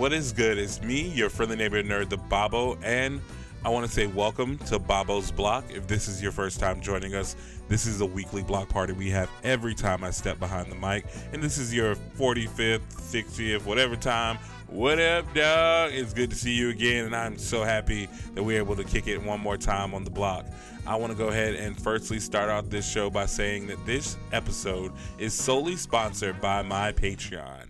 what 0.00 0.14
is 0.14 0.32
good? 0.32 0.56
It's 0.56 0.80
me, 0.80 1.02
your 1.10 1.28
friendly 1.28 1.56
neighbor 1.56 1.82
nerd, 1.82 2.08
the 2.08 2.16
Bobbo, 2.16 2.78
and 2.82 3.20
I 3.66 3.68
want 3.68 3.84
to 3.84 3.92
say 3.92 4.06
welcome 4.06 4.56
to 4.60 4.78
Bobbo's 4.78 5.30
Block. 5.30 5.64
If 5.68 5.86
this 5.86 6.08
is 6.08 6.22
your 6.22 6.32
first 6.32 6.58
time 6.58 6.80
joining 6.80 7.14
us, 7.14 7.36
this 7.68 7.84
is 7.84 8.00
a 8.00 8.06
weekly 8.06 8.42
block 8.42 8.70
party 8.70 8.94
we 8.94 9.10
have 9.10 9.28
every 9.44 9.74
time 9.74 10.02
I 10.02 10.10
step 10.10 10.38
behind 10.38 10.72
the 10.72 10.74
mic, 10.74 11.04
and 11.34 11.42
this 11.42 11.58
is 11.58 11.74
your 11.74 11.96
45th, 12.16 12.80
60th, 12.94 13.66
whatever 13.66 13.94
time. 13.94 14.38
What 14.68 14.98
up, 14.98 15.34
dog? 15.34 15.92
It's 15.92 16.14
good 16.14 16.30
to 16.30 16.36
see 16.36 16.54
you 16.54 16.70
again, 16.70 17.04
and 17.04 17.14
I'm 17.14 17.36
so 17.36 17.62
happy 17.62 18.08
that 18.34 18.42
we're 18.42 18.56
able 18.56 18.76
to 18.76 18.84
kick 18.84 19.06
it 19.06 19.22
one 19.22 19.40
more 19.40 19.58
time 19.58 19.92
on 19.92 20.04
the 20.04 20.10
block. 20.10 20.46
I 20.86 20.96
want 20.96 21.12
to 21.12 21.18
go 21.18 21.28
ahead 21.28 21.56
and 21.56 21.78
firstly 21.78 22.20
start 22.20 22.48
out 22.48 22.70
this 22.70 22.90
show 22.90 23.10
by 23.10 23.26
saying 23.26 23.66
that 23.66 23.84
this 23.84 24.16
episode 24.32 24.92
is 25.18 25.34
solely 25.34 25.76
sponsored 25.76 26.40
by 26.40 26.62
my 26.62 26.90
Patreon. 26.90 27.69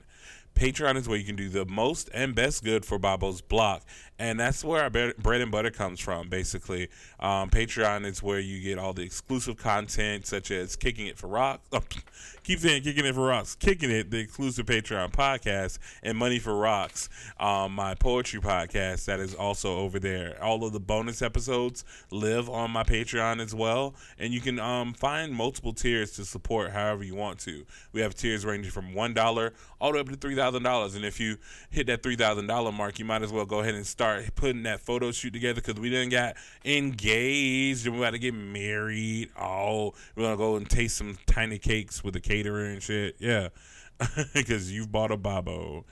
Patreon 0.61 0.97
is 0.97 1.09
where 1.09 1.17
you 1.17 1.25
can 1.25 1.37
do 1.37 1.49
the 1.49 1.65
most 1.65 2.11
and 2.13 2.35
best 2.35 2.63
good 2.63 2.85
for 2.85 2.99
Bobbo's 2.99 3.41
block. 3.41 3.83
And 4.21 4.39
that's 4.39 4.63
where 4.63 4.83
our 4.83 4.91
bread 4.91 5.41
and 5.41 5.51
butter 5.51 5.71
comes 5.71 5.99
from, 5.99 6.29
basically. 6.29 6.91
Um, 7.21 7.49
Patreon 7.49 8.05
is 8.05 8.23
where 8.23 8.39
you 8.39 8.61
get 8.61 8.79
all 8.79 8.93
the 8.93 9.01
exclusive 9.01 9.57
content, 9.57 10.27
such 10.27 10.51
as 10.51 10.77
Kicking 10.77 11.07
It 11.07 11.17
for 11.17 11.27
Rocks. 11.27 11.67
Oh, 11.73 11.81
keep 12.43 12.59
saying 12.59 12.83
Kicking 12.83 13.07
It 13.07 13.15
for 13.15 13.29
Rocks. 13.29 13.55
Kicking 13.55 13.91
It, 13.91 14.11
the 14.11 14.19
exclusive 14.19 14.67
Patreon 14.67 15.13
podcast, 15.13 15.79
and 16.03 16.19
Money 16.19 16.39
for 16.39 16.55
Rocks, 16.55 17.09
um, 17.39 17.75
my 17.75 17.95
poetry 17.95 18.43
podcast 18.43 19.07
that 19.07 19.21
is 19.21 19.35
also 19.35 19.79
over 19.79 19.99
there. 19.99 20.37
All 20.45 20.67
of 20.67 20.75
the 20.75 20.81
bonus 20.81 21.23
episodes 21.23 21.83
live 22.11 22.51
on 22.51 22.71
my 22.73 22.83
Patreon 22.83 23.41
as 23.41 23.55
well. 23.55 23.95
And 24.19 24.35
you 24.35 24.43
can 24.43 24.61
um, 24.61 24.93
find 24.93 25.33
multiple 25.33 25.73
tiers 25.73 26.13
to 26.13 26.27
support 26.27 26.73
however 26.73 27.03
you 27.05 27.15
want 27.15 27.39
to. 27.41 27.65
We 27.95 28.03
have 28.03 28.15
tiers 28.15 28.45
ranging 28.45 28.71
from 28.71 28.93
$1 28.93 29.53
all 29.81 29.93
the 29.93 29.95
way 29.95 30.01
up 30.01 30.09
to 30.11 30.17
$3,000. 30.19 30.95
And 30.95 31.07
if 31.07 31.19
you 31.19 31.39
hit 31.71 31.87
that 31.87 32.03
$3,000 32.03 32.75
mark, 32.75 32.99
you 32.99 33.07
might 33.07 33.23
as 33.23 33.33
well 33.33 33.47
go 33.47 33.61
ahead 33.61 33.75
and 33.75 33.87
start 33.87 34.10
start 34.11 34.35
putting 34.35 34.63
that 34.65 34.81
photo 34.81 35.13
shoot 35.13 35.33
together 35.33 35.61
because 35.61 35.81
we 35.81 35.91
didn't 35.91 36.11
got 36.11 36.37
engaged 36.65 37.87
and 37.87 37.95
we 37.95 38.01
got 38.03 38.11
to 38.11 38.19
get 38.19 38.35
married. 38.35 39.31
Oh, 39.41 39.95
we're 40.15 40.25
gonna 40.25 40.37
go 40.37 40.57
and 40.57 40.69
taste 40.69 40.97
some 40.97 41.19
tiny 41.27 41.59
cakes 41.59 42.03
with 42.03 42.15
the 42.15 42.21
caterer 42.21 42.65
and 42.65 42.83
shit. 42.83 43.17
Yeah, 43.19 43.49
because 44.35 44.73
you've 44.73 44.91
bought 44.91 45.11
a 45.11 45.17
babo. 45.17 45.85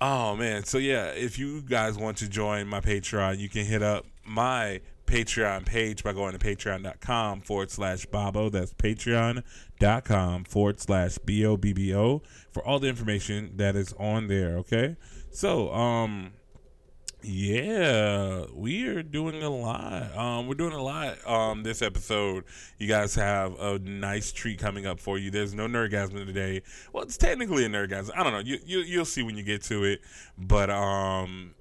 Oh 0.00 0.36
man, 0.36 0.64
so 0.64 0.78
yeah, 0.78 1.06
if 1.06 1.38
you 1.38 1.62
guys 1.62 1.96
want 1.96 2.18
to 2.18 2.28
join 2.28 2.66
my 2.66 2.80
Patreon, 2.80 3.38
you 3.38 3.48
can 3.48 3.64
hit 3.64 3.82
up 3.82 4.06
my 4.24 4.80
Patreon 5.06 5.66
page 5.66 6.02
by 6.02 6.12
going 6.12 6.36
to 6.36 6.38
patreon.com 6.38 7.42
forward 7.42 7.70
slash 7.70 8.06
Bobbo. 8.06 8.50
That's 8.50 8.72
patreon.com 8.72 10.44
forward 10.44 10.80
slash 10.80 11.18
B 11.18 11.44
O 11.44 11.56
B 11.56 11.72
B 11.72 11.94
O 11.94 12.22
for 12.50 12.64
all 12.64 12.78
the 12.78 12.88
information 12.88 13.52
that 13.56 13.76
is 13.76 13.92
on 13.98 14.28
there. 14.28 14.56
Okay. 14.58 14.96
So, 15.30 15.72
um, 15.74 16.32
yeah, 17.24 18.44
we 18.52 18.86
are 18.86 19.02
doing 19.02 19.42
a 19.42 19.48
lot. 19.48 20.16
Um, 20.16 20.46
we're 20.46 20.54
doing 20.54 20.72
a 20.74 20.82
lot 20.82 21.16
um 21.26 21.62
this 21.62 21.80
episode. 21.80 22.44
You 22.78 22.86
guys 22.86 23.14
have 23.14 23.58
a 23.58 23.78
nice 23.78 24.30
treat 24.32 24.58
coming 24.58 24.86
up 24.86 25.00
for 25.00 25.16
you. 25.18 25.30
There's 25.30 25.54
no 25.54 25.66
nerdgasm 25.66 26.12
today. 26.26 26.62
Well, 26.92 27.04
it's 27.04 27.16
technically 27.16 27.64
a 27.64 27.68
nerdgasm. 27.68 28.10
I 28.14 28.22
don't 28.22 28.32
know. 28.32 28.40
You, 28.40 28.58
you 28.64 28.80
you'll 28.80 29.04
see 29.04 29.22
when 29.22 29.36
you 29.36 29.42
get 29.42 29.62
to 29.64 29.84
it. 29.84 30.02
But 30.36 30.68
um, 30.70 31.54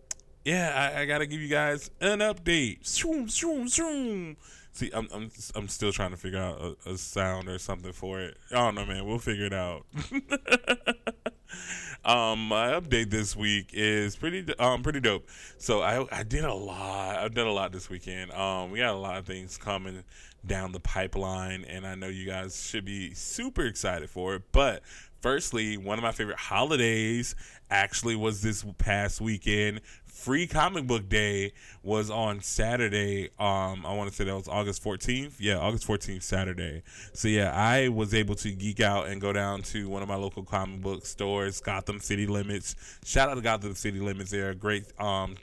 yeah, 0.44 0.91
I, 0.95 1.02
I 1.02 1.06
gotta 1.06 1.25
give 1.25 1.39
you 1.39 1.50
guys 1.50 1.89
an 2.02 2.19
update. 2.19 2.81
Shoom, 2.81 3.28
shoom, 3.28 3.66
shoom. 3.67 4.36
See, 4.73 4.91
I'm 4.94 5.08
I'm 5.14 5.31
I'm 5.56 5.67
still 5.69 5.94
trying 5.94 6.11
to 6.11 6.17
figure 6.17 6.39
out 6.39 6.78
a, 6.86 6.91
a 6.91 6.97
sound 6.97 7.47
or 7.47 7.57
something 7.59 7.94
for 7.94 8.19
it. 8.19 8.38
I 8.52 8.56
don't 8.56 8.75
know, 8.75 8.85
man. 8.85 9.06
We'll 9.06 9.19
figure 9.19 9.46
it 9.46 9.53
out. 9.53 9.85
Um, 12.06 12.47
my 12.50 12.72
update 12.72 13.09
this 13.09 13.34
week 13.36 13.69
is 13.72 14.16
pretty 14.16 14.46
um 14.59 14.84
pretty 14.84 15.00
dope. 15.00 15.28
So 15.58 15.81
I 15.81 16.06
I 16.12 16.24
did 16.24 16.44
a 16.44 16.53
lot. 16.53 17.18
I've 17.18 17.34
done 17.34 17.47
a 17.47 17.53
lot 17.53 17.72
this 17.72 17.90
weekend. 17.90 18.31
Um, 18.31 18.72
we 18.72 18.80
got 18.80 18.94
a 18.94 18.97
lot 18.97 19.18
of 19.18 19.25
things 19.25 19.58
coming 19.58 20.03
down 20.46 20.74
the 20.74 20.81
pipeline, 20.81 21.64
and 21.64 21.88
I 21.88 21.96
know 21.96 22.08
you 22.08 22.25
guys 22.25 22.62
should 22.62 22.84
be 22.84 23.14
super 23.14 23.66
excited 23.66 24.09
for 24.09 24.36
it. 24.36 24.44
But 24.52 24.84
firstly, 25.23 25.78
one 25.78 25.97
of 25.97 26.03
my 26.03 26.11
favorite 26.11 26.38
holidays 26.38 27.34
actually 27.72 28.16
was 28.16 28.44
this 28.44 28.63
past 28.78 29.19
weekend 29.19 29.81
free 30.06 30.45
comic 30.45 30.85
book 30.85 31.09
day 31.09 31.51
was 31.81 32.09
on 32.09 32.39
Saturday. 32.41 33.25
Um, 33.39 33.85
I 33.85 33.94
want 33.94 34.09
to 34.09 34.16
say 34.16 34.23
that 34.25 34.35
was 34.35 34.47
August 34.47 34.84
14th. 34.84 35.35
Yeah, 35.39 35.57
August 35.57 35.88
14th, 35.88 36.23
Saturday. 36.23 36.84
So 37.13 37.28
yeah, 37.28 37.51
I 37.53 37.89
was 37.89 38.13
able 38.13 38.35
to 38.35 38.51
geek 38.51 38.79
out 38.79 39.07
and 39.07 39.19
go 39.19 39.34
down 39.34 39.63
to 39.63 39.89
one 39.89 40.03
of 40.03 40.07
my 40.07 40.16
local 40.16 40.44
comic 40.44 40.81
book 40.81 41.06
stores, 41.06 41.59
Gotham 41.59 42.00
City 42.00 42.28
Limits. 42.28 42.75
Shout 43.03 43.29
out 43.29 43.35
to 43.35 43.41
Gotham 43.41 43.75
City 43.75 44.00
Limits. 44.00 44.31
They're 44.31 44.51
a 44.51 44.55
great 44.55 44.85
um 45.00 45.35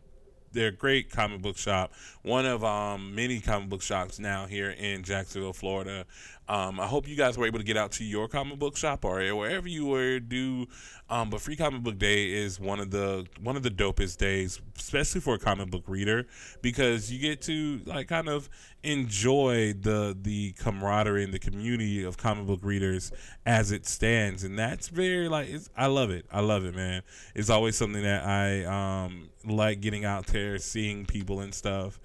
they're 0.52 0.68
a 0.68 0.72
great 0.72 1.10
comic 1.10 1.42
book 1.42 1.56
shop. 1.56 1.92
One 2.22 2.46
of 2.46 2.64
um, 2.64 3.14
many 3.14 3.40
comic 3.40 3.68
book 3.68 3.82
shops 3.82 4.18
now 4.18 4.46
here 4.46 4.70
in 4.70 5.02
Jacksonville, 5.04 5.52
Florida. 5.52 6.06
Um, 6.50 6.80
I 6.80 6.86
hope 6.88 7.06
you 7.06 7.14
guys 7.14 7.38
were 7.38 7.46
able 7.46 7.60
to 7.60 7.64
get 7.64 7.76
out 7.76 7.92
to 7.92 8.04
your 8.04 8.26
comic 8.26 8.58
book 8.58 8.76
shop 8.76 9.04
or 9.04 9.20
wherever 9.36 9.68
you 9.68 9.86
were 9.86 10.18
do. 10.18 10.66
Um, 11.08 11.30
but 11.30 11.40
Free 11.40 11.54
Comic 11.54 11.84
Book 11.84 11.96
Day 11.96 12.32
is 12.32 12.58
one 12.58 12.80
of 12.80 12.90
the 12.90 13.24
one 13.40 13.54
of 13.54 13.62
the 13.62 13.70
dopest 13.70 14.16
days, 14.16 14.60
especially 14.76 15.20
for 15.20 15.34
a 15.34 15.38
comic 15.38 15.70
book 15.70 15.84
reader, 15.86 16.26
because 16.60 17.12
you 17.12 17.20
get 17.20 17.40
to 17.42 17.80
like 17.86 18.08
kind 18.08 18.28
of 18.28 18.48
enjoy 18.82 19.74
the 19.74 20.18
the 20.20 20.50
camaraderie 20.52 21.22
and 21.22 21.32
the 21.32 21.38
community 21.38 22.02
of 22.02 22.16
comic 22.16 22.48
book 22.48 22.60
readers 22.64 23.12
as 23.46 23.70
it 23.70 23.86
stands, 23.86 24.42
and 24.42 24.58
that's 24.58 24.88
very 24.88 25.28
like 25.28 25.50
I 25.76 25.86
love 25.86 26.10
it. 26.10 26.26
I 26.32 26.40
love 26.40 26.64
it, 26.64 26.74
man. 26.74 27.02
It's 27.32 27.48
always 27.48 27.76
something 27.76 28.02
that 28.02 28.24
I 28.24 28.64
um, 28.64 29.30
like 29.44 29.80
getting 29.80 30.04
out 30.04 30.26
there, 30.26 30.58
seeing 30.58 31.06
people 31.06 31.38
and 31.38 31.54
stuff. 31.54 32.00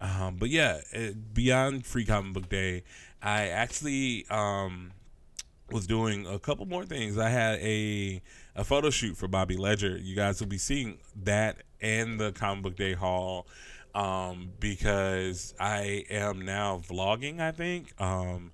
Um, 0.00 0.36
but 0.36 0.50
yeah, 0.50 0.80
it, 0.92 1.34
beyond 1.34 1.84
Free 1.84 2.04
Comic 2.04 2.32
Book 2.32 2.48
Day, 2.48 2.84
I 3.22 3.48
actually 3.48 4.26
um, 4.30 4.92
was 5.70 5.86
doing 5.86 6.26
a 6.26 6.38
couple 6.38 6.66
more 6.66 6.84
things. 6.84 7.18
I 7.18 7.28
had 7.28 7.58
a 7.60 8.22
a 8.56 8.64
photo 8.64 8.90
shoot 8.90 9.16
for 9.16 9.28
Bobby 9.28 9.56
Ledger. 9.56 9.96
You 9.96 10.16
guys 10.16 10.40
will 10.40 10.48
be 10.48 10.58
seeing 10.58 10.98
that 11.24 11.62
and 11.80 12.18
the 12.18 12.32
Comic 12.32 12.62
Book 12.64 12.76
Day 12.76 12.94
haul 12.94 13.46
um, 13.94 14.50
because 14.60 15.54
I 15.60 16.04
am 16.10 16.44
now 16.44 16.78
vlogging. 16.78 17.40
I 17.40 17.52
think 17.52 18.00
um, 18.00 18.52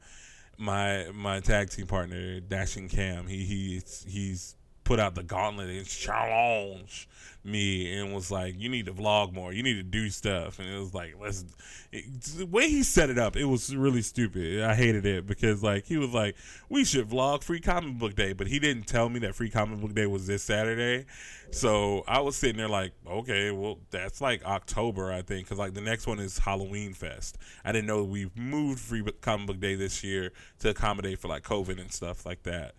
my 0.58 1.06
my 1.12 1.40
tag 1.40 1.70
team 1.70 1.86
partner 1.86 2.40
Dashing 2.40 2.88
Cam 2.88 3.26
he 3.26 3.44
he's 3.44 4.04
he's 4.08 4.56
put 4.84 5.00
out 5.00 5.14
the 5.14 5.22
gauntlet 5.22 5.70
and 5.70 5.86
challenge 5.86 7.08
me 7.44 7.92
and 7.94 8.14
was 8.14 8.30
like, 8.30 8.58
"You 8.58 8.68
need 8.68 8.86
to 8.86 8.92
vlog 8.92 9.32
more. 9.32 9.52
You 9.52 9.62
need 9.62 9.74
to 9.74 9.82
do 9.82 10.08
stuff." 10.08 10.58
And 10.58 10.68
it 10.68 10.78
was 10.78 10.94
like, 10.94 11.14
"Let's." 11.20 11.44
It, 11.92 12.22
the 12.22 12.46
way 12.46 12.68
he 12.68 12.82
set 12.82 13.10
it 13.10 13.18
up, 13.18 13.36
it 13.36 13.44
was 13.44 13.74
really 13.74 14.02
stupid. 14.02 14.62
I 14.62 14.74
hated 14.74 15.04
it 15.04 15.26
because 15.26 15.62
like 15.62 15.84
he 15.86 15.96
was 15.98 16.10
like, 16.10 16.36
"We 16.68 16.84
should 16.84 17.08
vlog 17.08 17.42
Free 17.42 17.60
Comic 17.60 17.98
Book 17.98 18.14
Day," 18.14 18.32
but 18.32 18.46
he 18.46 18.58
didn't 18.58 18.86
tell 18.86 19.08
me 19.08 19.20
that 19.20 19.34
Free 19.34 19.50
Comic 19.50 19.80
Book 19.80 19.94
Day 19.94 20.06
was 20.06 20.26
this 20.26 20.42
Saturday. 20.42 21.06
So 21.50 22.04
I 22.08 22.20
was 22.20 22.36
sitting 22.36 22.56
there 22.56 22.68
like, 22.68 22.92
"Okay, 23.06 23.50
well 23.50 23.78
that's 23.90 24.20
like 24.20 24.44
October, 24.44 25.12
I 25.12 25.22
think, 25.22 25.46
because 25.46 25.58
like 25.58 25.74
the 25.74 25.80
next 25.80 26.06
one 26.06 26.18
is 26.18 26.38
Halloween 26.38 26.94
Fest. 26.94 27.38
I 27.64 27.72
didn't 27.72 27.86
know 27.86 28.04
we 28.04 28.30
moved 28.34 28.80
Free 28.80 29.04
Comic 29.20 29.46
Book 29.46 29.60
Day 29.60 29.74
this 29.74 30.02
year 30.02 30.32
to 30.60 30.70
accommodate 30.70 31.18
for 31.18 31.28
like 31.28 31.42
COVID 31.42 31.80
and 31.80 31.92
stuff 31.92 32.24
like 32.24 32.42
that." 32.44 32.74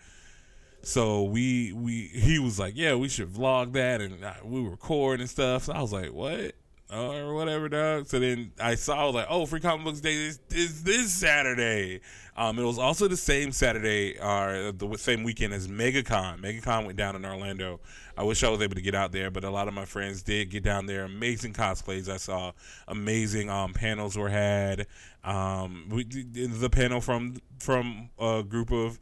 So 0.85 1.23
we 1.23 1.73
we 1.73 2.11
he 2.13 2.37
was 2.37 2.59
like, 2.59 2.73
yeah, 2.77 2.93
we 2.93 3.09
should 3.09 3.33
vlog 3.33 3.73
that, 3.73 4.01
and 4.01 4.23
we 4.43 4.61
record 4.61 5.19
and 5.19 5.27
stuff. 5.27 5.63
So 5.63 5.73
I 5.73 5.81
was 5.81 5.91
like, 5.91 6.13
what? 6.13 6.53
Or 6.93 7.33
whatever, 7.33 7.67
dog. 7.67 8.05
So 8.05 8.19
then 8.19 8.51
I 8.61 8.75
saw 8.75 9.01
I 9.01 9.05
was 9.05 9.15
like, 9.15 9.25
oh, 9.27 9.47
Free 9.47 9.59
Comic 9.59 9.83
Books 9.83 10.01
Day 10.01 10.13
is, 10.13 10.39
is 10.51 10.83
this 10.83 11.11
Saturday. 11.11 12.01
Um, 12.37 12.59
it 12.59 12.63
was 12.63 12.77
also 12.77 13.07
the 13.07 13.17
same 13.17 13.51
Saturday 13.51 14.19
or 14.19 14.67
uh, 14.67 14.71
the 14.75 14.95
same 14.99 15.23
weekend 15.23 15.55
as 15.55 15.67
MegaCon. 15.67 16.39
MegaCon 16.39 16.85
went 16.85 16.99
down 16.99 17.15
in 17.15 17.25
Orlando. 17.25 17.79
I 18.15 18.23
wish 18.23 18.43
I 18.43 18.49
was 18.49 18.61
able 18.61 18.75
to 18.75 18.81
get 18.81 18.93
out 18.93 19.11
there, 19.11 19.31
but 19.31 19.43
a 19.43 19.49
lot 19.49 19.67
of 19.67 19.73
my 19.73 19.85
friends 19.85 20.21
did 20.21 20.51
get 20.51 20.63
down 20.63 20.85
there. 20.85 21.05
Amazing 21.05 21.53
cosplays 21.53 22.07
I 22.07 22.17
saw. 22.17 22.51
Amazing 22.87 23.49
um, 23.49 23.73
panels 23.73 24.15
were 24.15 24.29
had. 24.29 24.85
Um, 25.23 25.87
we, 25.89 26.03
the 26.03 26.69
panel 26.69 27.01
from 27.01 27.37
from 27.57 28.11
a 28.19 28.43
group 28.43 28.71
of 28.71 28.99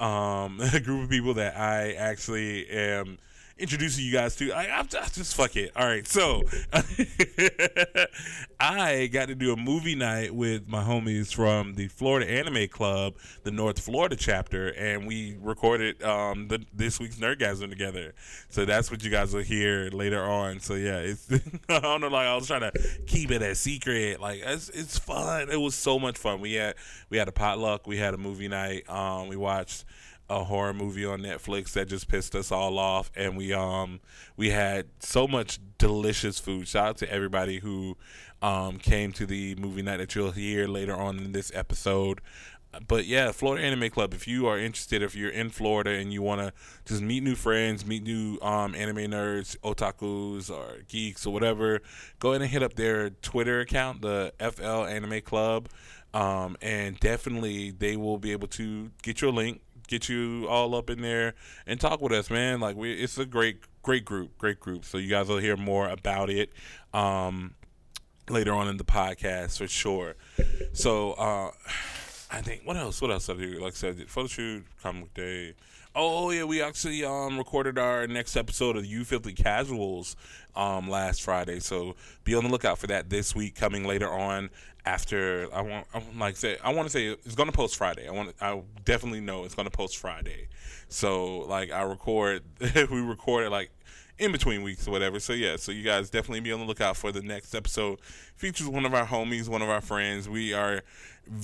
um, 0.00 0.60
a 0.72 0.80
group 0.80 1.04
of 1.04 1.10
people 1.10 1.34
that 1.34 1.56
I 1.56 1.92
actually 1.92 2.68
am 2.68 3.18
introducing 3.58 4.04
you 4.04 4.12
guys 4.12 4.36
to. 4.36 4.52
I, 4.52 4.78
I'm 4.78 4.86
just 4.86 5.34
fuck 5.34 5.56
it. 5.56 5.72
All 5.76 5.86
right, 5.86 6.06
so 6.06 6.42
I 8.60 9.08
got 9.12 9.28
to 9.28 9.34
do 9.34 9.52
a 9.52 9.56
movie 9.56 9.94
night 9.94 10.34
with 10.34 10.68
my 10.68 10.82
homies 10.82 11.34
from 11.34 11.74
the 11.74 11.88
Florida 11.88 12.30
Anime 12.30 12.68
Club, 12.68 13.14
the 13.42 13.50
North 13.50 13.78
Florida 13.80 14.16
chapter, 14.16 14.68
and 14.68 15.06
we 15.06 15.36
recorded 15.40 16.02
um, 16.02 16.48
the, 16.48 16.64
this 16.72 17.00
week's 17.00 17.16
Nerdgasm 17.16 17.68
together. 17.68 18.14
So 18.48 18.64
that's 18.64 18.90
what 18.90 19.02
you 19.04 19.10
guys 19.10 19.34
will 19.34 19.42
hear 19.42 19.90
later 19.90 20.22
on. 20.22 20.60
So 20.60 20.74
yeah, 20.74 20.98
it's 20.98 21.28
I 21.68 21.80
don't 21.80 22.00
know, 22.00 22.08
like 22.08 22.26
I 22.26 22.34
was 22.34 22.46
trying 22.46 22.70
to 22.70 22.72
keep 23.06 23.30
it 23.30 23.42
a 23.42 23.54
secret. 23.54 24.20
Like 24.20 24.40
it's 24.44 24.68
it's 24.70 24.98
fun. 24.98 25.50
It 25.50 25.60
was 25.60 25.74
so 25.74 25.98
much 25.98 26.16
fun. 26.18 26.40
We 26.40 26.54
had 26.54 26.76
we 27.10 27.18
had 27.18 27.28
a 27.28 27.32
potluck. 27.32 27.86
We 27.86 27.96
had 27.96 28.14
a 28.14 28.18
movie 28.18 28.48
night. 28.48 28.88
Um, 28.88 29.28
we 29.28 29.36
watched 29.36 29.84
a 30.30 30.44
horror 30.44 30.74
movie 30.74 31.04
on 31.04 31.20
Netflix 31.20 31.72
that 31.72 31.88
just 31.88 32.08
pissed 32.08 32.34
us 32.34 32.52
all 32.52 32.78
off, 32.78 33.10
and 33.16 33.36
we 33.36 33.52
um 33.52 34.00
we 34.36 34.50
had 34.50 34.86
so 35.00 35.26
much 35.26 35.58
delicious 35.78 36.38
food. 36.38 36.68
Shout 36.68 36.88
out 36.88 36.96
to 36.98 37.10
everybody 37.10 37.58
who 37.58 37.96
um 38.42 38.78
came 38.78 39.12
to 39.12 39.26
the 39.26 39.54
movie 39.56 39.82
night 39.82 39.98
that 39.98 40.14
you'll 40.14 40.32
hear 40.32 40.66
later 40.66 40.94
on 40.94 41.18
in 41.18 41.32
this 41.32 41.50
episode. 41.54 42.20
But 42.86 43.06
yeah, 43.06 43.32
Florida 43.32 43.64
Anime 43.64 43.88
Club. 43.88 44.12
If 44.12 44.28
you 44.28 44.46
are 44.46 44.58
interested, 44.58 45.02
if 45.02 45.14
you're 45.14 45.30
in 45.30 45.48
Florida 45.48 45.90
and 45.90 46.12
you 46.12 46.20
want 46.20 46.42
to 46.42 46.52
just 46.84 47.00
meet 47.00 47.22
new 47.22 47.34
friends, 47.34 47.86
meet 47.86 48.02
new 48.02 48.38
um, 48.42 48.74
anime 48.74 49.10
nerds, 49.10 49.56
otakus, 49.60 50.50
or 50.50 50.82
geeks, 50.86 51.26
or 51.26 51.32
whatever, 51.32 51.80
go 52.18 52.30
ahead 52.30 52.42
and 52.42 52.50
hit 52.50 52.62
up 52.62 52.74
their 52.74 53.08
Twitter 53.08 53.60
account, 53.60 54.02
the 54.02 54.34
FL 54.38 54.84
Anime 54.84 55.22
Club, 55.22 55.68
um, 56.12 56.58
and 56.60 57.00
definitely 57.00 57.70
they 57.70 57.96
will 57.96 58.18
be 58.18 58.32
able 58.32 58.48
to 58.48 58.90
get 59.02 59.22
you 59.22 59.28
a 59.28 59.30
link 59.30 59.62
get 59.88 60.08
you 60.08 60.46
all 60.48 60.74
up 60.74 60.88
in 60.88 61.02
there 61.02 61.34
and 61.66 61.80
talk 61.80 62.00
with 62.00 62.12
us, 62.12 62.30
man. 62.30 62.60
Like 62.60 62.76
we, 62.76 62.92
it's 62.92 63.18
a 63.18 63.26
great, 63.26 63.58
great 63.82 64.04
group, 64.04 64.38
great 64.38 64.60
group. 64.60 64.84
So 64.84 64.98
you 64.98 65.08
guys 65.08 65.28
will 65.28 65.38
hear 65.38 65.56
more 65.56 65.88
about 65.88 66.30
it 66.30 66.52
um, 66.94 67.54
later 68.28 68.52
on 68.52 68.68
in 68.68 68.76
the 68.76 68.84
podcast 68.84 69.58
for 69.58 69.66
sure. 69.66 70.14
So 70.72 71.12
uh, 71.14 71.50
I 72.30 72.42
think 72.42 72.62
what 72.64 72.76
else? 72.76 73.02
What 73.02 73.10
else 73.10 73.28
I 73.28 73.34
do? 73.34 73.58
Like 73.58 73.72
I 73.72 73.76
said, 73.76 74.08
photo 74.08 74.28
shoot, 74.28 74.64
comic 74.82 75.12
day. 75.14 75.54
Oh 75.94 76.30
yeah, 76.30 76.44
we 76.44 76.62
actually 76.62 77.04
um, 77.04 77.38
recorded 77.38 77.78
our 77.78 78.06
next 78.06 78.36
episode 78.36 78.76
of 78.76 78.84
You 78.84 79.04
Filthy 79.04 79.32
Casuals 79.32 80.16
um, 80.54 80.88
last 80.88 81.22
Friday. 81.22 81.60
So 81.60 81.96
be 82.24 82.34
on 82.34 82.44
the 82.44 82.50
lookout 82.50 82.78
for 82.78 82.86
that 82.88 83.10
this 83.10 83.34
week 83.34 83.54
coming 83.54 83.84
later 83.84 84.08
on 84.08 84.50
after 84.84 85.48
I 85.52 85.62
want 85.62 85.86
I 85.92 85.98
want 85.98 86.18
like 86.18 86.36
say 86.36 86.56
I 86.62 86.72
want 86.72 86.86
to 86.86 86.92
say 86.92 87.06
it's 87.06 87.34
going 87.34 87.48
to 87.48 87.56
post 87.56 87.76
Friday. 87.76 88.06
I 88.06 88.12
want 88.12 88.34
I 88.40 88.62
definitely 88.84 89.20
know 89.20 89.44
it's 89.44 89.54
going 89.54 89.68
to 89.68 89.76
post 89.76 89.96
Friday. 89.96 90.48
So 90.88 91.38
like 91.40 91.72
I 91.72 91.82
record 91.82 92.42
we 92.60 93.00
recorded 93.00 93.50
like 93.50 93.70
in 94.18 94.32
between 94.32 94.62
weeks 94.62 94.88
or 94.88 94.90
whatever. 94.90 95.20
So 95.20 95.32
yeah, 95.32 95.56
so 95.56 95.72
you 95.72 95.82
guys 95.82 96.10
definitely 96.10 96.40
be 96.40 96.52
on 96.52 96.60
the 96.60 96.66
lookout 96.66 96.96
for 96.96 97.12
the 97.12 97.22
next 97.22 97.54
episode. 97.54 98.00
Features 98.36 98.68
one 98.68 98.84
of 98.84 98.94
our 98.94 99.06
homies, 99.06 99.48
one 99.48 99.62
of 99.62 99.68
our 99.68 99.80
friends. 99.80 100.28
We 100.28 100.52
are 100.52 100.82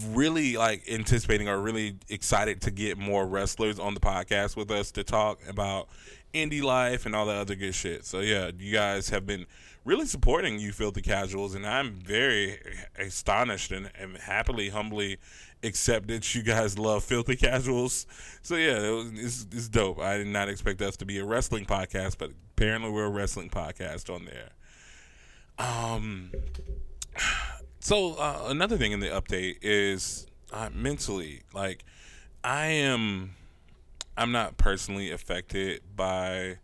really 0.08 0.56
like 0.56 0.82
anticipating 0.90 1.48
or 1.48 1.60
really 1.60 1.96
excited 2.08 2.60
to 2.62 2.70
get 2.70 2.98
more 2.98 3.26
wrestlers 3.26 3.78
on 3.78 3.94
the 3.94 4.00
podcast 4.00 4.56
with 4.56 4.70
us 4.70 4.90
to 4.92 5.04
talk 5.04 5.40
about 5.48 5.88
indie 6.32 6.62
life 6.62 7.06
and 7.06 7.14
all 7.14 7.26
the 7.26 7.32
other 7.32 7.54
good 7.54 7.74
shit. 7.74 8.04
So 8.04 8.20
yeah, 8.20 8.50
you 8.58 8.72
guys 8.72 9.10
have 9.10 9.26
been 9.26 9.46
really 9.84 10.06
supporting 10.06 10.58
you 10.58 10.72
filthy 10.72 11.02
casuals 11.02 11.54
and 11.54 11.66
i'm 11.66 11.92
very 11.92 12.58
astonished 12.98 13.70
and, 13.70 13.90
and 13.98 14.16
happily 14.16 14.70
humbly 14.70 15.18
accept 15.62 16.08
that 16.08 16.34
you 16.34 16.42
guys 16.42 16.78
love 16.78 17.04
filthy 17.04 17.36
casuals 17.36 18.06
so 18.42 18.56
yeah 18.56 18.78
it 18.78 18.90
was, 18.90 19.12
it's, 19.14 19.46
it's 19.52 19.68
dope 19.68 19.98
i 19.98 20.16
did 20.16 20.26
not 20.26 20.48
expect 20.48 20.80
us 20.80 20.96
to 20.96 21.04
be 21.04 21.18
a 21.18 21.24
wrestling 21.24 21.64
podcast 21.64 22.16
but 22.18 22.30
apparently 22.56 22.90
we're 22.90 23.04
a 23.04 23.10
wrestling 23.10 23.48
podcast 23.48 24.12
on 24.12 24.24
there 24.24 24.50
um 25.58 26.30
so 27.80 28.14
uh, 28.14 28.44
another 28.46 28.76
thing 28.76 28.92
in 28.92 29.00
the 29.00 29.08
update 29.08 29.56
is 29.62 30.26
uh, 30.52 30.68
mentally 30.72 31.42
like 31.52 31.84
i 32.42 32.66
am 32.66 33.34
i'm 34.16 34.32
not 34.32 34.56
personally 34.56 35.10
affected 35.10 35.80
by 35.94 36.56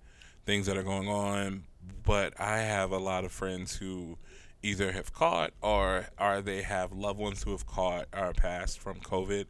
things 0.44 0.66
that 0.66 0.76
are 0.76 0.82
going 0.82 1.08
on 1.08 1.64
but 2.04 2.38
I 2.40 2.58
have 2.58 2.92
a 2.92 2.98
lot 2.98 3.24
of 3.24 3.32
friends 3.32 3.76
who 3.76 4.18
either 4.62 4.92
have 4.92 5.12
caught 5.12 5.52
or 5.62 6.06
are 6.18 6.42
they 6.42 6.62
have 6.62 6.92
loved 6.92 7.18
ones 7.18 7.42
who 7.42 7.52
have 7.52 7.66
caught 7.66 8.06
or 8.12 8.32
passed 8.32 8.78
from 8.78 9.00
COVID. 9.00 9.46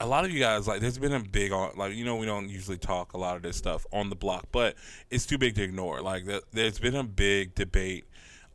A 0.00 0.06
lot 0.06 0.24
of 0.24 0.30
you 0.30 0.40
guys 0.40 0.66
like 0.66 0.80
there's 0.80 0.98
been 0.98 1.12
a 1.12 1.20
big 1.20 1.52
on 1.52 1.72
like 1.76 1.94
you 1.94 2.04
know 2.04 2.16
we 2.16 2.26
don't 2.26 2.48
usually 2.48 2.78
talk 2.78 3.12
a 3.12 3.18
lot 3.18 3.36
of 3.36 3.42
this 3.42 3.56
stuff 3.56 3.86
on 3.92 4.08
the 4.08 4.16
block, 4.16 4.46
but 4.50 4.74
it's 5.10 5.26
too 5.26 5.38
big 5.38 5.54
to 5.56 5.62
ignore. 5.62 6.00
Like 6.00 6.24
the, 6.24 6.42
there's 6.52 6.78
been 6.78 6.96
a 6.96 7.04
big 7.04 7.54
debate 7.54 8.06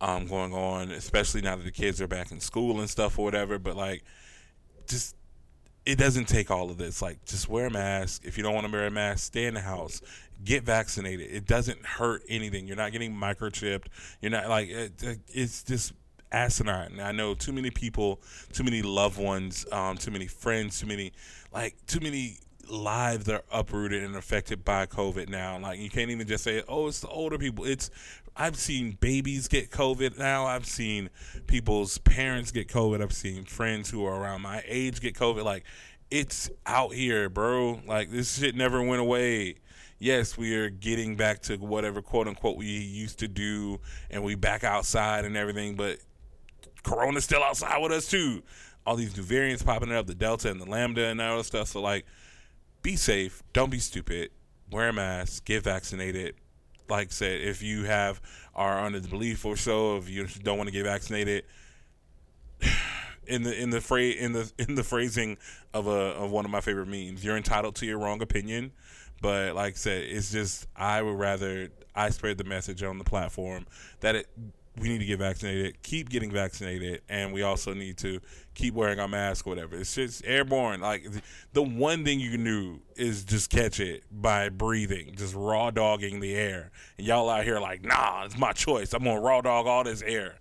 um, 0.02 0.28
going 0.28 0.54
on, 0.54 0.92
especially 0.92 1.42
now 1.42 1.56
that 1.56 1.64
the 1.64 1.72
kids 1.72 2.02
are 2.02 2.08
back 2.08 2.32
in 2.32 2.40
school 2.40 2.80
and 2.80 2.90
stuff 2.90 3.20
or 3.20 3.26
whatever. 3.26 3.60
But 3.60 3.76
like, 3.76 4.04
just 4.88 5.16
it 5.86 6.00
doesn't 6.00 6.28
take 6.28 6.50
all 6.50 6.72
of 6.72 6.78
this. 6.80 7.02
Like, 7.02 7.24
just 7.26 7.48
wear 7.48 7.68
a 7.68 7.72
mask. 7.72 8.26
If 8.26 8.38
you 8.38 8.44
don't 8.44 8.56
want 8.56 8.66
to 8.66 8.74
wear 8.74 8.88
a 8.88 8.92
mask, 8.92 9.26
stay 9.26 9.46
in 9.46 9.54
the 9.54 9.62
house 9.62 10.02
get 10.44 10.64
vaccinated. 10.64 11.32
It 11.32 11.46
doesn't 11.46 11.86
hurt 11.86 12.24
anything. 12.28 12.68
You're 12.68 12.76
not 12.76 12.92
getting 12.92 13.14
microchipped. 13.14 13.88
You're 14.22 14.32
not 14.32 14.50
like 14.50 14.70
it, 14.70 14.92
it's 15.28 15.64
just 15.64 15.94
asinine. 16.32 17.00
I 17.00 17.12
know 17.12 17.34
too 17.34 17.54
many 17.54 17.72
people, 17.72 18.22
too 18.54 18.64
many 18.64 18.82
loved 18.82 19.20
ones, 19.20 19.66
um, 19.72 19.98
too 19.98 20.12
many 20.12 20.28
friends, 20.28 20.80
too 20.80 20.88
many 20.88 21.12
like 21.54 21.76
too 21.88 22.00
many 22.00 22.40
lives 22.70 23.30
are 23.30 23.44
uprooted 23.52 24.04
and 24.04 24.16
affected 24.16 24.66
by 24.66 24.86
COVID 24.86 25.30
now. 25.30 25.58
Like 25.60 25.80
you 25.80 25.90
can't 25.90 26.12
even 26.12 26.28
just 26.28 26.44
say, 26.44 26.64
"Oh, 26.68 26.88
it's 26.88 27.00
the 27.00 27.08
older 27.08 27.38
people." 27.38 27.66
It's 27.66 27.90
I've 28.36 28.58
seen 28.58 28.98
babies 29.00 29.48
get 29.48 29.72
COVID 29.72 30.18
now. 30.18 30.46
I've 30.46 30.66
seen 30.66 31.10
people's 31.48 31.98
parents 32.00 32.52
get 32.52 32.68
COVID. 32.68 33.02
I've 33.02 33.14
seen 33.14 33.46
friends 33.46 33.90
who 33.90 34.06
are 34.06 34.20
around 34.20 34.42
my 34.42 34.64
age 34.66 35.00
get 35.00 35.16
COVID. 35.16 35.44
Like 35.44 35.64
it's 36.12 36.50
out 36.66 36.94
here, 36.94 37.30
bro. 37.30 37.82
Like 37.86 38.12
this 38.12 38.38
shit 38.40 38.56
never 38.56 38.82
went 38.82 39.02
away 39.02 39.56
yes, 40.00 40.38
we 40.38 40.56
are 40.56 40.70
getting 40.70 41.16
back 41.16 41.42
to 41.42 41.58
whatever 41.58 42.02
quote 42.02 42.28
unquote 42.28 42.58
we 42.58 42.66
used 42.66 43.20
to 43.20 43.28
do, 43.28 43.80
and 44.10 44.24
we 44.24 44.36
back 44.36 44.64
outside 44.64 45.26
and 45.26 45.38
everything, 45.38 45.76
but 45.76 46.00
Corona's 46.86 47.24
still 47.24 47.44
outside 47.44 47.80
with 47.80 47.92
us 47.92 48.08
too. 48.08 48.44
All 48.86 48.96
these 48.96 49.18
new 49.18 49.24
variants 49.24 49.64
popping 49.64 49.92
up, 49.92 50.06
the 50.06 50.16
Delta 50.16 50.50
and 50.50 50.62
the 50.62 50.70
Lambda 50.70 51.06
and 51.08 51.20
all 51.20 51.38
that 51.38 51.44
stuff. 51.44 51.70
So 51.70 51.82
like, 51.82 52.06
be 52.84 52.96
safe, 52.96 53.44
don't 53.52 53.72
be 53.72 53.80
stupid, 53.80 54.30
wear 54.72 54.90
a 54.90 54.94
mask, 54.94 55.46
get 55.46 55.64
vaccinated. 55.64 56.36
Like 56.88 57.08
I 57.08 57.12
said, 57.12 57.42
if 57.42 57.64
you 57.64 57.86
have 57.86 58.22
are 58.54 58.80
under 58.80 59.00
the 59.00 59.08
belief 59.08 59.44
or 59.44 59.58
so, 59.58 59.98
if 59.98 60.08
you 60.08 60.28
don't 60.44 60.58
want 60.58 60.68
to 60.68 60.74
get 60.74 60.84
vaccinated, 60.84 61.44
in 63.28 63.42
the 63.42 63.60
in 63.60 63.72
the 63.72 63.82
phrase 63.82 64.18
in 64.18 64.34
the 64.34 64.52
in 64.60 64.76
the 64.76 64.84
phrasing 64.84 65.38
of 65.74 65.88
a 65.88 65.90
of 65.90 66.30
one 66.30 66.46
of 66.46 66.52
my 66.52 66.62
favorite 66.62 66.88
memes, 66.88 67.26
you're 67.26 67.38
entitled 67.38 67.76
to 67.78 67.88
your 67.88 67.98
wrong 67.98 68.22
opinion. 68.22 68.72
But 69.20 69.56
like 69.56 69.74
I 69.74 69.78
said, 69.78 70.04
it's 70.04 70.32
just 70.32 70.68
I 70.76 71.02
would 71.02 71.18
rather 71.18 71.70
I 71.96 72.12
spread 72.12 72.38
the 72.38 72.44
message 72.44 72.84
on 72.84 73.00
the 73.00 73.04
platform 73.04 73.66
that 74.02 74.16
it 74.16 74.28
we 74.78 74.90
need 74.90 75.00
to 75.00 75.06
get 75.06 75.20
vaccinated, 75.20 75.82
keep 75.84 76.10
getting 76.10 76.32
vaccinated, 76.32 77.02
and 77.08 77.32
we 77.34 77.44
also 77.44 77.74
need 77.74 77.98
to 77.98 78.20
keep 78.54 78.74
wearing 78.74 79.00
our 79.00 79.08
mask, 79.08 79.48
or 79.48 79.52
whatever. 79.52 79.78
It's 79.78 79.96
just 79.96 80.26
airborne. 80.26 80.82
Like 80.82 81.08
the 81.54 81.62
one 81.62 82.04
thing 82.04 82.20
you 82.20 82.32
can 82.32 82.44
do 82.44 82.82
is 82.96 83.24
just 83.24 83.50
catch 83.50 83.80
it 83.80 84.04
by 84.12 84.50
breathing, 84.50 85.14
just 85.16 85.34
raw 85.34 85.72
dogging 85.72 86.20
the 86.20 86.36
air. 86.36 86.72
And 86.98 87.08
y'all 87.08 87.30
out 87.30 87.46
here 87.46 87.60
like, 87.60 87.84
nah, 87.84 88.26
it's 88.26 88.38
my 88.38 88.52
choice. 88.52 88.94
I'm 88.94 89.04
gonna 89.04 89.22
raw 89.22 89.42
dog 89.42 89.68
all 89.68 89.84
this 89.84 90.02
air. 90.02 90.36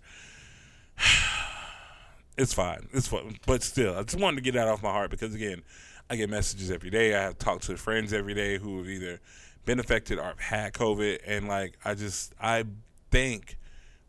it's 2.37 2.53
fine. 2.53 2.87
It's 2.93 3.07
fun, 3.07 3.37
but 3.45 3.63
still, 3.63 3.95
I 3.97 4.03
just 4.03 4.19
wanted 4.19 4.37
to 4.37 4.41
get 4.41 4.55
that 4.55 4.67
off 4.67 4.83
my 4.83 4.91
heart 4.91 5.11
because 5.11 5.33
again, 5.33 5.61
I 6.09 6.17
get 6.17 6.29
messages 6.29 6.69
every 6.69 6.89
day. 6.89 7.15
I 7.15 7.21
have 7.21 7.37
talked 7.37 7.63
to 7.63 7.77
friends 7.77 8.13
every 8.13 8.33
day 8.33 8.57
who 8.57 8.77
have 8.79 8.87
either 8.87 9.19
been 9.65 9.79
affected 9.79 10.19
or 10.19 10.35
had 10.37 10.73
COVID, 10.73 11.19
and 11.25 11.47
like 11.47 11.77
I 11.83 11.95
just 11.95 12.33
I 12.39 12.65
thank 13.11 13.57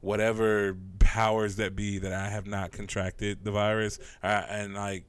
whatever 0.06 0.76
powers 1.00 1.56
that 1.56 1.75
be 1.75 1.98
that 1.98 2.12
I 2.12 2.28
have 2.28 2.46
not 2.46 2.70
contracted 2.70 3.44
the 3.44 3.50
virus, 3.50 3.98
and 4.22 4.75
like 4.75 5.04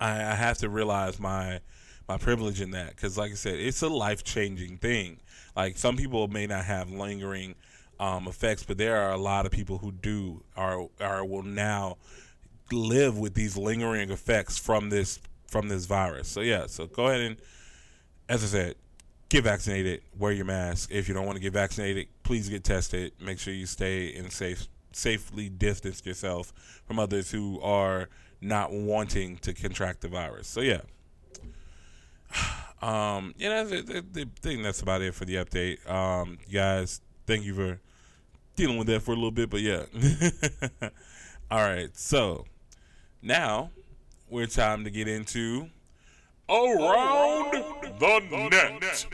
I, 0.00 0.10
I 0.10 0.34
have 0.34 0.58
to 0.58 0.68
realize 0.68 1.20
my 1.20 1.60
my 2.08 2.18
privilege 2.18 2.60
in 2.60 2.72
that 2.72 2.90
because, 2.90 3.16
like 3.16 3.30
I 3.30 3.34
said, 3.34 3.54
it's 3.60 3.80
a 3.82 3.88
life 3.88 4.24
changing 4.24 4.78
thing. 4.78 5.20
Like 5.54 5.78
some 5.78 5.96
people 5.96 6.26
may 6.26 6.48
not 6.48 6.64
have 6.64 6.90
lingering 6.90 7.54
um, 8.00 8.26
effects, 8.26 8.64
but 8.64 8.76
there 8.76 8.96
are 8.96 9.12
a 9.12 9.16
lot 9.16 9.46
of 9.46 9.52
people 9.52 9.78
who 9.78 9.92
do 9.92 10.42
are 10.56 10.88
are 11.00 11.24
will 11.24 11.44
now 11.44 11.96
live 12.72 13.18
with 13.18 13.34
these 13.34 13.56
lingering 13.56 14.10
effects 14.10 14.58
from 14.58 14.90
this 14.90 15.20
from 15.46 15.68
this 15.68 15.84
virus. 15.84 16.26
So 16.26 16.40
yeah, 16.40 16.66
so 16.66 16.88
go 16.88 17.06
ahead 17.06 17.20
and, 17.20 17.36
as 18.28 18.42
I 18.42 18.46
said, 18.48 18.74
get 19.28 19.44
vaccinated. 19.44 20.02
Wear 20.18 20.32
your 20.32 20.44
mask. 20.44 20.90
If 20.90 21.06
you 21.06 21.14
don't 21.14 21.24
want 21.24 21.36
to 21.36 21.42
get 21.42 21.52
vaccinated, 21.52 22.08
please 22.30 22.48
get 22.48 22.62
tested. 22.62 23.10
Make 23.20 23.40
sure 23.40 23.52
you 23.52 23.66
stay 23.66 24.06
in 24.06 24.30
safe, 24.30 24.68
safely 24.92 25.48
distance 25.48 26.06
yourself 26.06 26.52
from 26.86 27.00
others 27.00 27.32
who 27.32 27.60
are 27.60 28.08
not 28.40 28.70
wanting 28.70 29.38
to 29.38 29.52
contract 29.52 30.02
the 30.02 30.06
virus. 30.06 30.46
So 30.46 30.60
yeah. 30.60 30.82
Um, 32.82 33.34
that's 33.38 33.72
it. 33.72 33.90
I 34.16 34.24
think 34.40 34.62
that's 34.62 34.80
about 34.80 35.02
it 35.02 35.14
for 35.14 35.26
the 35.26 35.34
update. 35.34 35.86
Um, 35.86 36.38
guys, 36.50 37.02
thank 37.26 37.44
you 37.44 37.52
for 37.54 37.78
dealing 38.56 38.78
with 38.78 38.86
that 38.86 39.02
for 39.02 39.10
a 39.10 39.14
little 39.16 39.30
bit, 39.30 39.50
but 39.50 39.60
yeah. 39.60 39.82
All 41.50 41.58
right, 41.58 41.94
so 41.94 42.46
now 43.20 43.70
we're 44.30 44.46
time 44.46 44.84
to 44.84 44.90
get 44.90 45.08
into 45.08 45.68
Around, 46.48 47.52
the, 47.98 48.48
net. 48.50 49.06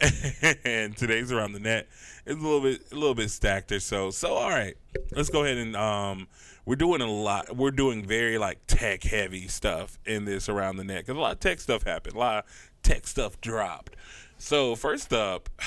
and 0.64 0.96
today's 0.96 1.30
around 1.30 1.52
the 1.52 1.60
net 1.60 1.88
is 2.26 2.36
a 2.36 2.40
little 2.40 2.60
bit 2.60 2.82
a 2.90 2.94
little 2.94 3.14
bit 3.14 3.30
stacked 3.30 3.70
or 3.72 3.80
so. 3.80 4.10
So 4.10 4.34
all 4.34 4.50
right, 4.50 4.76
let's 5.12 5.30
go 5.30 5.44
ahead 5.44 5.56
and 5.56 5.76
um, 5.76 6.28
we're 6.64 6.76
doing 6.76 7.00
a 7.00 7.10
lot. 7.10 7.56
We're 7.56 7.70
doing 7.70 8.04
very 8.04 8.38
like 8.38 8.58
tech 8.66 9.04
heavy 9.04 9.48
stuff 9.48 9.98
in 10.04 10.24
this 10.24 10.48
around 10.48 10.76
the 10.76 10.84
net 10.84 11.06
because 11.06 11.16
a 11.16 11.20
lot 11.20 11.32
of 11.32 11.40
tech 11.40 11.60
stuff 11.60 11.84
happened. 11.84 12.16
A 12.16 12.18
lot 12.18 12.44
of 12.44 12.70
tech 12.82 13.06
stuff 13.06 13.40
dropped. 13.40 13.96
So 14.38 14.74
first 14.74 15.12
up. 15.12 15.48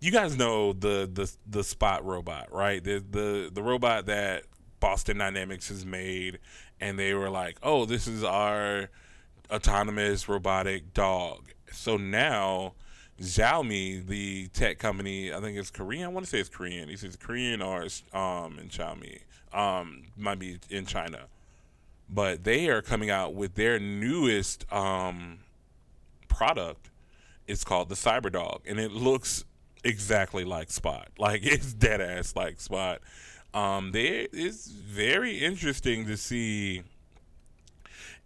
You 0.00 0.10
guys 0.10 0.36
know 0.36 0.72
the 0.72 1.08
the 1.12 1.32
the 1.48 1.62
spot 1.62 2.04
robot, 2.04 2.52
right? 2.52 2.82
The 2.82 2.98
the 3.08 3.50
the 3.54 3.62
robot 3.62 4.06
that 4.06 4.42
Boston 4.80 5.18
Dynamics 5.18 5.68
has 5.68 5.86
made, 5.86 6.40
and 6.80 6.98
they 6.98 7.14
were 7.14 7.30
like, 7.30 7.58
"Oh, 7.62 7.84
this 7.84 8.08
is 8.08 8.24
our 8.24 8.90
autonomous 9.48 10.28
robotic 10.28 10.92
dog." 10.92 11.51
So 11.72 11.96
now 11.96 12.74
Xiaomi, 13.20 14.06
the 14.06 14.48
tech 14.48 14.78
company, 14.78 15.32
I 15.32 15.40
think 15.40 15.56
it's 15.56 15.70
Korean. 15.70 16.04
I 16.04 16.08
want 16.08 16.26
to 16.26 16.30
say 16.30 16.40
it's 16.40 16.48
Korean. 16.48 16.88
He 16.88 16.96
says 16.96 17.16
Korean 17.16 17.62
or 17.62 17.82
um 18.12 18.58
in 18.58 18.68
Xiaomi. 18.68 19.20
Um, 19.52 20.04
might 20.16 20.38
be 20.38 20.58
in 20.70 20.86
China, 20.86 21.26
but 22.08 22.44
they 22.44 22.70
are 22.70 22.80
coming 22.80 23.10
out 23.10 23.34
with 23.34 23.54
their 23.54 23.78
newest 23.78 24.70
um 24.72 25.40
product. 26.28 26.90
It's 27.46 27.64
called 27.64 27.88
the 27.88 27.94
CyberDog, 27.94 28.60
and 28.66 28.80
it 28.80 28.92
looks 28.92 29.44
exactly 29.84 30.44
like 30.44 30.70
Spot. 30.70 31.08
Like 31.18 31.44
it's 31.44 31.72
dead 31.72 32.00
ass 32.00 32.34
like 32.34 32.60
Spot. 32.60 33.00
Um, 33.54 33.92
is 33.94 34.66
very 34.66 35.38
interesting 35.38 36.06
to 36.06 36.16
see 36.16 36.82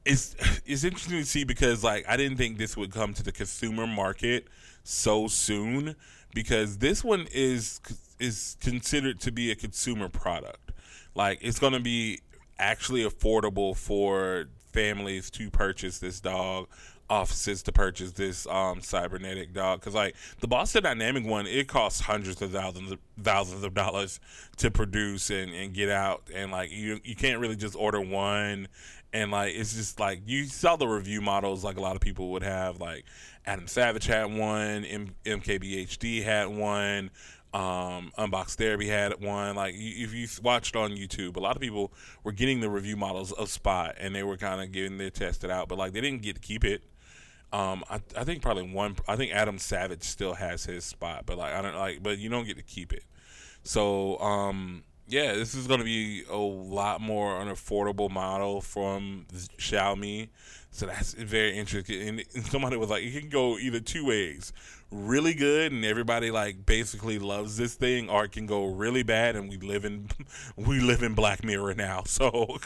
it's 0.06 0.36
it's 0.64 0.84
interesting 0.84 1.18
to 1.18 1.24
see 1.24 1.44
because 1.44 1.82
like 1.82 2.04
I 2.08 2.16
didn't 2.16 2.38
think 2.38 2.58
this 2.58 2.76
would 2.76 2.92
come 2.92 3.12
to 3.14 3.22
the 3.22 3.32
consumer 3.32 3.86
market 3.86 4.46
so 4.84 5.26
soon 5.26 5.96
because 6.32 6.78
this 6.78 7.02
one 7.02 7.26
is 7.32 7.80
is 8.18 8.56
considered 8.60 9.20
to 9.20 9.32
be 9.32 9.50
a 9.50 9.56
consumer 9.56 10.08
product. 10.08 10.72
Like 11.14 11.38
it's 11.42 11.58
going 11.58 11.72
to 11.72 11.80
be 11.80 12.20
actually 12.58 13.04
affordable 13.04 13.76
for 13.76 14.46
families 14.72 15.30
to 15.30 15.50
purchase 15.50 15.98
this 15.98 16.20
dog 16.20 16.68
offices 17.08 17.62
to 17.62 17.72
purchase 17.72 18.12
this 18.12 18.46
um, 18.48 18.80
cybernetic 18.80 19.52
dog 19.52 19.80
because 19.80 19.94
like 19.94 20.14
the 20.40 20.48
Boston 20.48 20.82
Dynamic 20.82 21.24
one, 21.24 21.46
it 21.46 21.68
costs 21.68 22.00
hundreds 22.00 22.42
of 22.42 22.52
thousands 22.52 22.92
of 22.92 22.98
thousands 23.22 23.64
of 23.64 23.74
dollars 23.74 24.20
to 24.56 24.70
produce 24.70 25.30
and, 25.30 25.52
and 25.52 25.72
get 25.72 25.88
out, 25.88 26.28
and 26.34 26.50
like 26.50 26.70
you 26.70 27.00
you 27.04 27.14
can't 27.14 27.40
really 27.40 27.56
just 27.56 27.76
order 27.76 28.00
one, 28.00 28.68
and 29.16 29.30
like 29.30 29.54
it's 29.54 29.74
just 29.74 29.98
like 29.98 30.20
you 30.26 30.44
saw 30.44 30.76
the 30.76 30.86
review 30.86 31.22
models 31.22 31.64
like 31.64 31.78
a 31.78 31.80
lot 31.80 31.96
of 31.96 32.02
people 32.02 32.28
would 32.32 32.42
have 32.42 32.80
like 32.80 33.04
Adam 33.46 33.66
Savage 33.66 34.06
had 34.06 34.26
one, 34.26 34.84
M- 34.84 35.14
MKBHD 35.24 36.22
had 36.22 36.48
one. 36.48 37.10
Um, 37.54 38.12
Unbox 38.18 38.56
Therapy 38.56 38.88
had 38.88 39.18
one. 39.22 39.56
Like 39.56 39.74
if 39.74 40.12
you 40.12 40.28
watched 40.42 40.76
on 40.76 40.90
YouTube, 40.90 41.36
a 41.36 41.40
lot 41.40 41.56
of 41.56 41.62
people 41.62 41.92
were 42.24 42.32
getting 42.32 42.60
the 42.60 42.68
review 42.68 42.96
models 42.96 43.32
of 43.32 43.48
Spot, 43.48 43.94
and 43.98 44.14
they 44.14 44.22
were 44.22 44.36
kind 44.36 44.60
of 44.60 44.72
getting 44.72 44.98
their 44.98 45.10
tested 45.10 45.50
out, 45.50 45.68
but 45.68 45.78
like 45.78 45.92
they 45.92 46.02
didn't 46.02 46.20
get 46.20 46.34
to 46.34 46.40
keep 46.42 46.64
it. 46.64 46.82
Um, 47.52 47.84
I, 47.88 48.00
I 48.16 48.24
think 48.24 48.42
probably 48.42 48.70
one. 48.70 48.96
I 49.08 49.16
think 49.16 49.32
Adam 49.32 49.58
Savage 49.58 50.02
still 50.02 50.34
has 50.34 50.64
his 50.66 50.84
spot, 50.84 51.22
but 51.24 51.38
like 51.38 51.54
I 51.54 51.62
don't 51.62 51.76
like, 51.76 52.02
but 52.02 52.18
you 52.18 52.28
don't 52.28 52.44
get 52.44 52.58
to 52.58 52.62
keep 52.62 52.92
it. 52.92 53.04
So 53.62 54.18
um, 54.18 54.82
yeah, 55.08 55.34
this 55.34 55.54
is 55.54 55.66
going 55.66 55.80
to 55.80 55.84
be 55.84 56.24
a 56.30 56.36
lot 56.36 57.00
more 57.00 57.40
an 57.40 57.48
affordable 57.48 58.10
model 58.10 58.60
from 58.60 59.26
Xiaomi. 59.32 60.28
So 60.70 60.86
that's 60.86 61.14
very 61.14 61.56
interesting. 61.56 62.08
And 62.08 62.44
somebody 62.46 62.76
was 62.76 62.90
like, 62.90 63.02
it 63.02 63.18
can 63.18 63.28
go 63.28 63.58
either 63.58 63.80
two 63.80 64.04
ways 64.04 64.52
really 64.90 65.34
good 65.34 65.72
and 65.72 65.84
everybody 65.84 66.30
like 66.30 66.64
basically 66.64 67.18
loves 67.18 67.56
this 67.56 67.74
thing 67.74 68.08
or 68.08 68.24
it 68.24 68.32
can 68.32 68.46
go 68.46 68.66
really 68.66 69.02
bad 69.02 69.34
and 69.34 69.48
we 69.48 69.56
live 69.56 69.84
in 69.84 70.08
we 70.56 70.80
live 70.80 71.02
in 71.02 71.14
black 71.14 71.44
mirror 71.44 71.74
now 71.74 72.02
so 72.06 72.56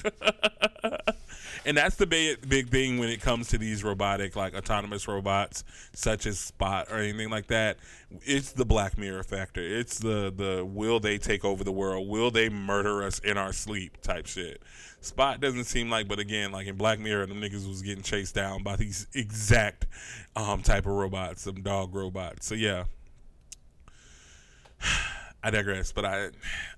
and 1.65 1.77
that's 1.77 1.97
the 1.97 2.07
big 2.07 2.49
big 2.49 2.69
thing 2.69 2.99
when 2.99 3.09
it 3.09 3.21
comes 3.21 3.49
to 3.49 3.59
these 3.59 3.85
robotic 3.85 4.37
like 4.37 4.55
autonomous 4.55 5.07
robots 5.07 5.65
such 5.93 6.27
as 6.27 6.39
spot 6.39 6.87
or 6.91 6.97
anything 6.99 7.31
like 7.31 7.47
that 7.47 7.77
it's 8.23 8.53
the 8.53 8.65
black 8.65 8.97
mirror 8.97 9.23
factor 9.23 9.61
it's 9.61 9.99
the 9.99 10.33
the 10.35 10.65
will 10.65 11.01
they 11.01 11.19
take 11.19 11.45
over 11.45 11.63
the 11.63 11.73
world 11.73 12.09
will 12.09 12.31
they 12.31 12.49
murder 12.49 13.03
us 13.03 13.19
in 13.21 13.37
our 13.37 13.53
sleep 13.53 14.01
type 14.03 14.27
shit 14.27 14.63
Spot 15.03 15.41
doesn't 15.41 15.65
seem 15.65 15.89
like, 15.89 16.09
but 16.09 16.19
again, 16.19 16.53
like 16.53 16.67
in 16.67 16.77
Black 16.77 16.99
Mirror, 16.99 17.27
the 17.27 17.35
niggas 17.35 17.67
was 17.67 17.81
getting 17.81 18.03
chased 18.03 18.35
down 18.35 18.63
by 18.63 18.77
these 18.77 19.07
exact 19.15 19.87
um, 20.37 20.63
type 20.63 20.85
of 20.85 20.93
robots, 20.93 21.43
some 21.43 21.63
dog 21.63 21.95
robots. 21.95 22.47
So 22.47 22.55
yeah, 22.55 22.85
I 25.43 25.51
digress. 25.51 25.91
But 25.93 26.05
I, 26.05 26.29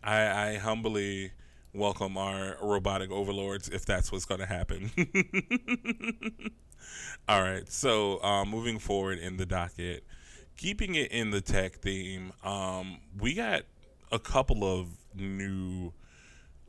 I, 0.04 0.50
I 0.50 0.56
humbly 0.58 1.32
welcome 1.74 2.18
our 2.18 2.56
robotic 2.60 3.10
overlords 3.10 3.68
if 3.68 3.86
that's 3.86 4.12
what's 4.12 4.24
going 4.24 4.40
to 4.40 4.46
happen. 4.46 4.90
All 7.28 7.42
right. 7.42 7.70
So 7.70 8.22
um, 8.22 8.50
moving 8.50 8.78
forward 8.78 9.18
in 9.18 9.36
the 9.36 9.46
docket, 9.46 10.04
keeping 10.56 10.94
it 10.94 11.10
in 11.10 11.30
the 11.30 11.40
tech 11.40 11.76
theme, 11.76 12.32
um, 12.44 12.98
we 13.18 13.34
got 13.34 13.62
a 14.10 14.18
couple 14.18 14.64
of 14.64 14.88
new 15.14 15.92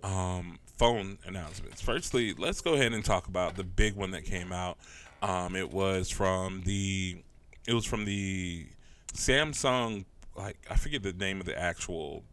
um, 0.03 0.59
phone 0.77 1.17
announcements. 1.25 1.81
Firstly, 1.81 2.33
let's 2.37 2.61
go 2.61 2.73
ahead 2.73 2.93
and 2.93 3.03
talk 3.03 3.27
about 3.27 3.55
the 3.55 3.63
big 3.63 3.95
one 3.95 4.11
that 4.11 4.25
came 4.25 4.51
out. 4.51 4.77
Um, 5.21 5.55
it 5.55 5.71
was 5.71 6.09
from 6.09 6.61
the 6.65 7.23
it 7.65 7.73
was 7.73 7.85
from 7.85 8.05
the 8.05 8.67
Samsung 9.13 10.05
like 10.35 10.57
I 10.69 10.75
forget 10.75 11.03
the 11.03 11.13
name 11.13 11.39
of 11.39 11.45
the 11.45 11.57
actual 11.59 12.23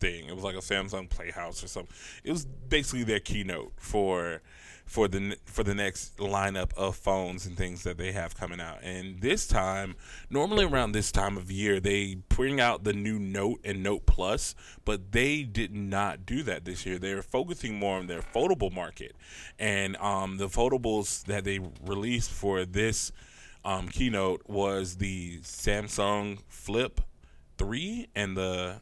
thing. 0.00 0.26
It 0.26 0.34
was 0.34 0.44
like 0.44 0.54
a 0.54 0.58
Samsung 0.58 1.08
Playhouse 1.08 1.62
or 1.62 1.68
something. 1.68 1.94
It 2.24 2.30
was 2.30 2.44
basically 2.44 3.04
their 3.04 3.20
keynote 3.20 3.72
for 3.76 4.42
for 4.86 5.08
the 5.08 5.36
for 5.44 5.64
the 5.64 5.74
next 5.74 6.16
lineup 6.18 6.72
of 6.74 6.94
phones 6.94 7.44
and 7.44 7.56
things 7.56 7.82
that 7.82 7.98
they 7.98 8.12
have 8.12 8.36
coming 8.36 8.60
out. 8.60 8.78
And 8.82 9.20
this 9.20 9.46
time, 9.46 9.96
normally 10.30 10.64
around 10.64 10.92
this 10.92 11.10
time 11.10 11.36
of 11.36 11.50
year, 11.50 11.80
they 11.80 12.18
bring 12.28 12.60
out 12.60 12.84
the 12.84 12.92
new 12.92 13.18
Note 13.18 13.60
and 13.64 13.82
Note 13.82 14.06
Plus, 14.06 14.54
but 14.84 15.10
they 15.12 15.42
did 15.42 15.74
not 15.74 16.24
do 16.24 16.42
that 16.44 16.64
this 16.64 16.86
year. 16.86 16.98
They're 16.98 17.22
focusing 17.22 17.74
more 17.78 17.98
on 17.98 18.06
their 18.06 18.22
foldable 18.22 18.72
market, 18.72 19.16
and 19.58 19.96
um, 19.96 20.36
the 20.38 20.48
foldables 20.48 21.24
that 21.24 21.42
they 21.44 21.60
released 21.84 22.30
for 22.30 22.64
this 22.64 23.10
um, 23.64 23.88
keynote 23.88 24.42
was 24.46 24.96
the 24.96 25.40
Samsung 25.40 26.38
Flip 26.48 27.00
three 27.58 28.06
and 28.14 28.36
the 28.36 28.80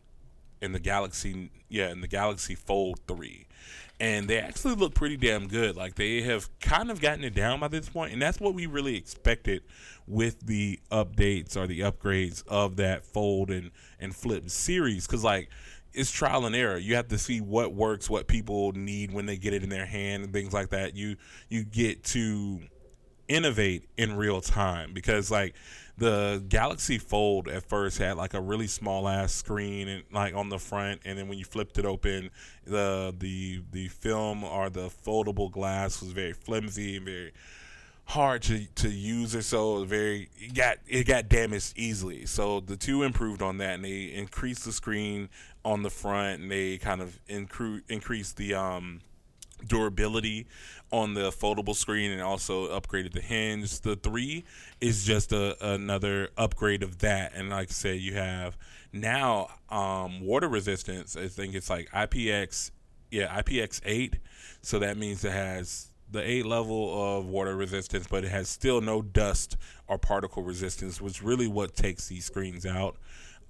and 0.65 0.75
the 0.75 0.81
Galaxy 0.81 1.51
yeah 1.69 1.89
and 1.89 2.03
the 2.03 2.09
Galaxy 2.09 2.55
Fold 2.55 3.01
three 3.07 3.47
and 4.01 4.29
they 4.29 4.39
actually 4.39 4.75
look 4.75 4.95
pretty 4.95 5.17
damn 5.17 5.47
good. 5.47 5.77
Like 5.77 5.95
they 5.95 6.23
have 6.23 6.49
kind 6.61 6.91
of 6.91 7.01
gotten 7.01 7.25
it 7.25 7.35
down 7.35 7.61
by 7.61 7.69
this 7.69 7.89
point, 7.89 8.13
and 8.13 8.21
that's 8.21 8.41
what 8.41 8.55
we 8.55 8.67
really 8.67 8.97
expected 8.97 9.63
with 10.07 10.47
the 10.47 10.81
updates 10.91 11.57
or 11.57 11.67
the 11.67 11.81
upgrades 11.81 12.47
of 12.49 12.77
that 12.77 13.05
fold 13.05 13.51
and 13.51 13.71
and 14.01 14.15
flip 14.15 14.51
series. 14.51 15.07
Because 15.07 15.23
like 15.23 15.49
it's 15.93 16.11
trial 16.11 16.45
and 16.45 16.57
error. 16.57 16.77
You 16.77 16.97
have 16.97 17.09
to 17.09 17.19
see 17.19 17.41
what 17.41 17.73
works, 17.73 18.11
what 18.11 18.27
people 18.27 18.73
need 18.73 19.13
when 19.13 19.27
they 19.27 19.37
get 19.37 19.55
it 19.55 19.63
in 19.63 19.69
their 19.69 19.87
hand, 19.87 20.25
and 20.25 20.33
things 20.33 20.53
like 20.53 20.71
that. 20.71 20.97
You 20.97 21.17
you 21.49 21.65
get 21.65 22.03
to 22.05 22.61
innovate 23.29 23.89
in 23.97 24.17
real 24.17 24.41
time 24.41 24.93
because 24.93 25.31
like 25.31 25.55
the 25.97 26.43
Galaxy 26.49 26.99
Fold 26.99 27.49
at 27.49 27.65
first 27.69 27.99
had 27.99 28.17
like 28.17 28.35
a 28.35 28.41
really 28.41 28.67
small 28.67 29.09
ass 29.09 29.33
screen 29.33 29.89
and 29.89 30.05
like 30.11 30.35
on 30.35 30.49
the 30.49 30.59
front, 30.59 31.03
and 31.05 31.19
then 31.19 31.29
when 31.29 31.39
you 31.39 31.45
flipped 31.45 31.79
it 31.79 31.85
open, 31.85 32.31
the 32.65 33.15
the 33.17 33.63
the 33.71 33.89
film 33.89 34.43
or 34.45 34.71
the 34.71 34.89
foldable 34.89 35.51
glass 35.51 36.01
was 36.01 36.13
very 36.13 36.33
flimsy 36.33 36.97
and 36.97 37.07
very 37.07 37.33
hard 38.07 38.43
to, 38.43 38.67
to 38.75 38.91
use 38.91 39.35
or 39.35 39.41
so 39.41 39.83
very 39.85 40.29
it 40.37 40.55
got 40.55 40.77
it 40.87 41.07
got 41.07 41.29
damaged 41.29 41.73
easily. 41.77 42.27
So 42.27 42.61
the 42.61 42.77
two 42.77 43.03
improved 43.03 43.41
on 43.41 43.59
that 43.59 43.75
and 43.75 43.85
they 43.85 44.05
increased 44.05 44.65
the 44.65 44.73
screen 44.73 45.29
on 45.65 45.83
the 45.83 45.91
front 45.91 46.43
and 46.43 46.51
they 46.51 46.77
kind 46.79 47.01
of 47.01 47.19
incre- 47.29 47.83
increased 47.89 48.37
the 48.37 48.55
um 48.55 49.01
durability 49.69 50.47
on 50.93 51.15
the 51.15 51.31
foldable 51.31 51.75
screen 51.75 52.11
and 52.11 52.23
also 52.23 52.69
upgraded 52.69 53.13
the 53.13 53.21
hinge. 53.21 53.81
The 53.81 53.97
three 53.97 54.45
is 54.81 55.05
just 55.05 55.33
a, 55.33 55.57
another 55.75 56.29
upgrade 56.37 56.83
of 56.83 56.99
that. 56.99 57.33
And 57.35 57.51
like 57.51 57.71
I 57.71 57.73
said, 57.73 58.01
you 58.01 58.15
have 58.15 58.57
now 58.93 59.49
um, 59.71 60.21
water 60.21 60.49
resistance. 60.49 61.17
I 61.17 61.29
think 61.29 61.55
it's 61.55 61.69
like 61.69 61.91
IPX, 61.91 62.71
yeah, 63.11 63.41
IPX 63.41 63.81
eight. 63.85 64.19
So 64.63 64.79
that 64.79 64.97
means 64.97 65.25
it 65.25 65.33
has 65.33 65.89
the 66.11 66.23
eight 66.23 66.47
level 66.47 67.19
of 67.19 67.27
water 67.27 67.57
resistance, 67.57 68.07
but 68.09 68.25
it 68.25 68.31
has 68.31 68.49
still 68.49 68.81
no 68.81 69.03
dust 69.03 69.57
or 69.89 69.99
particle 69.99 70.43
resistance, 70.43 71.01
which 71.01 71.23
really 71.23 71.49
what 71.49 71.75
takes 71.75 72.07
these 72.09 72.25
screens 72.25 72.65
out. 72.65 72.97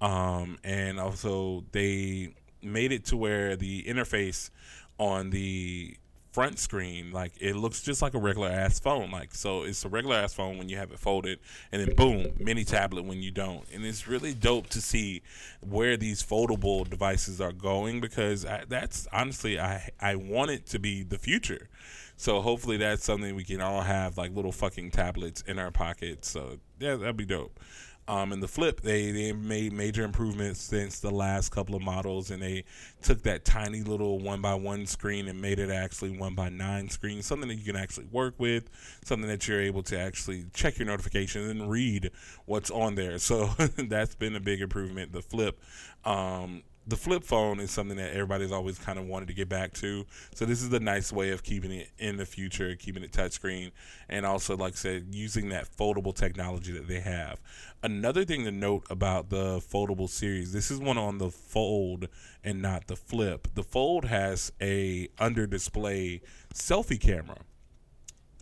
Um, 0.01 0.57
and 0.63 0.99
also 0.99 1.63
they 1.71 2.33
made 2.61 2.91
it 2.91 3.05
to 3.05 3.17
where 3.17 3.55
the 3.55 3.83
interface 3.83 4.49
on 4.97 5.29
the 5.29 5.95
front 6.35 6.59
screen, 6.59 7.13
like 7.13 7.31
it 7.39 7.55
looks 7.55 7.81
just 7.81 8.01
like 8.01 8.13
a 8.13 8.19
regular 8.19 8.49
ass 8.49 8.77
phone. 8.77 9.09
Like 9.09 9.33
so, 9.33 9.63
it's 9.63 9.85
a 9.85 9.89
regular 9.89 10.17
ass 10.17 10.33
phone 10.33 10.57
when 10.57 10.67
you 10.67 10.75
have 10.75 10.91
it 10.91 10.99
folded, 10.99 11.39
and 11.71 11.81
then 11.81 11.95
boom, 11.95 12.33
mini 12.37 12.65
tablet 12.65 13.05
when 13.05 13.21
you 13.21 13.31
don't. 13.31 13.63
And 13.73 13.85
it's 13.85 14.05
really 14.05 14.33
dope 14.33 14.67
to 14.71 14.81
see 14.81 15.21
where 15.61 15.95
these 15.95 16.21
foldable 16.21 16.89
devices 16.89 17.39
are 17.39 17.53
going 17.53 18.01
because 18.01 18.45
I, 18.45 18.65
that's 18.67 19.07
honestly 19.13 19.57
I 19.57 19.89
I 20.01 20.15
want 20.15 20.51
it 20.51 20.65
to 20.67 20.79
be 20.79 21.03
the 21.03 21.17
future. 21.17 21.69
So 22.17 22.41
hopefully 22.41 22.75
that's 22.75 23.05
something 23.05 23.33
we 23.33 23.45
can 23.45 23.61
all 23.61 23.81
have 23.81 24.17
like 24.17 24.35
little 24.35 24.51
fucking 24.51 24.91
tablets 24.91 25.41
in 25.47 25.57
our 25.57 25.71
pockets. 25.71 26.29
So 26.29 26.59
yeah, 26.79 26.95
that'd 26.95 27.15
be 27.15 27.25
dope. 27.25 27.61
Um, 28.07 28.31
and 28.31 28.43
the 28.43 28.47
flip, 28.47 28.81
they 28.81 29.11
they 29.11 29.33
made 29.33 29.73
major 29.73 30.03
improvements 30.03 30.61
since 30.61 30.99
the 30.99 31.09
last 31.09 31.49
couple 31.49 31.75
of 31.75 31.81
models, 31.81 32.29
and 32.29 32.41
they 32.41 32.65
took 33.01 33.23
that 33.23 33.45
tiny 33.45 33.81
little 33.81 34.19
one 34.19 34.41
by 34.41 34.53
one 34.53 34.85
screen 34.85 35.27
and 35.27 35.41
made 35.41 35.57
it 35.57 35.71
actually 35.71 36.15
one 36.15 36.35
by 36.35 36.49
nine 36.49 36.87
screen, 36.89 37.23
something 37.23 37.49
that 37.49 37.55
you 37.55 37.65
can 37.65 37.75
actually 37.75 38.05
work 38.11 38.35
with, 38.37 38.69
something 39.03 39.27
that 39.27 39.47
you're 39.47 39.61
able 39.61 39.81
to 39.83 39.99
actually 39.99 40.45
check 40.53 40.77
your 40.77 40.87
notifications 40.87 41.49
and 41.49 41.69
read 41.69 42.11
what's 42.45 42.69
on 42.69 42.93
there. 42.93 43.17
So 43.17 43.45
that's 43.77 44.13
been 44.13 44.35
a 44.35 44.39
big 44.39 44.61
improvement. 44.61 45.11
The 45.11 45.23
flip. 45.23 45.59
Um, 46.03 46.61
the 46.87 46.95
flip 46.95 47.23
phone 47.23 47.59
is 47.59 47.71
something 47.71 47.97
that 47.97 48.11
everybody's 48.11 48.51
always 48.51 48.77
kind 48.77 48.99
of 48.99 49.05
wanted 49.05 49.27
to 49.27 49.33
get 49.33 49.49
back 49.49 49.73
to. 49.73 50.05
So 50.35 50.45
this 50.45 50.61
is 50.61 50.71
a 50.71 50.79
nice 50.79 51.11
way 51.11 51.31
of 51.31 51.41
keeping 51.43 51.71
it 51.71 51.89
in 51.97 52.17
the 52.17 52.25
future, 52.25 52.75
keeping 52.75 53.03
it 53.03 53.11
touchscreen, 53.11 53.71
and 54.07 54.25
also, 54.25 54.55
like 54.55 54.73
I 54.73 54.75
said, 54.75 55.07
using 55.11 55.49
that 55.49 55.67
foldable 55.67 56.13
technology 56.13 56.71
that 56.73 56.87
they 56.87 56.99
have. 56.99 57.41
Another 57.81 58.23
thing 58.23 58.43
to 58.45 58.51
note 58.51 58.85
about 58.89 59.29
the 59.29 59.59
foldable 59.59 60.09
series, 60.09 60.53
this 60.53 60.69
is 60.69 60.79
one 60.79 60.97
on 60.97 61.17
the 61.17 61.29
fold 61.29 62.07
and 62.43 62.61
not 62.61 62.87
the 62.87 62.95
flip. 62.95 63.47
The 63.55 63.63
fold 63.63 64.05
has 64.05 64.51
a 64.61 65.09
under 65.17 65.47
display 65.47 66.21
selfie 66.53 67.01
camera, 67.01 67.39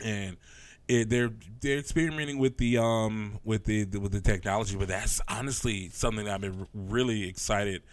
and 0.04 0.38
it, 0.88 1.10
they're 1.10 1.32
they're 1.62 1.78
experimenting 1.78 2.40
with 2.40 2.58
the 2.58 2.78
um 2.78 3.40
with 3.44 3.64
the, 3.66 3.86
the 3.86 4.00
with 4.00 4.12
the 4.12 4.22
technology, 4.22 4.76
but 4.76 4.90
that's 4.90 5.22
honestly 5.28 5.90
something 5.90 6.28
I've 6.28 6.42
been 6.42 6.68
really 6.74 7.28
excited 7.28 7.84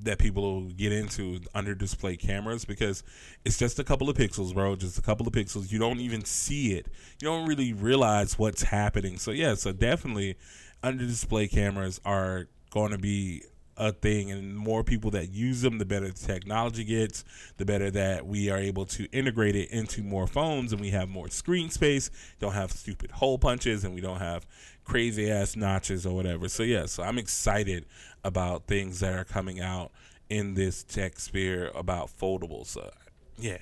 that 0.00 0.18
people 0.18 0.42
will 0.42 0.70
get 0.70 0.92
into 0.92 1.40
under 1.54 1.74
display 1.74 2.16
cameras 2.16 2.64
because 2.64 3.02
it's 3.44 3.58
just 3.58 3.78
a 3.78 3.84
couple 3.84 4.08
of 4.08 4.16
pixels, 4.16 4.54
bro. 4.54 4.76
Just 4.76 4.98
a 4.98 5.02
couple 5.02 5.26
of 5.26 5.32
pixels. 5.32 5.72
You 5.72 5.78
don't 5.78 6.00
even 6.00 6.24
see 6.24 6.74
it. 6.74 6.86
You 7.20 7.28
don't 7.28 7.46
really 7.46 7.72
realize 7.72 8.38
what's 8.38 8.62
happening. 8.62 9.18
So 9.18 9.30
yeah, 9.30 9.54
so 9.54 9.72
definitely 9.72 10.36
under 10.82 11.04
display 11.04 11.48
cameras 11.48 12.00
are 12.04 12.48
going 12.70 12.92
to 12.92 12.98
be 12.98 13.42
a 13.76 13.92
thing 13.92 14.30
and 14.30 14.56
more 14.56 14.82
people 14.82 15.10
that 15.10 15.30
use 15.30 15.60
them 15.60 15.78
the 15.78 15.84
better 15.84 16.08
the 16.08 16.14
technology 16.14 16.82
gets 16.82 17.24
the 17.58 17.64
better 17.64 17.90
that 17.90 18.26
we 18.26 18.48
are 18.48 18.56
able 18.56 18.86
to 18.86 19.04
integrate 19.12 19.54
it 19.54 19.70
into 19.70 20.02
more 20.02 20.26
phones 20.26 20.72
and 20.72 20.80
we 20.80 20.90
have 20.90 21.08
more 21.08 21.28
screen 21.28 21.68
space 21.68 22.10
don't 22.40 22.54
have 22.54 22.72
stupid 22.72 23.10
hole 23.10 23.38
punches 23.38 23.84
and 23.84 23.94
we 23.94 24.00
don't 24.00 24.18
have 24.18 24.46
crazy 24.84 25.30
ass 25.30 25.56
notches 25.56 26.06
or 26.06 26.14
whatever 26.14 26.48
so 26.48 26.62
yeah 26.62 26.86
so 26.86 27.02
i'm 27.02 27.18
excited 27.18 27.84
about 28.26 28.66
things 28.66 29.00
that 29.00 29.14
are 29.14 29.24
coming 29.24 29.60
out 29.60 29.92
in 30.28 30.54
this 30.54 30.82
tech 30.82 31.18
sphere 31.18 31.70
about 31.74 32.08
foldables 32.08 32.66
so 32.66 32.90
yeah. 33.38 33.58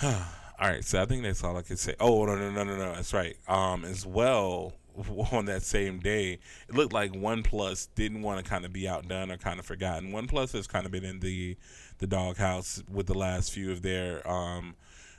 All 0.02 0.68
right 0.68 0.84
so 0.84 1.00
i 1.00 1.06
think 1.06 1.22
that's 1.22 1.42
all 1.44 1.56
i 1.56 1.62
can 1.62 1.76
say. 1.76 1.94
Oh 2.00 2.24
no 2.24 2.34
no 2.36 2.50
no 2.50 2.64
no 2.64 2.76
no 2.76 2.94
that's 2.94 3.12
right. 3.12 3.36
Um 3.48 3.84
as 3.84 4.06
well 4.06 4.74
on 5.32 5.46
that 5.46 5.62
same 5.62 5.98
day, 6.00 6.38
it 6.68 6.74
looked 6.74 6.92
like 6.92 7.12
OnePlus 7.12 7.88
didn't 7.94 8.22
want 8.22 8.44
to 8.44 8.48
kind 8.48 8.64
of 8.64 8.72
be 8.72 8.88
outdone 8.88 9.30
or 9.30 9.36
kind 9.36 9.58
of 9.58 9.66
forgotten. 9.66 10.10
OnePlus 10.10 10.52
has 10.52 10.66
kind 10.66 10.86
of 10.86 10.92
been 10.92 11.04
in 11.04 11.20
the 11.20 11.56
the 11.98 12.06
doghouse 12.06 12.82
with 12.90 13.06
the 13.06 13.18
last 13.18 13.52
few 13.52 13.72
of 13.72 13.82
their 13.82 14.28
um, 14.28 14.76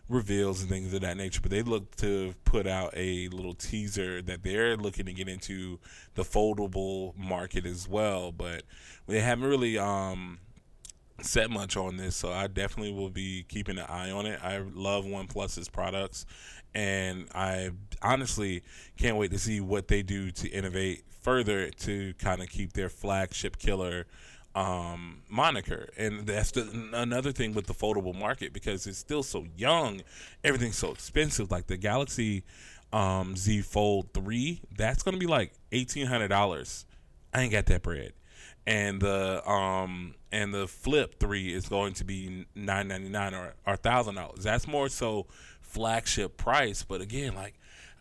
reveals 0.09 0.61
and 0.61 0.69
things 0.69 0.93
of 0.93 1.01
that 1.01 1.15
nature, 1.15 1.39
but 1.41 1.51
they 1.51 1.61
look 1.61 1.95
to 1.97 2.33
put 2.43 2.65
out 2.65 2.91
a 2.95 3.27
little 3.29 3.53
teaser 3.53 4.21
that 4.23 4.43
they're 4.43 4.75
looking 4.75 5.05
to 5.05 5.13
get 5.13 5.29
into 5.29 5.79
the 6.15 6.23
foldable 6.23 7.15
market 7.15 7.65
as 7.65 7.87
well. 7.87 8.31
But 8.31 8.63
they 9.07 9.21
haven't 9.21 9.47
really 9.47 9.77
um, 9.77 10.39
set 11.21 11.51
much 11.51 11.77
on 11.77 11.97
this, 11.97 12.15
so 12.15 12.33
I 12.33 12.47
definitely 12.47 12.93
will 12.93 13.11
be 13.11 13.45
keeping 13.47 13.77
an 13.77 13.85
eye 13.87 14.09
on 14.11 14.25
it. 14.25 14.39
I 14.43 14.57
love 14.57 15.05
OnePlus's 15.05 15.69
products, 15.69 16.25
and 16.73 17.27
I 17.35 17.69
honestly 18.01 18.63
can't 18.97 19.17
wait 19.17 19.31
to 19.31 19.39
see 19.39 19.61
what 19.61 19.87
they 19.87 20.01
do 20.01 20.31
to 20.31 20.49
innovate 20.49 21.03
further 21.21 21.69
to 21.69 22.13
kind 22.15 22.41
of 22.41 22.49
keep 22.49 22.73
their 22.73 22.89
flagship 22.89 23.59
killer 23.59 24.07
um, 24.55 25.21
moniker. 25.29 25.89
And 25.97 26.25
that's 26.25 26.51
the, 26.51 26.89
another 26.93 27.31
thing 27.31 27.53
with 27.53 27.67
the 27.67 27.73
foldable 27.73 28.15
market 28.15 28.53
because 28.53 28.87
it's 28.87 28.97
still 28.97 29.23
so 29.23 29.45
young, 29.57 30.01
everything's 30.43 30.77
so 30.77 30.91
expensive. 30.91 31.51
Like 31.51 31.67
the 31.67 31.77
Galaxy 31.77 32.43
um, 32.91 33.35
Z 33.35 33.61
Fold 33.61 34.13
3, 34.13 34.61
that's 34.75 35.03
going 35.03 35.13
to 35.13 35.19
be 35.19 35.27
like 35.27 35.53
$1,800. 35.71 36.85
I 37.33 37.41
ain't 37.41 37.51
got 37.51 37.65
that 37.67 37.83
bread. 37.83 38.13
And 38.65 39.01
the 39.01 39.47
um 39.49 40.13
and 40.31 40.53
the 40.53 40.67
Flip 40.67 41.19
3 41.19 41.53
is 41.53 41.67
going 41.67 41.93
to 41.93 42.03
be 42.03 42.45
999 42.55 43.33
or 43.33 43.53
or 43.65 43.77
$1,000. 43.77 44.43
That's 44.43 44.67
more 44.67 44.89
so 44.89 45.25
flagship 45.61 46.37
price. 46.37 46.83
But 46.83 47.01
again, 47.01 47.35
like 47.35 47.58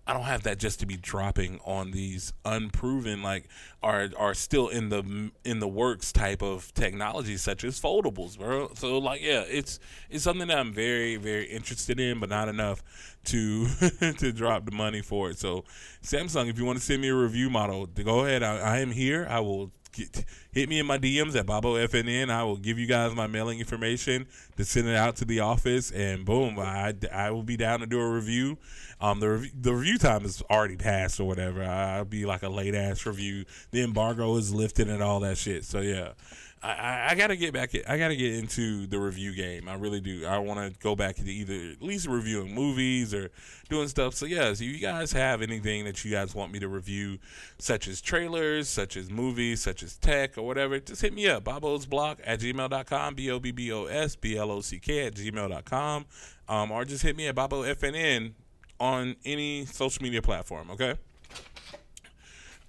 I 0.09 0.15
don't 0.15 0.23
have 0.23 0.45
that 0.45 0.59
just 0.59 0.81
to 0.81 0.87
be 0.87 0.97
dropping 0.97 1.61
on 1.67 1.91
these 1.91 2.33
unproven, 2.43 3.23
like 3.23 3.45
are 3.83 4.09
are 4.17 4.33
still 4.33 4.69
in 4.69 4.89
the 4.89 5.31
in 5.45 5.61
the 5.61 5.69
works 5.69 6.13
type 6.13 6.41
of 6.43 6.73
technology 6.73 7.37
such 7.37 7.63
as 7.63 7.79
foldables, 7.79 8.39
bro. 8.39 8.71
So 8.75 8.97
like, 8.97 9.21
yeah, 9.21 9.45
it's 9.47 9.79
it's 10.09 10.25
something 10.25 10.49
that 10.49 10.57
I'm 10.57 10.73
very 10.73 11.17
very 11.17 11.45
interested 11.45 12.01
in, 12.01 12.21
but 12.21 12.31
not 12.31 12.49
enough 12.49 12.83
to 13.27 13.67
to 14.17 14.33
drop 14.33 14.65
the 14.65 14.73
money 14.73 15.03
for 15.03 15.29
it. 15.29 15.39
So 15.39 15.67
Samsung, 16.03 16.49
if 16.49 16.59
you 16.59 16.65
want 16.65 16.79
to 16.79 16.85
send 16.85 17.03
me 17.03 17.09
a 17.09 17.15
review 17.15 17.51
model, 17.51 17.85
go 17.85 18.25
ahead. 18.25 18.43
I, 18.43 18.57
I 18.57 18.79
am 18.79 18.93
here. 18.93 19.27
I 19.29 19.41
will 19.41 19.71
Get, 19.93 20.25
hit 20.53 20.69
me 20.69 20.79
in 20.79 20.87
my 20.87 20.99
DMs 20.99 21.35
at 21.37 21.47
Bobbo 21.47 21.83
FNN. 21.89 22.31
I 22.31 22.45
will 22.45 22.57
give 22.57 22.79
you 22.79 22.87
guys 22.87 23.15
my 23.15 23.27
mailing 23.27 23.59
information 23.59 24.27
to 24.57 24.65
send 24.65 24.89
it 24.89 24.97
out 24.97 25.17
to 25.17 25.25
the 25.25 25.41
office, 25.41 25.91
and 25.91 26.25
boom, 26.25 26.59
I, 26.59 26.95
I 27.13 27.31
will 27.31 27.43
be 27.43 27.57
down 27.57 27.81
to 27.81 27.87
do 27.87 28.01
a 28.01 28.09
review. 28.09 28.59
Um, 29.01 29.21
the 29.21 29.29
rev- 29.31 29.63
the 29.63 29.75
review 29.75 29.99
time 29.99 30.25
is 30.25 30.43
already 30.51 30.77
passed 30.77 31.21
or 31.21 31.25
whatever. 31.25 31.63
I'll 31.63 32.05
be 32.05 32.27
like 32.27 32.43
a 32.43 32.49
late 32.49 32.75
ass 32.75 33.07
review. 33.07 33.45
The 33.71 33.83
embargo 33.83 34.37
is 34.37 34.53
lifted 34.53 34.89
and 34.89 35.03
all 35.03 35.21
that 35.21 35.39
shit. 35.39 35.65
So 35.65 35.81
yeah, 35.81 36.13
I, 36.63 37.09
I, 37.11 37.15
gotta 37.15 37.37
get 37.37 37.53
back. 37.53 37.71
I 37.87 37.99
gotta 37.99 38.17
get 38.17 38.35
into 38.35 38.87
the 38.87 38.99
review 38.99 39.33
game. 39.35 39.69
I 39.69 39.75
really 39.75 40.01
do. 40.01 40.27
I 40.27 40.39
want 40.39 40.59
to 40.59 40.79
go 40.81 40.97
back 40.97 41.17
to 41.17 41.23
either 41.23 41.73
at 41.73 41.83
least 41.83 42.09
reviewing 42.09 42.53
movies 42.55 43.15
or 43.15 43.31
doing 43.69 43.87
stuff. 43.87 44.15
So 44.15 44.27
yeah, 44.27 44.51
if 44.51 44.61
you 44.61 44.79
guys 44.79 45.13
have 45.13 45.41
anything 45.41 45.85
that 45.85 46.05
you 46.05 46.11
guys 46.11 46.35
want 46.35 46.53
me 46.53 46.59
to 46.59 46.69
review, 46.69 47.19
such 47.59 47.87
as 47.87 48.01
trailers, 48.01 48.69
such 48.69 48.97
as 48.97 49.11
movies, 49.11 49.63
such 49.63 49.83
as 49.83 49.97
tech 49.97 50.37
or 50.37 50.43
whatever, 50.43 50.81
just 50.81 51.01
hit 51.01 51.15
me 51.15 51.29
up. 51.29 51.45
Bobbos 51.45 51.89
Block 51.89 52.19
at 52.25 52.41
gmail.com. 52.41 53.15
B 53.15 53.31
O 53.31 53.39
B 53.39 53.53
B 53.53 53.73
O 53.73 53.85
S 53.85 54.17
B 54.17 54.37
L 54.37 54.51
O 54.51 54.61
C 54.61 54.81
K 54.81 55.07
at 55.07 55.15
gmail.com. 55.15 56.07
Um, 56.49 56.71
or 56.73 56.85
just 56.85 57.03
hit 57.03 57.17
me 57.17 57.29
at 57.29 57.37
Bobbo 57.37 57.73
FNN 57.75 58.33
on 58.81 59.15
any 59.25 59.65
social 59.65 60.03
media 60.03 60.23
platform. 60.23 60.71
Okay. 60.73 60.95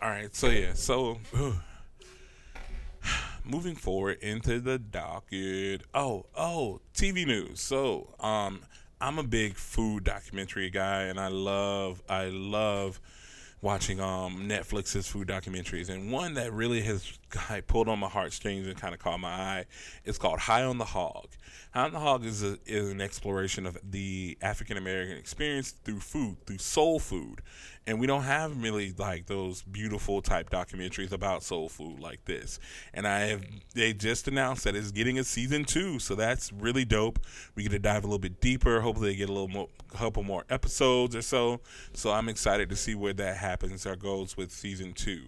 All 0.01 0.09
right. 0.09 0.35
So 0.35 0.49
yeah. 0.49 0.73
So. 0.73 1.17
moving 3.49 3.75
forward 3.75 4.19
into 4.21 4.59
the 4.59 4.77
docket. 4.77 5.83
Oh, 5.93 6.25
oh, 6.35 6.81
TV 6.93 7.25
news. 7.25 7.59
So, 7.59 8.15
um, 8.19 8.61
I'm 9.01 9.17
a 9.17 9.23
big 9.23 9.55
food 9.55 10.03
documentary 10.03 10.69
guy, 10.69 11.03
and 11.03 11.19
I 11.19 11.29
love, 11.29 12.03
I 12.09 12.25
love 12.25 12.99
watching 13.61 13.99
um 13.99 14.47
Netflix's 14.47 15.07
food 15.07 15.27
documentaries, 15.27 15.89
and 15.89 16.11
one 16.11 16.35
that 16.35 16.53
really 16.53 16.81
has 16.81 17.19
I 17.49 17.61
pulled 17.61 17.87
on 17.89 17.99
my 17.99 18.07
heartstrings 18.07 18.67
and 18.67 18.77
kind 18.77 18.93
of 18.93 18.99
caught 18.99 19.19
my 19.19 19.29
eye 19.29 19.65
is 20.05 20.17
called 20.17 20.39
High 20.39 20.63
on 20.63 20.77
the 20.77 20.85
Hog. 20.85 21.27
High 21.73 21.83
on 21.83 21.91
the 21.91 21.99
Hog 21.99 22.25
is 22.25 22.43
a, 22.43 22.57
is 22.65 22.89
an 22.89 23.01
exploration 23.01 23.65
of 23.65 23.77
the 23.83 24.37
African 24.41 24.77
American 24.77 25.17
experience 25.17 25.71
through 25.71 25.99
food, 25.99 26.37
through 26.45 26.59
soul 26.59 26.99
food, 26.99 27.41
and 27.89 27.99
we 27.99 28.05
don't 28.05 28.21
have 28.21 28.61
really 28.61 28.93
like 28.99 29.25
those 29.25 29.63
beautiful 29.63 30.21
type 30.21 30.51
documentaries 30.51 31.11
about 31.11 31.41
soul 31.41 31.67
food 31.67 31.99
like 31.99 32.23
this. 32.25 32.59
And 32.93 33.07
I 33.07 33.21
have 33.21 33.43
they 33.73 33.93
just 33.93 34.27
announced 34.27 34.63
that 34.65 34.75
it's 34.75 34.91
getting 34.91 35.17
a 35.17 35.23
season 35.23 35.65
two, 35.65 35.97
so 35.97 36.13
that's 36.13 36.53
really 36.53 36.85
dope. 36.85 37.17
We 37.55 37.63
get 37.63 37.71
to 37.71 37.79
dive 37.79 38.03
a 38.03 38.07
little 38.07 38.19
bit 38.19 38.39
deeper. 38.39 38.81
Hopefully, 38.81 39.09
they 39.09 39.15
get 39.15 39.29
a 39.29 39.33
little 39.33 39.47
more, 39.47 39.69
couple 39.91 40.21
more 40.21 40.45
episodes 40.51 41.15
or 41.15 41.23
so. 41.23 41.61
So 41.93 42.11
I'm 42.11 42.29
excited 42.29 42.69
to 42.69 42.75
see 42.75 42.93
where 42.93 43.13
that 43.13 43.37
happens 43.37 43.87
or 43.87 43.95
goes 43.95 44.37
with 44.37 44.51
season 44.51 44.93
two. 44.93 45.21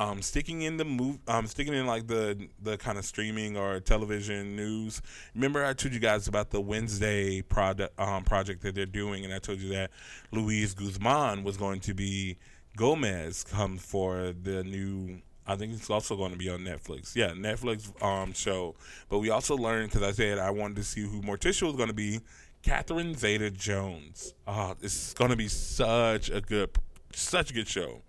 Um, 0.00 0.22
sticking 0.22 0.62
in 0.62 0.78
the 0.78 0.84
move, 0.86 1.18
um, 1.28 1.46
sticking 1.46 1.74
in 1.74 1.86
like 1.86 2.06
the 2.06 2.48
the 2.62 2.78
kind 2.78 2.96
of 2.96 3.04
streaming 3.04 3.58
or 3.58 3.80
television 3.80 4.56
news. 4.56 5.02
Remember, 5.34 5.62
I 5.62 5.74
told 5.74 5.92
you 5.92 6.00
guys 6.00 6.26
about 6.26 6.48
the 6.48 6.60
Wednesday 6.60 7.42
product 7.42 8.00
um, 8.00 8.24
project 8.24 8.62
that 8.62 8.74
they're 8.74 8.86
doing, 8.86 9.26
and 9.26 9.34
I 9.34 9.38
told 9.38 9.60
you 9.60 9.68
that 9.74 9.90
Luis 10.32 10.72
Guzman 10.72 11.44
was 11.44 11.58
going 11.58 11.80
to 11.80 11.92
be 11.92 12.38
Gomez 12.78 13.44
come 13.44 13.76
for 13.76 14.32
the 14.42 14.64
new. 14.64 15.20
I 15.46 15.56
think 15.56 15.74
it's 15.74 15.90
also 15.90 16.16
going 16.16 16.32
to 16.32 16.38
be 16.38 16.48
on 16.48 16.60
Netflix. 16.60 17.14
Yeah, 17.14 17.32
Netflix 17.32 17.92
um, 18.02 18.32
show. 18.32 18.76
But 19.10 19.18
we 19.18 19.28
also 19.28 19.54
learned 19.54 19.90
because 19.90 20.08
I 20.08 20.12
said 20.12 20.38
I 20.38 20.50
wanted 20.50 20.76
to 20.76 20.84
see 20.84 21.02
who 21.02 21.20
Morticia 21.20 21.66
was 21.66 21.76
going 21.76 21.88
to 21.88 21.94
be. 21.94 22.20
Catherine 22.62 23.14
Zeta 23.14 23.50
Jones. 23.50 24.34
Oh, 24.46 24.74
it's 24.80 25.14
gonna 25.14 25.36
be 25.36 25.48
such 25.48 26.30
a 26.30 26.40
good, 26.40 26.70
such 27.12 27.50
a 27.50 27.54
good 27.54 27.68
show. 27.68 28.02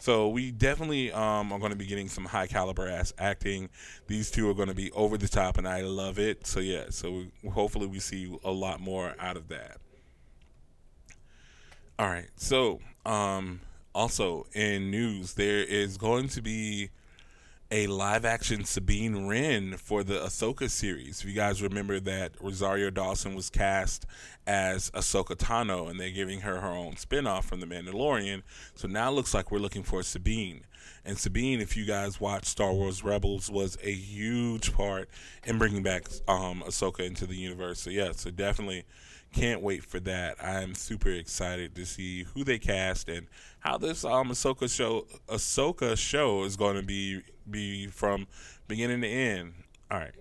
So 0.00 0.30
we 0.30 0.50
definitely 0.50 1.12
um, 1.12 1.52
are 1.52 1.58
going 1.58 1.72
to 1.72 1.76
be 1.76 1.84
getting 1.84 2.08
some 2.08 2.24
high 2.24 2.46
caliber 2.46 2.88
ass 2.88 3.12
acting. 3.18 3.68
These 4.06 4.30
two 4.30 4.48
are 4.48 4.54
going 4.54 4.68
to 4.68 4.74
be 4.74 4.90
over 4.92 5.18
the 5.18 5.28
top, 5.28 5.58
and 5.58 5.68
I 5.68 5.82
love 5.82 6.18
it. 6.18 6.46
So 6.46 6.58
yeah, 6.60 6.84
so 6.88 7.24
hopefully 7.52 7.86
we 7.86 7.98
see 7.98 8.34
a 8.42 8.50
lot 8.50 8.80
more 8.80 9.14
out 9.18 9.36
of 9.36 9.48
that. 9.48 9.76
All 11.98 12.08
right, 12.08 12.30
so 12.36 12.80
um, 13.04 13.60
also 13.94 14.46
in 14.54 14.90
news, 14.90 15.34
there 15.34 15.62
is 15.62 15.98
going 15.98 16.28
to 16.28 16.40
be 16.40 16.88
a 17.72 17.86
live 17.86 18.24
action 18.24 18.64
Sabine 18.64 19.28
Wren 19.28 19.76
for 19.76 20.02
the 20.02 20.14
Ahsoka 20.14 20.68
series. 20.68 21.20
If 21.20 21.26
you 21.26 21.34
guys 21.34 21.62
remember 21.62 22.00
that 22.00 22.32
Rosario 22.40 22.90
Dawson 22.90 23.36
was 23.36 23.48
cast 23.48 24.06
as 24.44 24.90
Ahsoka 24.90 25.36
Tano 25.36 25.88
and 25.88 26.00
they're 26.00 26.10
giving 26.10 26.40
her 26.40 26.60
her 26.60 26.70
own 26.70 26.94
spinoff 26.94 27.44
from 27.44 27.60
The 27.60 27.66
Mandalorian. 27.66 28.42
So 28.74 28.88
now 28.88 29.10
it 29.10 29.14
looks 29.14 29.32
like 29.32 29.52
we're 29.52 29.58
looking 29.58 29.84
for 29.84 30.02
Sabine. 30.02 30.62
And 31.04 31.16
Sabine, 31.16 31.60
if 31.60 31.76
you 31.76 31.84
guys 31.84 32.20
watch 32.20 32.46
Star 32.46 32.72
Wars 32.72 33.04
Rebels, 33.04 33.48
was 33.48 33.78
a 33.84 33.92
huge 33.92 34.72
part 34.72 35.08
in 35.44 35.58
bringing 35.58 35.84
back 35.84 36.08
um, 36.26 36.64
Ahsoka 36.66 37.06
into 37.06 37.24
the 37.24 37.36
universe. 37.36 37.80
So 37.80 37.90
yeah, 37.90 38.10
so 38.12 38.32
definitely 38.32 38.84
can't 39.32 39.62
wait 39.62 39.84
for 39.84 40.00
that. 40.00 40.42
I'm 40.42 40.74
super 40.74 41.10
excited 41.10 41.76
to 41.76 41.86
see 41.86 42.24
who 42.24 42.42
they 42.42 42.58
cast 42.58 43.08
and 43.08 43.28
how 43.60 43.78
this 43.78 44.04
um 44.04 44.30
Ahsoka 44.30 44.74
show 44.74 45.06
Ahsoka 45.28 45.96
show 45.96 46.44
is 46.44 46.56
going 46.56 46.76
to 46.76 46.82
be 46.82 47.22
be 47.48 47.86
from 47.86 48.26
beginning 48.68 49.00
to 49.02 49.08
end. 49.08 49.52
All 49.90 49.98
right. 49.98 50.14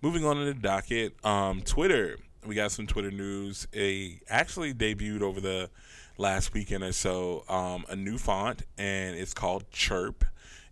Moving 0.00 0.24
on 0.24 0.36
to 0.36 0.44
the 0.44 0.54
docket, 0.54 1.14
um, 1.24 1.60
Twitter. 1.62 2.18
We 2.46 2.54
got 2.54 2.70
some 2.70 2.86
Twitter 2.86 3.10
news. 3.10 3.66
A 3.74 4.20
actually 4.28 4.72
debuted 4.72 5.22
over 5.22 5.40
the 5.40 5.70
last 6.18 6.54
weekend 6.54 6.84
or 6.84 6.92
so 6.92 7.44
um, 7.48 7.84
a 7.88 7.96
new 7.96 8.16
font, 8.16 8.62
and 8.76 9.16
it's 9.16 9.34
called 9.34 9.70
Chirp. 9.70 10.24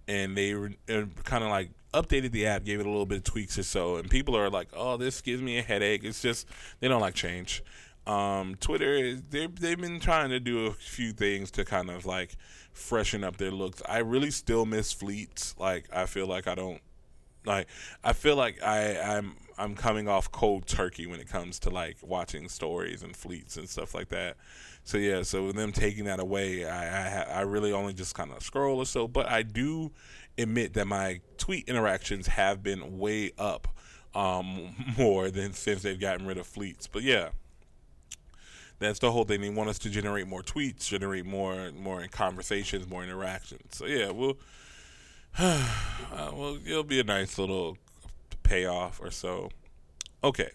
And 0.09 0.37
they 0.37 0.55
were 0.55 0.71
uh, 0.89 1.03
kind 1.25 1.43
of 1.43 1.51
like 1.51 1.71
updated 1.93 2.31
the 2.31 2.47
app, 2.47 2.65
gave 2.65 2.79
it 2.79 2.87
a 2.87 2.89
little 2.89 3.07
bit 3.07 3.19
of 3.19 3.25
tweaks 3.25 3.59
or 3.59 3.65
so, 3.65 3.97
and 3.97 4.09
people 4.09 4.37
are 4.37 4.49
like, 4.49 4.69
"Oh, 4.73 4.97
this 4.97 5.21
gives 5.21 5.43
me 5.43 5.59
a 5.59 5.63
headache." 5.63 6.05
It's 6.05 6.23
just 6.23 6.47
they 6.79 6.87
don't 6.87 7.01
like 7.01 7.15
change. 7.15 7.65
Um, 8.07 8.55
Twitter, 8.57 9.17
they 9.17 9.47
they've 9.47 9.81
been 9.81 10.01
trying 10.01 10.31
to 10.31 10.41
do 10.41 10.67
a 10.67 10.73
few 10.73 11.13
things 11.13 11.51
to 11.53 11.65
kind 11.65 11.91
of 11.91 12.07
like 12.07 12.37
freshen 12.73 13.25
up 13.25 13.37
their 13.37 13.51
looks. 13.51 13.83
I 13.89 13.99
really 13.99 14.31
still 14.31 14.65
miss 14.65 14.93
fleets. 14.93 15.55
Like 15.59 15.89
I 15.93 16.07
feel 16.07 16.27
like 16.27 16.47
I 16.47 16.55
don't 16.55 16.81
like 17.45 17.69
I 18.05 18.13
feel 18.13 18.37
like 18.37 18.63
I 18.63 18.99
I'm 19.01 19.37
I'm 19.59 19.75
coming 19.75 20.09
off 20.09 20.31
cold 20.31 20.67
turkey 20.67 21.07
when 21.07 21.19
it 21.19 21.29
comes 21.29 21.59
to 21.61 21.71
like 21.71 21.97
watching 22.03 22.49
stories 22.49 23.03
and 23.03 23.17
fleets 23.17 23.57
and 23.57 23.69
stuff 23.69 23.95
like 23.95 24.09
that. 24.11 24.37
So 24.85 24.99
yeah, 24.99 25.23
so 25.23 25.47
with 25.47 25.57
them 25.57 25.73
taking 25.73 26.05
that 26.05 26.21
away, 26.21 26.65
I 26.65 27.23
I, 27.23 27.39
I 27.39 27.41
really 27.41 27.73
only 27.73 27.95
just 27.95 28.15
kind 28.15 28.31
of 28.31 28.43
scroll 28.43 28.79
or 28.79 28.87
so. 28.87 29.09
But 29.09 29.29
I 29.29 29.43
do 29.43 29.93
admit 30.39 30.75
that 30.75 30.87
my 30.87 31.21
tweet 31.39 31.69
interactions 31.69 32.27
have 32.29 32.63
been 32.63 32.99
way 32.99 33.33
up 33.39 33.69
um, 34.15 34.75
more 34.99 35.31
than 35.31 35.53
since 35.55 35.83
they've 35.83 35.99
gotten 35.99 36.27
rid 36.27 36.39
of 36.39 36.47
fleets. 36.47 36.87
But 36.87 37.03
yeah, 37.03 37.31
that's 38.79 38.99
the 38.99 39.11
whole 39.11 39.25
thing. 39.25 39.41
They 39.41 39.51
want 39.51 39.71
us 39.71 39.79
to 39.81 39.91
generate 39.91 40.27
more 40.27 40.43
tweets, 40.43 40.87
generate 40.89 41.27
more 41.27 41.71
more 41.73 42.07
conversations, 42.11 42.89
more 42.89 43.03
interactions. 43.03 43.77
So 43.77 43.87
yeah, 43.87 44.11
we'll 44.11 44.37
uh, 45.39 46.31
well 46.33 46.59
it'll 46.65 46.85
be 46.85 47.01
a 47.01 47.05
nice 47.05 47.39
little 47.39 47.79
payoff 48.43 49.01
or 49.01 49.11
so. 49.11 49.51
Okay. 50.23 50.51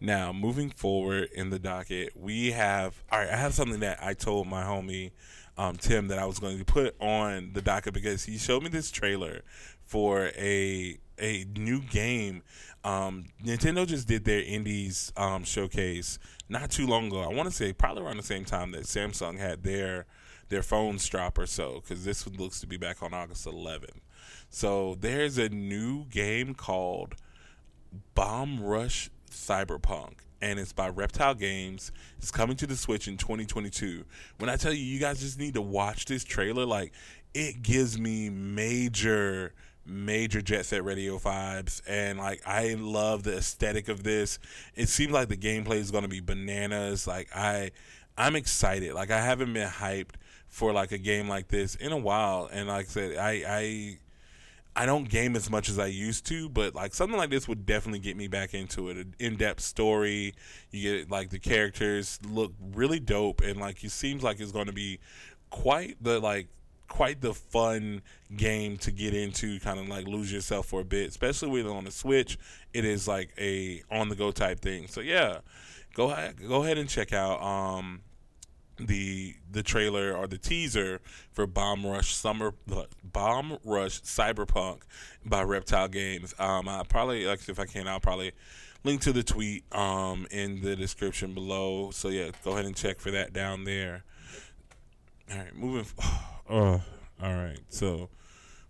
Now, 0.00 0.32
moving 0.32 0.70
forward 0.70 1.28
in 1.34 1.50
the 1.50 1.58
docket, 1.58 2.16
we 2.16 2.52
have 2.52 3.02
all 3.10 3.18
right, 3.18 3.30
I 3.30 3.36
have 3.36 3.54
something 3.54 3.80
that 3.80 3.98
I 4.02 4.14
told 4.14 4.46
my 4.46 4.62
homie 4.62 5.12
um, 5.56 5.76
Tim 5.76 6.08
that 6.08 6.18
I 6.18 6.24
was 6.24 6.38
going 6.38 6.58
to 6.58 6.64
put 6.64 6.94
on 7.00 7.50
the 7.52 7.60
docket 7.60 7.92
because 7.92 8.24
he 8.24 8.38
showed 8.38 8.62
me 8.62 8.68
this 8.68 8.90
trailer 8.90 9.42
for 9.82 10.30
a 10.36 10.98
a 11.20 11.46
new 11.56 11.80
game. 11.80 12.42
Um, 12.84 13.26
Nintendo 13.44 13.86
just 13.86 14.06
did 14.06 14.24
their 14.24 14.40
indies 14.40 15.12
um, 15.16 15.42
showcase 15.42 16.18
not 16.48 16.70
too 16.70 16.86
long 16.86 17.08
ago. 17.08 17.22
I 17.22 17.34
want 17.34 17.48
to 17.48 17.54
say 17.54 17.72
probably 17.72 18.04
around 18.04 18.18
the 18.18 18.22
same 18.22 18.44
time 18.44 18.70
that 18.72 18.84
Samsung 18.84 19.38
had 19.38 19.64
their 19.64 20.06
their 20.48 20.62
phones 20.62 21.06
drop 21.06 21.36
or 21.38 21.46
so, 21.46 21.80
because 21.82 22.04
this 22.04 22.26
one 22.26 22.36
looks 22.36 22.60
to 22.60 22.66
be 22.66 22.76
back 22.76 23.02
on 23.02 23.12
August 23.12 23.46
11th. 23.46 24.00
So 24.48 24.96
there's 24.98 25.36
a 25.36 25.48
new 25.50 26.06
game 26.06 26.54
called 26.54 27.16
Bomb 28.14 28.62
Rush 28.62 29.10
Cyberfunk 29.28 30.14
and 30.40 30.58
it's 30.58 30.72
by 30.72 30.88
Reptile 30.88 31.34
Games. 31.34 31.92
It's 32.18 32.30
coming 32.30 32.56
to 32.56 32.66
the 32.66 32.76
Switch 32.76 33.08
in 33.08 33.16
2022. 33.16 34.04
When 34.38 34.48
I 34.48 34.56
tell 34.56 34.72
you, 34.72 34.84
you 34.84 35.00
guys 35.00 35.20
just 35.20 35.38
need 35.38 35.54
to 35.54 35.62
watch 35.62 36.04
this 36.04 36.24
trailer. 36.24 36.64
Like, 36.64 36.92
it 37.34 37.62
gives 37.62 37.98
me 37.98 38.30
major, 38.30 39.52
major 39.84 40.40
Jet 40.40 40.66
Set 40.66 40.84
Radio 40.84 41.18
vibes, 41.18 41.82
and 41.86 42.18
like, 42.18 42.42
I 42.46 42.74
love 42.74 43.24
the 43.24 43.38
aesthetic 43.38 43.88
of 43.88 44.02
this. 44.02 44.38
It 44.74 44.88
seems 44.88 45.12
like 45.12 45.28
the 45.28 45.36
gameplay 45.36 45.76
is 45.76 45.90
going 45.90 46.04
to 46.04 46.08
be 46.08 46.20
bananas. 46.20 47.06
Like, 47.06 47.28
I, 47.34 47.72
I'm 48.16 48.36
excited. 48.36 48.94
Like, 48.94 49.10
I 49.10 49.20
haven't 49.20 49.52
been 49.52 49.68
hyped 49.68 50.14
for 50.46 50.72
like 50.72 50.92
a 50.92 50.98
game 50.98 51.28
like 51.28 51.48
this 51.48 51.74
in 51.74 51.92
a 51.92 51.98
while, 51.98 52.48
and 52.52 52.68
like 52.68 52.86
I 52.86 52.88
said, 52.88 53.16
I, 53.16 53.42
I 53.46 53.98
I 54.78 54.86
don't 54.86 55.08
game 55.08 55.34
as 55.34 55.50
much 55.50 55.68
as 55.68 55.76
I 55.76 55.86
used 55.86 56.24
to, 56.26 56.48
but 56.48 56.72
like 56.72 56.94
something 56.94 57.18
like 57.18 57.30
this 57.30 57.48
would 57.48 57.66
definitely 57.66 57.98
get 57.98 58.16
me 58.16 58.28
back 58.28 58.54
into 58.54 58.90
it. 58.90 58.96
An 58.96 59.14
in-depth 59.18 59.58
story, 59.58 60.34
you 60.70 60.82
get 61.00 61.10
like 61.10 61.30
the 61.30 61.40
characters 61.40 62.20
look 62.24 62.52
really 62.74 63.00
dope, 63.00 63.40
and 63.40 63.58
like 63.58 63.82
it 63.82 63.90
seems 63.90 64.22
like 64.22 64.38
it's 64.38 64.52
going 64.52 64.66
to 64.66 64.72
be 64.72 65.00
quite 65.50 65.96
the 66.00 66.20
like 66.20 66.46
quite 66.86 67.20
the 67.20 67.34
fun 67.34 68.02
game 68.36 68.76
to 68.76 68.92
get 68.92 69.14
into. 69.14 69.58
Kind 69.58 69.80
of 69.80 69.88
like 69.88 70.06
lose 70.06 70.32
yourself 70.32 70.66
for 70.66 70.80
a 70.80 70.84
bit, 70.84 71.08
especially 71.08 71.48
with 71.48 71.66
on 71.66 71.82
the 71.82 71.90
Switch. 71.90 72.38
It 72.72 72.84
is 72.84 73.08
like 73.08 73.30
a 73.36 73.82
on-the-go 73.90 74.30
type 74.30 74.60
thing. 74.60 74.86
So 74.86 75.00
yeah, 75.00 75.38
go 75.94 76.12
ahead, 76.12 76.36
go 76.46 76.62
ahead 76.62 76.78
and 76.78 76.88
check 76.88 77.12
out. 77.12 77.42
Um, 77.42 78.02
the 78.78 79.34
the 79.50 79.62
trailer 79.62 80.14
or 80.14 80.26
the 80.26 80.38
teaser 80.38 81.00
for 81.32 81.46
Bomb 81.46 81.86
Rush 81.86 82.14
Summer 82.14 82.54
Bomb 83.02 83.58
Rush 83.64 84.02
Cyberfunk 84.02 84.82
by 85.24 85.42
Reptile 85.42 85.88
Games. 85.88 86.34
Um, 86.38 86.68
I 86.68 86.82
probably 86.88 87.26
like 87.26 87.48
if 87.48 87.58
I 87.58 87.66
can, 87.66 87.88
I'll 87.88 88.00
probably 88.00 88.32
link 88.84 89.00
to 89.02 89.12
the 89.12 89.22
tweet 89.22 89.64
um 89.74 90.26
in 90.30 90.62
the 90.62 90.76
description 90.76 91.34
below. 91.34 91.90
So 91.90 92.08
yeah, 92.08 92.30
go 92.44 92.52
ahead 92.52 92.64
and 92.64 92.76
check 92.76 93.00
for 93.00 93.10
that 93.10 93.32
down 93.32 93.64
there. 93.64 94.04
All 95.30 95.38
right, 95.38 95.54
moving. 95.54 95.86
Oh, 96.50 96.82
all 97.22 97.34
right. 97.34 97.58
So 97.68 98.08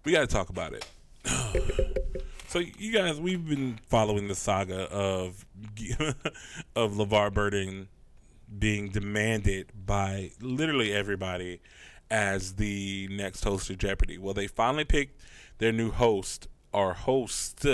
we 0.05 0.11
got 0.11 0.23
to 0.23 0.27
talk 0.27 0.49
about 0.49 0.73
it. 0.73 0.85
So 2.49 2.61
you 2.61 2.95
guys, 2.95 3.21
we've 3.21 3.47
been 3.47 3.79
following 3.89 4.27
the 4.27 4.35
saga 4.35 4.91
of 4.91 5.45
of 6.75 6.93
LeVar 6.95 7.35
Burton 7.35 7.89
being 8.57 8.89
demanded 8.89 9.73
by 9.87 10.31
literally 10.41 10.93
everybody 10.93 11.61
as 12.11 12.55
the 12.55 13.09
next 13.11 13.45
host 13.45 13.71
of 13.71 13.79
Jeopardy. 13.79 14.19
Well, 14.19 14.35
they 14.35 14.47
finally 14.47 14.85
picked 14.85 15.21
their 15.59 15.73
new 15.73 15.91
host 15.91 16.49
or 16.73 16.95
host 16.95 17.67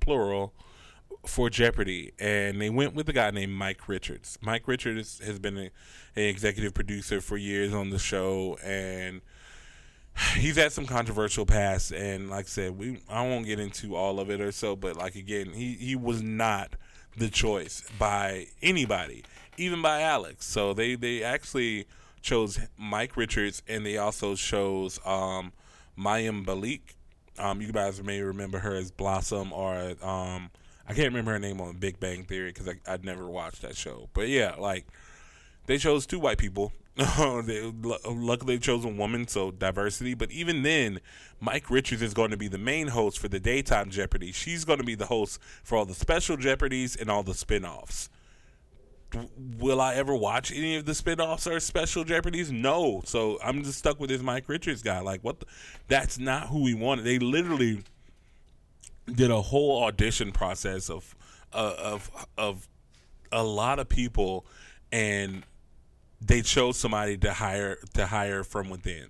plural 0.00 0.52
for 1.26 1.50
Jeopardy, 1.50 2.12
and 2.18 2.60
they 2.60 2.70
went 2.70 2.94
with 2.94 3.08
a 3.08 3.12
guy 3.12 3.30
named 3.30 3.52
Mike 3.52 3.88
Richards. 3.88 4.38
Mike 4.40 4.66
Richards 4.66 5.20
has 5.24 5.38
been 5.38 5.56
an 5.56 5.70
executive 6.14 6.74
producer 6.74 7.20
for 7.20 7.36
years 7.36 7.74
on 7.74 7.90
the 7.90 7.98
show, 7.98 8.58
and 8.64 9.20
he's 10.36 10.56
had 10.56 10.72
some 10.72 10.86
controversial 10.86 11.46
past. 11.46 11.92
And 11.92 12.30
like 12.30 12.46
I 12.46 12.48
said, 12.48 12.78
we 12.78 13.00
I 13.08 13.22
won't 13.22 13.46
get 13.46 13.60
into 13.60 13.96
all 13.96 14.20
of 14.20 14.30
it 14.30 14.40
or 14.40 14.52
so, 14.52 14.76
but 14.76 14.96
like 14.96 15.14
again, 15.14 15.52
he 15.52 15.74
he 15.74 15.96
was 15.96 16.22
not 16.22 16.74
the 17.16 17.28
choice 17.28 17.82
by 17.98 18.46
anybody 18.62 19.24
even 19.58 19.82
by 19.82 20.02
Alex. 20.02 20.46
So 20.46 20.74
they 20.74 20.94
they 20.94 21.22
actually 21.22 21.86
chose 22.22 22.58
Mike 22.76 23.16
Richards, 23.16 23.62
and 23.68 23.86
they 23.86 23.96
also 23.96 24.34
chose 24.34 24.98
um, 25.04 25.52
Mayim 25.98 26.44
Bialik. 26.44 26.80
Um, 27.38 27.60
you 27.60 27.70
guys 27.70 28.02
may 28.02 28.20
remember 28.20 28.58
her 28.58 28.74
as 28.74 28.90
Blossom, 28.90 29.52
or 29.52 29.94
um, 30.02 30.50
I 30.88 30.94
can't 30.94 31.08
remember 31.08 31.32
her 31.32 31.38
name 31.38 31.60
on 31.60 31.76
Big 31.76 32.00
Bang 32.00 32.24
Theory 32.24 32.52
because 32.52 32.74
I'd 32.86 33.04
never 33.04 33.26
watched 33.26 33.62
that 33.62 33.76
show. 33.76 34.08
But 34.14 34.28
yeah, 34.28 34.54
like 34.58 34.86
they 35.66 35.78
chose 35.78 36.06
two 36.06 36.18
white 36.18 36.38
people. 36.38 36.72
they, 37.44 37.60
luckily, 38.06 38.56
they 38.56 38.58
chose 38.58 38.82
a 38.84 38.88
woman, 38.88 39.28
so 39.28 39.50
diversity. 39.50 40.14
But 40.14 40.30
even 40.30 40.62
then, 40.62 41.00
Mike 41.40 41.70
Richards 41.70 42.00
is 42.00 42.14
going 42.14 42.30
to 42.30 42.38
be 42.38 42.48
the 42.48 42.56
main 42.56 42.88
host 42.88 43.18
for 43.18 43.28
the 43.28 43.38
daytime 43.38 43.90
Jeopardy. 43.90 44.32
She's 44.32 44.64
going 44.64 44.78
to 44.78 44.84
be 44.84 44.94
the 44.94 45.06
host 45.06 45.38
for 45.62 45.76
all 45.76 45.84
the 45.84 45.92
special 45.92 46.38
Jeopardies 46.38 46.96
and 46.96 47.10
all 47.10 47.22
the 47.22 47.32
spinoffs 47.32 48.08
will 49.58 49.80
I 49.80 49.94
ever 49.94 50.14
watch 50.14 50.52
any 50.52 50.76
of 50.76 50.84
the 50.84 50.92
spinoffs 50.92 51.50
or 51.50 51.60
special 51.60 52.04
Jeopardies? 52.04 52.50
No. 52.50 53.02
So 53.04 53.38
I'm 53.42 53.62
just 53.62 53.78
stuck 53.78 54.00
with 54.00 54.10
this 54.10 54.22
Mike 54.22 54.48
Richards 54.48 54.82
guy. 54.82 55.00
Like, 55.00 55.22
what? 55.22 55.40
The, 55.40 55.46
that's 55.88 56.18
not 56.18 56.48
who 56.48 56.62
we 56.62 56.74
wanted. 56.74 57.04
They 57.04 57.18
literally 57.18 57.82
did 59.12 59.30
a 59.30 59.40
whole 59.40 59.84
audition 59.84 60.32
process 60.32 60.90
of 60.90 61.14
uh, 61.52 61.74
of 61.78 62.26
of 62.36 62.68
a 63.32 63.42
lot 63.42 63.78
of 63.78 63.88
people, 63.88 64.46
and 64.92 65.44
they 66.20 66.42
chose 66.42 66.76
somebody 66.76 67.16
to 67.18 67.32
hire 67.32 67.78
to 67.94 68.06
hire 68.06 68.44
from 68.44 68.68
within. 68.68 69.08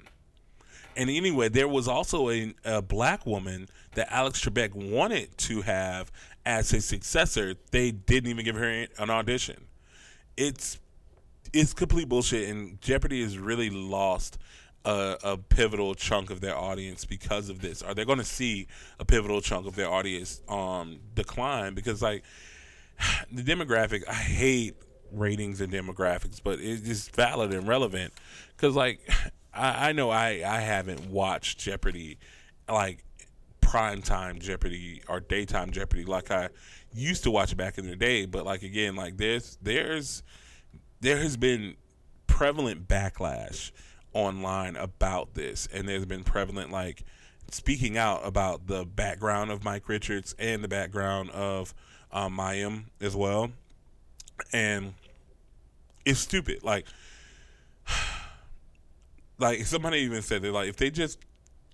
And 0.97 1.11
anyway, 1.11 1.51
there 1.51 1.69
was 1.69 1.89
also 1.89 2.31
a, 2.31 2.55
a 2.65 2.81
black 2.81 3.27
woman 3.27 3.69
that 3.95 4.11
Alex 4.11 4.43
Trebek 4.43 4.75
wanted 4.75 5.37
to 5.39 5.61
have 5.63 6.11
as 6.47 6.71
his 6.71 6.87
successor. 6.87 7.55
They 7.71 7.91
didn't 7.91 8.31
even 8.31 8.45
give 8.45 8.57
her 8.57 8.87
an 8.99 9.11
audition. 9.11 9.66
It's 10.37 10.79
it's 11.53 11.73
complete 11.73 12.09
bullshit, 12.09 12.49
and 12.49 12.81
Jeopardy 12.81 13.23
has 13.23 13.39
really 13.39 13.71
lost 13.71 14.39
a, 14.85 15.17
a, 15.25 15.37
pivotal 15.37 15.95
chunk 15.95 16.31
of 16.31 16.41
their 16.41 16.57
audience 16.57 17.05
because 17.05 17.49
of 17.49 17.61
this. 17.61 17.83
Are 17.83 17.95
they 17.95 18.05
going 18.05 18.19
to 18.19 18.25
see 18.25 18.69
a 19.01 19.05
pivotal 19.05 19.41
chunk 19.41 19.67
of 19.67 19.75
their 19.75 19.89
audience 19.89 20.41
um, 20.49 21.01
decline? 21.15 21.75
Because 21.75 22.03
like 22.03 22.23
the 23.33 23.43
demographic, 23.43 24.07
I 24.09 24.15
hate 24.15 24.77
ratings 25.13 25.61
and 25.61 25.73
demographics, 25.73 26.41
but 26.43 26.59
it's 26.61 27.09
valid 27.09 27.53
and 27.53 27.67
relevant. 27.67 28.13
Because 28.57 28.77
like 28.77 29.01
I, 29.55 29.89
I 29.89 29.93
know 29.93 30.11
I 30.11 30.43
I 30.47 30.61
haven't 30.61 31.11
watched 31.11 31.59
Jeopardy 31.59 32.19
like 32.69 33.05
prime 33.67 34.01
time 34.01 34.39
Jeopardy 34.39 35.03
or 35.09 35.19
daytime 35.19 35.73
Jeopardy 35.73 36.05
like 36.05 36.31
I 36.31 36.51
used 36.95 37.25
to 37.25 37.33
watch 37.33 37.57
back 37.57 37.79
in 37.79 37.87
the 37.87 37.97
day. 37.97 38.25
But 38.25 38.47
like 38.47 38.63
again, 38.63 38.95
like 38.95 39.17
there's 39.17 39.59
there's 39.61 40.23
there 41.01 41.19
has 41.19 41.37
been 41.37 41.75
prevalent 42.29 42.87
backlash 42.87 43.73
online 44.13 44.77
about 44.77 45.35
this, 45.35 45.69
and 45.73 45.89
there's 45.89 46.07
been 46.07 46.23
prevalent 46.23 46.71
like 46.71 47.03
speaking 47.51 47.99
out 47.99 48.25
about 48.25 48.69
the 48.69 48.85
background 48.85 49.51
of 49.51 49.65
Mike 49.65 49.89
Richards 49.89 50.35
and 50.39 50.63
the 50.63 50.69
background 50.69 51.31
of 51.31 51.75
um, 52.13 52.37
Mayim 52.37 52.85
as 53.01 53.17
well, 53.17 53.51
and 54.53 54.95
it's 56.05 56.21
stupid. 56.21 56.63
Like, 56.63 56.87
like 59.39 59.67
somebody 59.67 59.99
even 59.99 60.23
said 60.23 60.43
that 60.43 60.53
like 60.53 60.69
if 60.69 60.77
they 60.77 60.91
just 60.91 61.19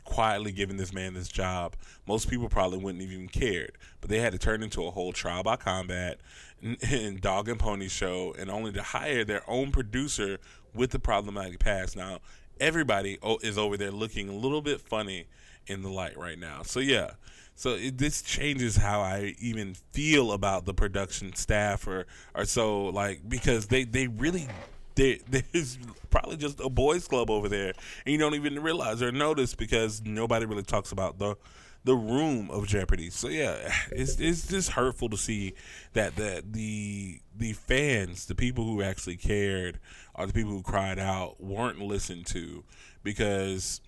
quietly 0.04 0.52
giving 0.52 0.76
this 0.76 0.92
man 0.92 1.14
this 1.14 1.28
job, 1.28 1.74
most 2.06 2.28
people 2.28 2.48
probably 2.48 2.78
wouldn't 2.78 3.02
even 3.02 3.28
cared. 3.28 3.78
But 4.00 4.10
they 4.10 4.18
had 4.18 4.32
to 4.32 4.38
turn 4.38 4.62
into 4.62 4.84
a 4.84 4.90
whole 4.90 5.12
trial 5.12 5.42
by 5.42 5.56
combat 5.56 6.20
and, 6.62 6.76
and 6.90 7.20
dog 7.20 7.48
and 7.48 7.58
pony 7.58 7.88
show, 7.88 8.34
and 8.38 8.50
only 8.50 8.72
to 8.72 8.82
hire 8.82 9.24
their 9.24 9.48
own 9.48 9.70
producer 9.70 10.38
with 10.74 10.90
the 10.90 10.98
problematic 10.98 11.58
past. 11.58 11.96
Now, 11.96 12.20
everybody 12.60 13.18
is 13.42 13.58
over 13.58 13.76
there 13.76 13.90
looking 13.90 14.28
a 14.28 14.34
little 14.34 14.62
bit 14.62 14.80
funny 14.80 15.26
in 15.66 15.82
the 15.82 15.90
light 15.90 16.16
right 16.16 16.38
now. 16.38 16.62
So 16.62 16.80
yeah, 16.80 17.12
so 17.54 17.70
it, 17.70 17.98
this 17.98 18.22
changes 18.22 18.76
how 18.76 19.00
I 19.00 19.34
even 19.38 19.74
feel 19.92 20.32
about 20.32 20.64
the 20.64 20.74
production 20.74 21.34
staff 21.34 21.86
or 21.86 22.06
or 22.34 22.44
so 22.44 22.86
like 22.86 23.28
because 23.28 23.66
they 23.66 23.84
they 23.84 24.06
really 24.06 24.48
they, 24.94 25.20
there's 25.52 25.78
probably 26.10 26.36
just 26.36 26.60
a 26.60 26.68
boys 26.68 27.08
club 27.08 27.30
over 27.30 27.48
there 27.48 27.72
and 28.04 28.12
you 28.12 28.18
don't 28.18 28.34
even 28.34 28.62
realize 28.62 29.02
or 29.02 29.12
notice 29.12 29.54
because 29.54 30.02
nobody 30.04 30.46
really 30.46 30.62
talks 30.62 30.92
about 30.92 31.18
the 31.18 31.36
the 31.84 31.94
room 31.94 32.50
of 32.50 32.66
Jeopardy. 32.66 33.10
So 33.10 33.28
yeah, 33.28 33.72
it's 33.92 34.18
it's 34.20 34.46
just 34.46 34.70
hurtful 34.70 35.08
to 35.10 35.16
see 35.16 35.54
that 35.92 36.16
that 36.16 36.52
the 36.52 37.20
the 37.36 37.52
fans, 37.52 38.26
the 38.26 38.34
people 38.34 38.64
who 38.64 38.82
actually 38.82 39.16
cared, 39.16 39.78
or 40.14 40.26
the 40.26 40.32
people 40.32 40.52
who 40.52 40.62
cried 40.62 40.98
out, 40.98 41.42
weren't 41.42 41.80
listened 41.80 42.26
to 42.26 42.64
because. 43.02 43.80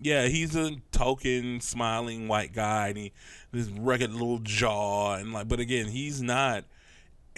Yeah, 0.00 0.26
he's 0.26 0.56
a 0.56 0.78
token, 0.90 1.60
smiling 1.60 2.26
white 2.26 2.52
guy, 2.52 2.88
and 2.88 2.98
he 2.98 3.12
this 3.52 3.68
rugged 3.68 4.12
little 4.12 4.40
jaw, 4.40 5.14
and 5.14 5.32
like, 5.32 5.46
but 5.46 5.60
again, 5.60 5.86
he's 5.86 6.20
not 6.20 6.64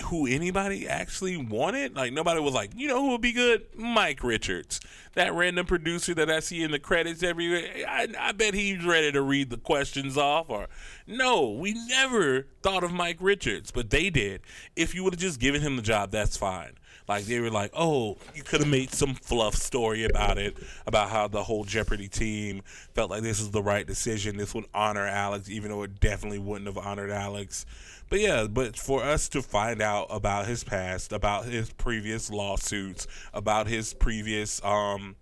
who 0.05 0.27
anybody 0.27 0.87
actually 0.87 1.37
wanted. 1.37 1.97
Like 1.97 2.13
nobody 2.13 2.41
was 2.41 2.55
like, 2.55 2.71
you 2.77 2.89
know 2.89 3.01
who 3.01 3.11
would 3.13 3.21
be 3.21 3.33
good? 3.33 3.67
Mike 3.75 4.23
Richards, 4.23 4.81
that 5.15 5.33
random 5.33 5.67
producer 5.67 6.15
that 6.15 6.31
I 6.31 6.41
see 6.41 6.63
in 6.63 6.71
the 6.71 6.79
credits 6.79 7.23
every. 7.23 7.85
I, 7.85 8.09
I 8.19 8.33
bet 8.33 8.55
he's 8.55 8.85
ready 8.85 9.11
to 9.13 9.23
read 9.23 9.51
the 9.51 9.57
questions 9.57 10.17
off. 10.17 10.51
Or 10.51 10.69
no, 11.07 11.51
we 11.51 11.75
never 11.89 12.47
thought 12.63 12.85
of 12.85 12.93
Mike 12.93 13.19
Richards, 13.21 13.71
but 13.71 13.91
they 13.91 14.11
did. 14.11 14.43
If 14.75 14.95
you 14.95 15.03
would 15.05 15.15
have 15.15 15.21
just 15.21 15.41
given 15.41 15.63
him 15.63 15.77
the 15.77 15.83
job, 15.83 16.11
that's 16.11 16.37
fine. 16.37 16.73
Like 17.09 17.25
they 17.25 17.39
were 17.41 17.51
like, 17.51 17.71
oh, 17.75 18.17
you 18.35 18.43
could 18.43 18.61
have 18.61 18.69
made 18.69 18.93
some 18.93 19.15
fluff 19.15 19.55
story 19.55 20.05
about 20.05 20.39
it, 20.39 20.57
about 20.87 21.11
how 21.11 21.29
the 21.29 21.45
whole 21.45 21.65
Jeopardy 21.65 22.09
team 22.09 22.63
felt 22.95 23.11
like 23.11 23.23
this 23.23 23.39
was 23.39 23.53
the 23.53 23.63
right 23.63 23.87
decision. 23.87 24.37
This 24.37 24.55
would 24.55 24.67
honor 24.75 25.07
Alex, 25.07 25.49
even 25.49 25.71
though 25.71 25.85
it 25.85 26.01
definitely 26.01 26.41
wouldn't 26.41 26.67
have 26.67 26.79
honored 26.79 27.11
Alex. 27.11 27.65
But 28.09 28.21
yeah, 28.21 28.47
but 28.49 28.77
for 28.77 29.03
us 29.03 29.29
to 29.31 29.43
find 29.43 29.81
out 29.81 30.07
about 30.11 30.47
his 30.47 30.65
past, 30.65 31.13
about 31.13 31.47
his 31.47 31.71
previous 31.73 32.31
lawsuits, 32.31 33.07
about 33.33 33.67
his 33.67 33.95
previous 33.95 34.63
um 34.65 35.17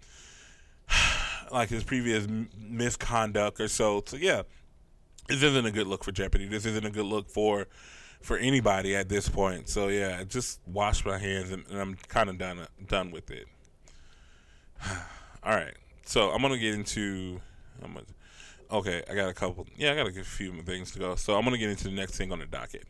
like 1.52 1.68
his 1.68 1.84
previous 1.84 2.26
misconduct 2.58 3.60
or 3.60 3.68
so. 3.68 4.02
So 4.06 4.16
yeah, 4.16 4.42
this 5.28 5.42
isn't 5.42 5.66
a 5.66 5.70
good 5.70 5.86
look 5.86 6.04
for 6.04 6.12
Jeopardy. 6.12 6.46
This 6.46 6.66
isn't 6.66 6.84
a 6.84 6.90
good 6.90 7.06
look 7.06 7.28
for 7.28 7.66
for 8.24 8.38
anybody 8.38 8.96
at 8.96 9.10
this 9.10 9.28
point. 9.28 9.68
So 9.68 9.88
yeah, 9.88 10.16
I 10.18 10.24
just 10.24 10.58
wash 10.66 11.04
my 11.04 11.18
hands 11.18 11.52
and, 11.52 11.62
and 11.68 11.78
I'm 11.78 11.96
kind 12.08 12.30
of 12.30 12.38
done 12.38 12.66
done 12.88 13.10
with 13.10 13.30
it. 13.30 13.46
All 15.44 15.54
right, 15.54 15.74
so 16.06 16.30
I'm 16.30 16.40
gonna 16.40 16.58
get 16.58 16.74
into. 16.74 17.40
I'm 17.82 17.92
gonna, 17.92 18.06
okay, 18.72 19.02
I 19.10 19.14
got 19.14 19.28
a 19.28 19.34
couple. 19.34 19.66
Yeah, 19.76 19.92
I 19.92 19.96
got 19.96 20.06
a 20.06 20.24
few 20.24 20.62
things 20.62 20.90
to 20.92 20.98
go. 20.98 21.16
So 21.16 21.36
I'm 21.36 21.44
gonna 21.44 21.58
get 21.58 21.68
into 21.68 21.84
the 21.84 21.90
next 21.90 22.16
thing 22.16 22.32
on 22.32 22.38
the 22.38 22.46
docket. 22.46 22.84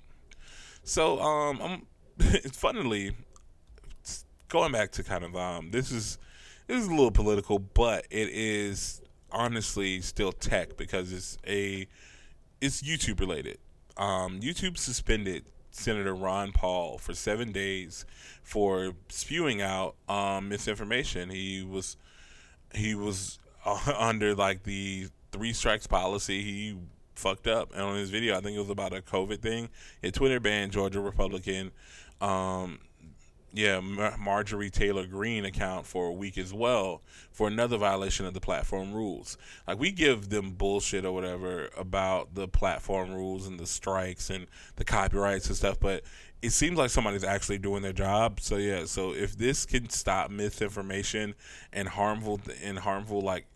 So 0.84 1.20
um, 1.20 1.60
I'm. 1.60 1.86
It's 2.44 2.56
funnily 2.56 3.10
going 4.48 4.70
back 4.70 4.92
to 4.92 5.02
kind 5.02 5.24
of 5.24 5.34
um. 5.34 5.72
This 5.72 5.90
is 5.90 6.16
this 6.68 6.80
is 6.80 6.86
a 6.86 6.90
little 6.90 7.10
political, 7.10 7.58
but 7.58 8.06
it 8.08 8.28
is 8.28 9.02
honestly 9.32 10.00
still 10.00 10.30
tech 10.30 10.76
because 10.76 11.12
it's 11.12 11.38
a 11.44 11.88
it's 12.60 12.82
YouTube 12.82 13.18
related 13.18 13.58
um, 13.96 14.40
YouTube 14.40 14.78
suspended 14.78 15.44
Senator 15.70 16.14
Ron 16.14 16.52
Paul 16.52 16.98
for 16.98 17.14
seven 17.14 17.52
days 17.52 18.04
for 18.42 18.92
spewing 19.08 19.60
out 19.60 19.96
um, 20.08 20.48
misinformation. 20.48 21.30
He 21.30 21.62
was 21.62 21.96
he 22.74 22.94
was 22.94 23.38
under 23.98 24.34
like 24.34 24.62
the 24.62 25.08
three 25.32 25.52
strikes 25.52 25.86
policy. 25.86 26.42
He 26.42 26.76
fucked 27.14 27.46
up, 27.46 27.72
and 27.72 27.82
on 27.82 27.96
his 27.96 28.10
video, 28.10 28.36
I 28.36 28.40
think 28.40 28.56
it 28.56 28.60
was 28.60 28.70
about 28.70 28.92
a 28.92 29.02
COVID 29.02 29.40
thing. 29.40 29.68
A 30.02 30.10
Twitter 30.10 30.40
banned 30.40 30.72
Georgia 30.72 31.00
Republican 31.00 31.72
um, 32.20 32.78
yeah, 33.54 33.78
Mar- 33.78 34.16
Marjorie 34.18 34.68
Taylor 34.68 35.06
Greene 35.06 35.44
account 35.44 35.86
for 35.86 36.06
a 36.06 36.12
week 36.12 36.36
as 36.36 36.52
well 36.52 37.02
for 37.30 37.46
another 37.46 37.78
violation 37.78 38.26
of 38.26 38.34
the 38.34 38.40
platform 38.40 38.92
rules. 38.92 39.38
Like 39.66 39.78
we 39.78 39.92
give 39.92 40.28
them 40.28 40.50
bullshit 40.50 41.04
or 41.04 41.12
whatever 41.12 41.70
about 41.76 42.34
the 42.34 42.48
platform 42.48 43.12
rules 43.12 43.46
and 43.46 43.58
the 43.60 43.66
strikes 43.66 44.28
and 44.28 44.48
the 44.74 44.84
copyrights 44.84 45.46
and 45.46 45.56
stuff, 45.56 45.78
but 45.78 46.02
it 46.42 46.50
seems 46.50 46.76
like 46.76 46.90
somebody's 46.90 47.22
actually 47.22 47.58
doing 47.58 47.82
their 47.82 47.92
job. 47.92 48.40
So 48.40 48.56
yeah, 48.56 48.86
so 48.86 49.14
if 49.14 49.38
this 49.38 49.64
can 49.64 49.88
stop 49.88 50.32
misinformation 50.32 51.36
and 51.72 51.88
harmful 51.88 52.40
and 52.60 52.80
harmful 52.80 53.20
like 53.20 53.46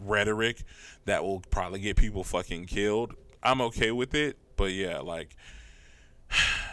rhetoric 0.00 0.64
that 1.04 1.22
will 1.22 1.40
probably 1.50 1.80
get 1.80 1.96
people 1.96 2.24
fucking 2.24 2.64
killed, 2.64 3.14
I'm 3.42 3.60
okay 3.60 3.90
with 3.90 4.14
it. 4.14 4.38
But 4.56 4.72
yeah, 4.72 5.00
like 5.00 5.36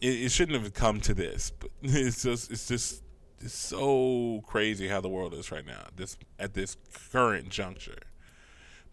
it, 0.00 0.06
it 0.06 0.32
shouldn't 0.32 0.62
have 0.62 0.74
come 0.74 1.00
to 1.02 1.14
this, 1.14 1.50
but 1.58 1.70
it's 1.82 2.22
just 2.22 2.50
it's 2.50 2.68
just 2.68 3.02
it's 3.40 3.54
so 3.54 4.42
crazy 4.46 4.88
how 4.88 5.00
the 5.00 5.08
world 5.08 5.34
is 5.34 5.50
right 5.50 5.66
now. 5.66 5.84
This 5.94 6.16
at 6.38 6.54
this 6.54 6.76
current 7.12 7.50
juncture. 7.50 7.98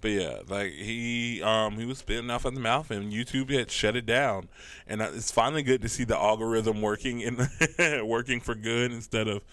But 0.02 0.12
yeah, 0.12 0.39
like 0.48 0.74
he 0.74 1.41
um 1.41 1.78
he 1.78 1.86
was 1.86 2.00
spitting 2.00 2.30
off 2.30 2.46
at 2.46 2.54
the 2.54 2.60
mouth, 2.60 2.91
and 2.91 3.12
YouTube 3.12 3.50
had 3.50 3.72
shut 3.72 3.96
it 3.96 4.06
down. 4.06 4.50
And 4.86 5.02
it's 5.02 5.32
finally 5.32 5.63
good 5.63 5.82
to 5.82 5.89
see 5.89 6.04
the 6.04 6.18
algorithm 6.18 6.82
working 6.82 7.24
and 7.24 8.08
working 8.08 8.39
for 8.39 8.54
good 8.54 8.91
instead 8.91 9.28
of 9.28 9.44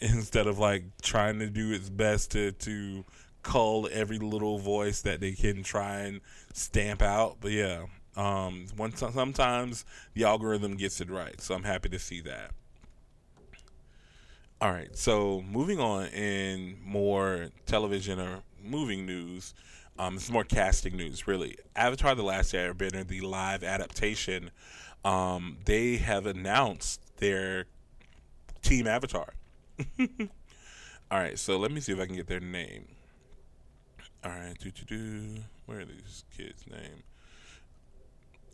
instead 0.00 0.46
of 0.46 0.58
like 0.58 0.84
trying 1.02 1.40
to 1.40 1.50
do 1.50 1.72
its 1.72 1.90
best 1.90 2.30
to 2.32 2.52
to 2.52 3.04
cull 3.42 3.88
every 3.92 4.18
little 4.18 4.58
voice 4.58 5.02
that 5.02 5.20
they 5.20 5.32
can 5.32 5.62
try 5.62 5.98
and 6.00 6.20
stamp 6.54 7.02
out. 7.02 7.36
But 7.40 7.52
yeah, 7.52 7.84
um, 8.18 8.66
one, 8.76 8.94
sometimes 8.96 9.84
the 10.14 10.24
algorithm 10.24 10.76
gets 10.76 11.00
it 11.00 11.08
right, 11.08 11.40
so 11.40 11.54
I'm 11.54 11.62
happy 11.62 11.88
to 11.90 12.00
see 12.00 12.20
that. 12.22 12.50
All 14.60 14.72
right, 14.72 14.94
so 14.96 15.44
moving 15.48 15.78
on 15.78 16.06
in 16.08 16.78
more 16.84 17.50
television 17.66 18.18
or 18.18 18.40
moving 18.60 19.06
news, 19.06 19.54
um, 20.00 20.16
it's 20.16 20.30
more 20.30 20.42
casting 20.42 20.96
news, 20.96 21.28
really. 21.28 21.58
Avatar: 21.76 22.16
The 22.16 22.24
Last 22.24 22.52
Airbender, 22.54 23.06
the 23.06 23.20
live 23.20 23.62
adaptation, 23.62 24.50
um, 25.04 25.58
they 25.64 25.98
have 25.98 26.26
announced 26.26 27.00
their 27.18 27.66
team 28.62 28.88
Avatar. 28.88 29.34
All 30.00 31.18
right, 31.20 31.38
so 31.38 31.56
let 31.56 31.70
me 31.70 31.80
see 31.80 31.92
if 31.92 32.00
I 32.00 32.06
can 32.06 32.16
get 32.16 32.26
their 32.26 32.40
name. 32.40 32.88
All 34.24 34.32
right, 34.32 34.58
do 34.58 34.72
do 34.72 34.82
do. 34.84 35.42
Where 35.66 35.80
are 35.80 35.84
these 35.84 36.24
kids' 36.36 36.64
name? 36.68 37.04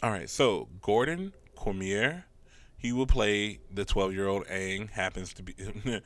All 0.04 0.10
right, 0.10 0.28
so 0.28 0.68
Gordon 0.82 1.32
Cormier, 1.56 2.26
he 2.76 2.92
will 2.92 3.06
play 3.06 3.60
the 3.72 3.86
12 3.86 4.12
year 4.12 4.28
old 4.28 4.44
Aang, 4.48 4.90
happens 4.90 5.32
to 5.32 5.42
be, 5.42 5.54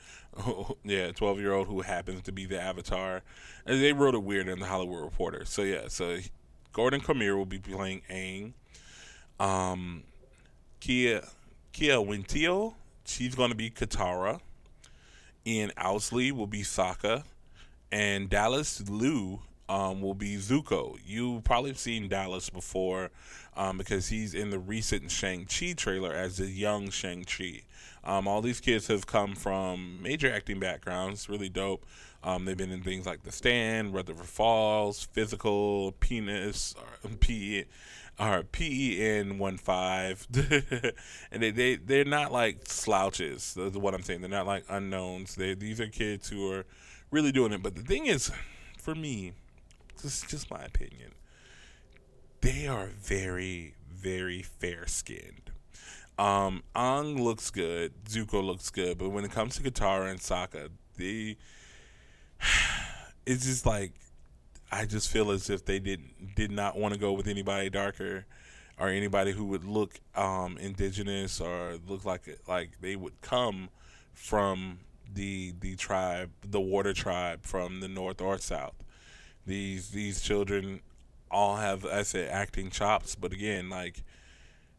yeah, 0.84 1.10
12 1.10 1.40
year 1.40 1.52
old 1.52 1.66
who 1.66 1.80
happens 1.80 2.22
to 2.22 2.30
be 2.30 2.46
the 2.46 2.60
Avatar. 2.60 3.22
And 3.66 3.82
they 3.82 3.92
wrote 3.92 4.14
it 4.14 4.22
weird 4.22 4.46
in 4.46 4.60
the 4.60 4.66
Hollywood 4.66 5.02
Reporter. 5.02 5.44
So, 5.46 5.62
yeah, 5.62 5.88
so 5.88 6.18
Gordon 6.72 7.00
Cormier 7.00 7.36
will 7.36 7.44
be 7.44 7.58
playing 7.58 8.02
Aang. 8.08 8.52
Um, 9.44 10.04
Kia, 10.78 11.24
Kiawentiio, 11.72 12.74
she's 13.04 13.34
going 13.34 13.50
to 13.50 13.56
be 13.56 13.68
Katara. 13.68 14.38
Ian 15.44 15.72
Ousley 15.76 16.30
will 16.30 16.46
be 16.46 16.62
Sokka. 16.62 17.24
And 17.90 18.30
Dallas 18.30 18.88
Liu 18.88 19.40
um, 19.68 20.00
will 20.00 20.14
be 20.14 20.36
Zuko. 20.36 20.98
You've 21.04 21.44
probably 21.44 21.74
seen 21.74 22.08
Dallas 22.08 22.50
before 22.50 23.10
um, 23.56 23.78
because 23.78 24.08
he's 24.08 24.34
in 24.34 24.50
the 24.50 24.58
recent 24.58 25.10
Shang-Chi 25.10 25.74
trailer 25.76 26.12
as 26.12 26.38
the 26.38 26.46
young 26.46 26.90
Shang-Chi. 26.90 27.62
Um, 28.04 28.26
all 28.26 28.40
these 28.40 28.60
kids 28.60 28.86
have 28.86 29.06
come 29.06 29.34
from 29.34 30.02
major 30.02 30.32
acting 30.32 30.60
backgrounds, 30.60 31.28
really 31.28 31.48
dope. 31.48 31.84
Um, 32.22 32.44
they've 32.44 32.56
been 32.56 32.72
in 32.72 32.82
things 32.82 33.06
like 33.06 33.22
The 33.22 33.32
Stand, 33.32 33.94
Rutherford 33.94 34.26
Falls, 34.26 35.04
Physical, 35.12 35.92
Penis, 36.00 36.74
or 37.04 37.10
PE, 37.20 37.64
or 38.18 38.42
PEN 38.42 39.38
one 39.38 39.56
five, 39.56 40.26
and 41.30 41.42
they 41.42 41.52
they 41.52 41.76
they're 41.76 42.04
not 42.04 42.32
like 42.32 42.66
slouches. 42.66 43.54
That's 43.54 43.76
what 43.76 43.94
I'm 43.94 44.02
saying. 44.02 44.22
They're 44.22 44.30
not 44.30 44.46
like 44.46 44.64
unknowns. 44.68 45.36
They 45.36 45.54
these 45.54 45.80
are 45.80 45.86
kids 45.86 46.28
who 46.28 46.50
are 46.50 46.66
really 47.12 47.30
doing 47.30 47.52
it. 47.52 47.62
But 47.62 47.76
the 47.76 47.82
thing 47.82 48.06
is, 48.06 48.32
for 48.78 48.96
me, 48.96 49.34
this 50.02 50.22
is 50.22 50.30
just 50.30 50.50
my 50.50 50.62
opinion. 50.62 51.12
They 52.40 52.66
are 52.66 52.86
very, 52.86 53.74
very 53.90 54.42
fair 54.42 54.86
skinned. 54.86 55.50
Um, 56.18 56.62
Ang 56.74 57.22
looks 57.22 57.50
good, 57.50 57.92
Zuko 58.04 58.44
looks 58.44 58.70
good, 58.70 58.98
but 58.98 59.10
when 59.10 59.24
it 59.24 59.30
comes 59.30 59.56
to 59.56 59.62
Katara 59.62 60.10
and 60.10 60.18
Sokka, 60.18 60.70
they 60.96 61.36
it's 63.26 63.46
just 63.46 63.66
like 63.66 63.92
I 64.70 64.84
just 64.84 65.10
feel 65.10 65.30
as 65.30 65.48
if 65.48 65.64
they 65.64 65.78
did 65.78 66.34
did 66.34 66.50
not 66.50 66.76
want 66.76 66.94
to 66.94 67.00
go 67.00 67.12
with 67.12 67.28
anybody 67.28 67.70
darker 67.70 68.26
or 68.78 68.88
anybody 68.88 69.32
who 69.32 69.44
would 69.44 69.64
look 69.64 70.00
um, 70.14 70.58
indigenous 70.58 71.40
or 71.40 71.78
look 71.86 72.04
like 72.04 72.40
like 72.46 72.80
they 72.80 72.96
would 72.96 73.20
come 73.20 73.68
from 74.12 74.80
the 75.12 75.54
the 75.60 75.76
tribe, 75.76 76.30
the 76.44 76.60
water 76.60 76.92
tribe 76.92 77.44
from 77.44 77.80
the 77.80 77.88
north 77.88 78.20
or 78.20 78.38
south. 78.38 78.74
These 79.48 79.90
these 79.90 80.20
children 80.20 80.80
all 81.30 81.56
have 81.56 81.86
I 81.86 82.02
said 82.02 82.28
acting 82.28 82.70
chops, 82.70 83.14
but 83.14 83.32
again, 83.32 83.70
like 83.70 84.02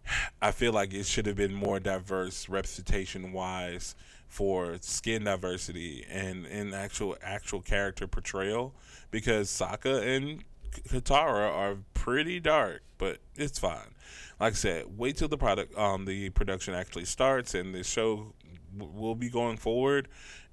I 0.42 0.52
feel 0.52 0.72
like 0.74 0.94
it 0.94 1.08
should 1.08 1.26
have 1.26 1.36
been 1.36 1.56
more 1.56 1.80
diverse 1.80 2.48
representation 2.48 3.34
wise 3.34 3.96
for 4.28 4.78
skin 4.82 5.24
diversity 5.24 6.06
and 6.08 6.46
in 6.46 6.72
actual 6.76 7.18
actual 7.24 7.62
character 7.62 8.06
portrayal 8.06 8.76
because 9.10 9.50
Sokka 9.50 10.04
and 10.16 10.44
Katara 10.88 11.52
are 11.52 11.78
pretty 11.96 12.40
dark, 12.40 12.84
but 13.00 13.18
it's 13.36 13.58
fine. 13.58 13.96
Like 14.40 14.54
I 14.54 14.56
said, 14.56 14.86
wait 15.00 15.18
till 15.18 15.30
the 15.30 15.38
product 15.38 15.76
um 15.80 16.06
the 16.06 16.30
production 16.30 16.76
actually 16.76 17.06
starts 17.06 17.56
and 17.56 17.74
the 17.74 17.84
show 17.84 18.34
w- 18.78 18.94
will 18.94 19.16
be 19.16 19.30
going 19.30 19.58
forward 19.58 20.10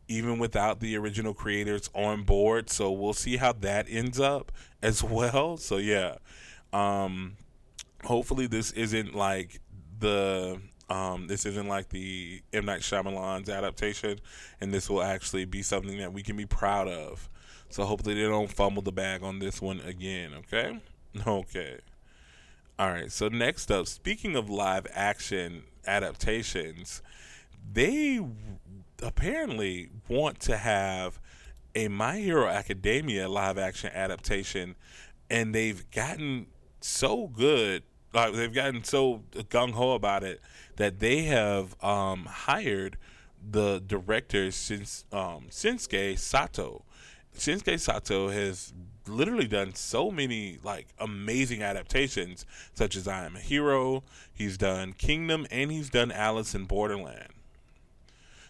even 0.08 0.38
without 0.38 0.80
the 0.80 0.96
original 0.96 1.34
creators 1.34 1.90
on 1.94 2.22
board. 2.22 2.70
So 2.70 2.90
we'll 2.90 3.12
see 3.12 3.36
how 3.36 3.52
that 3.54 3.86
ends 3.88 4.20
up 4.20 4.52
as 4.82 5.02
well. 5.02 5.56
So 5.56 5.76
yeah, 5.76 6.16
um, 6.72 7.36
hopefully 8.04 8.46
this 8.46 8.72
isn't 8.72 9.14
like 9.14 9.60
the 9.98 10.60
um, 10.88 11.26
this 11.26 11.46
isn't 11.46 11.66
like 11.66 11.88
the 11.88 12.42
M 12.52 12.64
Night 12.64 12.80
Shyamalan's 12.80 13.48
adaptation, 13.48 14.20
and 14.60 14.72
this 14.72 14.88
will 14.88 15.02
actually 15.02 15.44
be 15.44 15.62
something 15.62 15.98
that 15.98 16.12
we 16.12 16.22
can 16.22 16.36
be 16.36 16.46
proud 16.46 16.86
of. 16.86 17.28
So 17.70 17.84
hopefully 17.84 18.14
they 18.14 18.28
don't 18.28 18.50
fumble 18.50 18.82
the 18.82 18.92
bag 18.92 19.24
on 19.24 19.40
this 19.40 19.60
one 19.60 19.80
again. 19.80 20.32
Okay, 20.34 20.80
okay. 21.26 21.78
All 22.78 22.90
right. 22.90 23.10
So 23.10 23.28
next 23.28 23.70
up, 23.70 23.86
speaking 23.86 24.36
of 24.36 24.50
live 24.50 24.86
action 24.94 25.64
adaptations, 25.86 27.02
they 27.72 28.20
apparently 29.02 29.88
want 30.08 30.40
to 30.40 30.56
have 30.56 31.20
a 31.74 31.88
My 31.88 32.16
Hero 32.18 32.46
Academia 32.46 33.28
live 33.28 33.58
action 33.58 33.90
adaptation, 33.92 34.76
and 35.28 35.54
they've 35.54 35.88
gotten 35.90 36.46
so 36.80 37.26
good, 37.28 37.82
like 38.14 38.32
they've 38.32 38.52
gotten 38.52 38.82
so 38.82 39.22
gung 39.32 39.72
ho 39.72 39.92
about 39.92 40.24
it 40.24 40.40
that 40.76 41.00
they 41.00 41.24
have 41.24 41.82
um, 41.84 42.24
hired 42.24 42.96
the 43.48 43.82
director 43.86 44.50
since 44.50 45.04
um, 45.12 45.46
Sato. 45.50 46.84
Shinsuke 47.36 47.78
Sato 47.78 48.30
has 48.30 48.72
literally 49.06 49.46
done 49.46 49.74
so 49.74 50.10
many 50.10 50.58
like 50.64 50.88
amazing 50.98 51.62
adaptations, 51.62 52.46
such 52.72 52.96
as 52.96 53.06
I 53.06 53.26
Am 53.26 53.36
a 53.36 53.40
Hero. 53.40 54.02
He's 54.32 54.56
done 54.56 54.94
Kingdom, 54.94 55.46
and 55.50 55.70
he's 55.70 55.90
done 55.90 56.10
Alice 56.10 56.54
in 56.54 56.64
Borderland 56.64 57.35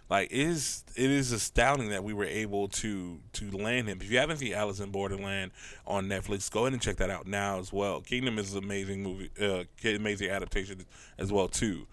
like 0.09 0.31
it 0.31 0.39
is 0.39 0.85
it 0.95 1.11
is 1.11 1.33
astounding 1.33 1.91
that 1.91 2.05
we 2.05 2.13
were 2.13 2.25
able 2.25 2.69
to 2.69 3.21
to 3.35 3.51
land 3.51 3.89
him. 3.89 3.99
If 4.01 4.11
you 4.11 4.19
haven't 4.19 4.39
seen 4.39 4.55
Alice 4.55 4.81
in 4.81 4.91
Borderland 4.91 5.51
on 5.87 6.07
Netflix, 6.07 6.51
go 6.51 6.61
ahead 6.61 6.73
and 6.73 6.83
check 6.83 6.97
that 6.97 7.11
out 7.11 7.27
now 7.27 7.59
as 7.59 7.73
well. 7.73 8.01
Kingdom 8.01 8.39
is 8.39 8.55
an 8.55 8.63
amazing 8.63 9.03
movie, 9.03 9.31
uh, 9.41 9.65
amazing 9.85 10.31
adaptation 10.31 10.85
as 11.19 11.33
well 11.33 11.49
too. 11.49 11.87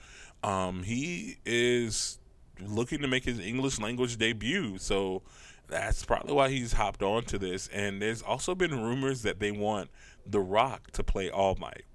Um, 0.44 0.84
he 0.84 1.38
is 1.46 2.20
looking 2.62 3.02
to 3.02 3.08
make 3.08 3.24
his 3.26 3.40
English 3.40 3.80
language 3.80 4.18
debut, 4.18 4.78
so 4.78 5.24
that's 5.68 6.06
probably 6.06 6.34
why 6.34 6.50
he's 6.50 6.74
hopped 6.74 7.02
on 7.02 7.24
to 7.26 7.40
this. 7.40 7.68
And 7.70 8.02
there's 8.02 8.22
also 8.22 8.54
been 8.54 8.82
rumors 8.82 9.24
that 9.24 9.40
they 9.40 9.52
want 9.52 9.90
The 10.26 10.40
Rock 10.40 10.92
to 10.92 11.04
play 11.04 11.30
All 11.30 11.56
Might. 11.56 11.86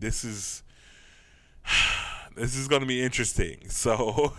This 0.00 0.24
is 0.24 0.62
this 2.38 2.56
is 2.56 2.68
going 2.68 2.80
to 2.80 2.86
be 2.86 3.02
interesting. 3.02 3.58
So 3.78 4.34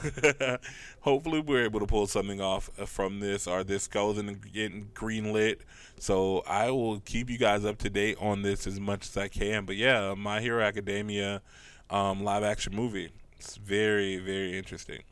hopefully 1.01 1.39
we're 1.39 1.63
able 1.63 1.79
to 1.79 1.85
pull 1.85 2.07
something 2.07 2.41
off 2.41 2.69
uh, 2.77 2.85
from 2.85 3.19
this 3.19 3.47
or 3.47 3.63
this 3.63 3.87
goes 3.87 4.17
and 4.17 4.51
getting 4.51 4.89
green 4.93 5.31
lit. 5.31 5.61
So 5.97 6.43
I 6.45 6.71
will 6.71 6.99
keep 6.99 7.29
you 7.29 7.37
guys 7.37 7.63
up 7.63 7.77
to 7.79 7.89
date 7.89 8.17
on 8.19 8.41
this 8.41 8.67
as 8.67 8.79
much 8.79 9.07
as 9.07 9.15
I 9.15 9.27
can. 9.29 9.65
But 9.65 9.77
yeah, 9.77 10.13
My 10.17 10.41
Hero 10.41 10.61
Academia 10.61 11.41
um, 11.89 12.23
live 12.23 12.43
action 12.43 12.75
movie. 12.75 13.11
It's 13.39 13.55
very, 13.55 14.17
very 14.17 14.57
interesting. 14.57 15.03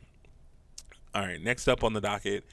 All 1.14 1.22
right, 1.22 1.40
next 1.40 1.68
up 1.68 1.82
on 1.82 1.94
the 1.94 2.00
docket, 2.00 2.44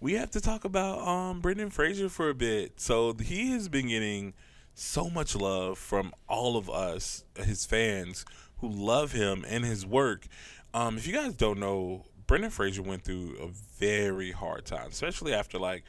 we 0.00 0.14
have 0.14 0.30
to 0.30 0.40
talk 0.40 0.64
about 0.64 1.06
um, 1.06 1.40
Brendan 1.40 1.70
Fraser 1.70 2.08
for 2.08 2.30
a 2.30 2.34
bit. 2.34 2.80
So 2.80 3.12
he 3.12 3.50
has 3.50 3.68
been 3.68 3.88
getting 3.88 4.32
so 4.74 5.10
much 5.10 5.34
love 5.34 5.76
from 5.76 6.12
all 6.28 6.56
of 6.56 6.70
us, 6.70 7.24
his 7.36 7.66
fans, 7.66 8.24
who 8.60 8.68
love 8.68 9.12
him 9.12 9.44
and 9.48 9.64
his 9.64 9.86
work. 9.86 10.26
Um, 10.74 10.96
if 10.96 11.06
you 11.06 11.12
guys 11.12 11.34
don't 11.34 11.58
know, 11.58 12.04
Brendan 12.26 12.50
Fraser 12.50 12.82
went 12.82 13.04
through 13.04 13.36
a 13.40 13.48
very 13.78 14.32
hard 14.32 14.66
time, 14.66 14.88
especially 14.90 15.32
after 15.32 15.58
like 15.58 15.84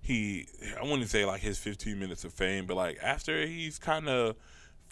he 0.00 0.46
I 0.78 0.84
wouldn't 0.84 1.08
say 1.08 1.24
like 1.24 1.40
his 1.40 1.58
15 1.58 1.98
minutes 1.98 2.24
of 2.24 2.32
fame, 2.34 2.66
but 2.66 2.76
like 2.76 2.98
after 3.02 3.46
he's 3.46 3.78
kind 3.78 4.08
of 4.08 4.36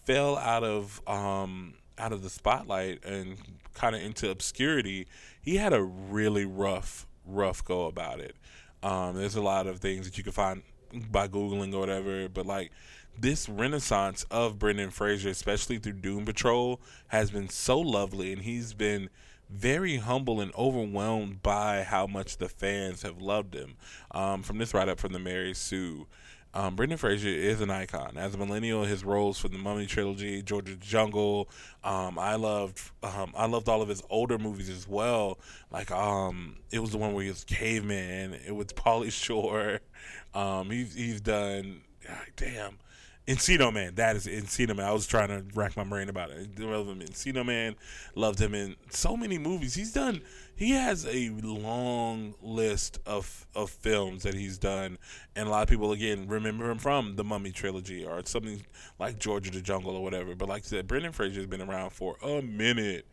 fell 0.05 0.37
out 0.37 0.63
of 0.63 1.01
um 1.07 1.75
out 1.97 2.11
of 2.11 2.23
the 2.23 2.29
spotlight 2.29 3.03
and 3.05 3.37
kind 3.73 3.95
of 3.95 4.01
into 4.01 4.29
obscurity, 4.29 5.07
he 5.41 5.57
had 5.57 5.73
a 5.73 5.83
really 5.83 6.45
rough 6.45 7.05
rough 7.25 7.63
go 7.63 7.85
about 7.85 8.19
it. 8.19 8.35
Um, 8.81 9.15
there's 9.15 9.35
a 9.35 9.41
lot 9.41 9.67
of 9.67 9.79
things 9.79 10.05
that 10.05 10.17
you 10.17 10.23
can 10.23 10.33
find 10.33 10.63
by 11.11 11.27
googling 11.27 11.73
or 11.73 11.79
whatever, 11.79 12.29
but 12.29 12.45
like 12.45 12.71
this 13.17 13.47
renaissance 13.47 14.25
of 14.31 14.59
Brendan 14.59 14.91
Fraser, 14.91 15.29
especially 15.29 15.77
through 15.77 15.93
Doom 15.93 16.25
Patrol, 16.25 16.81
has 17.07 17.31
been 17.31 17.49
so 17.49 17.79
lovely, 17.79 18.33
and 18.33 18.41
he's 18.41 18.73
been 18.73 19.09
very 19.49 19.97
humble 19.97 20.41
and 20.41 20.53
overwhelmed 20.55 21.43
by 21.43 21.83
how 21.83 22.07
much 22.07 22.37
the 22.37 22.49
fans 22.49 23.03
have 23.03 23.21
loved 23.21 23.53
him. 23.53 23.75
Um, 24.11 24.41
from 24.41 24.57
this 24.57 24.73
write 24.73 24.89
up 24.89 24.99
from 24.99 25.13
the 25.13 25.19
Mary 25.19 25.53
Sue. 25.53 26.07
Um, 26.55 26.75
Brendan 26.75 26.99
Fraser 26.99 27.29
is 27.29 27.61
an 27.61 27.71
icon. 27.71 28.15
As 28.15 28.35
a 28.35 28.37
millennial, 28.37 28.83
his 28.83 29.03
roles 29.03 29.39
for 29.39 29.47
the 29.47 29.57
Mummy 29.57 29.87
trilogy, 29.87 30.43
Georgia 30.43 30.75
Jungle, 30.75 31.49
um, 31.83 32.19
I 32.19 32.35
loved. 32.35 32.79
Um, 33.01 33.33
I 33.35 33.47
loved 33.47 33.67
all 33.67 33.81
of 33.81 33.89
his 33.89 34.03
older 34.09 34.37
movies 34.37 34.69
as 34.69 34.87
well. 34.87 35.39
Like 35.71 35.89
um, 35.89 36.57
it 36.71 36.77
was 36.77 36.91
the 36.91 36.99
one 36.99 37.13
where 37.13 37.23
he 37.23 37.29
was 37.29 37.43
caveman. 37.43 38.35
It 38.45 38.51
was 38.51 38.67
Pauly 38.67 39.11
Shore. 39.11 39.79
Um, 40.35 40.71
he's 40.71 40.95
he's 40.95 41.21
done. 41.21 41.81
Damn, 42.35 42.79
Encino 43.27 43.73
Man, 43.73 43.95
that 43.95 44.17
is 44.17 44.27
Encino 44.27 44.75
Man. 44.75 44.85
I 44.85 44.91
was 44.91 45.07
trying 45.07 45.29
to 45.29 45.45
rack 45.55 45.77
my 45.77 45.85
brain 45.85 46.09
about 46.09 46.29
it. 46.31 46.49
I 46.59 46.63
Love 46.63 46.89
him 46.89 46.99
Encino 46.99 47.45
Man. 47.45 47.75
Loved 48.15 48.39
him 48.39 48.53
in 48.53 48.75
so 48.89 49.15
many 49.15 49.37
movies. 49.37 49.75
He's 49.75 49.93
done. 49.93 50.21
He 50.55 50.71
has 50.71 51.05
a 51.05 51.29
long 51.29 52.35
list 52.41 52.99
of 53.05 53.47
of 53.55 53.69
films 53.69 54.23
that 54.23 54.33
he's 54.33 54.57
done, 54.57 54.97
and 55.37 55.47
a 55.47 55.51
lot 55.51 55.63
of 55.63 55.69
people 55.69 55.93
again 55.93 56.27
remember 56.27 56.69
him 56.69 56.79
from 56.79 57.15
the 57.15 57.23
Mummy 57.23 57.51
trilogy 57.51 58.05
or 58.05 58.21
something 58.25 58.61
like 58.99 59.19
George 59.19 59.47
of 59.47 59.53
the 59.53 59.61
Jungle 59.61 59.95
or 59.95 60.03
whatever. 60.03 60.35
But 60.35 60.49
like 60.49 60.63
I 60.63 60.67
said, 60.67 60.87
Brendan 60.87 61.13
Fraser 61.13 61.39
has 61.39 61.47
been 61.47 61.61
around 61.61 61.91
for 61.91 62.17
a 62.21 62.41
minute. 62.41 63.07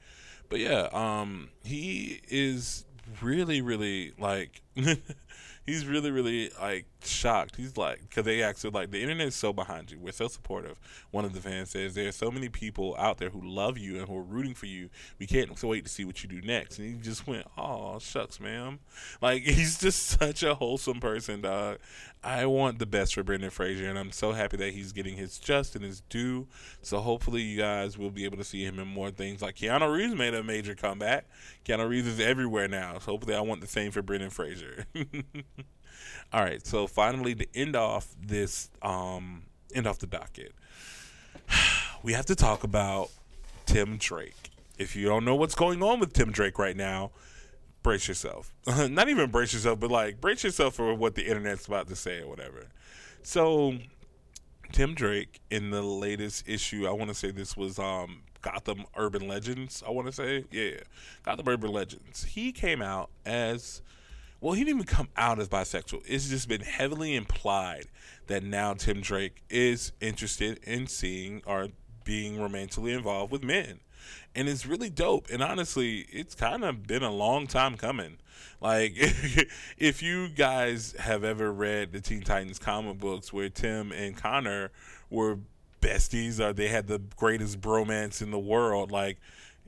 But 0.49 0.59
yeah, 0.59 0.89
um, 0.93 1.51
he 1.63 2.21
is 2.29 2.85
really, 3.23 3.63
really 3.63 4.13
like 4.19 4.61
he's 5.71 5.87
really, 5.87 6.11
really 6.11 6.51
like 6.61 6.87
shocked. 7.05 7.57
He's 7.57 7.77
like, 7.77 8.01
because 8.01 8.25
they 8.25 8.43
actually 8.43 8.71
like, 8.71 8.91
the 8.91 9.01
internet 9.01 9.29
is 9.29 9.37
so 9.37 9.53
behind 9.53 9.91
you. 9.91 9.99
We're 10.01 10.13
so 10.13 10.27
supportive. 10.27 10.81
One 11.13 11.25
of 11.25 11.33
the 11.33 11.41
fans 11.41 11.71
says, 11.71 11.95
there 11.95 12.09
are 12.09 12.13
so 12.13 12.31
many 12.31 12.49
people 12.49 12.97
out 12.99 13.19
there 13.19 13.31
who 13.31 13.41
love 13.41 13.79
you 13.79 13.99
and 13.99 14.09
who 14.09 14.17
are 14.17 14.23
rooting 14.23 14.55
for 14.55 14.67
you. 14.67 14.91
We 15.19 15.27
can't 15.27 15.63
wait 15.63 15.85
to 15.85 15.91
see 15.91 16.05
what 16.05 16.23
you 16.23 16.29
do 16.29 16.41
next. 16.41 16.79
And 16.79 16.89
he 16.93 17.01
just 17.01 17.27
went, 17.27 17.47
oh, 17.57 18.01
shucks, 18.01 18.41
ma'am. 18.41 18.81
Like, 19.23 19.43
he's 19.45 19.79
just 19.79 20.07
such 20.07 20.43
a 20.43 20.57
wholesome 20.57 20.99
person, 20.99 21.43
dog. 21.43 21.79
I 22.23 22.45
want 22.47 22.79
the 22.79 22.87
best 22.87 23.15
for 23.15 23.23
Brendan 23.23 23.51
Fraser, 23.51 23.89
and 23.89 23.99
I'm 23.99 24.13
so 24.13 24.33
happy 24.33 24.59
that 24.59 24.75
he's 24.75 24.93
getting 24.93 25.17
his 25.17 25.39
just 25.39 25.75
and 25.75 25.83
his 25.83 26.03
due. 26.03 26.47
So 26.83 26.99
hopefully, 26.99 27.41
you 27.41 27.57
guys 27.59 27.97
will 27.97 28.11
be 28.11 28.25
able 28.25 28.37
to 28.37 28.45
see 28.45 28.63
him 28.63 28.79
in 28.79 28.87
more 28.87 29.11
things. 29.11 29.41
Like 29.41 29.57
Keanu 29.57 29.91
Reeves 29.91 30.15
made 30.15 30.35
a 30.35 30.43
major 30.43 30.75
comeback. 30.75 31.27
Keanu 31.65 31.89
Reeves 31.89 32.07
is 32.07 32.21
everywhere 32.21 32.69
now. 32.69 32.99
So 32.99 33.13
hopefully, 33.13 33.35
I 33.35 33.41
want 33.41 33.63
the 33.63 33.67
same 33.67 33.91
for 33.91 34.03
Brendan 34.03 34.31
Fraser. 34.31 34.85
All 36.33 36.43
right, 36.43 36.65
so 36.65 36.87
finally 36.87 37.35
to 37.35 37.47
end 37.55 37.75
off 37.75 38.15
this, 38.21 38.71
um, 38.83 39.45
end 39.75 39.87
off 39.87 39.99
the 39.99 40.07
docket, 40.07 40.53
we 42.03 42.13
have 42.13 42.27
to 42.27 42.35
talk 42.35 42.65
about 42.65 43.11
Tim 43.67 43.97
Drake. 43.97 44.51
If 44.79 44.95
you 44.95 45.07
don't 45.07 45.25
know 45.25 45.35
what's 45.35 45.55
going 45.55 45.83
on 45.83 46.01
with 46.01 46.13
Tim 46.13 46.31
Drake 46.31 46.59
right 46.59 46.77
now, 46.77 47.11
brace 47.83 48.09
yourself. 48.09 48.55
Not 48.67 49.09
even 49.09 49.31
brace 49.31 49.53
yourself, 49.53 49.81
but 49.81 49.91
like 49.91 50.21
brace 50.21 50.45
yourself 50.45 50.75
for 50.75 50.95
what 50.95 51.15
the 51.15 51.27
internet's 51.27 51.67
about 51.67 51.89
to 51.89 51.97
say 51.97 52.21
or 52.21 52.29
whatever. 52.29 52.69
So, 53.23 53.79
Tim 54.73 54.95
Drake 54.95 55.41
in 55.51 55.71
the 55.71 55.83
latest 55.83 56.49
issue, 56.49 56.87
I 56.87 56.93
want 56.93 57.09
to 57.09 57.15
say 57.15 57.31
this 57.31 57.57
was 57.57 57.79
um, 57.79 58.23
Gotham 58.41 58.85
Urban 58.97 59.29
Legends. 59.29 59.83
I 59.87 59.91
want 59.91 60.07
to 60.07 60.13
say, 60.13 60.45
yeah, 60.51 60.81
Gotham 61.23 61.49
Urban 61.49 61.73
Legends. 61.73 62.25
He 62.25 62.53
came 62.53 62.81
out 62.81 63.11
as 63.27 63.83
well, 64.41 64.55
he 64.55 64.65
didn't 64.65 64.81
even 64.81 64.87
come 64.87 65.09
out 65.17 65.39
as 65.39 65.49
bisexual. 65.49 66.03
It's 66.07 66.29
just 66.29 66.49
been 66.49 66.63
heavily 66.63 67.15
implied 67.15 67.87
that 68.27 68.43
now 68.43 68.73
Tim 68.73 69.03
Drake 69.03 69.43
is 69.51 69.93
interested 70.01 70.59
in 70.65 70.87
seeing 70.87 71.43
or 71.45 71.69
being 72.05 72.41
romantically 72.41 72.95
involved 72.95 73.33
with 73.33 73.45
men. 73.45 73.81
And 74.35 74.49
it's 74.49 74.65
really 74.65 74.91
dope. 74.91 75.29
And 75.31 75.43
honestly, 75.43 76.07
it's 76.11 76.35
kind 76.35 76.65
of 76.65 76.87
been 76.87 77.03
a 77.03 77.13
long 77.13 77.47
time 77.47 77.77
coming. 77.77 78.19
Like, 78.61 78.93
if 79.79 80.03
you 80.03 80.29
guys 80.29 80.95
have 80.99 81.25
ever 81.25 81.53
read 81.53 81.93
the 81.93 82.01
Teen 82.01 82.23
Titans 82.23 82.59
comic 82.59 82.99
books 82.99 83.33
where 83.33 83.49
Tim 83.49 83.91
and 83.93 84.17
Conner 84.17 84.71
were 85.09 85.39
besties 85.81 86.39
or 86.39 86.53
they 86.53 86.69
had 86.69 86.87
the 86.87 87.01
greatest 87.17 87.61
bromance 87.61 88.23
in 88.23 88.31
the 88.31 88.39
world, 88.39 88.93
like, 88.93 89.19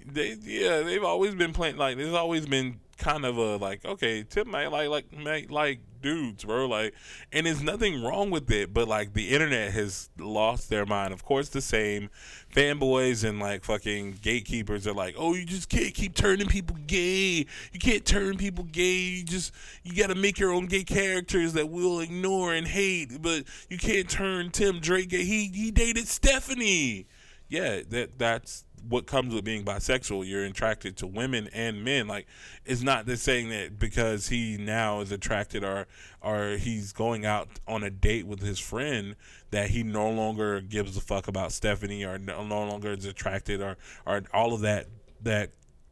they 0.06 0.36
yeah 0.42 0.80
they've 0.80 1.04
always 1.04 1.34
been 1.34 1.52
playing 1.52 1.76
like 1.76 1.96
there's 1.96 2.14
always 2.14 2.46
been 2.46 2.80
kind 2.98 3.24
of 3.24 3.36
a 3.36 3.56
like 3.56 3.84
okay 3.84 4.22
Tim 4.22 4.50
might 4.50 4.68
like 4.68 5.06
like 5.18 5.50
like 5.50 5.80
dudes 6.00 6.44
bro 6.44 6.66
like 6.66 6.94
and 7.32 7.46
there's 7.46 7.62
nothing 7.62 8.02
wrong 8.02 8.30
with 8.30 8.50
it 8.50 8.72
but 8.74 8.86
like 8.88 9.12
the 9.12 9.30
internet 9.30 9.72
has 9.72 10.08
lost 10.18 10.68
their 10.68 10.86
mind. 10.86 11.12
Of 11.12 11.24
course 11.24 11.48
the 11.48 11.60
same 11.60 12.10
fanboys 12.54 13.28
and 13.28 13.40
like 13.40 13.64
fucking 13.64 14.18
gatekeepers 14.22 14.86
are 14.86 14.92
like 14.92 15.14
oh 15.18 15.34
you 15.34 15.44
just 15.44 15.68
can't 15.68 15.94
keep 15.94 16.14
turning 16.14 16.46
people 16.46 16.76
gay. 16.86 17.46
You 17.72 17.80
can't 17.80 18.04
turn 18.04 18.36
people 18.36 18.64
gay. 18.64 18.98
You 18.98 19.24
just 19.24 19.52
you 19.82 19.96
got 19.96 20.08
to 20.08 20.14
make 20.14 20.38
your 20.38 20.52
own 20.52 20.66
gay 20.66 20.84
characters 20.84 21.54
that 21.54 21.68
we'll 21.70 22.00
ignore 22.00 22.52
and 22.52 22.66
hate 22.66 23.20
but 23.20 23.44
you 23.68 23.78
can't 23.78 24.08
turn 24.08 24.50
Tim 24.50 24.78
Drake 24.80 25.08
gay. 25.08 25.24
He 25.24 25.50
he 25.52 25.70
dated 25.70 26.06
Stephanie 26.06 27.06
yeah 27.52 27.82
that 27.90 28.18
that's 28.18 28.64
what 28.88 29.06
comes 29.06 29.32
with 29.32 29.44
being 29.44 29.62
bisexual. 29.62 30.26
You're 30.28 30.44
attracted 30.44 30.96
to 30.96 31.06
women 31.06 31.48
and 31.52 31.84
men. 31.84 32.08
Like 32.08 32.26
it's 32.64 32.82
not 32.82 33.06
the 33.06 33.16
saying 33.16 33.50
that 33.50 33.78
because 33.78 34.28
he 34.28 34.56
now 34.58 35.00
is 35.00 35.12
attracted 35.12 35.62
or 35.62 35.86
or 36.22 36.56
he's 36.56 36.92
going 36.92 37.26
out 37.26 37.48
on 37.68 37.82
a 37.82 37.90
date 37.90 38.26
with 38.26 38.40
his 38.40 38.58
friend 38.58 39.16
that 39.50 39.68
he 39.70 39.82
no 39.82 40.10
longer 40.10 40.62
gives 40.62 40.96
a 40.96 41.00
fuck 41.00 41.28
about 41.28 41.52
Stephanie 41.52 42.04
or 42.04 42.18
no, 42.18 42.42
no 42.42 42.64
longer 42.64 42.92
is 42.92 43.04
attracted 43.04 43.60
or 43.60 43.76
or 44.06 44.22
all 44.32 44.54
of 44.54 44.62
that 44.62 44.86
that 45.20 45.50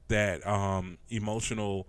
that 0.09 0.45
um 0.47 0.97
emotional 1.11 1.87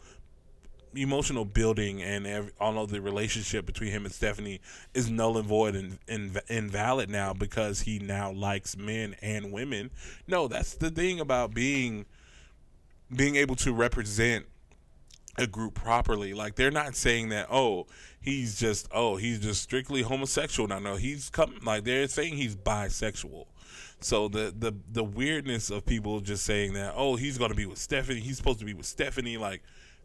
emotional 0.96 1.46
building 1.46 2.02
and 2.02 2.28
every, 2.28 2.52
all 2.60 2.78
of 2.80 2.90
the 2.90 3.02
relationship 3.02 3.66
between 3.66 3.92
him 3.92 4.06
and 4.06 4.14
Stephanie 4.14 4.62
is 4.94 5.10
null 5.10 5.38
and 5.38 5.48
void 5.48 5.76
and, 5.76 6.00
and 6.08 6.40
invalid 6.48 7.10
now 7.10 7.34
because 7.34 7.82
he 7.82 8.00
now 8.00 8.32
likes 8.32 8.78
men 8.78 9.16
and 9.22 9.52
women. 9.52 9.92
No, 10.28 10.48
that's 10.48 10.76
the 10.76 10.90
thing 10.90 11.20
about 11.20 11.54
being 11.54 12.06
being 13.14 13.36
able 13.36 13.56
to 13.58 13.74
represent 13.74 14.46
a 15.38 15.48
group 15.48 15.76
properly. 15.76 16.34
Like 16.34 16.56
they're 16.56 16.72
not 16.72 16.96
saying 16.96 17.30
that 17.30 17.48
oh 17.52 17.88
he's 18.20 18.60
just 18.60 18.88
oh 18.92 19.16
he's 19.18 19.40
just 19.40 19.62
strictly 19.62 20.02
homosexual. 20.02 20.68
No, 20.68 20.80
no, 20.80 20.96
he's 20.96 21.30
come 21.30 21.56
like 21.64 21.84
they're 21.84 22.08
saying 22.08 22.36
he's 22.36 22.56
bisexual. 22.56 23.46
So 24.00 24.28
the 24.28 24.54
the 24.58 24.74
the 24.92 25.04
weirdness 25.04 25.70
of 25.70 25.86
people 25.86 26.20
just 26.22 26.44
saying 26.44 26.74
that 26.74 26.94
oh 26.96 27.16
he's 27.16 27.38
gonna 27.38 27.56
be 27.56 27.66
with 27.66 27.78
Stephanie, 27.78 28.20
he's 28.20 28.38
supposed 28.38 28.60
to 28.60 28.66
be 28.66 28.74
with 28.74 28.86
Stephanie, 28.86 29.38
like 29.38 29.64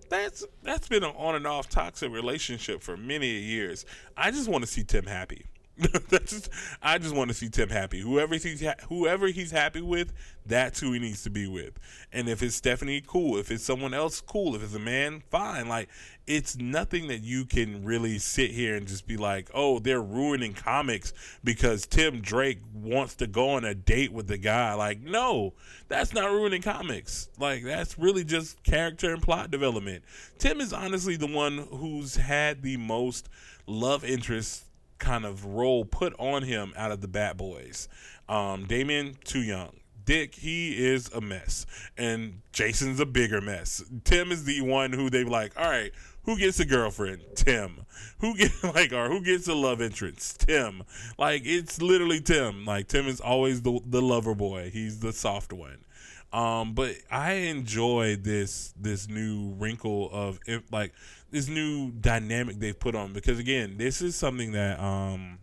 that's 0.09 0.45
that's 0.63 0.89
been 0.89 1.05
an 1.05 1.13
on 1.17 1.35
and 1.35 1.47
off 1.47 1.69
toxic 1.69 2.13
relationship 2.13 2.83
for 2.83 2.97
many 2.97 3.29
years. 3.29 3.85
I 4.17 4.31
just 4.31 4.49
want 4.49 4.65
to 4.65 4.71
see 4.71 4.85
Tim 4.85 5.07
happy. 5.07 5.47
just, 6.27 6.49
I 6.83 6.97
just 6.99 7.15
want 7.15 7.29
to 7.29 7.35
see 7.35 7.49
Tim 7.51 7.69
happy. 7.69 8.01
Whoever 8.01 8.35
he's 8.35 8.65
ha- 8.65 8.77
whoever 8.89 9.27
he's 9.27 9.51
happy 9.51 9.83
with, 9.83 10.13
that's 10.47 10.81
who 10.81 10.93
he 10.93 10.99
needs 10.99 11.23
to 11.25 11.31
be 11.31 11.47
with. 11.47 11.79
And 12.13 12.29
if 12.29 12.43
it's 12.43 12.55
Stephanie, 12.55 13.03
cool. 13.07 13.37
If 13.37 13.51
it's 13.51 13.65
someone 13.65 13.93
else, 13.93 14.23
cool. 14.23 14.55
If 14.55 14.63
it's 14.63 14.75
a 14.75 14.79
man, 14.79 15.23
fine. 15.29 15.69
Like 15.69 15.91
it's 16.27 16.57
nothing 16.57 17.09
that 17.09 17.23
you 17.23 17.45
can 17.45 17.85
really 17.85 18.19
sit 18.19 18.53
here 18.53 18.75
and 18.75 18.87
just 18.87 19.07
be 19.07 19.19
like, 19.19 19.51
oh, 19.53 19.79
they're 19.79 20.03
ruining 20.03 20.55
comics 20.55 21.13
because 21.45 21.87
Tim 21.87 22.21
Drake 22.21 22.61
wants 22.75 23.15
to 23.17 23.27
go 23.27 23.51
on 23.51 23.65
a 23.65 23.75
date 23.75 24.13
with 24.13 24.29
the 24.29 24.39
guy. 24.39 24.73
Like, 24.75 25.01
no, 25.01 25.53
that's 25.89 26.15
not 26.15 26.31
ruining 26.31 26.63
comics. 26.63 27.29
Like 27.39 27.65
that's 27.65 27.99
really 27.99 28.25
just 28.25 28.63
character 28.65 29.13
and 29.13 29.23
plot 29.23 29.51
development. 29.51 30.05
Tim 30.39 30.61
is 30.61 30.73
honestly 30.73 31.17
the 31.17 31.27
one 31.27 31.69
who's 31.71 32.17
had 32.17 32.63
the 32.63 32.79
most 32.79 33.29
love 33.67 34.05
interest 34.05 34.66
kind 34.99 35.25
of 35.25 35.45
role 35.45 35.85
put 35.85 36.15
on 36.19 36.43
him 36.43 36.73
out 36.77 36.93
of 36.93 37.01
the 37.01 37.09
Bat 37.09 37.37
Boys. 37.37 37.89
Um, 38.29 38.67
too 38.67 39.43
young. 39.43 39.81
Dick, 40.05 40.37
he 40.37 40.87
is 40.87 41.11
a 41.13 41.21
mess. 41.21 41.67
And 41.99 42.41
Jason's 42.53 43.01
a 43.01 43.07
bigger 43.07 43.41
mess. 43.41 43.83
Tim 44.05 44.31
is 44.31 44.45
the 44.45 44.61
one 44.61 44.93
who 44.93 45.11
they 45.11 45.25
like, 45.25 45.59
all 45.59 45.69
right, 45.69 45.93
who 46.27 46.37
gets 46.39 46.61
a 46.61 46.65
girlfriend? 46.65 47.23
Tim. 47.35 47.87
Who 48.19 48.37
get 48.37 48.53
like 48.75 48.93
or 48.93 49.09
who 49.09 49.21
gets 49.23 49.49
a 49.49 49.55
love 49.55 49.81
interest? 49.81 50.41
Tim. 50.41 50.83
Like 51.19 51.43
it's 51.45 51.81
literally 51.83 52.21
Tim. 52.21 52.65
Like 52.65 52.89
Tim 52.89 53.07
is 53.07 53.21
always 53.21 53.63
the 53.63 53.81
the 53.87 54.03
lover 54.03 54.35
boy. 54.35 54.71
He's 54.73 55.01
the 55.01 55.13
soft 55.13 55.53
one. 55.53 55.85
Um, 56.33 56.75
but 56.75 56.97
I 57.11 57.33
enjoy 57.33 58.17
this 58.17 58.75
this 58.79 59.09
new 59.09 59.55
wrinkle 59.59 60.11
of 60.13 60.39
like 60.71 60.93
this 61.31 61.49
new 61.49 61.93
dynamic 61.93 62.59
they've 62.59 62.79
put 62.79 62.95
on 62.95 63.13
because 63.13 63.39
again, 63.39 63.77
this 63.79 64.03
is 64.03 64.17
something 64.17 64.53
that 64.53 64.79
um 64.81 65.39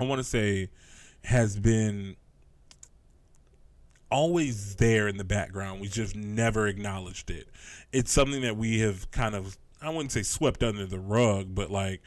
I 0.00 0.04
want 0.04 0.18
to 0.18 0.24
say 0.24 0.70
has 1.24 1.58
been 1.58 2.16
always 4.10 4.76
there 4.76 5.08
in 5.08 5.16
the 5.16 5.24
background. 5.24 5.80
We 5.80 5.88
just 5.88 6.16
never 6.16 6.66
acknowledged 6.66 7.30
it. 7.30 7.48
It's 7.92 8.10
something 8.10 8.42
that 8.42 8.56
we 8.56 8.80
have 8.80 9.10
kind 9.10 9.34
of 9.34 9.58
I 9.80 9.90
wouldn't 9.90 10.12
say 10.12 10.22
swept 10.22 10.62
under 10.62 10.86
the 10.86 10.98
rug, 10.98 11.54
but 11.54 11.70
like 11.70 12.02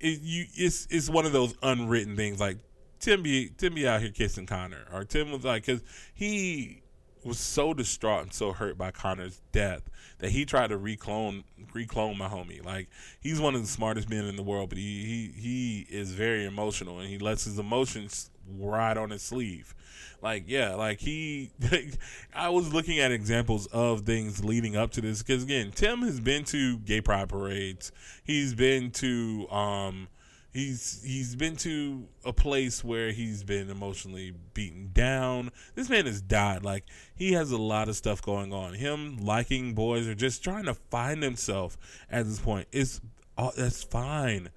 it, 0.00 0.20
you 0.20 0.46
it's 0.54 0.86
it's 0.90 1.08
one 1.08 1.26
of 1.26 1.32
those 1.32 1.54
unwritten 1.62 2.16
things 2.16 2.40
like 2.40 2.58
Tim 2.98 3.22
be 3.22 3.50
Tim 3.56 3.74
be 3.74 3.86
out 3.86 4.00
here 4.00 4.10
kissing 4.10 4.46
Conner 4.46 4.84
or 4.92 5.04
Tim 5.04 5.30
was 5.30 5.44
like 5.44 5.64
cuz 5.64 5.82
he 6.14 6.82
was 7.24 7.38
so 7.38 7.74
distraught 7.74 8.22
and 8.22 8.32
so 8.32 8.52
hurt 8.52 8.76
by 8.76 8.90
Conner's 8.90 9.40
death 9.52 9.88
that 10.18 10.30
he 10.30 10.44
tried 10.44 10.68
to 10.68 10.78
reclone 10.78 11.44
reclone 11.72 12.16
my 12.18 12.28
homie. 12.28 12.64
Like 12.64 12.88
he's 13.20 13.40
one 13.40 13.54
of 13.54 13.62
the 13.62 13.68
smartest 13.68 14.08
men 14.08 14.24
in 14.24 14.36
the 14.36 14.42
world, 14.42 14.68
but 14.68 14.78
he 14.78 15.04
he 15.04 15.40
he 15.40 15.86
is 15.94 16.12
very 16.12 16.44
emotional 16.44 16.98
and 16.98 17.08
he 17.08 17.18
lets 17.18 17.44
his 17.44 17.58
emotions 17.58 18.30
ride 18.58 18.96
on 18.96 19.10
his 19.10 19.22
sleeve. 19.22 19.74
Like 20.22 20.44
yeah, 20.46 20.74
like 20.74 21.00
he 21.00 21.50
I 22.34 22.48
was 22.48 22.72
looking 22.72 22.98
at 22.98 23.12
examples 23.12 23.66
of 23.66 24.02
things 24.02 24.44
leading 24.44 24.76
up 24.76 24.90
to 24.92 25.00
this 25.00 25.22
cuz 25.22 25.42
again, 25.42 25.72
Tim 25.74 26.02
has 26.02 26.20
been 26.20 26.44
to 26.44 26.78
gay 26.78 27.00
pride 27.00 27.28
parades. 27.28 27.92
He's 28.22 28.54
been 28.54 28.90
to 28.92 29.48
um 29.50 30.08
He's 30.54 31.02
he's 31.04 31.34
been 31.34 31.56
to 31.56 32.06
a 32.24 32.32
place 32.32 32.84
where 32.84 33.10
he's 33.10 33.42
been 33.42 33.70
emotionally 33.70 34.34
beaten 34.54 34.90
down. 34.92 35.50
This 35.74 35.90
man 35.90 36.06
has 36.06 36.22
died. 36.22 36.64
Like 36.64 36.84
he 37.16 37.32
has 37.32 37.50
a 37.50 37.58
lot 37.58 37.88
of 37.88 37.96
stuff 37.96 38.22
going 38.22 38.52
on. 38.52 38.74
Him 38.74 39.16
liking 39.16 39.74
boys 39.74 40.06
or 40.06 40.14
just 40.14 40.44
trying 40.44 40.66
to 40.66 40.74
find 40.74 41.24
himself 41.24 41.76
at 42.08 42.26
this 42.26 42.38
point 42.38 42.68
is 42.70 43.00
uh, 43.36 43.50
that's 43.56 43.82
fine. 43.82 44.50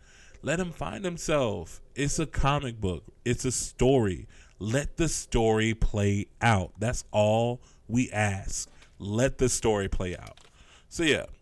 Let 0.43 0.59
him 0.59 0.71
find 0.71 1.03
himself. 1.03 1.81
It's 1.95 2.19
a 2.19 2.27
comic 2.27 2.79
book. 2.79 3.03
It's 3.25 3.43
a 3.43 3.51
story. 3.51 4.27
Let 4.59 4.97
the 4.97 5.09
story 5.09 5.73
play 5.73 6.27
out. 6.39 6.73
That's 6.77 7.05
all 7.11 7.59
we 7.87 8.11
ask. 8.11 8.69
Let 8.99 9.39
the 9.39 9.49
story 9.49 9.87
play 9.87 10.15
out. 10.15 10.41
So 10.89 11.01
yeah. 11.01 11.25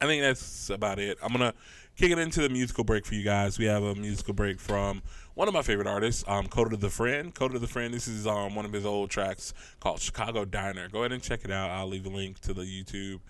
I 0.00 0.06
think 0.06 0.22
that's 0.22 0.68
about 0.68 0.98
it. 0.98 1.16
I'm 1.22 1.30
gonna 1.30 1.54
kicking 1.96 2.18
into 2.18 2.40
the 2.40 2.48
musical 2.48 2.84
break 2.84 3.04
for 3.04 3.14
you 3.14 3.22
guys. 3.22 3.58
We 3.58 3.66
have 3.66 3.82
a 3.82 3.94
musical 3.94 4.34
break 4.34 4.60
from 4.60 5.02
one 5.34 5.48
of 5.48 5.54
my 5.54 5.62
favorite 5.62 5.86
artists, 5.86 6.24
um, 6.26 6.46
Kota 6.46 6.76
the 6.76 6.90
Friend. 6.90 7.34
Kota 7.34 7.54
to 7.54 7.58
the 7.58 7.66
Friend. 7.66 7.92
This 7.92 8.08
is 8.08 8.26
um, 8.26 8.54
one 8.54 8.64
of 8.64 8.72
his 8.72 8.84
old 8.84 9.10
tracks 9.10 9.54
called 9.80 10.00
Chicago 10.00 10.44
Diner. 10.44 10.88
Go 10.88 11.00
ahead 11.00 11.12
and 11.12 11.22
check 11.22 11.44
it 11.44 11.50
out. 11.50 11.70
I'll 11.70 11.88
leave 11.88 12.06
a 12.06 12.10
link 12.10 12.40
to 12.40 12.54
the 12.54 12.62
YouTube 12.62 13.20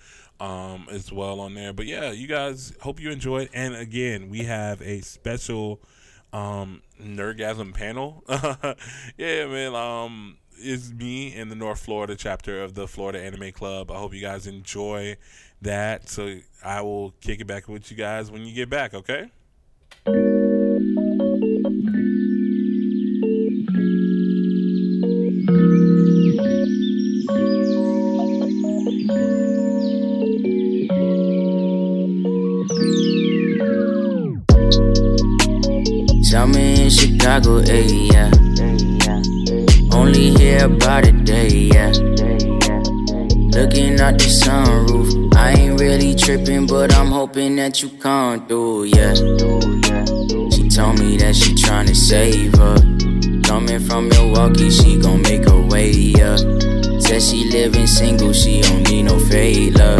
um, 0.40 0.86
as 0.90 1.12
well 1.12 1.40
on 1.40 1.54
there. 1.54 1.72
But 1.72 1.86
yeah, 1.86 2.10
you 2.10 2.26
guys 2.26 2.72
hope 2.80 3.00
you 3.00 3.10
enjoy 3.10 3.42
it. 3.42 3.50
And 3.54 3.74
again, 3.74 4.28
we 4.28 4.44
have 4.44 4.82
a 4.82 5.00
special 5.00 5.80
um, 6.32 6.82
panel. 7.74 8.24
yeah, 9.16 9.46
man. 9.46 9.74
Um, 9.74 10.38
is 10.62 10.92
me 10.92 11.34
in 11.34 11.48
the 11.48 11.54
North 11.54 11.80
Florida 11.80 12.14
chapter 12.16 12.62
of 12.62 12.74
the 12.74 12.86
Florida 12.86 13.20
Anime 13.20 13.52
Club. 13.52 13.90
I 13.90 13.98
hope 13.98 14.14
you 14.14 14.20
guys 14.20 14.46
enjoy 14.46 15.16
that. 15.60 16.08
So 16.08 16.38
I 16.64 16.80
will 16.82 17.12
kick 17.20 17.40
it 17.40 17.46
back 17.46 17.68
with 17.68 17.90
you 17.90 17.96
guys 17.96 18.30
when 18.30 18.46
you 18.46 18.54
get 18.54 18.70
back, 18.70 18.94
okay? 18.94 19.30
Tell 36.30 36.46
me 36.46 36.84
in 36.84 36.90
Chicago, 36.90 37.60
ayy, 37.62 38.12
yeah. 38.12 38.51
Only 40.02 40.30
hear 40.30 40.64
about 40.64 41.06
a 41.06 41.12
day, 41.12 41.70
yeah. 41.72 41.92
Looking 43.54 44.00
out 44.00 44.18
the 44.18 44.26
sunroof, 44.26 45.32
I 45.36 45.52
ain't 45.52 45.80
really 45.80 46.16
tripping, 46.16 46.66
but 46.66 46.92
I'm 46.92 47.06
hoping 47.06 47.54
that 47.54 47.80
you 47.80 47.88
come 47.88 48.48
through, 48.48 48.86
yeah. 48.86 49.14
She 49.14 50.68
told 50.68 50.98
me 50.98 51.18
that 51.18 51.36
she 51.36 51.54
tryna 51.54 51.94
save 51.94 52.52
her. 52.56 52.78
Coming 53.44 53.78
from 53.78 54.08
Milwaukee, 54.08 54.70
she 54.70 54.98
gon' 54.98 55.22
make 55.22 55.48
her 55.48 55.62
way, 55.68 55.92
yeah. 55.92 56.36
Said 56.98 57.22
she 57.22 57.48
living 57.52 57.86
single, 57.86 58.32
she 58.32 58.60
don't 58.60 58.82
need 58.90 59.04
no 59.04 59.20
favor. 59.20 59.98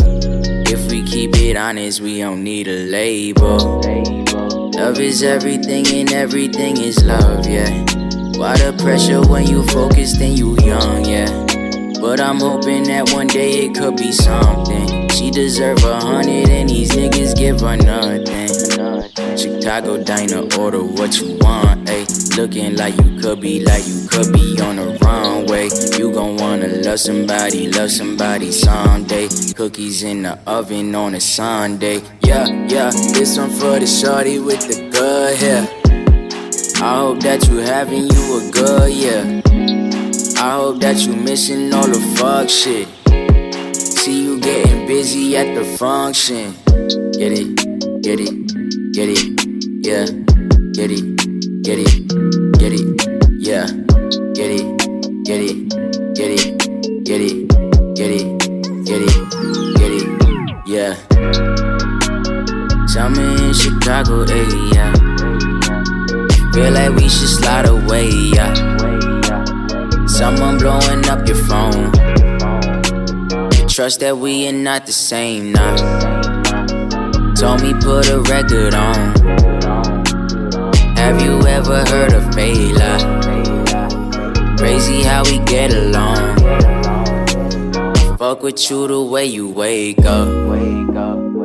If 0.67 0.91
we 0.91 1.05
keep 1.05 1.37
it 1.37 1.57
honest, 1.57 2.01
we 2.01 2.19
don't 2.19 2.43
need 2.43 2.67
a 2.67 2.87
label. 2.91 3.81
Love 4.75 4.99
is 4.99 5.23
everything 5.23 5.87
and 5.95 6.13
everything 6.13 6.77
is 6.77 7.05
love, 7.05 7.47
yeah. 7.47 7.92
Why 8.43 8.57
the 8.57 8.73
pressure 8.83 9.21
when 9.31 9.47
you 9.47 9.63
focused 9.67 10.21
and 10.21 10.37
you 10.37 10.59
young, 10.67 11.05
yeah. 11.05 11.31
But 12.01 12.19
I'm 12.19 12.41
hoping 12.41 12.83
that 12.91 13.13
one 13.13 13.29
day 13.29 13.67
it 13.67 13.77
could 13.77 13.97
be 13.97 14.11
something. 14.11 15.09
She 15.11 15.31
deserve 15.31 15.85
a 15.85 16.01
hundred 16.01 16.49
and 16.49 16.69
these 16.69 16.91
niggas 16.91 17.37
give 17.37 17.61
her 17.61 17.77
nothing. 17.77 18.51
Chicago 19.39 20.03
diner, 20.03 20.43
order 20.59 20.83
what 20.83 21.21
you 21.21 21.39
want, 21.39 21.87
ayy. 21.87 22.37
Looking 22.37 22.75
like 22.75 22.97
you 22.97 23.21
could 23.21 23.41
be, 23.41 23.65
like 23.65 23.87
you 23.87 24.09
could 24.11 24.33
be 24.33 24.61
on 24.61 24.75
the 24.75 24.99
runway. 25.01 25.71
You 25.97 26.11
gon' 26.11 26.37
wanna 26.37 26.67
love 26.67 26.99
somebody, 26.99 27.71
love 27.71 27.93
somebody 27.93 28.51
someday. 28.51 29.29
Cookies 29.55 30.03
in 30.03 30.23
the 30.23 30.37
oven 30.49 30.93
on 30.97 31.15
a 31.15 31.21
Sunday. 31.21 32.03
Yeah, 32.25 32.49
yeah, 32.67 32.91
this 32.91 33.39
one 33.39 33.51
for 33.51 33.79
the 33.79 33.87
shorty 33.87 34.41
with 34.41 34.67
the 34.67 34.91
good 34.91 35.37
hair. 35.37 35.82
I 36.83 36.97
hope 36.97 37.21
that 37.21 37.47
you 37.47 37.59
having 37.59 38.11
you 38.11 38.25
a 38.39 38.51
good 38.51 38.93
year. 38.93 39.23
I 40.43 40.57
hope 40.57 40.81
that 40.81 40.99
you 41.07 41.15
missing 41.15 41.73
all 41.73 41.87
the 41.87 42.01
fuck 42.19 42.49
shit. 42.49 42.89
See 43.77 44.25
you 44.25 44.41
getting 44.41 44.89
busy 44.89 45.37
at 45.37 45.55
the 45.55 45.65
function. 45.79 46.57
Get 47.13 47.39
it, 47.39 47.55
get 48.03 48.19
it, 48.19 48.35
get 48.93 49.11
it, 49.11 49.23
yeah. 49.87 50.07
Get 50.75 50.91
it, 50.91 51.07
get 51.63 51.79
it, 51.79 52.09
get 52.59 52.73
it, 52.75 52.83
yeah. 53.39 53.67
Get 54.35 54.51
it, 54.51 54.67
get 55.23 55.39
it, 55.39 55.69
get 56.19 56.31
it, 56.35 56.59
get 57.07 57.21
it, 57.23 57.47
get 57.95 58.11
it, 58.11 58.27
get 58.83 59.03
it, 59.07 59.15
get 59.79 59.93
it, 59.95 60.09
yeah. 60.67 60.95
Tell 62.93 63.09
me 63.09 63.47
in 63.47 63.55
Chicago, 63.55 64.25
yeah. 64.75 65.12
Feel 66.53 66.71
like 66.73 66.91
we 66.97 67.09
should 67.09 67.29
slide 67.29 67.67
away, 67.67 68.11
yeah. 68.11 68.53
Someone 70.07 70.59
blowing 70.59 71.09
up 71.09 71.27
your 71.27 71.37
phone. 71.49 71.91
Trust 73.69 74.01
that 74.01 74.19
we 74.19 74.47
are 74.49 74.53
not 74.53 74.85
the 74.85 74.93
same 74.93 75.53
nah. 75.53 75.77
Told 77.35 77.63
me 77.63 77.73
put 77.73 78.11
a 78.11 78.21
record 78.21 78.75
on. 78.75 79.15
Have 80.95 81.23
you 81.23 81.41
ever 81.47 81.79
heard 81.87 82.13
of 82.13 82.25
Bayla? 82.37 82.99
Crazy 84.59 85.03
how 85.03 85.25
we 85.25 85.39
get 85.47 85.73
along. 85.73 86.37
Fuck 88.19 88.43
with 88.43 88.71
you 88.71 88.87
the 88.89 89.03
way 89.03 89.25
you 89.25 89.49
wake 89.49 90.05
up. 90.05 90.29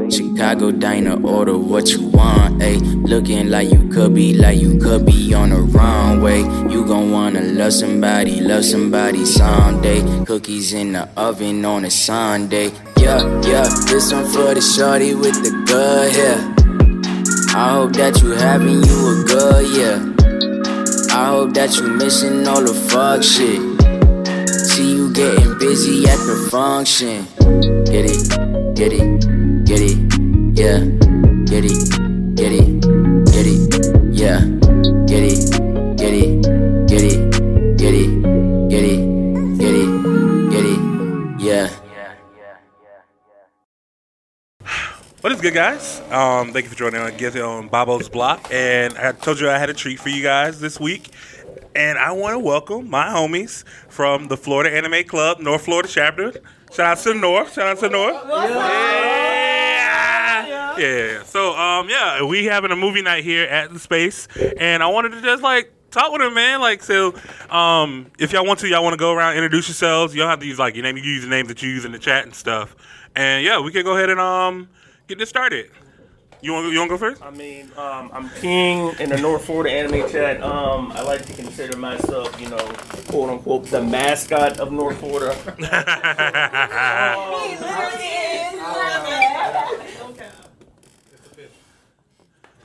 Chicago 0.09 0.71
diner, 0.71 1.21
order 1.25 1.57
what 1.57 1.89
you 1.89 2.07
want, 2.07 2.61
ayy. 2.61 2.79
Looking 3.07 3.49
like 3.49 3.69
you 3.71 3.87
could 3.89 4.13
be, 4.13 4.33
like 4.33 4.59
you 4.59 4.77
could 4.79 5.05
be 5.05 5.33
on 5.33 5.49
the 5.49 5.57
runway. 5.57 6.39
You 6.71 6.85
gon' 6.85 7.11
wanna 7.11 7.41
love 7.41 7.73
somebody, 7.73 8.41
love 8.41 8.65
somebody 8.65 9.25
someday. 9.25 10.01
Cookies 10.25 10.73
in 10.73 10.93
the 10.93 11.07
oven 11.17 11.65
on 11.65 11.85
a 11.85 11.89
Sunday. 11.89 12.71
Yeah, 12.97 13.21
yeah, 13.43 13.67
this 13.87 14.11
one 14.11 14.25
for 14.25 14.53
the 14.53 14.61
shorty 14.61 15.13
with 15.13 15.35
the 15.43 15.51
good 15.65 16.11
hair. 16.11 16.57
I 17.55 17.73
hope 17.73 17.93
that 17.93 18.21
you 18.21 18.31
having 18.31 18.83
you 18.83 18.97
a 19.11 19.23
good 19.25 19.75
year. 19.75 20.13
I 21.11 21.27
hope 21.29 21.53
that 21.55 21.75
you 21.77 21.87
missing 21.87 22.47
all 22.47 22.61
the 22.61 22.73
fuck 22.73 23.23
shit. 23.23 23.61
See 24.49 24.95
you 24.95 25.11
getting 25.11 25.57
busy 25.57 26.07
at 26.07 26.17
the 26.17 26.47
function. 26.51 27.25
Get 27.85 28.05
it, 28.05 28.75
get 28.75 28.93
it, 28.93 29.36
get 29.67 29.81
it, 29.81 29.97
yeah. 30.57 30.79
Get 31.43 31.65
it, 31.65 31.91
get 32.35 32.53
it, 32.53 32.81
get 33.27 33.45
it, 33.45 34.15
yeah. 34.15 34.39
Get 35.05 35.23
it, 35.27 35.51
get 35.97 36.13
it, 36.13 36.41
get 36.87 37.03
it, 37.03 37.31
get 37.77 37.93
it, 37.93 38.21
get 38.69 38.83
it, 38.85 39.59
get 39.59 39.75
it, 39.75 40.49
get 40.51 40.65
it, 40.65 41.41
yeah. 41.41 41.69
What 45.19 45.33
is 45.33 45.41
good, 45.41 45.53
guys? 45.53 45.99
Um, 46.11 46.53
thank 46.53 46.63
you 46.63 46.69
for 46.69 46.77
joining 46.77 47.01
on 47.01 47.17
Get 47.17 47.35
on 47.35 47.67
Bobbo's 47.67 48.07
Block. 48.07 48.47
And 48.49 48.97
I 48.97 49.11
told 49.11 49.41
you 49.41 49.49
I 49.49 49.57
had 49.57 49.69
a 49.69 49.73
treat 49.73 49.99
for 49.99 50.07
you 50.07 50.23
guys 50.23 50.61
this 50.61 50.79
week. 50.79 51.09
And 51.75 51.97
I 51.97 52.13
want 52.13 52.35
to 52.35 52.39
welcome 52.39 52.89
my 52.89 53.07
homies 53.07 53.65
from 53.89 54.29
the 54.29 54.37
Florida 54.37 54.73
Anime 54.73 55.03
Club, 55.03 55.41
North 55.41 55.65
Florida 55.65 55.89
chapter. 55.91 56.41
Shout 56.71 56.85
out 56.85 56.97
to 56.99 57.09
the 57.09 57.15
North. 57.15 57.53
Shout 57.53 57.67
out 57.67 57.75
to 57.77 57.81
the 57.87 57.89
North. 57.89 58.15
Yeah. 60.47 60.77
Yeah. 60.77 61.23
So, 61.23 61.55
um, 61.55 61.89
yeah, 61.89 62.23
we 62.23 62.45
having 62.45 62.71
a 62.71 62.75
movie 62.75 63.01
night 63.01 63.23
here 63.23 63.45
at 63.45 63.73
the 63.73 63.79
space, 63.79 64.27
and 64.59 64.83
I 64.83 64.87
wanted 64.87 65.13
to 65.13 65.21
just 65.21 65.41
like 65.41 65.71
talk 65.91 66.11
with 66.11 66.21
him, 66.21 66.33
man. 66.33 66.59
Like, 66.61 66.83
so, 66.83 67.15
um, 67.49 68.11
if 68.19 68.31
y'all 68.31 68.45
want 68.45 68.59
to, 68.59 68.67
y'all 68.67 68.83
want 68.83 68.93
to 68.93 68.97
go 68.97 69.11
around, 69.13 69.35
introduce 69.35 69.67
yourselves. 69.67 70.13
You 70.13 70.21
don't 70.21 70.29
have 70.29 70.39
to 70.39 70.45
use 70.45 70.59
like 70.59 70.75
your 70.75 70.83
name. 70.83 70.97
You 70.97 71.03
use 71.03 71.23
the 71.23 71.29
names 71.29 71.47
that 71.47 71.61
you 71.63 71.69
use 71.69 71.85
in 71.85 71.91
the 71.91 71.99
chat 71.99 72.25
and 72.25 72.35
stuff. 72.35 72.75
And 73.15 73.43
yeah, 73.43 73.59
we 73.59 73.71
can 73.71 73.83
go 73.83 73.95
ahead 73.97 74.09
and 74.09 74.19
um 74.19 74.69
get 75.07 75.17
this 75.17 75.29
started. 75.29 75.71
You 76.47 76.53
want 76.53 76.71
you 76.71 76.79
want 76.79 76.89
to 76.91 76.93
go 76.93 76.97
first? 76.97 77.21
I 77.21 77.29
mean, 77.29 77.73
um, 77.75 78.09
I'm 78.13 78.29
king 78.39 78.95
in 79.01 79.09
the 79.09 79.17
North 79.17 79.43
Florida 79.43 79.69
anime 79.69 80.09
chat. 80.09 80.41
Um, 80.41 80.93
I 80.93 81.01
like 81.01 81.25
to 81.25 81.33
consider 81.33 81.75
myself, 81.75 82.39
you 82.39 82.47
know, 82.47 82.65
quote 83.09 83.29
unquote, 83.31 83.65
the 83.65 83.83
mascot 83.83 84.57
of 84.57 84.71
North 84.71 84.97
Florida. 84.97 85.35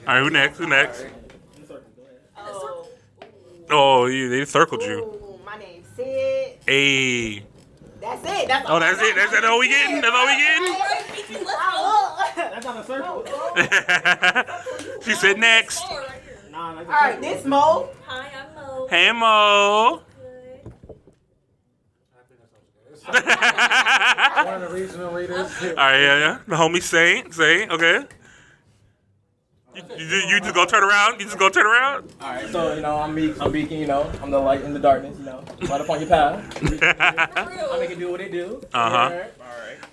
All 0.07 0.15
right, 0.15 0.23
who 0.23 0.31
next? 0.31 0.59
Who 0.59 0.69
next? 0.69 1.05
Oh, 2.37 2.87
Oh, 3.69 4.07
you, 4.07 4.29
they 4.29 4.45
circled 4.45 4.83
you. 4.83 5.01
ooh, 5.01 5.41
my 5.45 5.59
name's 5.59 5.89
Sid. 5.97 6.59
Hey. 6.65 7.45
That's 8.03 8.27
it. 8.27 8.49
That's 8.49 8.69
Oh, 8.69 8.81
that's 8.81 9.01
it. 9.01 9.15
That's, 9.15 9.31
that's 9.31 9.47
all 9.47 9.61
we 9.61 9.69
getting. 9.69 10.01
That's 10.01 10.13
all 10.13 10.27
we 10.27 10.37
getting. 10.37 10.75
That's 12.35 12.67
not 12.67 12.77
a 12.77 12.85
circle. 12.85 13.25
She 15.03 15.15
said 15.15 15.39
next. 15.39 15.81
Right 15.81 16.09
here. 16.25 16.39
Nah, 16.51 16.79
All 16.79 16.85
right, 16.85 17.21
this 17.21 17.45
Mo. 17.45 17.89
Hi, 18.07 18.31
I'm 18.39 18.55
Mo. 18.55 18.87
Hey 18.89 19.11
Mo. 19.13 20.03
One 23.07 23.17
of 23.19 24.61
the 24.61 24.69
regional 24.73 25.13
leaders. 25.13 25.51
All 25.61 25.75
right, 25.75 26.01
yeah, 26.01 26.19
yeah. 26.19 26.39
The 26.47 26.55
homie 26.55 26.81
Saint, 26.81 27.35
Saint, 27.35 27.73
okay. 27.73 28.05
You, 29.75 29.83
you, 29.97 30.17
you 30.29 30.41
just 30.41 30.55
go 30.55 30.67
turn 30.67 30.85
around. 30.85 31.19
You 31.19 31.27
just 31.27 31.39
go 31.39 31.49
turn 31.49 31.65
around. 31.65 32.13
All 32.21 32.29
right, 32.29 32.49
so 32.51 32.75
you 32.75 32.83
know 32.83 32.97
I'm 32.99 33.15
Meek. 33.15 33.41
I'm 33.41 33.51
Beacon. 33.53 33.79
You 33.79 33.87
know 33.87 34.11
I'm 34.23 34.31
the 34.31 34.39
light 34.39 34.63
in 34.63 34.75
the 34.75 34.79
darkness. 34.79 35.19
You 35.19 35.25
know, 35.25 35.45
right 35.63 35.81
up 35.81 35.89
on 35.89 36.01
your 36.01 36.09
path. 36.09 36.59
I 37.73 37.79
make 37.79 37.91
it 37.91 37.99
do 37.99 38.11
what 38.11 38.21
it 38.21 38.33
do. 38.33 38.63
Uh-huh. 38.75 38.97
All 38.97 39.11
right. 39.11 39.31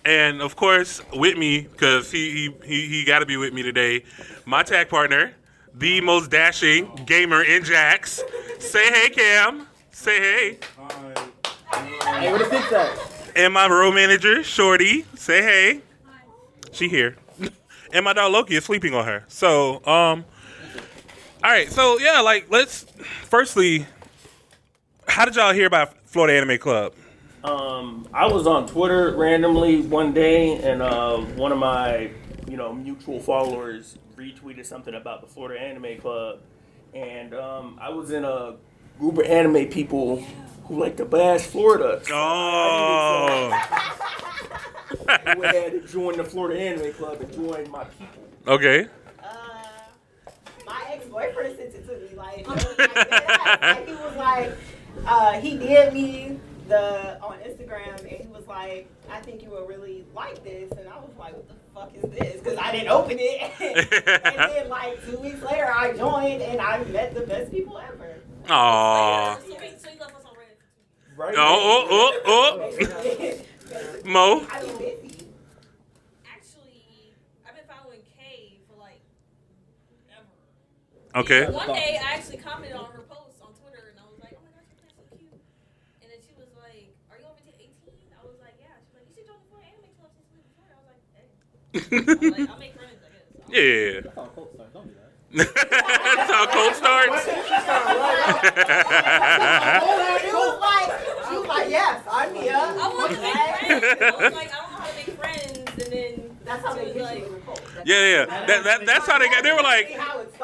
and 0.06 0.42
of 0.42 0.56
course, 0.58 1.02
with 1.14 1.38
me, 1.38 1.62
because 1.62 2.12
he 2.12 2.32
he 2.32 2.56
he, 2.66 2.88
he 2.88 3.06
got 3.06 3.20
to 3.20 3.26
be 3.26 3.38
with 3.38 3.54
me 3.54 3.64
today. 3.64 4.04
My 4.46 4.64
tag 4.64 4.90
partner, 4.90 5.34
the 5.74 6.02
most 6.02 6.30
dashing 6.30 6.92
gamer 7.06 7.42
in 7.44 7.64
Jax. 7.64 8.22
Say 8.60 8.92
hey, 8.92 9.10
Cam. 9.10 9.66
Say 9.92 10.20
hey. 10.20 10.58
Hey, 11.74 12.32
where 12.32 12.40
the 12.40 12.50
six 12.50 12.72
at? 12.74 12.98
And 13.36 13.54
my 13.54 13.68
road 13.68 13.94
manager, 13.94 14.44
Shorty. 14.44 15.06
Say 15.16 15.42
hey. 15.42 15.82
She 16.72 16.90
here. 16.90 17.16
And 17.94 18.06
my 18.06 18.14
dog 18.14 18.32
Loki 18.32 18.56
is 18.56 18.66
sleeping 18.66 18.94
on 18.94 19.06
her. 19.06 19.24
So, 19.28 19.86
um, 19.86 20.26
all 21.44 21.52
right. 21.52 21.72
So 21.72 22.00
yeah, 22.00 22.22
like 22.22 22.48
let's. 22.50 22.86
Firstly, 23.24 23.86
how 25.08 25.26
did 25.26 25.36
y'all 25.36 25.54
hear 25.54 25.68
about 25.68 25.96
Florida 26.06 26.38
Anime 26.38 26.58
Club? 26.58 26.94
Um, 27.44 28.08
I 28.14 28.28
was 28.28 28.46
on 28.48 28.68
Twitter 28.68 29.16
randomly 29.16 29.82
one 29.82 30.14
day, 30.14 30.58
and 30.58 30.82
uh, 30.82 31.18
one 31.18 31.54
of 31.54 31.58
my, 31.58 32.12
you 32.50 32.58
know, 32.58 32.74
mutual 32.74 33.20
followers 33.20 33.98
retweeted 34.18 34.66
something 34.66 34.94
about 34.94 35.22
the 35.22 35.28
Florida 35.28 35.62
Anime 35.62 36.00
Club, 36.02 36.40
and 36.94 37.34
um, 37.34 37.80
I 37.82 37.90
was 37.90 38.12
in 38.12 38.26
a 38.26 38.58
group 39.00 39.20
of 39.20 39.26
anime 39.26 39.70
people 39.70 40.26
who 40.70 40.80
like 40.80 40.96
to 40.98 41.06
bash 41.06 41.42
Florida. 41.42 42.00
So 42.06 42.14
Oh, 42.16 43.50
I 45.08 45.36
went 45.38 45.56
ahead 45.56 45.74
and 45.74 45.88
joined 45.88 46.20
the 46.20 46.24
Florida 46.24 46.60
Anime 46.60 46.94
Club 46.94 47.20
and 47.22 47.34
joined 47.34 47.70
my 47.72 47.84
people. 47.84 48.24
okay. 48.48 48.88
Uh, 49.22 49.28
my 50.66 50.82
ex 50.90 51.06
boyfriend 51.08 51.58
sent 51.58 51.74
it 51.76 51.86
to 51.88 51.98
me. 51.98 52.16
Like, 52.16 52.40
it 52.40 52.48
like. 52.48 53.62
Like, 53.62 53.88
he 53.88 53.94
was 53.96 54.16
like, 54.16 54.52
uh, 55.06 55.34
he 55.42 55.58
did 55.58 55.94
me 55.94 56.40
the 56.68 57.20
on 57.22 57.40
Instagram, 57.40 57.98
and 58.00 58.08
he 58.08 58.28
was 58.28 58.46
like, 58.48 58.88
I 59.12 59.20
think 59.22 59.42
you 59.42 59.50
will 59.50 59.66
really 59.66 60.06
like 60.16 60.44
this, 60.44 60.72
and 60.74 60.88
I 60.88 60.98
was 61.00 61.10
like, 61.18 61.34
what 61.34 61.48
the 61.48 61.56
fuck 61.74 61.92
is 61.96 62.04
this? 62.20 62.40
Because 62.42 62.60
I 62.60 62.72
didn't 62.72 62.90
open 62.90 63.18
it. 63.20 63.52
and 64.24 64.52
then 64.52 64.70
like 64.70 65.04
two 65.06 65.18
weeks 65.18 65.42
later, 65.42 65.72
I 65.72 65.94
joined, 65.98 66.44
and 66.44 66.62
I 66.62 66.84
met 66.86 67.16
the 67.16 67.22
best 67.22 67.52
people 67.52 67.78
ever. 67.80 68.16
Aw. 68.50 69.38
So, 69.40 69.56
wait, 69.58 69.82
so 69.82 69.90
you 69.90 70.00
left 70.00 70.16
us 70.16 70.24
on 70.26 70.34
Reddit. 70.34 71.09
Right? 71.20 71.36
Oh, 71.38 71.86
oh, 71.92 72.16
oh, 72.26 72.72
oh. 72.72 72.80
Mo. 74.08 74.40
I 74.50 74.64
was 74.64 74.72
busy. 74.80 75.28
Actually, 76.24 77.12
I've 77.46 77.56
been 77.60 77.66
following 77.68 78.00
Kay 78.16 78.56
for 78.72 78.80
like 78.80 79.02
ever. 80.16 80.32
Okay. 81.20 81.44
One 81.52 81.68
day, 81.76 82.00
I 82.02 82.14
actually 82.16 82.38
commented 82.38 82.78
on 82.78 82.86
her 82.96 83.04
post 83.12 83.36
on 83.44 83.52
Twitter, 83.60 83.92
and 83.92 84.00
I 84.00 84.04
was 84.08 84.16
like, 84.24 84.40
"Oh 84.40 84.44
my 84.48 84.52
gosh, 84.56 84.72
your 84.80 84.88
so 84.96 85.04
cute." 85.12 85.28
And 86.00 86.08
then 86.08 86.24
she 86.24 86.32
was 86.40 86.48
like, 86.56 86.88
"Are 87.12 87.20
you 87.20 87.28
over 87.28 87.44
to 87.44 87.52
18?" 87.52 87.68
I 88.16 88.24
was 88.24 88.40
like, 88.40 88.56
"Yeah." 88.64 88.80
She's 88.88 88.96
like, 88.96 89.04
"You 89.12 89.20
should 89.20 89.28
join 89.28 89.44
the 89.44 89.48
Florida 89.52 89.76
Anime 89.76 89.92
Club 90.00 90.16
since 90.16 90.24
we 90.32 90.40
were 90.40 90.48
Florida." 90.56 90.80
I 90.80 90.88
was 90.88 90.88
like, 90.88 91.04
"Hey." 91.20 91.28
I'm 92.00 92.32
like, 92.32 92.48
I'll 92.48 92.64
make 92.64 92.80
friends, 92.80 93.04
I 93.04 93.12
guess. 93.12 93.28
I'll- 93.44 93.52
Yeah. 93.52 94.08
That's 94.08 94.16
how 94.16 94.32
Colt 94.32 94.56
starts. 94.56 94.72
Don't 94.72 94.88
do 94.88 94.96
that. 94.96 95.12
That's 95.36 96.32
how 96.32 96.48
cold 96.48 96.80
starts. 96.80 97.28
She 100.20 100.36
was 100.36 100.60
like, 100.60 100.92
she 101.30 101.36
was 101.38 101.48
like, 101.48 101.59
yes, 101.70 102.04
I'm 102.12 102.36
here. 102.36 102.54
I 102.56 102.76
want 102.98 103.14
to 103.14 103.22
make 103.22 103.34
friends. 103.34 104.02
I 104.02 104.12
was 104.24 104.34
like, 104.34 104.54
I 104.54 104.62
don't 104.62 104.72
know 104.72 104.78
how 104.78 104.88
to 104.88 104.96
make 104.96 105.18
friends, 105.18 105.58
and 105.58 105.94
then 105.94 106.38
That's 106.46 106.66
how 106.66 106.74
they 106.74 106.94
get 106.94 107.02
like, 107.04 107.20
you 107.20 107.26
in 107.28 107.34
the 107.34 107.40
cold. 107.40 107.62
Yeah, 107.86 107.96
yeah. 108.08 108.26
That, 108.48 108.64
that, 108.64 108.86
that's 108.86 109.08
how 109.08 109.20
they 109.20 109.30
got. 109.30 109.44
They 109.44 109.52
were 109.54 109.62
like, 109.64 109.88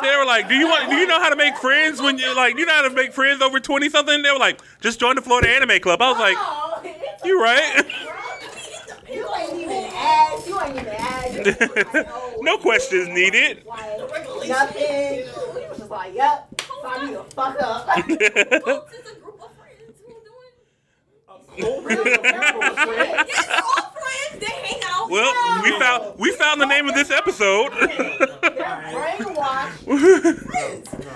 they 0.02 0.18
were 0.18 0.26
like, 0.26 0.48
do 0.48 0.56
you 0.56 0.68
want? 0.68 0.90
Do 0.90 0.96
you 0.98 1.08
know 1.08 1.20
how 1.20 1.30
to 1.30 1.36
make 1.36 1.58
friends 1.58 2.02
when 2.02 2.18
you 2.18 2.36
like? 2.36 2.56
Do 2.56 2.62
you 2.62 2.66
know 2.66 2.74
how 2.74 2.88
to 2.88 2.96
make 2.96 3.14
friends 3.14 3.42
over 3.42 3.60
twenty 3.60 3.90
something? 3.90 4.22
They 4.22 4.32
were 4.32 4.40
like, 4.40 4.62
just 4.82 5.00
join 5.00 5.16
the 5.16 5.22
Florida 5.22 5.50
Anime 5.50 5.80
Club. 5.80 6.02
I 6.02 6.10
was 6.12 6.20
like, 6.20 6.38
like, 6.84 7.02
you 7.26 7.42
right. 7.42 7.86
You 9.12 9.28
ain't 9.38 9.54
even 9.54 9.86
asked. 9.94 10.48
You 10.48 10.60
ain't 10.62 10.76
even 10.78 10.88
asked. 10.88 12.12
No 12.42 12.58
questions 12.58 13.08
needed. 13.10 13.66
Like, 13.66 13.98
nothing. 14.48 15.20
You 15.20 15.26
was 15.70 15.78
just 15.78 15.90
like, 15.90 16.14
yep. 16.14 16.48
Sign 16.84 17.08
me 17.08 17.14
the 17.14 17.24
fuck 17.24 17.58
up. 17.62 17.88
"Cult 17.88 18.08
is 18.94 19.12
a 19.12 19.16
group 19.20 19.42
of 19.42 19.52
friends 19.58 20.00
who 20.06 20.14
are 21.64 21.82
doing." 21.82 22.06
Yes, 22.06 22.22
they're 22.22 22.54
friends. 22.86 24.40
They 24.40 24.46
hang 24.46 24.82
out. 24.86 25.10
Well, 25.10 25.62
we 25.64 25.80
found 25.80 26.20
we 26.20 26.32
found 26.34 26.60
the 26.62 26.66
name 26.66 26.88
of 26.90 26.96
this 26.96 27.10
episode. 27.12 27.72
They're 27.74 27.90
brainwashed. 28.60 29.86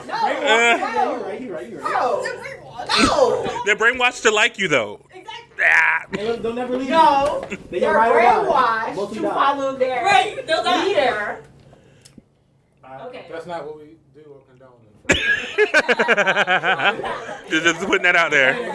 No, 0.08 0.14
Uh, 0.14 0.28
Yeah, 0.28 1.12
you 1.18 1.24
right. 1.24 1.42
You 1.42 1.54
right. 1.54 1.70
You 1.70 1.80
right. 1.80 1.94
no, 1.94 2.22
They're 2.24 2.38
brainwashed. 2.38 3.06
no, 3.06 3.62
They're 3.66 3.76
brainwashed 3.76 4.22
to 4.24 4.32
like 4.32 4.58
you 4.60 4.68
though. 4.68 5.06
Exactly. 5.14 5.66
Ah. 5.66 6.06
They'll, 6.12 6.38
they'll 6.38 6.54
never 6.54 6.78
leave. 6.78 6.90
no. 6.90 7.44
They 7.50 7.80
They're 7.80 7.92
get 7.92 7.92
right 7.92 8.14
brainwashed 8.46 9.14
to 9.16 9.22
follow 9.22 9.76
their 9.76 10.04
Right. 10.06 10.38
Leader. 10.38 11.44
I- 12.84 13.06
Okay. 13.08 13.26
That's 13.32 13.46
not 13.46 13.66
what 13.66 13.78
we 13.78 13.98
do 14.16 14.22
or 14.22 14.40
condone. 14.48 14.49
just, 17.50 17.64
just 17.64 17.80
putting 17.88 18.04
that 18.04 18.16
out 18.16 18.32
there. 18.32 18.54
Put 18.56 18.66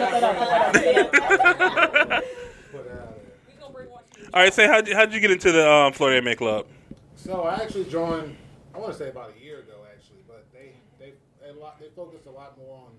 it 2.86 2.92
out 2.92 3.04
there. 3.04 3.04
We 3.46 3.52
gonna 3.60 3.72
brainwash 3.72 4.18
you. 4.18 4.28
All 4.32 4.42
right, 4.42 4.52
say 4.52 4.66
how'd 4.66 4.88
you, 4.88 4.94
how'd 4.94 5.12
you 5.12 5.20
get 5.20 5.30
into 5.30 5.52
the 5.52 5.70
um, 5.70 5.92
Florida 5.92 6.16
Anime 6.18 6.36
Club? 6.36 6.66
So 7.16 7.42
I 7.42 7.62
actually 7.62 7.84
joined. 7.84 8.36
I 8.74 8.78
want 8.78 8.92
to 8.92 8.98
say 8.98 9.08
about 9.08 9.32
a 9.36 9.40
year 9.42 9.60
ago, 9.60 9.74
actually, 9.94 10.22
but 10.26 10.44
they 10.52 10.72
they 10.98 11.12
they, 11.40 11.50
a 11.50 11.54
lot, 11.54 11.78
they 11.80 11.88
focused 11.94 12.26
a 12.26 12.30
lot 12.30 12.58
more 12.58 12.76
on 12.78 12.90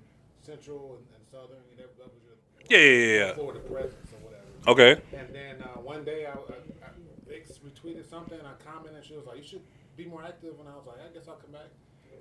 central 0.41 0.97
and, 0.97 1.05
and 1.15 1.23
southern. 1.29 1.57
You 1.71 1.77
know, 1.77 1.83
that 1.97 2.13
was 2.13 2.21
your 2.23 2.35
Yeah, 2.69 2.87
yeah, 2.87 3.17
yeah. 3.27 3.33
Florida 3.33 3.59
presence 3.59 4.11
or 4.13 4.19
whatever. 4.25 4.45
Okay. 4.67 5.01
And 5.17 5.33
then 5.35 5.61
uh, 5.61 5.79
one 5.81 6.03
day 6.05 6.25
I, 6.25 6.31
I, 6.31 6.35
I 6.85 6.89
retweeted 7.65 8.05
something. 8.09 8.39
I 8.39 8.53
commented. 8.63 9.05
She 9.05 9.15
was 9.15 9.25
like, 9.25 9.37
"You 9.37 9.43
should 9.43 9.61
be 9.97 10.05
more 10.05 10.23
active." 10.23 10.57
And 10.59 10.69
I 10.69 10.75
was 10.75 10.85
like, 10.87 10.97
"I 10.99 11.09
guess 11.13 11.27
I'll 11.27 11.35
come 11.35 11.51
back." 11.51 11.69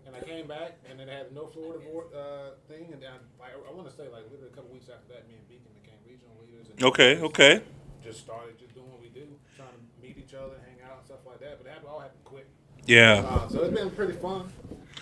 And 0.07 0.15
I 0.15 0.21
came 0.21 0.47
back, 0.47 0.77
and 0.89 0.99
then 1.01 1.07
they 1.07 1.15
had 1.15 1.33
no 1.35 1.47
Florida 1.47 1.83
board, 1.85 2.07
uh, 2.15 2.51
thing. 2.69 2.93
And 2.93 3.01
then 3.03 3.13
I, 3.41 3.49
I 3.57 3.73
want 3.73 3.89
to 3.89 3.95
say 3.95 4.05
like 4.13 4.25
literally 4.31 4.53
a 4.53 4.57
couple 4.57 4.71
weeks 4.73 4.89
after 4.93 5.09
that, 5.15 5.27
me 5.29 5.35
and 5.41 5.49
Beacon 5.49 5.73
became 5.75 5.97
regional 6.07 6.37
leaders. 6.45 6.69
And 6.69 6.83
Okay. 6.85 7.19
Okay. 7.21 7.63
Just 8.05 8.21
started 8.21 8.59
just 8.59 8.75
doing 8.75 8.91
what 8.91 9.01
we 9.01 9.09
do, 9.09 9.27
trying 9.57 9.71
to 9.73 9.81
meet 10.03 10.19
each 10.19 10.35
other, 10.35 10.61
hang 10.69 10.83
out, 10.85 10.99
and 10.99 11.07
stuff 11.07 11.25
like 11.27 11.41
that. 11.41 11.57
But 11.59 11.67
it 11.67 11.71
happened, 11.73 11.89
all 11.89 12.01
happened 12.01 12.23
quick. 12.25 12.47
Yeah. 12.87 13.25
Uh, 13.25 13.49
so 13.49 13.63
it's 13.65 13.73
been 13.73 13.91
pretty 13.91 14.13
fun. 14.13 14.53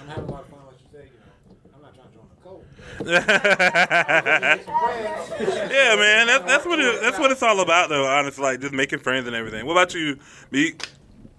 I'm 0.01 0.07
having 0.07 0.25
a 0.25 0.31
lot 0.31 0.45
of 0.45 0.51
fun, 0.51 0.61
like 0.71 0.79
you 0.79 0.87
said. 0.93 1.09
You 1.11 1.19
know, 1.19 1.33
I'm 1.75 1.83
not 1.83 1.95
trying 1.99 2.07
to 2.07 2.15
join 2.15 2.29
the 2.31 2.39
cult. 2.47 2.63
yeah, 5.73 5.97
man. 5.97 6.27
That's 6.29 6.45
that's 6.47 6.65
what 6.67 6.79
it, 6.79 7.01
that's 7.01 7.19
what 7.19 7.33
it's 7.33 7.43
all 7.43 7.59
about, 7.61 7.89
though. 7.89 8.07
Honestly, 8.07 8.41
like 8.43 8.61
just 8.61 8.73
making 8.73 9.01
friends 9.01 9.27
and 9.27 9.35
everything. 9.35 9.67
What 9.67 9.73
about 9.73 9.95
you, 9.95 10.19
Meek? 10.53 10.87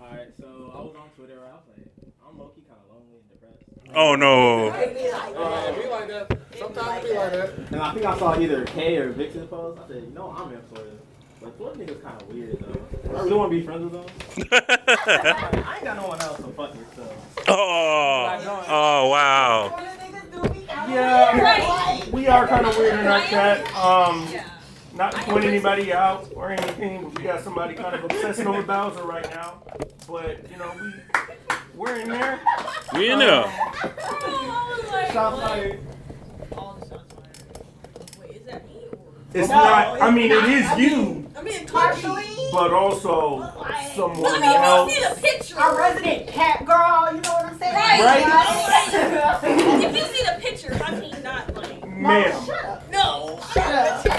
Alright, 0.01 0.33
so 0.39 0.71
I 0.75 0.79
was 0.81 0.95
on 0.99 1.09
Twitter. 1.15 1.39
I 1.39 1.53
was 1.55 1.63
like, 1.77 1.87
I'm 2.27 2.37
low 2.37 2.47
key 2.47 2.61
kind 2.67 2.79
of 2.83 2.89
lonely 2.93 3.15
and 3.19 3.29
depressed. 3.29 3.63
Oh 3.95 4.15
no. 4.15 4.71
They 4.71 4.93
be 4.93 5.11
like 5.11 5.33
that. 5.35 5.69
it 5.69 5.83
be 5.83 5.89
like 5.89 6.07
that. 6.07 6.39
Sometimes 6.57 7.03
be 7.03 7.13
like 7.13 7.31
that. 7.31 7.57
And 7.71 7.81
I 7.81 7.93
think 7.93 8.05
I 8.05 8.17
saw 8.17 8.39
either 8.39 8.65
Kay 8.65 8.97
or 8.97 9.09
Vixen 9.11 9.47
post. 9.47 9.79
I 9.83 9.87
said, 9.87 10.03
you 10.03 10.11
know, 10.13 10.33
I'm 10.35 10.53
in 10.53 10.61
Florida. 10.63 10.95
But 11.41 11.57
Florida 11.57 11.85
niggas 11.85 12.01
kind 12.01 12.21
of 12.21 12.27
weird 12.29 12.59
though. 12.59 13.17
I 13.17 13.21
really 13.21 13.33
want 13.35 13.51
to 13.51 13.59
be 13.59 13.65
friends 13.65 13.83
with 13.83 13.93
them. 13.93 14.49
I 14.51 15.75
ain't 15.75 15.83
got 15.83 15.97
no 15.97 16.07
one 16.07 16.21
else, 16.21 16.37
so 16.37 16.47
fuck 16.51 16.73
yourself. 16.73 17.45
oh. 17.49 18.63
Oh 18.67 19.09
wow. 19.09 19.69
One 19.71 19.85
of 19.85 19.93
niggas 19.97 20.47
do 20.47 20.53
be 20.53 20.65
Yeah. 20.67 22.09
We 22.11 22.27
are 22.27 22.47
kind 22.47 22.65
of 22.65 22.77
weird 22.77 22.99
in 22.99 23.07
our 23.07 23.21
chat. 23.21 23.59
Um, 23.75 24.27
not 24.95 25.11
to 25.13 25.21
point 25.23 25.43
anybody 25.45 25.91
out 25.91 26.31
or 26.35 26.51
anything, 26.51 27.03
but 27.03 27.17
we 27.17 27.23
got 27.23 27.41
somebody 27.43 27.73
kind 27.73 27.95
of 27.95 28.05
obsessing 28.05 28.47
over 28.47 28.61
Bowser 28.63 29.03
right 29.03 29.29
now. 29.31 29.63
But 30.07 30.49
you 30.49 30.57
know, 30.57 30.71
we 30.81 30.93
we're 31.75 31.95
in 31.99 32.09
there. 32.09 32.39
We 32.93 33.11
in 33.11 33.19
there. 33.19 33.43
Um, 33.43 33.49
I 33.51 33.53
was 34.81 34.91
like, 34.91 35.11
Shots 35.11 35.35
what? 35.37 35.47
fired. 35.49 35.79
All 36.57 36.73
the 36.79 36.85
shots 36.89 37.13
fired. 37.13 37.29
Wait, 38.19 38.31
is 38.37 38.43
that 38.45 38.65
me 38.67 38.75
or? 38.91 38.97
It's 39.33 39.49
No, 39.49 39.55
not. 39.55 40.01
I 40.01 40.11
mean, 40.11 40.29
not. 40.29 40.43
it 40.43 40.49
is 40.53 40.65
I 40.65 40.75
you, 40.77 41.25
I 41.35 41.41
mean, 41.41 41.65
Partially. 41.67 42.23
but 42.51 42.71
also 42.73 43.37
Like, 43.59 43.91
someone 43.95 44.31
I 44.33 44.39
mean, 44.39 44.51
you 44.51 44.57
else. 44.57 44.93
see 44.93 45.01
the 45.01 45.15
picture. 45.27 45.55
A 45.59 45.75
resident 45.77 46.27
cat 46.27 46.65
girl, 46.65 47.07
you 47.13 47.21
know 47.21 47.33
what 47.33 47.45
I'm 47.45 47.57
saying? 47.59 47.75
Right. 47.75 48.23
Right. 49.43 49.83
If 49.83 49.95
you 49.95 50.05
see 50.15 50.23
the 50.23 50.35
picture, 50.39 50.73
I 50.83 50.85
mean, 50.99 51.15
not 51.23 51.53
like. 51.55 51.87
Ma'am. 51.87 52.45
Shut 52.45 52.65
up. 52.65 52.83
No. 52.91 53.39
Shut 53.53 53.73
up. 53.73 54.03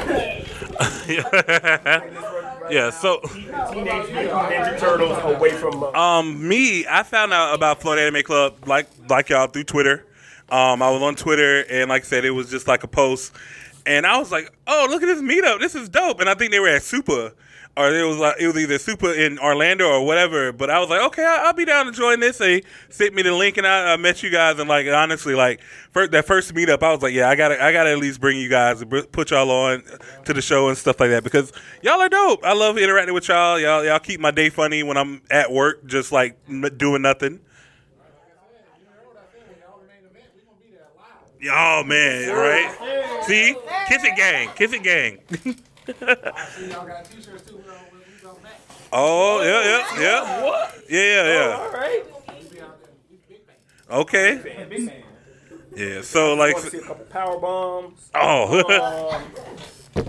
Right 2.64 2.72
Yeah, 2.72 2.90
so 2.90 3.20
Teenage 3.20 4.10
Mutant 4.10 4.30
Ninja 4.32 4.78
Turtles 4.78 5.18
away 5.36 5.50
from. 5.50 5.82
Uh, 5.82 5.90
um 5.92 6.48
me, 6.48 6.86
I 6.86 7.02
found 7.02 7.32
out 7.32 7.54
about 7.54 7.80
Florida 7.80 8.02
Anime 8.02 8.22
Club 8.22 8.66
like 8.66 8.88
like 9.08 9.28
y'all 9.28 9.46
through 9.46 9.64
Twitter. 9.64 10.04
Um 10.48 10.82
I 10.82 10.90
was 10.90 11.02
on 11.02 11.14
Twitter 11.14 11.64
and 11.70 11.88
like 11.90 12.02
I 12.02 12.06
said 12.06 12.24
it 12.24 12.30
was 12.30 12.50
just 12.50 12.66
like 12.66 12.82
a 12.84 12.88
post 12.88 13.32
and 13.86 14.06
I 14.06 14.18
was 14.18 14.32
like, 14.32 14.50
"Oh, 14.66 14.86
look 14.88 15.02
at 15.02 15.06
this 15.06 15.20
meetup. 15.20 15.60
This 15.60 15.74
is 15.74 15.88
dope." 15.90 16.20
And 16.20 16.28
I 16.28 16.34
think 16.34 16.52
they 16.52 16.60
were 16.60 16.68
at 16.68 16.82
Super 16.82 17.34
or 17.76 17.92
it 17.92 18.04
was 18.04 18.18
like 18.18 18.36
it 18.38 18.46
was 18.46 18.56
either 18.56 18.78
Super 18.78 19.12
in 19.12 19.38
Orlando 19.38 19.88
or 19.88 20.06
whatever. 20.06 20.52
But 20.52 20.70
I 20.70 20.78
was 20.78 20.88
like, 20.88 21.02
okay, 21.06 21.24
I'll, 21.24 21.46
I'll 21.46 21.52
be 21.52 21.64
down 21.64 21.86
to 21.86 21.92
join 21.92 22.20
this. 22.20 22.38
They 22.38 22.62
sent 22.88 23.14
me 23.14 23.22
the 23.22 23.32
link, 23.32 23.56
and 23.56 23.66
I, 23.66 23.94
I 23.94 23.96
met 23.96 24.22
you 24.22 24.30
guys. 24.30 24.58
And 24.58 24.68
like 24.68 24.86
honestly, 24.86 25.34
like 25.34 25.60
that 25.92 26.24
first 26.26 26.54
meetup, 26.54 26.82
I 26.82 26.92
was 26.92 27.02
like, 27.02 27.14
yeah, 27.14 27.28
I 27.28 27.34
gotta, 27.34 27.62
I 27.62 27.72
gotta 27.72 27.90
at 27.90 27.98
least 27.98 28.20
bring 28.20 28.38
you 28.38 28.48
guys, 28.48 28.84
put 29.10 29.30
y'all 29.30 29.50
on 29.50 29.82
to 30.24 30.32
the 30.32 30.42
show 30.42 30.68
and 30.68 30.78
stuff 30.78 31.00
like 31.00 31.10
that 31.10 31.24
because 31.24 31.52
y'all 31.82 32.00
are 32.00 32.08
dope. 32.08 32.44
I 32.44 32.52
love 32.54 32.78
interacting 32.78 33.14
with 33.14 33.28
y'all. 33.28 33.58
Y'all, 33.58 33.84
y'all 33.84 33.98
keep 33.98 34.20
my 34.20 34.30
day 34.30 34.50
funny 34.50 34.82
when 34.82 34.96
I'm 34.96 35.22
at 35.30 35.50
work, 35.50 35.84
just 35.86 36.12
like 36.12 36.38
doing 36.78 37.02
nothing. 37.02 37.40
Oh 41.50 41.84
man, 41.84 42.32
right? 42.32 43.22
See, 43.26 43.54
kiss 43.86 44.02
it 44.04 44.16
gang, 44.16 44.48
kiss 44.54 44.72
it 44.72 44.82
gang. 44.82 45.18
See, 45.86 46.70
y'all 46.70 46.86
got 46.86 47.04
t-shirts 47.04 47.42
too. 47.48 47.56
We 47.56 47.62
don't, 47.64 47.92
we 47.92 48.22
don't 48.22 48.42
match. 48.42 48.52
Oh 48.92 49.42
yeah, 49.42 49.62
yeah, 49.64 50.00
yeah. 50.00 50.42
what? 50.44 50.82
Yeah, 50.88 51.00
yeah, 51.00 51.56
All 51.60 51.70
right. 51.72 52.04
We 52.28 52.48
be 52.48 52.60
out 52.60 52.80
there. 52.82 52.92
We 53.10 53.16
big 53.28 53.40
fans. 53.44 53.58
Okay. 53.90 54.40
Man, 54.44 54.68
big 54.68 54.80
man. 54.86 55.02
Yeah. 55.76 56.00
So 56.02 56.34
like, 56.34 56.54
Want 56.54 56.64
to 56.66 56.70
see 56.70 56.78
a 56.78 56.82
couple 56.82 57.04
power 57.06 57.38
bombs? 57.38 58.10
oh. 58.14 59.20
Um, 59.96 60.04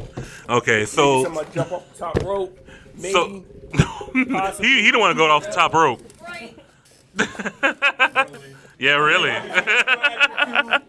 okay. 0.57 0.85
so 0.85 0.95
So 0.95 1.23
somebody 1.23 1.49
jump 1.53 1.71
off 1.71 1.91
the 1.91 1.97
top 1.99 2.23
rope. 2.23 2.59
Maybe. 2.97 3.11
so 3.11 3.43
he 4.61 4.81
he 4.83 4.91
don't 4.91 5.01
want 5.01 5.11
to 5.13 5.17
go 5.17 5.29
off 5.29 5.45
the 5.45 5.51
top 5.51 5.73
rope. 5.73 6.01
Right. 6.21 6.57
Yeah, 8.77 8.95
really. 8.97 9.31
uh, 9.31 10.79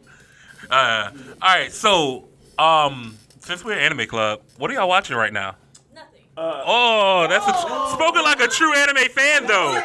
all 0.71 1.11
right. 1.41 1.73
So 1.73 2.25
um, 2.59 3.17
since 3.47 3.65
we're 3.65 3.79
anime 3.79 4.07
club, 4.09 4.41
what 4.59 4.71
are 4.71 4.75
y'all 4.75 4.89
watching 4.89 5.17
right 5.17 5.33
now? 5.33 5.55
Nothing. 5.95 6.23
Uh, 6.37 6.63
oh, 6.67 7.27
that's 7.31 7.47
a, 7.47 7.53
oh. 7.55 7.95
spoken 7.95 8.23
like 8.25 8.41
a 8.41 8.49
true 8.49 8.75
anime 8.75 9.09
fan, 9.09 9.47
though. 9.47 9.81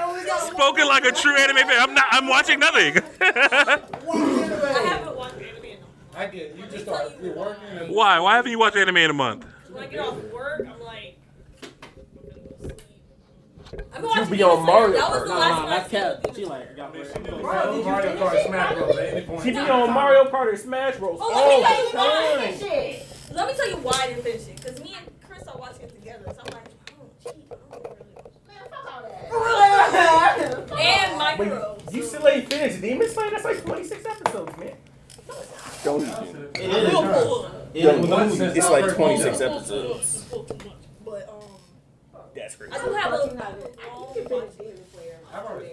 Spoken 0.48 0.88
like 0.88 1.06
a 1.06 1.12
true 1.12 1.36
anime 1.38 1.58
fan. 1.58 1.80
I'm 1.80 1.94
not. 1.94 2.06
I'm 2.10 2.28
watching 2.28 2.60
nothing. 2.60 2.98
I 3.22 3.80
haven't 4.88 5.16
watched 5.16 5.36
anime 5.36 5.64
in 5.64 5.78
a 5.78 6.18
I 6.18 6.26
get. 6.28 6.58
You 6.58 6.66
just 6.66 6.86
start 6.86 7.12
you're 7.22 7.36
working 7.36 7.64
and 7.78 7.92
Why? 7.94 8.20
Why 8.20 8.36
haven't 8.36 8.52
you 8.52 8.58
watched 8.58 8.78
anime 8.78 8.98
in 8.98 9.12
a 9.12 9.14
month? 9.14 9.46
When 9.70 9.84
I 9.84 9.88
get 9.88 10.00
off 10.00 10.18
work, 10.34 10.68
I'm 10.68 10.80
like. 10.82 11.20
I'm 13.94 14.02
You 14.02 14.08
watching 14.10 14.32
be 14.32 14.44
on 14.44 14.66
Mario 14.66 14.98
Slayer. 14.98 15.00
That 15.00 15.12
was 15.12 15.22
Kart. 15.22 15.24
the 15.24 15.30
Nah, 15.30 15.40
last 15.40 15.62
nah, 15.62 15.70
that's 15.70 15.92
seen 15.92 16.02
cat. 16.02 16.36
She 16.36 16.46
Slayer. 16.46 16.50
like 16.50 16.76
got 16.76 16.94
She 16.94 17.00
rid 17.00 17.24
been 17.24 17.42
Mario 17.42 18.18
Kart, 18.18 18.48
Smash 18.48 18.74
Bros. 18.76 18.98
at 18.98 19.06
any 19.14 19.26
point. 19.28 19.44
She 19.44 19.52
be 19.52 19.58
on. 19.60 19.94
Mario 19.94 20.24
Kart 20.26 20.54
or 20.54 20.58
Smash 20.58 20.98
Bros. 20.98 21.20
Oh, 21.22 21.60
let 21.62 21.86
me 21.86 21.92
tell 21.92 22.08
all 22.08 22.38
the 22.38 22.98
time. 22.98 23.08
Didn't 23.32 23.36
finish 23.36 23.36
it. 23.36 23.36
Let 23.36 23.48
me 23.48 23.54
tell 23.56 23.70
you 23.70 23.78
why 23.78 24.00
I 24.04 24.08
didn't 24.08 24.24
finish 24.24 24.48
it. 24.48 24.56
Because 24.58 24.80
me 24.84 24.96
and 24.98 25.10
Chris 25.28 25.48
are 25.48 25.58
watching 25.58 25.84
it 25.84 25.96
together. 25.96 26.24
So 26.34 26.42
I'm 26.46 26.54
like, 26.54 26.68
I 26.88 26.92
don't 26.98 27.24
cheat. 27.24 27.52
I 27.52 27.56
don't 27.74 27.84
really 27.84 28.06
watch 28.06 28.22
it. 30.72 30.72
And 30.72 31.18
my 31.18 31.36
Wait, 31.38 31.46
hero. 31.48 31.78
you 31.92 32.04
still 32.04 32.28
ain't 32.28 32.50
finished 32.50 32.82
Demon 32.82 33.10
Slayer? 33.10 33.30
That's 33.32 33.44
like 33.46 33.64
26 33.64 34.06
episodes, 34.06 34.58
man. 34.58 34.74
Don't 35.84 36.02
even. 36.02 36.48
It 36.56 36.62
is. 36.62 36.94
We'll 36.94 37.02
pull 37.04 37.46
it. 37.46 37.52
It 37.74 37.82
Don't 37.84 38.04
is. 38.04 38.10
What 38.10 38.26
even. 38.26 38.38
since 38.38 38.56
It's 38.58 38.70
like 38.70 38.96
26 38.96 39.38
pulled 39.38 39.52
episodes. 39.52 40.26
But 41.06 41.30
um, 41.30 42.20
That's 42.36 42.56
crazy. 42.56 42.74
I 42.74 42.86
do 42.86 42.92
have 42.94 43.14
a. 43.14 43.16
You 43.16 43.28
can 43.30 44.28
finish 44.28 44.54
Demon 44.56 44.84
Slayer 44.94 45.14
in 45.14 45.36
I've 45.36 45.46
already- 45.46 45.70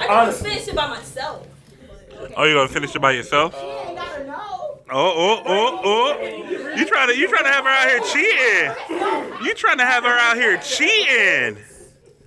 I 0.00 0.06
can 0.06 0.32
finish 0.34 0.68
it 0.68 0.74
by 0.76 0.86
myself. 0.88 1.46
Oh, 2.36 2.44
you 2.44 2.54
gonna 2.54 2.68
finish 2.68 2.94
it 2.94 3.00
by 3.00 3.12
yourself? 3.12 3.54
She 3.54 3.60
ain't 3.60 3.68
gotta 3.68 3.84
know. 3.87 3.87
Oh, 4.90 5.12
oh, 5.16 5.42
oh, 5.44 5.80
oh! 5.84 6.74
You 6.76 6.86
trying 6.86 7.08
to 7.08 7.16
you 7.16 7.28
trying 7.28 7.44
to 7.44 7.50
have 7.50 7.64
her 7.64 7.70
out 7.70 7.88
here 7.88 8.00
cheating? 8.00 9.44
You 9.44 9.54
trying 9.54 9.78
to 9.78 9.84
have 9.84 10.04
her 10.04 10.18
out 10.18 10.36
here 10.36 10.56
cheating? 10.58 11.62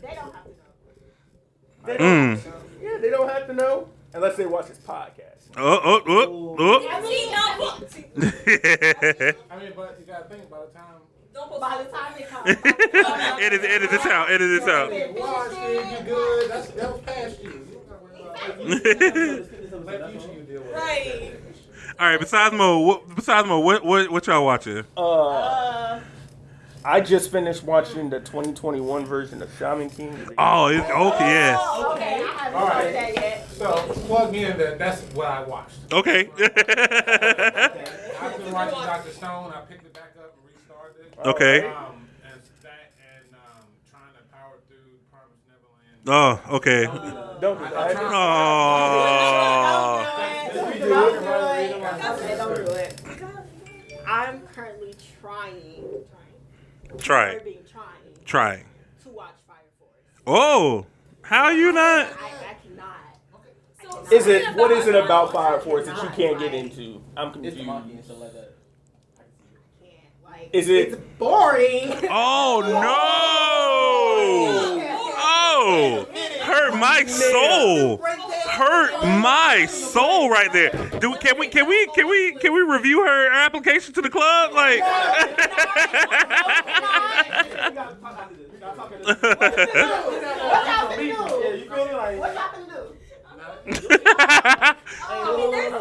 They 0.01 0.15
don't 0.15 0.33
have 0.33 0.45
to 0.45 1.87
know. 1.87 1.97
Mm. 1.97 2.39
Yeah, 2.81 2.97
they 2.99 3.09
don't 3.09 3.29
have 3.29 3.47
to 3.47 3.53
know 3.53 3.87
unless 4.13 4.37
they 4.37 4.45
watch 4.45 4.67
this 4.67 4.77
podcast. 4.77 5.31
Oh, 5.57 5.79
oh, 5.83 6.55
oh, 6.59 6.87
I 6.87 7.01
mean, 7.01 7.29
oh! 7.35 7.81
I 9.49 9.59
mean, 9.59 9.73
but 9.75 9.97
you 9.99 10.05
gotta 10.05 10.23
think 10.29 10.49
by 10.49 10.59
the 10.59 10.67
time 10.67 11.01
Don't 11.33 11.59
By 11.59 11.83
the 11.83 11.89
time 11.89 12.13
it 12.19 12.29
comes. 12.29 13.41
edit, 13.41 13.63
edit 13.63 13.89
this 13.89 14.05
out. 14.05 14.29
Edit 14.31 14.61
this 14.61 14.69
out. 14.69 14.93
you 14.93 14.97
it, 14.99 15.09
you 15.99 16.05
good. 16.05 16.51
That's 16.51 16.67
that 16.69 16.91
was 16.91 17.01
past 17.01 17.43
you. 17.43 17.49
You 17.71 17.73
don't 17.73 17.89
gotta 17.89 18.03
worry 18.03 18.21
about 18.21 18.35
that. 19.67 19.85
Let 19.85 20.11
future 20.11 20.33
you 20.33 20.41
deal 20.43 20.61
with 20.61 20.71
it. 20.71 20.75
Right. 20.75 21.50
All 22.01 22.07
right. 22.07 22.19
Besides 22.19 22.55
Mo, 22.55 22.79
what, 22.79 23.15
besides 23.15 23.47
Mo, 23.47 23.59
what, 23.59 23.85
what, 23.85 24.09
what 24.09 24.25
y'all 24.25 24.43
watching? 24.43 24.83
Uh, 24.97 25.01
Uh, 25.01 25.99
I 26.83 26.99
just 26.99 27.31
finished 27.31 27.63
watching 27.63 28.09
the 28.09 28.19
2021 28.19 29.05
version 29.05 29.39
of 29.43 29.55
Shaman 29.59 29.91
King. 29.91 30.17
Oh, 30.35 30.65
it's 30.65 30.83
okay. 30.89 31.19
Yes. 31.29 31.59
oh, 31.61 31.93
okay, 31.93 32.23
I 32.23 32.27
haven't 32.27 32.59
All 32.59 32.67
right. 32.67 32.71
started 32.71 32.95
that 32.95 33.15
yet. 33.15 33.51
So 33.51 33.73
plug 34.07 34.35
in 34.35 34.57
there. 34.57 34.75
That's 34.79 35.01
what 35.13 35.27
I 35.27 35.43
watched. 35.43 35.77
Okay. 35.93 36.27
I've 36.39 38.37
been 38.39 38.51
watching 38.51 38.79
Doctor 38.79 39.11
Stone. 39.11 39.53
I 39.55 39.61
picked 39.69 39.85
it 39.85 39.93
back 39.93 40.15
up 40.17 40.33
and 40.35 40.55
restarted 40.55 41.05
it. 41.05 41.19
okay. 41.23 41.67
Um, 41.67 42.07
and 42.23 42.41
that 42.63 42.91
and 42.97 43.35
um, 43.35 43.67
trying 43.91 44.13
to 44.17 44.23
power 44.33 44.57
through 44.67 44.97
Promised 45.11 45.45
Neverland. 46.07 46.41
Oh, 46.49 46.55
okay. 46.55 47.30
Don't 47.41 47.57
do 47.57 47.63
that. 47.65 47.95
Oh. 47.97 48.01
Don't 50.53 50.77
do 50.77 50.85
it. 50.85 50.89
Don't 50.89 51.13
do 51.17 51.91
it. 52.27 52.37
Don't 52.37 52.55
do 52.65 52.71
it. 52.73 53.01
I'm 54.07 54.41
currently 54.47 54.93
trying, 55.21 55.83
Try. 56.97 57.37
trying 57.39 57.55
Trying. 58.25 58.65
to 59.03 59.09
watch 59.09 59.35
Fire 59.47 59.57
Force. 59.79 59.91
Oh. 60.27 60.85
How 61.23 61.45
are 61.45 61.53
you 61.53 61.71
not? 61.71 62.07
I, 62.07 62.09
I 62.49 62.55
cannot. 62.61 62.97
So, 64.09 64.15
Is 64.15 64.27
it 64.27 64.53
what 64.55 64.71
is 64.71 64.87
it 64.87 64.95
about 64.95 65.31
Fire 65.31 65.53
Fire 65.59 65.61
Force 65.61 65.85
that 65.87 66.01
you 66.03 66.09
can't 66.09 66.37
get 66.39 66.53
into? 66.53 67.01
I'm 67.15 67.27
It's 67.29 67.33
confused. 67.35 67.65
monkey 67.65 67.93
and 67.93 68.03
stuff 68.03 68.19
like 68.19 68.33
that. 68.33 68.53
Can't. 69.81 69.93
Like, 70.25 70.49
Is 70.53 70.67
it? 70.69 70.89
it's 70.89 70.97
boring. 71.17 71.93
Oh 72.11 72.61
no! 74.81 74.87
Oh, 75.33 76.05
hurt 76.41 76.73
my 76.75 77.05
soul. 77.05 77.97
Hurt 78.49 78.91
my 79.21 79.65
soul 79.67 80.29
right 80.29 80.51
there. 80.51 80.71
Do 80.99 81.15
can 81.15 81.37
we 81.39 81.47
can 81.47 81.67
we 81.67 81.87
can 81.87 82.07
we 82.07 82.33
can 82.35 82.53
we 82.53 82.59
review 82.61 83.03
her 83.05 83.31
application 83.31 83.93
to 83.93 84.01
the 84.01 84.09
club? 84.09 84.51
Like, 84.53 84.79
We 84.79 84.85
gotta 87.75 87.95
talk 87.95 88.17
after 88.17 88.35
gotta 88.59 88.77
talk 88.77 88.91
after 88.91 89.03
y'all 89.03 90.87
finna 90.89 90.97
Yeah, 90.97 90.97
do? 90.97 91.03
you 91.57 91.69
feel 91.69 91.85
me? 91.85 91.93
Like, 91.93 92.19
What 92.19 92.33
y'all 92.33 92.49
finna 92.49 92.69
do? 92.69 92.75
I 93.63 95.35
mean, 95.37 95.51
there's 95.51 95.73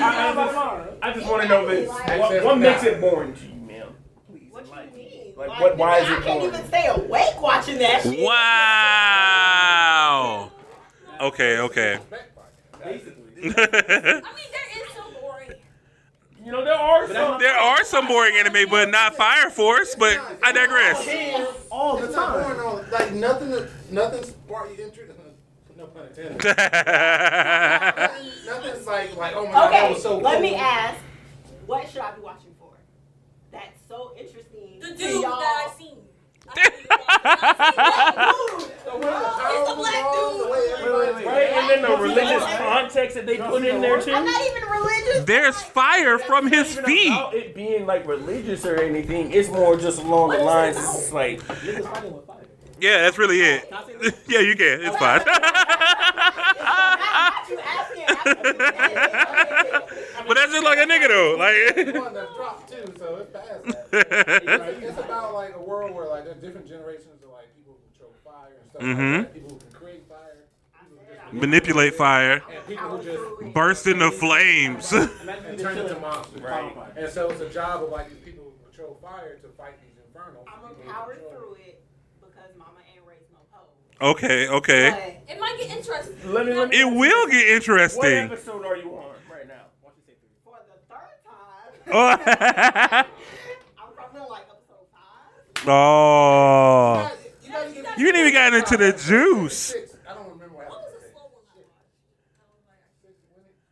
I, 0.00 0.86
I 1.02 1.12
just 1.12 1.26
want 1.26 1.42
to 1.42 1.48
know 1.48 1.66
this. 1.66 1.88
What, 1.88 2.44
what 2.44 2.58
makes 2.58 2.82
it 2.84 3.00
boring 3.00 3.34
to 3.34 3.44
you, 3.46 3.54
ma'am? 3.54 3.88
Please. 4.30 4.48
What 4.50 4.66
you 4.66 4.72
enlighten 4.72 4.96
me. 4.98 5.11
Mean? 5.36 5.48
Like, 5.48 5.60
what? 5.60 5.76
Why 5.76 5.98
is 5.98 6.08
I 6.08 6.12
it 6.18 6.22
can't 6.24 6.40
boring? 6.40 6.54
even 6.54 6.66
stay 6.68 6.86
awake 6.86 7.40
watching 7.40 7.78
that 7.78 8.02
shit. 8.02 8.18
wow. 9.12 10.50
Okay, 11.20 11.58
okay. 11.58 11.98
basically. 12.82 13.12
I 13.42 13.44
mean, 13.44 13.52
there 13.62 14.22
is 14.76 14.92
some 14.96 15.12
boring. 15.20 15.50
You 16.44 16.50
know, 16.52 16.64
there 16.64 16.74
are 16.74 17.06
some. 17.06 17.38
there 17.40 17.56
are 17.56 17.84
some 17.84 18.06
boring 18.08 18.34
anime, 18.36 18.68
but 18.68 18.90
not 18.90 19.14
Fire 19.16 19.48
Force. 19.50 19.94
But 19.96 20.18
I 20.42 20.50
digress. 20.52 21.06
All 21.70 21.96
the 21.98 22.06
It's 22.06 22.14
not 22.16 22.34
time. 22.34 22.42
boring. 22.42 22.60
all- 22.60 22.84
Like 22.90 23.12
nothing. 23.12 23.68
Nothing 23.90 24.24
spark 24.24 24.76
your 24.76 24.86
interest. 24.86 25.12
Uh, 25.12 25.14
no 25.76 25.86
pun 25.86 26.06
intended. 26.08 26.42
Nothing's 28.46 28.86
like 28.86 29.16
like 29.16 29.34
oh 29.36 29.46
my 29.46 29.52
god 29.52 29.70
that 29.72 29.84
Okay, 29.84 29.92
was 29.94 30.02
so 30.02 30.10
cool. 30.14 30.20
let 30.20 30.40
me 30.42 30.54
ask. 30.56 30.98
What 31.66 31.88
should 31.88 32.00
I 32.02 32.10
be 32.12 32.20
watching 32.22 32.52
for? 32.58 32.72
That's 33.52 33.78
so 33.88 34.12
interesting. 34.18 34.80
The 34.80 34.88
to 34.88 34.94
dude 34.96 35.22
y'all. 35.22 35.38
that 35.40 35.68
I 35.68 35.70
seen. 35.78 35.96
I 36.48 36.54
The 36.54 36.60
way 36.60 36.66
the 36.82 36.88
power 36.88 36.88
It's 36.88 36.88
the 36.88 36.88
was 36.88 36.88
black 36.88 36.88
on, 36.88 36.88
the 36.88 36.88
dude. 36.88 36.88
way 36.88 36.98
everybody- 36.98 37.11
Right, 41.24 41.48
and 41.52 41.70
then 41.70 41.82
the 41.82 41.96
religious 42.00 42.44
context 42.56 43.14
that 43.16 43.26
they 43.26 43.38
put 43.38 43.64
in 43.64 43.80
there 43.80 44.00
too. 44.00 44.12
I'm 44.12 44.24
not 44.24 44.40
even 44.42 44.62
religious. 44.68 45.24
There's 45.24 45.60
fire 45.62 46.18
from 46.18 46.50
his 46.50 46.78
feet. 46.80 47.08
about 47.08 47.34
it 47.34 47.54
being 47.54 47.86
like 47.86 48.06
religious 48.06 48.64
or 48.66 48.80
anything. 48.80 49.32
It's 49.32 49.48
more 49.48 49.76
just 49.76 50.00
along 50.02 50.30
the 50.30 50.38
lines. 50.38 50.76
It's 50.76 50.86
just 50.92 51.12
like 51.12 51.40
fighting 51.40 52.12
with 52.12 52.26
fire. 52.26 52.38
Yeah, 52.80 53.02
that's 53.02 53.18
really 53.18 53.40
it. 53.40 53.72
Yeah, 54.26 54.40
you 54.40 54.56
can. 54.56 54.80
It's 54.82 54.96
fine. 54.96 55.20
Not 56.62 57.48
you 57.48 57.58
asking. 57.60 58.06
But 60.26 60.34
that's 60.36 60.52
just 60.52 60.64
like 60.64 60.78
a 60.78 60.82
nigga 60.82 61.08
though. 61.08 61.36
Like 61.38 61.76
one 62.02 62.14
that 62.14 62.34
dropped 62.36 62.70
too, 62.70 62.84
so 62.96 63.16
it's 63.16 63.30
past 63.32 63.64
that. 63.64 64.42
It's, 64.44 64.86
it's 64.86 64.98
about 64.98 65.34
like 65.34 65.54
a 65.56 65.60
world 65.60 65.94
where 65.94 66.08
like 66.08 66.24
there's 66.24 66.36
different 66.40 66.66
generations 66.68 67.22
of 67.24 67.30
like 67.30 67.48
people 67.56 67.74
who 67.74 67.80
control 67.90 68.14
fire 68.24 68.54
and 68.60 68.61
stuff 68.72 68.82
Mhm. 68.82 69.16
like 69.18 69.26
that. 69.26 69.34
People 69.34 69.50
who 69.50 69.58
can 69.58 69.72
create 69.72 70.02
fire, 70.08 70.36
people 70.80 70.96
who 70.98 71.14
just 71.16 71.32
manipulate 71.32 71.94
fire, 71.94 72.42
and 72.50 72.66
people 72.66 72.88
who 72.98 73.02
just 73.04 73.54
burst 73.54 73.86
into 73.86 74.10
flames. 74.10 74.92
and 74.92 75.10
turn 75.58 75.78
into 75.78 75.96
monsters. 76.00 76.40
Right. 76.42 76.74
And 76.96 77.08
so 77.12 77.30
it's 77.30 77.40
a 77.40 77.48
job 77.48 77.84
of 77.84 77.90
like 77.90 78.08
these 78.10 78.18
people 78.18 78.44
who 78.44 78.66
control 78.68 78.98
fire 79.02 79.36
to 79.42 79.48
fight 79.56 79.74
these 79.82 79.96
infernals. 80.06 80.46
I'm 80.48 80.60
gonna 80.62 80.92
power 80.92 81.14
through 81.16 81.54
it 81.66 81.82
because 82.20 82.50
mama 82.56 82.80
ain't 82.94 83.06
raised 83.06 83.30
no 83.32 83.38
hoe. 83.50 84.10
Okay, 84.12 84.48
okay. 84.48 85.20
It 85.28 85.38
might 85.40 85.56
get 85.58 85.70
interesting. 85.76 86.16
Let 86.32 86.46
me- 86.46 86.54
let 86.54 86.68
me- 86.70 86.80
It 86.80 86.84
will 86.84 87.26
get 87.28 87.46
interesting. 87.48 87.98
What 88.00 88.12
interesting. 88.12 88.52
episode 88.54 88.66
are 88.66 88.76
you 88.76 88.90
on 88.96 89.14
right 89.30 89.46
now? 89.48 89.66
For 90.44 90.58
the 90.66 90.78
third 90.88 91.18
time, 91.24 91.72
Oh. 91.92 92.08
I'm 93.78 93.92
probably 93.94 94.20
like 94.30 94.42
episode 94.50 94.86
five. 94.92 95.68
oh. 95.68 97.12
You 97.74 97.82
know, 97.82 97.90
you 97.96 97.98
You 97.98 98.06
ain't 98.08 98.16
even 98.16 98.32
gotten 98.32 98.58
into 98.60 98.76
the 98.76 98.92
juice. 98.92 99.74
I 100.08 100.14
don't 100.14 100.28
remember 100.30 100.54
what 100.56 100.68
What 100.68 100.82
was 100.82 100.92
the 100.92 100.98
slow 101.12 101.26
one 101.32 101.42
I 101.48 101.50
watched? 101.58 101.90
I 102.40 102.42
was 102.50 102.60
like, 102.68 102.84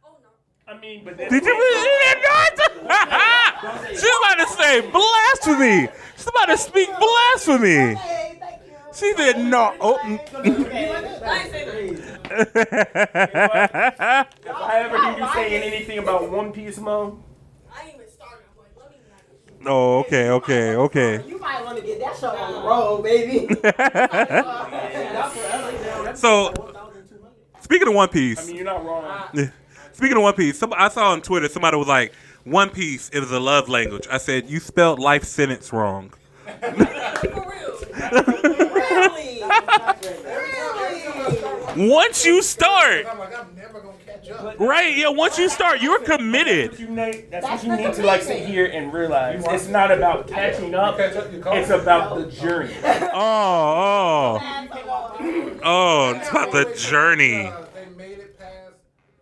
oh 0.05 0.16
no. 0.22 0.28
I 0.72 0.74
mean, 0.80 1.05
but 1.05 1.16
then 1.16 1.28
Did 1.30 1.45
you 1.45 1.53
really 1.53 2.20
not? 2.22 2.59
She's 3.91 4.03
about 4.03 4.38
to 4.38 4.47
say 4.57 4.80
blasphemy. 4.91 5.88
She's 6.16 6.28
about 6.28 6.47
to 6.47 6.57
speak 6.57 6.88
blasphemy. 6.99 7.95
Hey, 7.95 8.38
thank 8.41 8.62
you. 8.66 8.72
She 8.95 9.12
did 9.14 9.38
not. 9.38 9.76
Oh. 9.80 9.99
I 10.03 10.09
ain't. 10.09 10.20
If 10.32 10.36
I 14.47 14.80
ever 14.80 14.97
hear 15.03 15.18
you 15.18 15.26
saying 15.34 15.62
anything 15.62 15.99
about 15.99 16.30
One 16.30 16.53
Piece, 16.53 16.78
Mo, 16.78 17.22
I 17.72 17.82
ain't 17.82 17.95
even 17.97 18.09
started. 18.09 18.45
I'm 18.51 18.57
like, 18.59 18.70
let 18.76 18.91
me 18.91 18.97
not. 19.11 19.20
Oh, 19.67 19.99
okay, 20.01 20.31
okay, 20.31 20.75
okay. 20.75 21.25
You 21.27 21.39
might 21.39 21.65
want 21.65 21.79
to 21.79 21.85
get 21.85 22.01
that 22.01 22.17
show 22.17 22.29
on 22.29 22.53
the 22.53 22.61
road, 22.69 23.03
baby. 23.03 23.49
So, 26.15 26.53
speaking 27.61 27.89
of 27.89 27.95
One 27.95 28.09
Piece, 28.09 28.43
I 28.43 28.47
mean, 28.47 28.57
you're 28.57 28.65
not 28.65 28.85
wrong. 28.85 29.53
speaking 29.93 30.17
of 30.17 30.23
One 30.23 30.35
Piece, 30.35 30.59
some, 30.59 30.73
I 30.77 30.89
saw 30.89 31.13
on 31.13 31.23
Twitter 31.23 31.49
somebody 31.49 31.77
was 31.77 31.87
like, 31.87 32.13
"One 32.45 32.69
Piece 32.71 33.11
is 33.11 33.31
a 33.31 33.39
love 33.39 33.69
language." 33.69 34.09
I 34.11 34.19
said, 34.19 34.51
"You 34.51 34.59
spelled 34.61 34.99
life 34.99 35.25
sentence 35.25 35.73
wrong." 35.73 36.13
For 36.61 36.71
real. 36.73 37.79
really? 38.75 39.43
Once 41.89 42.25
you 42.25 42.43
start, 42.43 43.07
I'm 44.39 44.45
like, 44.45 44.45
I'm 44.45 44.47
never 44.47 44.47
gonna 44.47 44.53
catch 44.53 44.61
up. 44.61 44.61
right? 44.68 44.97
Yeah, 44.97 45.09
once 45.09 45.39
you 45.39 45.49
start, 45.49 45.81
you're 45.83 46.01
committed. 46.01 46.78
You 46.78 46.89
need, 46.89 47.31
that's 47.31 47.47
what 47.47 47.64
you 47.64 47.76
need 47.76 47.95
to 47.95 48.03
like 48.03 48.22
sit 48.22 48.47
here 48.47 48.66
and 48.66 48.93
realize. 48.93 49.45
It's 49.49 49.68
not 49.68 49.91
about 49.91 50.26
catching 50.28 50.74
up. 50.74 50.97
Catch 50.97 51.16
up 51.16 51.33
your 51.33 51.43
car. 51.43 51.57
It's 51.59 51.70
about 51.70 52.16
the 52.16 52.26
journey. 52.31 52.74
Oh, 53.12 54.39
oh, 54.41 55.61
oh! 55.62 56.14
It's 56.16 56.28
about 56.31 56.53
the 56.53 56.72
journey. 56.76 57.47
Uh, 57.47 57.64
they 57.74 57.87
made 57.97 58.18
it 58.18 58.39
past. 58.39 58.72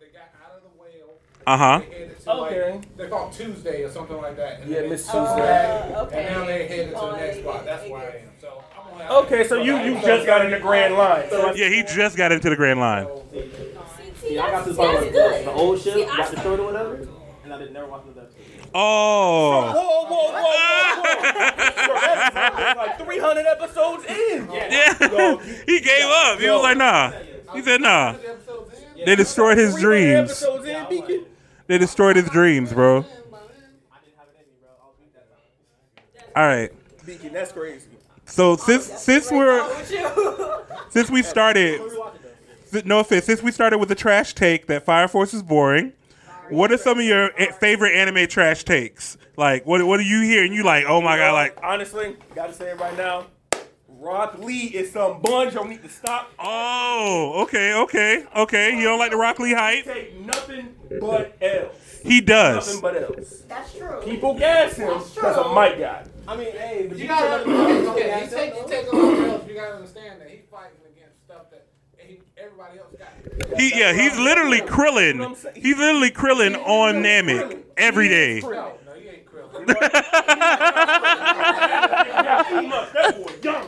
They 0.01 0.07
got 0.09 0.29
out 0.45 0.57
of 0.57 0.63
the 0.63 0.69
whale. 0.81 1.15
Uh 1.47 1.57
huh. 1.57 1.79
They 1.81 1.85
headed 1.95 2.21
to 2.21 2.31
Okay. 2.31 2.73
like 2.73 2.97
they 2.97 3.09
called 3.09 3.33
Tuesday 3.33 3.83
or 3.85 3.91
something 3.91 4.17
like 4.19 4.37
that. 4.37 4.61
And 4.61 4.71
Yeah, 4.71 4.83
Miss 4.83 5.05
Tuesday. 5.05 5.93
Uh, 5.95 6.05
okay. 6.05 6.27
And 6.27 6.35
now 6.35 6.45
they 6.47 6.67
headed 6.69 6.95
to 6.95 7.01
the 7.01 7.17
next 7.17 7.39
spot. 7.39 7.65
That's 7.65 7.89
why 7.89 8.03
I 8.03 8.07
am. 8.07 8.29
So 8.41 8.63
I'm 8.79 8.91
gonna 8.93 9.05
have 9.05 9.25
Okay, 9.25 9.49
so 9.49 9.57
you 9.63 9.77
you 9.79 9.95
just 10.03 10.27
got 10.27 10.45
in 10.45 10.51
the 10.51 10.61
grand 10.61 10.95
line. 10.95 11.29
So 11.31 11.55
Yeah, 11.55 11.69
he 11.71 11.83
just 11.83 12.17
got 12.17 12.31
into 12.33 12.51
the 12.51 12.57
Grand 12.57 12.79
Line. 12.81 13.07
See, 14.29 14.35
see, 14.35 14.35
Yeah, 14.35 14.45
I 14.45 14.51
got 14.51 14.65
that's, 14.65 14.77
this 14.77 14.79
on 14.79 14.95
that's 14.95 15.05
like 15.05 15.13
good. 15.13 15.47
the 15.47 15.53
old 15.53 15.81
ship, 15.81 15.95
See, 15.95 16.05
I 16.05 16.17
got 16.17 16.31
destroyed 16.31 16.61
or 16.61 16.65
whatever, 16.67 17.09
and 17.45 17.55
I 17.55 17.59
did 17.59 17.73
never 17.73 17.87
watch 17.87 18.05
another 18.05 18.21
episode. 18.23 18.71
Oh. 18.75 19.73
Whoa, 19.73 20.05
whoa, 20.05 20.07
whoa, 20.07 20.33
whoa, 20.33 21.03
whoa! 21.03 21.87
Bro, 21.87 21.95
that's 22.01 22.77
like 22.79 22.99
300 22.99 23.47
episodes 23.47 24.05
in. 24.05 24.49
Yeah. 24.53 25.43
he 25.67 25.81
gave 25.81 26.05
up. 26.05 26.39
He 26.39 26.51
was 26.51 26.63
like, 26.63 26.77
nah. 26.77 27.13
He 27.55 27.63
said, 27.63 27.81
nah. 27.81 28.13
the 28.13 28.29
episodes 28.31 28.75
in. 28.97 29.05
They 29.07 29.17
destroyed 29.17 29.57
his 29.59 29.75
dreams. 29.77 30.43
in, 30.43 31.25
They 31.67 31.79
destroyed 31.79 32.17
his 32.17 32.29
dreams, 32.29 32.73
bro. 32.73 32.99
I 32.99 33.03
didn't 33.03 33.15
have 34.19 34.29
it 34.29 34.41
in 34.41 34.47
me, 34.47 34.59
bro. 34.61 34.71
I'll 34.83 34.95
beat 35.01 35.15
that 35.15 35.29
time. 35.31 36.33
All 36.37 36.47
right. 36.47 36.71
Beacon, 37.07 37.33
that's 37.33 37.53
crazy. 37.53 37.89
So 38.27 38.57
since 38.57 38.85
since 38.85 39.31
we're 39.31 39.65
since 40.91 41.11
we 41.11 41.23
started, 41.23 41.81
Who 42.71 42.77
watch 42.77 42.81
it 42.81 42.81
though? 42.81 42.81
th- 42.81 42.85
no 42.87 43.01
offense, 43.01 43.25
since 43.25 43.43
we 43.43 43.53
started 43.53 43.79
with 43.79 43.89
the 43.89 43.95
trash 43.95 44.35
take 44.35 44.67
that 44.67 44.85
Fire 44.85 45.09
Force 45.09 45.35
is 45.35 45.43
boring, 45.43 45.93
what 46.51 46.73
are 46.73 46.79
some 46.79 46.99
of 46.99 47.05
your 47.05 47.31
eh, 47.39 47.53
favorite 47.53 47.95
anime 47.95 48.27
trash 48.27 48.65
takes? 48.65 49.17
Like, 49.37 49.67
what 49.67 49.85
what 49.87 49.99
do 49.99 50.03
you 50.05 50.23
hear 50.23 50.45
and 50.45 50.55
you 50.55 50.65
like? 50.65 50.85
Oh 50.89 51.01
my 51.01 51.17
god, 51.17 51.33
like, 51.33 51.59
honestly, 51.63 52.17
gotta 52.35 52.53
say 52.53 52.71
it 52.71 52.81
right 52.81 52.97
now. 52.97 53.27
Rock 54.01 54.39
Lee 54.39 54.67
is 54.67 54.93
some 54.93 55.21
bunch. 55.21 55.55
Y'all 55.55 55.65
need 55.65 55.83
to 55.83 55.89
stop. 55.89 56.31
oh, 56.39 57.43
okay, 57.43 57.75
okay, 57.75 58.25
okay. 58.37 58.77
You 58.77 58.85
don't 58.85 58.99
like 58.99 59.11
the 59.11 59.17
Rock 59.17 59.41
Lee 59.41 59.53
hype? 59.55 59.85
Take 59.85 60.19
nothing 60.21 60.75
but 61.01 61.37
L's. 61.41 62.01
He 62.05 62.21
does. 62.21 62.55
Nothing 62.55 62.73
does. 62.75 62.81
but 62.81 63.19
L's. 63.19 63.41
That's 63.49 63.75
true. 63.77 64.01
People 64.05 64.35
gas 64.39 64.77
him 64.77 64.99
because 65.15 65.37
of 65.37 65.53
Might 65.53 65.79
Guy. 65.81 66.05
I 66.29 66.37
mean, 66.37 66.53
hey, 66.53 66.87
but 66.89 66.97
You 66.97 67.03
you, 67.05 67.09
gotta 67.09 67.43
understand. 67.45 67.85
take 67.85 67.89
Okay, 67.89 68.25
you 68.25 68.31
take 68.31 68.55
you 68.55 68.69
take 68.69 68.93
a 68.93 68.97
lot 68.97 69.19
else. 69.29 69.49
You 69.49 69.55
gotta 69.55 69.75
understand 69.75 70.21
that 70.21 70.31
he 70.31 70.37
fighting 70.51 70.79
against 70.95 71.25
stuff 71.25 71.51
that 71.51 71.67
he, 71.97 72.21
everybody 72.43 72.79
else 72.79 72.95
got. 72.99 73.59
He 73.59 73.79
yeah, 73.79 73.93
he's 73.93 74.17
literally 74.19 74.61
Krillin. 74.61 75.37
He's 75.55 75.77
literally 75.79 76.11
Krillin 76.11 76.57
on 76.67 76.97
Namek 76.97 77.63
every 77.77 78.09
day. 78.09 78.41
No, 78.41 78.51
no, 78.51 78.95
you 78.95 79.11
ain't 79.11 79.27
Krill. 79.27 79.49
Yeah, 82.25 82.45
he 82.61 82.67
must. 82.67 82.93
That 82.93 83.17
boy 83.17 83.33
young. 83.43 83.67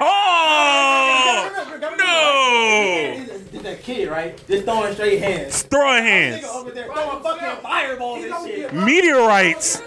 Oh 0.00 1.50
no! 1.98 3.24
This 3.50 3.62
that 3.62 3.82
kid, 3.82 4.08
right? 4.08 4.36
Just 4.46 4.64
throwing 4.64 4.94
straight 4.94 5.18
hands. 5.20 5.62
Throwing 5.62 6.02
hands, 6.04 6.42
Nigga 6.44 6.54
over 6.54 6.70
there 6.70 6.84
throwing 6.86 7.22
fucking 7.22 7.62
fireballs 7.62 8.24
and 8.24 8.46
shit. 8.46 8.72
meteorites. 8.72 9.82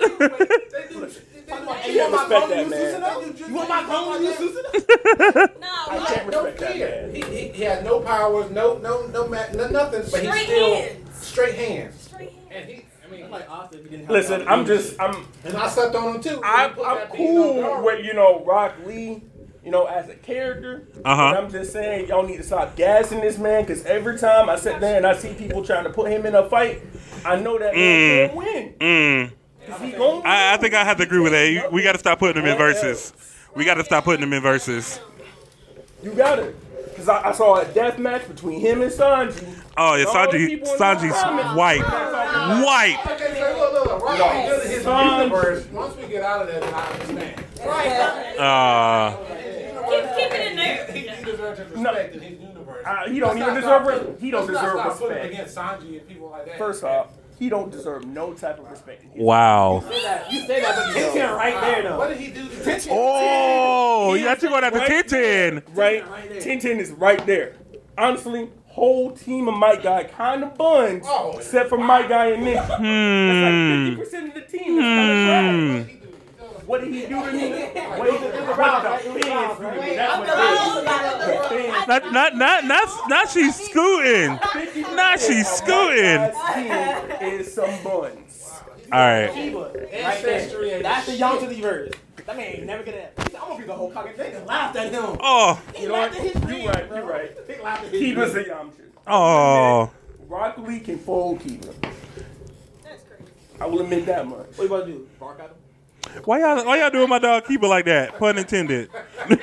I 1.51 1.81
can't 1.81 2.11
respect 2.11 2.49
that 2.49 2.69
man. 2.69 3.35
You 3.49 3.53
want 3.55 3.69
my 3.69 3.83
clone? 3.83 4.23
You 4.23 4.33
Susan? 4.33 4.63
No, 5.59 5.67
I 5.89 6.05
can't 6.07 6.29
no 6.31 6.43
respect 6.45 6.59
that 6.59 6.73
fear. 6.73 7.07
man. 7.07 7.15
He, 7.15 7.21
he, 7.21 7.47
he 7.49 7.63
has 7.63 7.83
no 7.83 7.99
powers, 8.01 8.51
no 8.51 8.77
no 8.77 9.07
no 9.07 9.27
ma- 9.27 9.45
no 9.53 9.67
nothing, 9.69 10.03
but 10.11 10.21
he's 10.23 10.41
still 10.45 10.75
hands. 10.75 11.25
straight 11.25 11.55
hands. 11.55 12.01
straight 12.01 12.31
hands. 12.33 12.45
And 12.51 12.69
he, 12.69 12.85
I 13.05 13.11
mean, 13.11 13.29
Like 13.31 13.49
Austin, 13.49 13.83
he 13.83 13.89
didn't 13.97 14.09
Listen, 14.09 14.47
I'm 14.47 14.59
leadership. 14.65 14.85
just 14.97 15.01
I'm 15.01 15.25
and 15.43 15.57
I 15.57 15.67
slept 15.69 15.95
on 15.95 16.15
him 16.15 16.21
too. 16.21 16.41
I'm, 16.43 16.71
I'm 16.71 16.75
that 16.77 17.11
beat 17.11 17.17
on 17.19 17.63
cool 17.63 17.83
with 17.83 18.05
you 18.05 18.13
know 18.13 18.43
Rock 18.45 18.75
Lee, 18.85 19.23
you 19.63 19.71
know 19.71 19.85
as 19.85 20.09
a 20.09 20.15
character. 20.15 20.87
Uh-huh. 21.05 21.21
I'm 21.37 21.49
just 21.51 21.73
saying 21.73 22.07
y'all 22.07 22.25
need 22.25 22.37
to 22.37 22.43
stop 22.43 22.75
gassing 22.75 23.21
this 23.21 23.37
man 23.37 23.63
because 23.63 23.85
every 23.85 24.17
time 24.17 24.49
I 24.49 24.55
sit 24.57 24.79
there 24.79 24.97
and 24.97 25.05
I 25.07 25.15
see 25.15 25.33
people 25.33 25.63
trying 25.63 25.83
to 25.85 25.89
put 25.91 26.11
him 26.11 26.25
in 26.25 26.35
a 26.35 26.47
fight, 26.49 26.81
I 27.25 27.35
know 27.37 27.57
that 27.59 27.73
man 27.75 28.29
can't 28.29 28.37
win. 28.37 28.73
Mm. 28.79 29.31
'Cause 29.69 29.81
he 29.81 29.91
gon' 29.91 30.21
I, 30.25 30.53
I 30.53 30.57
think 30.57 30.73
I 30.73 30.83
have 30.83 30.97
to 30.97 31.03
agree 31.03 31.19
with 31.19 31.31
that. 31.31 31.71
We 31.71 31.81
got 31.83 31.93
to 31.93 31.99
stop 31.99 32.19
putting 32.19 32.41
them 32.41 32.51
in 32.51 32.57
verses. 32.57 33.13
We 33.55 33.65
got 33.65 33.75
to 33.75 33.83
stop 33.83 34.03
putting 34.03 34.21
them 34.21 34.33
in 34.33 34.41
verses. 34.41 34.99
You 36.03 36.11
got 36.13 36.39
it. 36.39 36.55
Because 36.89 37.09
I, 37.09 37.29
I 37.29 37.31
saw 37.31 37.55
a 37.57 37.65
death 37.65 37.97
match 37.97 38.27
between 38.27 38.59
him 38.59 38.81
and 38.81 38.91
Sanji. 38.91 39.55
Oh 39.77 39.95
yeah, 39.95 40.05
Sanji, 40.05 40.47
people 40.47 40.71
in 40.71 40.77
the 40.77 40.83
Sanji's 40.83 41.21
comments- 41.21 41.55
white, 41.55 41.81
white. 41.81 42.97
Okay, 43.11 43.33
so 43.39 43.57
look, 43.59 43.73
look, 43.73 43.85
look, 43.85 44.03
right. 44.03 44.19
No. 44.19 44.59
His 44.59 44.83
universe. 44.85 45.65
Once 45.71 45.95
we 45.95 46.07
get 46.07 46.23
out 46.23 46.41
of 46.41 46.47
there, 46.47 46.59
then 46.59 46.73
I 46.73 46.85
understand. 46.91 48.39
Uh, 48.39 49.15
Keep, 49.89 50.03
keep 50.15 50.31
it 50.33 50.51
in 50.51 50.57
there. 50.57 50.85
He, 50.91 50.99
he 51.07 51.23
deserves 51.23 51.59
his 51.59 51.77
No. 51.77 51.91
respect 51.91 52.15
in 52.15 52.21
his 52.21 52.39
universe. 52.39 52.85
Uh, 52.85 53.09
he 53.09 53.19
don't 53.19 53.37
Let's 53.39 53.41
even 53.51 53.55
deserve 53.55 53.83
stop- 53.83 53.87
re- 53.87 54.15
he 54.19 54.31
don't 54.31 54.41
let's 54.47 54.53
not 54.53 54.61
deserve 54.65 54.79
stop 54.79 54.97
putting 54.99 55.15
respect. 55.17 55.33
against 55.33 55.55
Sanji 55.57 55.99
and 55.99 56.07
people 56.07 56.29
like 56.29 56.45
that. 56.45 56.57
First 56.57 56.83
off, 56.83 57.07
he 57.39 57.49
don't 57.49 57.71
deserve 57.71 58.05
no 58.05 58.33
type 58.33 58.59
of 58.59 58.69
respect. 58.69 59.05
wow. 59.15 59.75
You 59.75 59.89
say 59.91 60.01
that, 60.03 60.31
you 60.31 60.39
say 60.45 60.61
that, 60.61 60.75
but 60.75 60.95
Tenten 60.95 61.35
right 61.37 61.61
there 61.61 61.83
though. 61.83 61.97
what 61.97 62.09
did 62.09 62.17
he 62.17 62.27
do 62.31 62.47
to 62.47 62.55
Tenten? 62.55 62.87
Oh, 62.91 64.13
you 64.13 64.25
got 64.25 64.39
to 64.41 64.47
go 64.49 64.59
down 64.61 64.71
to 64.73 64.77
Right 64.77 65.07
Tenten. 65.07 65.63
Right? 65.73 66.07
Right 66.09 66.29
there. 66.29 66.41
Tenten 66.41 66.77
is 66.79 66.91
right 66.91 67.25
there. 67.25 67.55
Honestly, 67.97 68.49
whole 68.67 69.11
team 69.11 69.47
of 69.47 69.55
Might 69.55 69.81
Guy 69.83 70.03
kind 70.03 70.43
of 70.43 70.57
buns, 70.57 71.05
Oh. 71.07 71.33
except 71.37 71.69
for 71.69 71.77
Might 71.77 72.07
Guy 72.09 72.27
and 72.31 72.43
Nick. 72.43 72.55
That's 72.55 72.75
Hmm. 72.77 73.97
like 73.99 74.07
50% 74.07 74.27
of 74.29 74.33
the 74.35 74.41
team 74.57 74.77
is 74.77 74.83
kind 74.83 75.11
of 75.11 75.87
Hmm. 75.87 75.98
What 76.69 76.81
did 76.81 76.93
he 76.93 77.01
do 77.01 77.07
to 77.25 77.31
me? 77.31 77.49
Wait, 77.51 77.73
the 77.73 78.29
fans 78.55 79.03
do 79.03 79.09
to 79.09 79.15
me. 79.15 79.21
That's 79.95 80.19
what 80.19 81.51
it 81.51 81.65
is. 81.65 81.85
The 81.87 81.87
Not, 81.87 82.13
not, 82.13 82.35
not, 82.35 82.65
not, 82.65 83.09
not 83.09 83.29
she's 83.31 83.55
scooting. 83.55 84.37
Not 84.95 85.19
she's 85.19 85.47
scooting. 85.47 86.21
Might 86.21 86.33
Guy's 86.35 87.19
team 87.19 87.29
is 87.31 87.51
some 87.55 87.71
buns. 87.83 88.51
All 88.91 88.99
right. 88.99 89.31
Kiba, 89.31 89.73
right 89.73 89.93
Ancestry 89.93 90.69
there. 90.69 90.83
That's 90.83 91.05
the 91.07 91.11
shit. 91.13 91.19
young 91.19 91.39
to 91.39 91.47
the 91.47 91.59
verse. 91.59 91.91
That 92.27 92.37
man 92.37 92.45
ain't 92.45 92.65
never 92.67 92.83
gonna. 92.83 93.07
I'm 93.17 93.25
gonna 93.31 93.57
be 93.57 93.63
the 93.65 93.73
whole 93.73 93.89
cock. 93.89 94.15
They 94.15 94.29
just 94.29 94.45
laughed 94.45 94.75
at 94.75 94.91
him. 94.91 95.17
Oh, 95.21 95.59
They 95.73 95.81
You 95.81 95.87
know 95.87 95.93
what? 95.95 96.11
laughed 96.11 96.19
at 96.19 96.21
his 96.27 96.35
You 96.35 96.47
dreams, 96.49 96.67
right, 96.67 96.87
bro. 96.87 96.97
you 96.99 97.03
right. 97.09 97.47
They 97.47 97.59
laughed 97.61 97.85
at 97.85 97.91
his 97.93 97.99
Keep 97.99 98.17
us 98.19 98.31
dreams. 98.33 98.47
a 98.47 98.51
Yamcha. 98.51 98.71
oh. 99.07 99.89
Rock 100.27 100.57
Lee 100.59 100.79
can 100.81 100.99
fold 100.99 101.39
Kiba. 101.39 101.73
That's 102.83 103.01
crazy. 103.05 103.23
I 103.59 103.65
will 103.65 103.81
admit 103.81 104.05
that 104.05 104.27
much. 104.27 104.45
What 104.55 104.59
you 104.59 104.65
about 104.67 104.85
to 104.85 104.91
do? 104.91 105.07
Bark 105.19 105.39
at 105.39 105.45
him? 105.49 105.55
Why 106.25 106.39
y'all 106.39 106.65
why 106.65 106.79
y'all 106.79 106.89
doing 106.89 107.09
my 107.09 107.19
dog 107.19 107.45
Kiba 107.45 107.67
like 107.67 107.85
that? 107.85 108.17
Pun 108.17 108.37
intended. 108.37 108.89
Man 109.29 109.39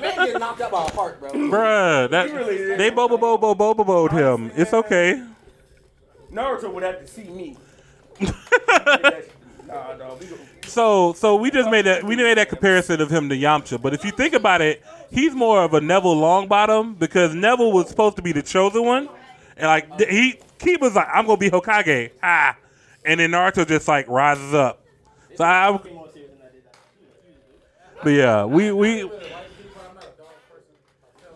getting 0.00 0.38
knocked 0.38 0.60
out 0.60 0.72
by 0.72 0.84
a 0.84 0.90
heart, 0.90 1.20
bro. 1.20 1.30
Bruh, 1.32 2.10
that 2.10 2.32
really 2.32 2.76
they 2.76 2.90
bobo 2.90 3.16
bobo 3.16 3.54
bobo 3.54 3.84
boboed 3.84 4.12
him. 4.12 4.50
It's 4.56 4.72
okay. 4.72 5.22
Naruto 6.32 6.72
would 6.72 6.82
have 6.82 7.00
to 7.00 7.06
see 7.06 7.24
me. 7.24 7.56
nah, 8.20 9.94
dog. 9.94 10.20
We 10.20 10.26
go. 10.26 10.36
So 10.62 11.12
so 11.12 11.36
we 11.36 11.50
just 11.50 11.70
made 11.70 11.86
that 11.86 12.04
we 12.04 12.16
made 12.16 12.38
that 12.38 12.48
comparison 12.48 13.00
of 13.00 13.10
him 13.10 13.28
to 13.28 13.36
Yamcha. 13.36 13.80
But 13.80 13.94
if 13.94 14.04
you 14.04 14.10
think 14.10 14.34
about 14.34 14.60
it, 14.60 14.82
he's 15.10 15.34
more 15.34 15.62
of 15.62 15.74
a 15.74 15.80
Neville 15.80 16.16
Longbottom 16.16 16.98
because 16.98 17.34
Neville 17.34 17.72
was 17.72 17.88
supposed 17.88 18.16
to 18.16 18.22
be 18.22 18.32
the 18.32 18.42
chosen 18.42 18.84
one, 18.84 19.08
and 19.56 19.66
like 19.66 19.98
th- 19.98 20.10
he 20.10 20.40
Kiba's 20.58 20.96
like 20.96 21.08
I'm 21.12 21.26
gonna 21.26 21.36
be 21.36 21.50
Hokage, 21.50 22.10
ah, 22.22 22.56
and 23.04 23.20
then 23.20 23.30
Naruto 23.30 23.66
just 23.66 23.86
like 23.86 24.08
rises 24.08 24.54
up. 24.54 24.83
So 25.36 25.44
I, 25.44 25.70
More 25.70 26.08
serious 26.12 26.30
than 26.30 26.40
I 26.42 28.02
but 28.02 28.10
yeah, 28.10 28.44
we 28.44 28.70
we 28.72 29.02
I'm 29.02 29.08
a 29.08 29.12
dog 29.12 29.16
person. 30.48 30.64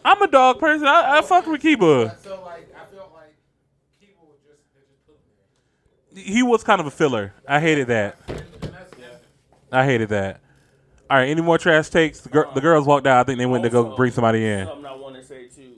I'm 0.05 0.23
a 0.23 0.27
dog 0.29 0.59
person. 0.59 0.87
I, 0.87 1.19
I 1.19 1.23
fuck 1.23 1.47
with 1.47 1.63
Kiba. 1.63 2.17
So 2.23 2.43
like, 2.45 2.69
I 2.75 2.95
felt 2.95 3.13
like 3.15 3.35
Kiba 4.03 4.21
was 4.21 4.39
just 4.47 4.61
they 4.75 4.81
just 4.89 5.07
put 5.07 5.15
him 5.15 6.15
there. 6.15 6.25
He 6.25 6.43
was 6.43 6.63
kind 6.63 6.81
of 6.81 6.87
a 6.87 6.91
filler. 6.91 7.33
I 7.47 7.61
hated 7.61 7.89
that. 7.89 8.17
And, 8.29 8.39
and 8.63 8.73
that's 8.73 8.95
I 9.73 9.85
hated 9.85 10.11
that. 10.11 10.41
All 11.11 11.17
right, 11.17 11.29
any 11.29 11.41
more 11.41 11.57
trash 11.57 11.89
takes? 11.89 12.21
The, 12.21 12.29
gir- 12.29 12.49
the 12.55 12.61
girls 12.61 12.87
walked 12.87 13.07
out. 13.07 13.21
I 13.21 13.25
think 13.25 13.39
they 13.39 13.47
went 13.47 13.65
to 13.65 13.71
go 13.71 13.97
bring 13.97 14.13
somebody 14.13 14.45
in. 14.45 14.67
Something 14.67 14.85
I 14.85 14.95
want 14.95 15.17
to 15.17 15.25
say 15.25 15.49
too. 15.49 15.77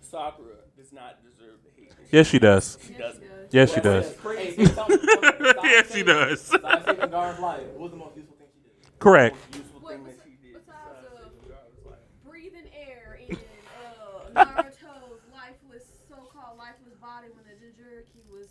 Sakura 0.00 0.56
does 0.76 0.92
not 0.92 1.16
deserve 1.22 1.56
the 1.64 1.80
hate. 1.80 1.92
Yes, 2.12 2.26
she 2.26 2.38
does. 2.38 2.78
She 2.86 2.92
doesn't. 2.92 3.25
Yes, 3.56 3.72
she 3.74 3.80
does. 3.80 4.04
Hey, 4.22 4.54
say 4.54 4.64
something- 4.66 4.98
something- 4.98 5.54
Yes, 5.64 5.92
she 5.94 6.02
does. 6.02 6.50
Besides 6.50 6.84
saving 6.84 7.10
Gaara's 7.10 7.40
life, 7.40 7.60
what 7.72 7.80
was 7.80 7.90
the 7.92 7.96
most 7.96 8.16
useful 8.16 8.36
thing 8.36 8.48
she 8.52 8.60
did? 8.68 8.98
Correct. 8.98 9.36
Useful 9.56 9.80
that 9.80 9.96
she 10.24 10.30
did. 10.44 10.60
besides, 10.60 10.60
besides 10.60 11.06
uh, 11.08 11.18
saving 11.24 11.48
Gaara's 11.48 11.86
life. 11.86 12.04
breathing 12.28 12.68
air 12.76 13.18
in 13.26 13.34
uh, 13.34 14.44
Naruto's 14.44 15.22
lifeless, 15.32 15.84
so-called 16.08 16.58
lifeless 16.58 16.96
body 17.00 17.28
when 17.32 17.44
the 17.48 17.56
Jinchuriki 17.56 18.20
was 18.30 18.48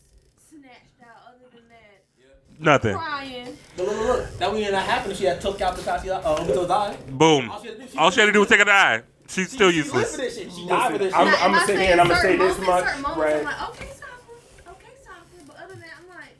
snatched 0.49 1.01
out. 1.05 1.21
Other 1.37 1.53
than 1.53 1.69
that, 1.69 2.01
Nothing. 2.57 2.95
crying. 2.95 3.57
Look, 3.77 3.87
look, 3.87 3.97
look. 4.07 4.37
That 4.39 4.51
when 4.51 4.71
that 4.71 4.85
happened, 4.89 5.15
she 5.17 5.25
had 5.25 5.39
took 5.39 5.61
out 5.61 5.75
Kakashi, 5.77 6.07
uh, 6.09 6.17
um, 6.33 6.47
Obito's 6.47 6.69
eye. 6.71 6.97
Boom. 7.11 7.51
All 7.51 7.61
she 7.61 7.67
had 7.67 7.77
to 7.77 7.83
do, 7.83 7.89
she- 7.91 7.97
All 7.99 8.09
she 8.09 8.19
had 8.21 8.25
to 8.25 8.31
do 8.31 8.39
was 8.39 8.49
take 8.49 8.59
a 8.61 8.65
dive. 8.65 9.03
She's 9.27 9.51
still 9.51 9.69
she 9.69 9.77
lived 9.83 9.89
for 9.91 9.99
useless. 9.99 10.17
this 10.17 10.35
shit. 10.37 10.51
She 10.51 10.67
died 10.67 10.91
for 10.93 10.97
this 10.97 11.13
shit. 11.13 11.19
I'm- 11.19 11.35
I'ma 11.53 11.65
sit 11.67 11.79
here 11.79 11.91
and 11.91 12.01
I'ma 12.01 12.15
say 12.15 12.37
this 12.37 12.57
moments- 12.57 12.67
much, 12.67 12.85
certain 12.85 13.21
right. 13.21 13.35
I'm 13.37 13.43
like, 13.45 13.69
okay, 13.69 13.89
Sakura, 13.89 14.71
okay, 14.73 14.93
Sakura, 15.03 15.43
but 15.47 15.55
other 15.57 15.67
than 15.73 15.79
that, 15.81 15.89
I'm 15.99 16.07
like, 16.09 16.35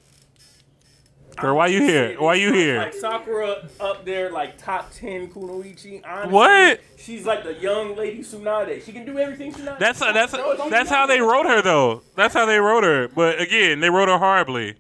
Girl, 1.38 1.58
why 1.58 1.68
you 1.68 1.82
here? 1.82 2.16
Why 2.20 2.36
you 2.36 2.54
here? 2.54 2.78
Like 2.78 2.94
Sakura 2.94 3.68
up 3.80 4.06
there, 4.06 4.32
like 4.32 4.58
top 4.58 4.92
ten 4.94 5.28
Kunoichi. 5.28 6.02
Honestly, 6.06 6.32
What? 6.34 6.82
She's 6.98 7.26
like 7.26 7.44
the 7.44 7.54
young 7.56 7.96
lady 7.96 8.20
Tsunade. 8.20 8.84
She 8.86 8.94
can 8.94 9.06
do 9.06 9.20
everything 9.20 9.52
Tsunade. 9.54 9.78
That's 9.80 10.02
uh, 10.02 10.14
that's 10.14 10.32
No, 10.34 10.56
don't 10.56 10.70
that's 10.70 10.90
how 10.90 11.06
they 11.06 11.20
wrote 11.20 11.46
her 11.46 11.62
though. 11.62 12.04
That's 12.16 12.34
how 12.34 12.46
they 12.46 12.58
wrote 12.60 12.84
her. 12.86 13.10
But 13.10 13.42
again, 13.42 13.82
they 13.82 13.90
wrote 13.90 14.08
her 14.08 14.18
horribly. 14.18 14.76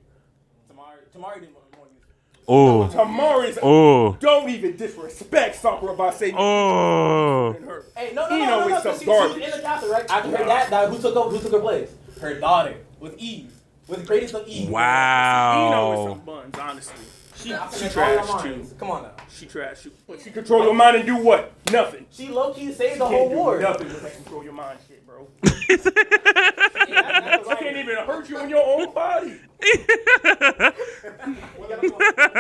Temari, 0.71 0.77
Temari 1.13 1.41
didn't 1.41 1.55
want 1.55 1.75
more 1.75 1.87
useful. 1.93 2.47
Oh, 2.47 2.89
Temari's. 2.93 3.59
oh, 3.61 4.13
Don't 4.21 4.49
even 4.49 4.77
disrespect 4.77 5.55
Sakura 5.57 5.93
by 5.95 6.11
saying 6.11 6.35
oh. 6.37 7.51
her. 7.65 7.83
Hey, 7.97 8.13
no, 8.13 8.29
no, 8.29 8.35
You 8.37 8.45
no, 8.45 8.49
know 8.51 8.59
no, 8.59 8.67
no, 8.69 8.75
it's 8.75 8.83
some 8.83 8.91
'cause 8.93 8.99
she, 8.99 9.05
she 9.05 9.09
was 9.11 9.27
garbage. 9.29 9.43
in 9.43 9.51
the 9.51 9.59
castle, 9.61 9.89
right? 9.89 10.09
After 10.09 10.31
her 10.37 10.45
dad 10.45 10.69
died, 10.69 10.89
who 10.89 10.97
took 11.01 11.15
over? 11.17 11.35
Who 11.35 11.41
took 11.43 11.51
her 11.51 11.59
place? 11.59 11.89
Her 12.21 12.39
daughter, 12.39 12.75
with 13.01 13.15
ease, 13.17 13.51
with 13.88 13.99
the 14.01 14.05
greatest 14.05 14.33
of 14.33 14.47
ease. 14.47 14.61
You 14.61 14.63
know 14.65 14.69
it's 14.69 14.71
Wow. 14.73 16.05
some 16.09 16.19
buns, 16.25 16.57
honestly. 16.59 16.95
She, 17.38 17.49
Now, 17.49 17.69
she 17.69 17.89
trash 17.89 18.41
too. 18.43 18.65
Come 18.79 18.91
on 18.91 19.03
now. 19.03 19.11
She 19.29 19.45
trash 19.45 19.86
you. 19.86 19.91
But 20.07 20.21
she 20.21 20.31
control 20.31 20.63
your 20.63 20.73
mind 20.73 20.95
and 20.97 21.05
do 21.05 21.17
what? 21.17 21.51
Nothing. 21.71 22.05
She 22.09 22.29
low 22.29 22.53
key 22.53 22.71
saved 22.71 22.95
the 23.01 23.05
Can't 23.05 23.13
whole 23.13 23.29
do 23.29 23.36
war. 23.36 23.59
nothing 23.59 23.88
with 23.88 24.01
that 24.01 24.13
control 24.15 24.43
your 24.43 24.53
mind 24.53 24.79
shit, 24.88 25.05
bro. 25.05 25.27
Yeah, 25.43 25.51
that's 25.67 27.49
She 27.49 27.55
can't 27.55 27.77
even 27.77 27.95
hurt 28.07 28.29
you 28.29 28.39
in 28.39 28.49
your 28.49 28.63
own 28.65 28.93
body. 28.93 29.39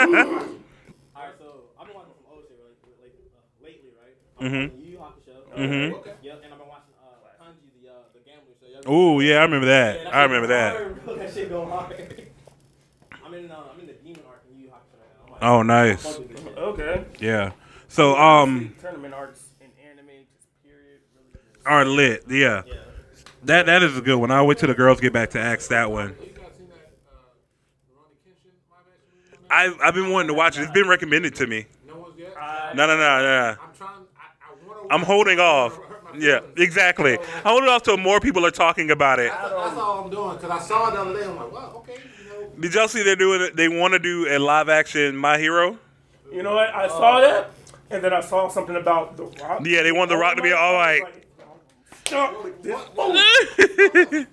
Alright, 0.05 1.35
so 1.39 1.71
I've 1.79 1.87
been 1.87 1.95
watching 1.95 2.15
some 2.15 2.27
old 2.31 2.43
shit 2.47 2.59
like, 2.63 2.77
like, 3.01 3.15
uh, 3.35 3.63
lately, 3.63 3.91
right? 3.99 4.15
I'm 4.39 4.45
Mhm. 4.47 4.71
watching 4.71 4.85
Yu 4.85 4.91
Yu 4.91 4.97
Hakusho. 4.99 5.35
Mhm. 5.55 5.91
Yep, 6.23 6.41
and 6.43 6.53
I've 6.53 6.59
been 6.59 6.67
watching 6.67 6.93
uh, 6.99 7.05
Kaiji, 7.39 7.67
the 7.81 7.89
uh, 7.89 7.93
the 8.13 8.19
gambling 8.25 8.55
show. 8.59 8.67
Y'all 8.67 8.74
Oh 8.85 9.19
yeah, 9.19 9.37
I 9.39 9.43
remember 9.43 9.67
that. 9.67 10.03
that 10.03 10.15
I 10.15 10.23
remember 10.23 10.47
that. 10.47 10.95
That 11.17 11.33
shit 11.33 11.49
go 11.49 11.65
hard. 11.65 11.95
I'm 13.25 13.33
in 13.33 13.49
uh, 13.49 13.63
I'm 13.73 13.79
in 13.79 13.87
the 13.87 13.93
demon 13.93 14.21
arc 14.27 14.43
in 14.51 14.59
Yu 14.59 14.65
Yu 14.65 14.69
Hakusho 14.71 15.27
now. 15.27 15.33
Like, 15.33 15.43
Oh, 15.43 15.61
nice. 15.63 16.03
fuck 16.03 16.19
with 16.19 16.29
this 16.35 16.43
shit. 16.43 16.57
Okay. 16.57 17.05
Yeah. 17.19 17.51
So 17.87 18.15
um, 18.17 18.75
Tournament 18.81 19.13
arcs 19.13 19.43
in 19.61 19.67
anime, 19.89 20.07
just 20.35 20.47
period. 20.63 20.99
Are 21.65 21.85
lit. 21.85 22.23
Yeah. 22.29 22.61
Yeah. 22.67 22.73
That 23.43 23.65
that 23.67 23.81
is 23.83 23.97
a 23.97 24.01
good 24.01 24.17
one. 24.17 24.29
I'll 24.31 24.45
wait 24.45 24.57
till 24.59 24.67
the 24.69 24.75
girls 24.75 24.99
get 24.99 25.13
back 25.13 25.31
to 25.31 25.39
ask 25.39 25.69
that 25.69 25.89
one. 25.91 26.09
You 26.09 26.29
guys 26.31 26.51
seen 26.57 26.67
that 26.69 26.91
uh, 27.07 27.15
Rurouni 27.91 28.17
Kenshin 28.27 28.51
live 28.69 28.81
action 28.93 29.09
movie 29.13 29.45
on 29.49 29.81
I've 29.81 29.87
I've 29.87 29.93
been 29.95 30.11
wanting 30.11 30.27
to 30.27 30.33
watch 30.35 30.57
it. 30.57 30.61
It's 30.63 30.71
been 30.71 30.87
recommended 30.87 31.33
to 31.35 31.47
me. 31.47 31.65
No 31.87 31.95
one's 31.97 32.17
yet. 32.19 32.33
No, 32.75 32.85
no, 32.87 32.95
no, 32.97 32.97
no. 32.97 33.55
I'm 33.61 33.75
trying. 33.77 33.89
I, 34.17 34.51
I 34.51 34.67
want 34.67 34.89
to. 34.89 34.93
I'm 34.93 35.01
holding 35.03 35.39
off. 35.39 35.79
Yeah, 36.19 36.39
exactly. 36.57 37.17
I'm 37.43 37.63
it 37.63 37.69
off 37.69 37.83
till 37.83 37.97
more 37.97 38.19
people 38.19 38.45
are 38.45 38.51
talking 38.51 38.91
about 38.91 39.19
it. 39.19 39.31
That's, 39.31 39.49
that's 39.49 39.77
all 39.77 40.05
I'm 40.05 40.09
doing 40.09 40.35
because 40.37 40.51
I 40.51 40.59
saw 40.59 40.89
it 40.89 40.93
the 40.93 41.01
other 41.01 41.13
day. 41.19 41.25
I'm 41.25 41.35
like, 41.35 41.51
well, 41.51 41.73
okay, 41.77 41.97
you 42.23 42.29
know. 42.29 42.49
Did 42.59 42.73
y'all 42.73 42.87
see 42.87 43.03
they're 43.03 43.15
doing 43.15 43.41
it? 43.41 43.55
They 43.55 43.67
want 43.67 43.93
to 43.93 43.99
do 43.99 44.27
a 44.29 44.39
live 44.39 44.69
action 44.69 45.15
My 45.15 45.37
Hero. 45.37 45.77
You 46.31 46.43
know 46.43 46.55
what? 46.55 46.73
I 46.73 46.87
saw 46.87 47.21
that, 47.21 47.51
and 47.89 48.03
then 48.03 48.13
I 48.13 48.21
saw 48.21 48.49
something 48.49 48.75
about 48.75 49.17
the 49.17 49.25
Rock. 49.25 49.61
Yeah, 49.65 49.83
they 49.83 49.91
want 49.91 50.09
The 50.09 50.17
Rock 50.17 50.35
to 50.37 50.41
be 50.41 50.51
all 50.51 50.75
I 50.75 50.99
like- 50.99 51.21
Stop 52.05 52.43
with 52.43 52.61
this. 52.61 52.79
Oh, 52.97 54.25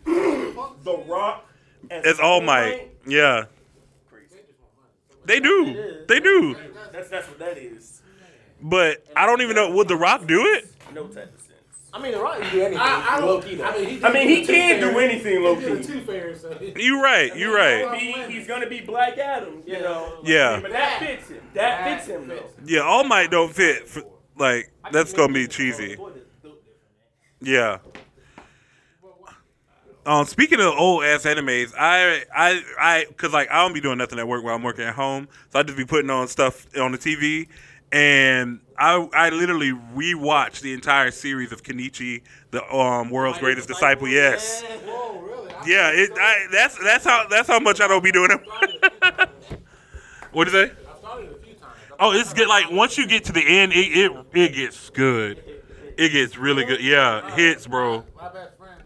the 0.85 1.05
Rock. 1.09 1.47
It's 1.91 2.21
All 2.21 2.41
Might. 2.43 2.91
Yeah, 3.07 3.45
they 5.25 5.41
do. 5.41 6.05
They 6.09 6.21
do. 6.21 6.57
That's 6.93 7.09
that's 7.09 7.29
what 7.29 7.39
that 7.39 7.59
is. 7.59 8.03
But 8.61 9.05
I 9.17 9.27
don't 9.27 9.41
even 9.43 9.57
know. 9.57 9.71
Would 9.73 9.89
The 9.89 9.97
Rock 9.97 10.27
do 10.27 10.45
it? 10.47 10.69
No 10.95 11.07
type 11.07 11.33
of 11.35 11.41
sense. 11.41 11.42
I 11.95 12.01
mean, 12.01 12.13
the 12.13 12.21
Rock 12.21 12.41
can 12.41 12.51
do 12.53 12.61
anything. 12.63 12.79
I, 12.79 13.07
I 13.17 13.21
low 13.21 13.41
don't. 13.41 13.49
key 13.51 13.57
though. 13.57 13.65
I 13.65 13.77
mean, 13.79 13.89
he, 13.89 14.05
I 14.05 14.13
mean, 14.13 14.29
he 14.29 14.47
can 14.47 14.81
do 14.81 14.91
Tooth 14.93 14.97
anything 15.03 15.43
low 15.43 15.57
Fairy. 15.57 15.69
He 15.71 15.77
did 15.77 15.87
key. 15.87 15.93
the 15.93 15.93
Tooth 15.99 16.07
Fairy, 16.07 16.37
so 16.39 16.55
he- 16.55 16.83
You 16.83 17.03
right. 17.03 17.37
You 17.37 17.55
right. 17.55 17.99
He, 18.01 18.13
he's 18.33 18.47
gonna 18.47 18.69
be 18.69 18.81
Black 18.81 19.19
Adam, 19.19 19.63
you 19.67 19.79
know. 19.81 20.21
Yeah. 20.25 20.61
But 20.63 20.73
that 20.73 21.01
fits 21.01 21.29
him. 21.29 21.43
That 21.55 21.85
fits 21.99 22.09
him 22.09 22.29
though. 22.29 22.47
Yeah, 22.65 22.81
All 22.81 23.05
Might 23.05 23.31
don't 23.31 23.53
fit. 23.55 23.87
For, 23.89 24.03
like 24.39 24.73
that's 24.91 25.13
gonna 25.13 25.35
be 25.35 25.47
cheesy. 25.47 25.97
built 25.97 26.15
different, 26.15 26.27
man. 26.45 26.53
Yeah. 27.43 27.79
Um, 30.05 30.25
speaking 30.27 30.59
of 30.59 30.67
old 30.77 31.05
ass 31.05 31.25
animes, 31.25 31.73
I 31.79 32.25
I 32.35 32.61
I 32.81 33.07
cause 33.17 33.33
like 33.33 33.49
I 33.53 33.63
don't 33.63 33.73
be 33.73 33.81
doing 33.81 33.99
nothing 33.99 34.19
at 34.19 34.27
work 34.27 34.43
while 34.43 34.55
I'm 34.57 34.63
working 34.63 34.85
at 34.85 34.95
home, 34.97 35.29
so 35.51 35.61
I 35.61 35.63
just 35.63 35.77
be 35.79 35.85
putting 35.85 36.11
on 36.11 36.27
stuff 36.27 36.67
on 36.77 36.91
the 36.91 36.99
TV, 36.99 37.47
and 37.93 38.61
I 38.79 39.09
I 39.15 39.29
literally 39.31 39.73
rewatched 39.73 40.61
the 40.61 40.73
entire 40.73 41.11
series 41.11 41.53
of 41.53 41.63
Kenichi, 41.63 42.23
the 42.51 42.65
um 42.75 43.11
world's 43.11 43.39
greatest 43.39 43.69
disciple. 43.69 44.09
Yes, 44.09 44.63
Yeah. 44.65 44.77
Whoa, 44.79 45.21
really? 45.21 45.51
Yeah, 45.67 45.91
it 45.93 46.11
I, 46.17 46.47
that's 46.51 46.79
that's 46.83 47.05
how 47.05 47.27
that's 47.29 47.49
how 47.49 47.61
much 47.61 47.81
I 47.81 47.89
don't 47.89 48.03
be 48.03 48.13
doing 48.13 48.31
it. 48.33 49.29
What'd 50.33 50.53
you 50.53 50.67
say? 50.69 50.73
I 50.73 50.99
started 50.99 51.31
it 51.31 51.37
a 51.39 51.45
few 51.45 51.55
times. 51.55 51.65
I- 51.91 51.95
Oh, 52.01 52.13
it's 52.13 52.33
good. 52.33 52.49
Like 52.49 52.71
once 52.71 52.99
you 52.99 53.07
get 53.07 53.25
to 53.25 53.33
the 53.33 53.47
end, 53.47 53.73
it 53.73 53.77
it, 53.97 54.13
it 54.33 54.55
gets 54.55 54.91
good. 54.91 55.39
It 55.99 56.09
gets 56.11 56.37
really 56.37 56.65
good. 56.65 56.81
Yeah, 56.81 57.35
hits, 57.37 57.67
bro. 57.67 58.05
My 58.17 58.33
best 58.33 58.57
friend, 58.59 58.83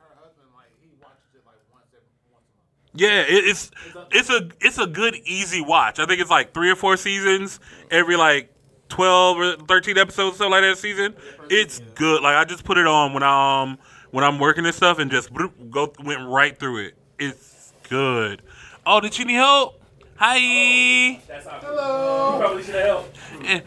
her 0.00 0.16
husband, 0.20 0.48
like 0.56 0.72
he 0.80 0.88
watches 1.00 1.28
it 1.34 1.42
like 1.46 1.60
once 1.72 1.86
every 1.92 2.08
once 2.32 2.44
a 2.50 2.56
month. 2.56 2.87
Yeah, 2.98 3.20
it, 3.20 3.44
it's 3.44 3.70
it's 4.10 4.28
a 4.28 4.48
it's 4.60 4.78
a 4.78 4.86
good 4.86 5.14
easy 5.24 5.60
watch. 5.60 6.00
I 6.00 6.06
think 6.06 6.20
it's 6.20 6.30
like 6.30 6.52
three 6.52 6.68
or 6.68 6.74
four 6.74 6.96
seasons, 6.96 7.60
every 7.92 8.16
like 8.16 8.52
twelve 8.88 9.38
or 9.38 9.56
thirteen 9.56 9.96
episodes, 9.96 10.38
something 10.38 10.50
like 10.50 10.62
that 10.62 10.78
season. 10.78 11.14
It's 11.48 11.80
good. 11.94 12.22
Like 12.22 12.34
I 12.34 12.44
just 12.44 12.64
put 12.64 12.76
it 12.76 12.88
on 12.88 13.14
when 13.14 13.22
I'm 13.22 13.68
um, 13.68 13.78
when 14.10 14.24
I'm 14.24 14.40
working 14.40 14.66
and 14.66 14.74
stuff, 14.74 14.98
and 14.98 15.12
just 15.12 15.32
bloop, 15.32 15.70
go 15.70 15.92
went 16.02 16.26
right 16.28 16.58
through 16.58 16.86
it. 16.86 16.94
It's 17.20 17.72
good. 17.88 18.42
Oh, 18.84 19.00
did 19.00 19.16
you 19.16 19.24
need 19.24 19.34
help? 19.34 19.80
Hi. 20.18 21.20
That's 21.28 21.46
how. 21.46 21.60
You 21.60 22.38
probably 22.40 22.62
should 22.64 22.74
have 22.74 22.84
helped. 22.86 23.18
Eh, 23.44 23.60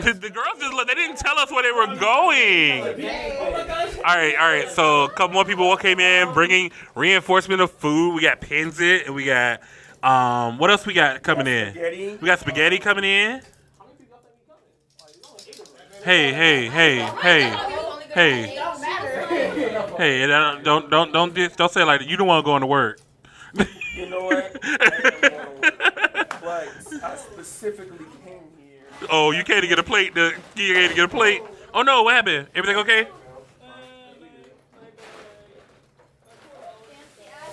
The, 0.00 0.12
the 0.14 0.30
girls 0.30 0.58
just 0.58 0.72
look- 0.74 0.88
they 0.88 0.94
didn't 0.94 1.18
tell 1.18 1.38
us 1.38 1.50
where 1.50 1.62
they 1.62 1.70
were 1.70 1.94
going. 1.98 2.82
All 2.82 4.16
right, 4.16 4.34
all 4.38 4.48
right. 4.52 4.68
So 4.68 5.04
a 5.04 5.08
couple 5.10 5.34
more 5.34 5.44
people 5.44 5.74
came 5.76 6.00
in, 6.00 6.32
bringing 6.34 6.72
reinforcement 6.96 7.60
of 7.60 7.70
food. 7.70 8.14
We 8.16 8.22
got 8.22 8.40
pancit 8.40 9.06
and 9.06 9.14
we 9.14 9.24
got 9.24 9.60
um. 10.02 10.58
What 10.58 10.70
else 10.70 10.84
we 10.84 10.94
got 10.94 11.22
coming 11.22 11.46
in? 11.46 11.74
We 12.20 12.26
got 12.26 12.40
spaghetti 12.40 12.78
coming 12.78 13.04
in. 13.04 13.40
Hey, 16.04 16.32
hey, 16.32 16.66
hey, 16.68 16.96
hey, 17.22 17.50
hey, 18.12 18.58
Hey, 19.96 20.26
don't 20.26 20.64
don't 20.64 20.90
don't 20.90 21.12
don't, 21.12 21.34
don't 21.56 21.70
say 21.72 21.82
it 21.82 21.84
like 21.84 22.00
that. 22.00 22.08
You 22.08 22.16
don't 22.16 22.26
want 22.26 22.44
to 22.44 22.48
go 22.48 22.56
into 22.56 22.66
work. 22.66 22.98
You 23.94 24.08
know 24.08 24.24
what? 24.24 24.56
I 24.62 24.88
to. 24.88 26.26
But 26.40 26.68
I 27.04 27.16
specifically 27.16 28.06
came 28.24 28.40
here. 28.58 29.08
Oh, 29.10 29.30
you 29.30 29.44
can't 29.44 29.68
get 29.68 29.78
a 29.78 29.82
plate. 29.82 30.14
To, 30.14 30.32
you 30.56 30.74
can't 30.74 30.94
get 30.94 31.04
a 31.04 31.08
plate. 31.08 31.42
Oh 31.74 31.82
no, 31.82 32.02
what 32.02 32.14
happened? 32.14 32.48
Everything 32.54 32.76
okay? 32.78 33.08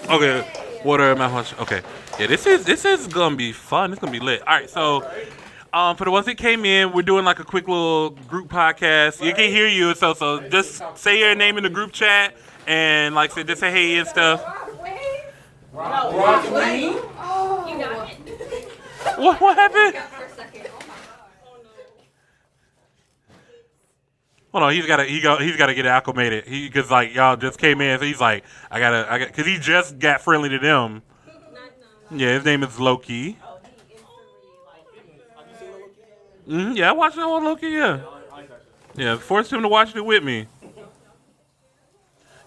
Okay, 0.10 0.48
water 0.84 1.12
in 1.12 1.18
my 1.18 1.28
lunch. 1.32 1.54
Okay, 1.60 1.82
yeah, 2.20 2.26
this 2.28 2.48
is 2.48 2.66
this 2.66 2.84
is 2.84 3.06
gonna 3.06 3.36
be 3.36 3.52
fun. 3.52 3.92
It's 3.92 4.02
gonna 4.02 4.12
be 4.12 4.20
lit. 4.20 4.42
All 4.48 4.56
right, 4.56 4.70
so 4.70 5.08
um, 5.72 5.96
for 5.98 6.06
the 6.06 6.12
ones 6.12 6.26
that 6.26 6.38
came 6.38 6.66
in, 6.66 6.94
we're 6.94 7.04
doing 7.04 7.26
like 7.26 7.40
a 7.40 7.44
quick 7.44 7.68
little 7.68 8.12
group 8.12 8.48
podcast. 8.48 9.24
You 9.24 9.34
can 9.34 9.52
hear 9.52 9.68
you, 9.68 9.94
so 9.94 10.14
so 10.14 10.40
just 10.50 10.82
say 10.96 11.20
your 11.20 11.36
name 11.36 11.58
in 11.58 11.64
the 11.64 11.70
group 11.70 11.92
chat 11.92 12.36
and 12.66 13.14
like 13.14 13.32
say 13.32 13.44
just 13.44 13.60
say 13.60 13.72
hey 13.72 14.00
and 14.00 14.08
stuff. 14.08 14.42
You 15.72 15.80
got 17.78 18.10
it. 18.10 18.18
What 19.18 19.40
what 19.40 19.56
happened? 19.56 19.96
For 19.96 20.24
a. 20.24 20.28
Oh 20.28 20.80
my 20.88 20.94
god. 20.94 21.70
Hold 24.52 24.64
on, 24.64 24.74
he's 24.74 24.86
got 24.86 24.98
to 24.98 25.06
he 25.06 25.22
go 25.22 25.38
he's 25.38 25.56
got 25.56 25.68
to 25.68 25.74
get 25.74 25.86
acclimated. 25.86 26.46
He 26.46 26.68
because 26.68 26.92
like 26.92 27.14
y'all 27.14 27.38
just 27.38 27.60
came 27.60 27.80
in, 27.82 27.98
so 28.00 28.06
he's 28.06 28.20
like 28.20 28.44
I 28.70 28.80
gotta 28.80 29.12
I 29.12 29.20
got 29.20 29.28
because 29.30 29.46
he 29.46 29.58
just 29.58 30.00
got 30.00 30.22
friendly 30.22 30.50
to 30.50 30.60
them. 30.60 31.02
Yeah, 32.12 32.34
his 32.34 32.44
name 32.44 32.64
is 32.64 32.78
Loki. 32.80 33.38
Oh, 33.44 33.60
he 33.64 33.70
instantly 35.00 35.84
like. 36.48 36.72
hmm 36.72 36.76
yeah, 36.76 36.90
I 36.90 36.92
watched 36.92 37.16
that 37.16 37.30
one 37.30 37.46
Loki. 37.46 37.68
Yeah, 37.68 38.02
yeah, 38.96 39.18
forced 39.18 39.54
him 39.54 39.62
to 39.62 39.68
watch 39.68 39.96
it 39.96 40.04
with 40.04 40.24
me. 40.24 40.48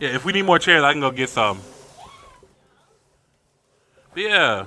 Yeah, 0.00 0.10
if 0.10 0.24
we 0.24 0.32
need 0.32 0.42
more 0.42 0.58
chairs, 0.58 0.82
I 0.82 0.92
can 0.92 1.00
go 1.00 1.10
get 1.10 1.28
some. 1.30 1.60
But 4.14 4.20
yeah. 4.20 4.66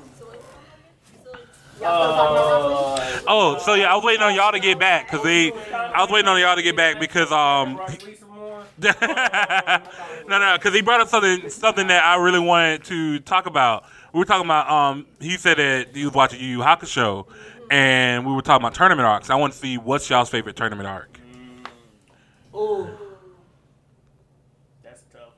Uh, 1.83 2.85
Oh, 3.27 3.57
so 3.57 3.73
yeah, 3.73 3.91
I 3.91 3.95
was 3.95 4.03
waiting 4.03 4.21
on 4.21 4.35
y'all 4.35 4.51
to 4.51 4.59
get 4.59 4.79
back 4.79 5.09
because 5.09 5.23
they. 5.23 5.51
I 5.51 6.01
was 6.01 6.11
waiting 6.11 6.27
on 6.27 6.39
y'all 6.39 6.55
to 6.55 6.61
get 6.61 6.75
back 6.75 6.99
because 6.99 7.31
um. 7.31 7.79
no, 8.77 8.91
no, 10.27 10.53
because 10.57 10.73
he 10.73 10.81
brought 10.81 11.01
up 11.01 11.07
something 11.07 11.49
something 11.49 11.87
that 11.87 12.03
I 12.03 12.17
really 12.17 12.39
wanted 12.39 12.83
to 12.85 13.19
talk 13.19 13.45
about. 13.45 13.85
We 14.13 14.19
were 14.19 14.25
talking 14.25 14.45
about 14.45 14.69
um. 14.69 15.05
He 15.19 15.37
said 15.37 15.57
that 15.57 15.95
he 15.95 16.05
was 16.05 16.13
watching 16.13 16.39
Yu 16.39 16.47
Yu 16.47 16.59
Hakusho, 16.59 17.25
and 17.71 18.25
we 18.25 18.33
were 18.33 18.41
talking 18.41 18.63
about 18.63 18.75
tournament 18.75 19.07
arcs. 19.07 19.29
I 19.29 19.35
want 19.35 19.53
to 19.53 19.59
see 19.59 19.77
what's 19.77 20.09
y'all's 20.09 20.29
favorite 20.29 20.55
tournament 20.55 20.87
arc. 20.87 21.19
Ooh. 22.53 22.87
That's 24.83 25.01
tough 25.11 25.33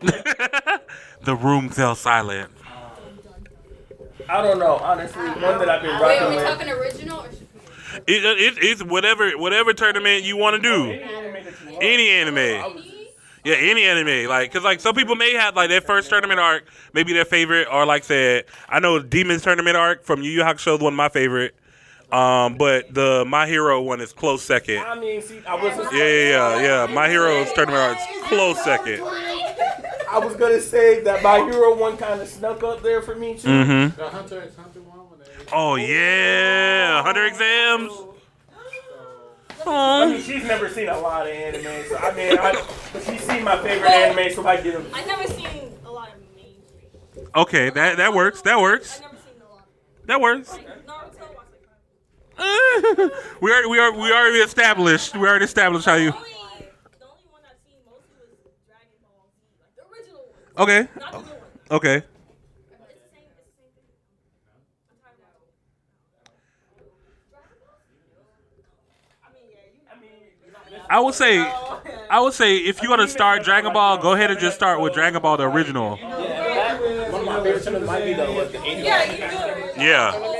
one. 0.00 0.80
the 1.24 1.34
room 1.36 1.68
fell 1.68 1.94
silent. 1.94 2.50
I 4.28 4.40
don't 4.42 4.58
know, 4.58 4.76
honestly. 4.76 5.22
One 5.22 5.40
that 5.58 5.68
I've 5.68 5.82
been 5.82 5.98
Wait, 6.00 6.18
are 6.22 6.30
we 6.30 6.36
with. 6.36 6.44
talking 6.44 6.68
original 6.68 7.20
or? 7.20 7.26
It, 8.06 8.24
it, 8.24 8.54
it's 8.58 8.82
whatever 8.82 9.30
whatever 9.32 9.72
tournament 9.74 10.24
you 10.24 10.36
want 10.36 10.56
to 10.56 10.62
do. 10.62 10.90
anime 10.92 11.32
that 11.44 11.44
you 11.60 11.72
want. 11.72 11.82
Any 11.84 12.08
anime. 12.08 12.82
Yeah, 13.44 13.56
any 13.56 13.82
anime. 13.84 14.28
Like, 14.30 14.52
cause 14.52 14.62
like 14.62 14.80
some 14.80 14.94
people 14.94 15.16
may 15.16 15.32
have 15.34 15.56
like 15.56 15.68
their 15.68 15.80
first 15.80 16.08
tournament 16.08 16.38
arc, 16.40 16.64
maybe 16.94 17.12
their 17.12 17.24
favorite, 17.24 17.66
or 17.70 17.84
like 17.84 18.04
said, 18.04 18.44
I 18.68 18.78
know 18.78 19.00
Demon's 19.02 19.42
tournament 19.42 19.76
arc 19.76 20.04
from 20.04 20.22
Yu 20.22 20.30
Yu 20.30 20.40
Hakusho 20.42 20.76
is 20.76 20.80
one 20.80 20.92
of 20.94 20.96
my 20.96 21.08
favorite. 21.08 21.54
Um, 22.12 22.56
but 22.56 22.92
the 22.92 23.24
My 23.26 23.46
Hero 23.46 23.80
one 23.82 24.00
is 24.00 24.12
close 24.12 24.42
second. 24.42 24.78
I 24.78 24.98
mean, 25.00 25.20
see, 25.22 25.40
I 25.46 25.54
was 25.54 25.76
Yeah, 25.92 26.04
yeah, 26.04 26.60
yeah, 26.60 26.86
yeah. 26.86 26.94
My 26.94 27.08
Hero's 27.08 27.52
tournament 27.52 27.82
arc 27.82 27.98
is 27.98 28.22
close 28.28 28.62
second. 28.62 29.00
I 30.12 30.18
was 30.18 30.36
gonna 30.36 30.60
say 30.60 31.00
that 31.02 31.22
my 31.22 31.38
hero 31.38 31.74
one 31.76 31.96
kind 31.96 32.20
of 32.20 32.28
snuck 32.28 32.62
up 32.62 32.82
there 32.82 33.00
for 33.02 33.14
me 33.14 33.36
too. 33.38 33.48
Mm-hmm. 33.48 33.96
The 33.96 34.08
Hunter 34.10 34.42
x 34.42 34.54
Hunter 34.56 34.80
one. 34.82 34.98
Oh 35.52 35.74
yeah, 35.76 37.02
Hunter 37.02 37.24
exams. 37.26 37.92
I 39.64 39.64
Oh. 39.64 40.08
mean, 40.08 40.20
she's 40.20 40.42
never 40.44 40.68
seen 40.68 40.88
a 40.88 40.98
lot 40.98 41.26
of 41.26 41.32
anime, 41.32 41.84
so 41.88 41.96
I 41.96 42.12
mean, 42.14 42.36
I, 42.36 42.52
but 42.92 43.02
she's 43.04 43.20
seen 43.22 43.44
my 43.44 43.56
favorite 43.62 43.88
anime, 43.90 44.32
so 44.34 44.44
I 44.46 44.60
give 44.60 44.74
them. 44.74 44.86
I've 44.92 45.06
never 45.06 45.24
seen 45.28 45.46
a 45.86 45.90
lot 45.90 46.08
of 46.08 46.14
mainstream. 46.34 47.28
Okay, 47.36 47.70
that 47.70 47.96
that 47.98 48.12
works. 48.12 48.42
That 48.42 48.58
works. 48.60 48.98
I 49.00 49.02
never 49.04 49.16
seen 49.18 49.40
a 49.40 49.44
lot. 49.54 49.66
That 50.06 50.20
works. 50.20 50.52
Like 50.52 50.66
Naruto, 50.84 51.34
watch 51.36 51.46
like 52.36 53.00
five. 53.00 53.10
we 53.40 53.52
are 53.52 53.68
we 53.68 53.78
are 53.78 53.92
we 53.92 54.10
already 54.12 54.38
established. 54.38 55.14
We 55.14 55.28
already 55.28 55.44
established 55.44 55.86
how 55.86 55.94
you. 55.94 56.10
The 56.10 56.16
only, 56.16 56.30
the 56.98 57.06
only 57.06 57.22
one 57.30 57.42
I've 57.46 57.56
seen 57.64 57.78
mostly 57.86 58.18
was 58.42 58.54
Dragon 58.66 58.98
Ball 59.00 59.30
Z, 59.30 59.46
like 59.62 59.76
the 59.76 59.82
original 59.84 60.22
one, 60.26 60.34
Okay. 60.34 60.51
not 60.51 60.51
the 60.51 60.51
new 60.51 60.51
one. 60.51 60.51
Okay. 60.51 60.51
It's 60.51 60.51
the 60.51 60.51
same. 60.51 60.51
It's 60.51 60.51
the 60.51 60.51
same 60.51 60.51
thing. 60.51 60.51
I'm 60.51 60.51
talking 60.51 60.51
about. 60.51 60.51
Dragon 60.51 60.51
Ball 60.66 61.22
Z? 61.22 61.22
I 69.90 70.00
mean. 70.00 70.10
I 70.88 71.00
would 71.00 71.14
say, 71.14 71.38
I 72.10 72.20
would 72.20 72.34
say, 72.34 72.58
if 72.58 72.82
you're 72.82 72.94
gonna 72.94 73.08
start 73.08 73.44
Dragon 73.44 73.72
Ball, 73.72 73.98
go 73.98 74.12
ahead 74.12 74.30
and 74.30 74.38
just 74.38 74.56
start 74.56 74.80
with 74.80 74.92
Dragon 74.94 75.20
Ball 75.22 75.36
the 75.36 75.48
original. 75.48 75.96
one 75.96 77.20
of 77.20 77.26
my 77.26 77.42
favorite 77.42 77.64
shows 77.64 77.86
might 77.86 78.04
be 78.04 78.14
though 78.14 78.34
was 78.34 78.52
the 78.52 78.58
anime. 78.60 78.84
Yeah. 79.76 80.32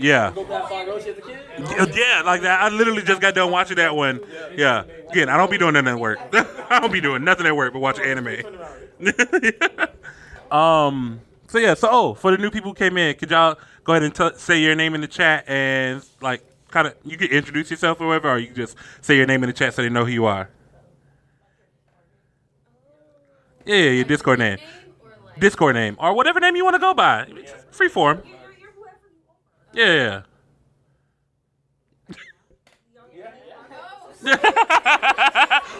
Yeah, 0.00 0.32
yeah, 0.38 1.86
yeah. 1.92 2.22
Like 2.24 2.42
that. 2.42 2.62
I 2.62 2.68
literally 2.68 3.02
just 3.02 3.20
got 3.20 3.34
done 3.34 3.50
watching 3.50 3.76
that 3.76 3.94
one. 3.94 4.20
Yeah. 4.56 4.84
Again, 5.10 5.28
I 5.28 5.36
don't 5.36 5.50
be 5.50 5.58
doing 5.58 5.74
nothing 5.74 5.88
at 5.88 5.98
work. 5.98 6.18
I 6.70 6.80
don't 6.80 6.92
be 6.92 7.00
doing 7.00 7.24
nothing 7.24 7.46
at 7.46 7.56
work 7.56 7.72
but 7.72 7.80
watch 7.80 7.98
anime. 7.98 8.42
um. 10.50 11.20
So 11.46 11.58
yeah. 11.58 11.74
So 11.74 11.88
oh, 11.90 12.14
for 12.14 12.30
the 12.30 12.38
new 12.38 12.50
people 12.50 12.70
who 12.70 12.74
came 12.74 12.96
in, 12.98 13.14
could 13.16 13.30
y'all 13.30 13.56
go 13.84 13.92
ahead 13.92 14.02
and 14.02 14.14
t- 14.14 14.30
say 14.36 14.60
your 14.60 14.74
name 14.74 14.94
in 14.94 15.00
the 15.00 15.06
chat 15.06 15.44
and 15.48 16.04
like 16.20 16.44
kind 16.70 16.88
of 16.88 16.94
you 17.04 17.16
can 17.16 17.28
introduce 17.28 17.70
yourself 17.70 18.00
or 18.00 18.08
whatever, 18.08 18.30
or 18.30 18.38
you 18.38 18.46
can 18.48 18.56
just 18.56 18.76
say 19.00 19.16
your 19.16 19.26
name 19.26 19.42
in 19.42 19.48
the 19.48 19.52
chat 19.54 19.74
so 19.74 19.82
they 19.82 19.88
know 19.88 20.04
who 20.04 20.12
you 20.12 20.26
are. 20.26 20.50
Yeah, 23.64 23.76
yeah, 23.76 23.90
your 23.90 24.04
Discord 24.04 24.38
name. 24.38 24.56
Name 24.56 24.66
or 25.00 25.10
like. 25.26 25.40
Discord 25.40 25.74
name 25.74 25.96
or 25.98 26.14
whatever 26.14 26.40
name 26.40 26.56
you 26.56 26.64
want 26.64 26.74
to 26.74 26.80
go 26.80 26.94
by. 26.94 27.26
Free 27.70 27.88
form. 27.88 28.22
You're, 28.24 28.34
you're 28.58 28.72
whoever 28.72 29.08
you 29.12 29.72
are. 29.72 29.74
Yeah. 29.74 30.22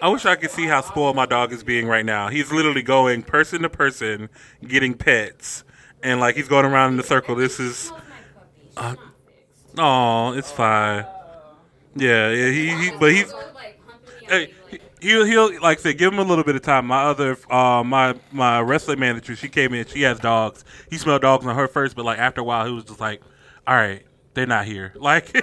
I 0.00 0.08
wish 0.08 0.26
I 0.26 0.34
could 0.36 0.50
see 0.50 0.66
how 0.66 0.80
spoiled 0.80 1.16
my 1.16 1.26
dog 1.26 1.52
is 1.52 1.62
being 1.62 1.86
right 1.86 2.04
now. 2.04 2.28
He's 2.28 2.50
literally 2.50 2.82
going 2.82 3.22
person 3.22 3.62
to 3.62 3.68
person, 3.68 4.28
getting 4.66 4.94
pets, 4.94 5.64
and 6.02 6.18
like 6.20 6.34
he's 6.34 6.48
going 6.48 6.64
around 6.64 6.92
in 6.92 6.96
the 6.96 7.02
circle. 7.04 7.34
This 7.36 7.60
is, 7.60 7.76
Smells 7.76 8.00
my 8.00 8.06
puppy. 8.34 8.96
She's 8.96 9.78
Uh, 9.78 9.82
oh, 9.82 10.32
it's 10.32 10.50
fine. 10.50 11.06
Yeah, 11.94 12.30
yeah. 12.30 12.50
He, 12.50 12.70
he 12.70 12.90
but 12.98 13.12
he's. 13.12 13.28
So, 13.28 13.36
like, 13.54 13.80
humping 13.86 14.20
me, 14.20 14.26
Hey, 14.26 14.34
I'll 14.34 14.40
be 14.40 14.52
like, 14.52 14.54
he'll 15.02 15.24
he'll 15.24 15.60
like 15.60 15.78
I 15.78 15.82
said, 15.82 15.98
give 15.98 16.12
him 16.12 16.18
a 16.18 16.24
little 16.24 16.44
bit 16.44 16.56
of 16.56 16.62
time. 16.62 16.86
My 16.86 17.02
other 17.02 17.36
uh 17.50 17.82
my 17.84 18.14
my 18.30 18.60
wrestling 18.60 19.00
manager, 19.00 19.36
she 19.36 19.48
came 19.48 19.74
in, 19.74 19.86
she 19.86 20.02
has 20.02 20.18
dogs. 20.18 20.64
He 20.88 20.98
smelled 20.98 21.22
dogs 21.22 21.44
on 21.44 21.54
her 21.54 21.68
first, 21.68 21.96
but 21.96 22.04
like 22.04 22.18
after 22.18 22.40
a 22.40 22.44
while 22.44 22.66
he 22.66 22.72
was 22.72 22.84
just 22.84 23.00
like, 23.00 23.20
All 23.66 23.74
right, 23.74 24.04
they're 24.34 24.46
not 24.46 24.64
here. 24.64 24.92
Like 25.02 25.34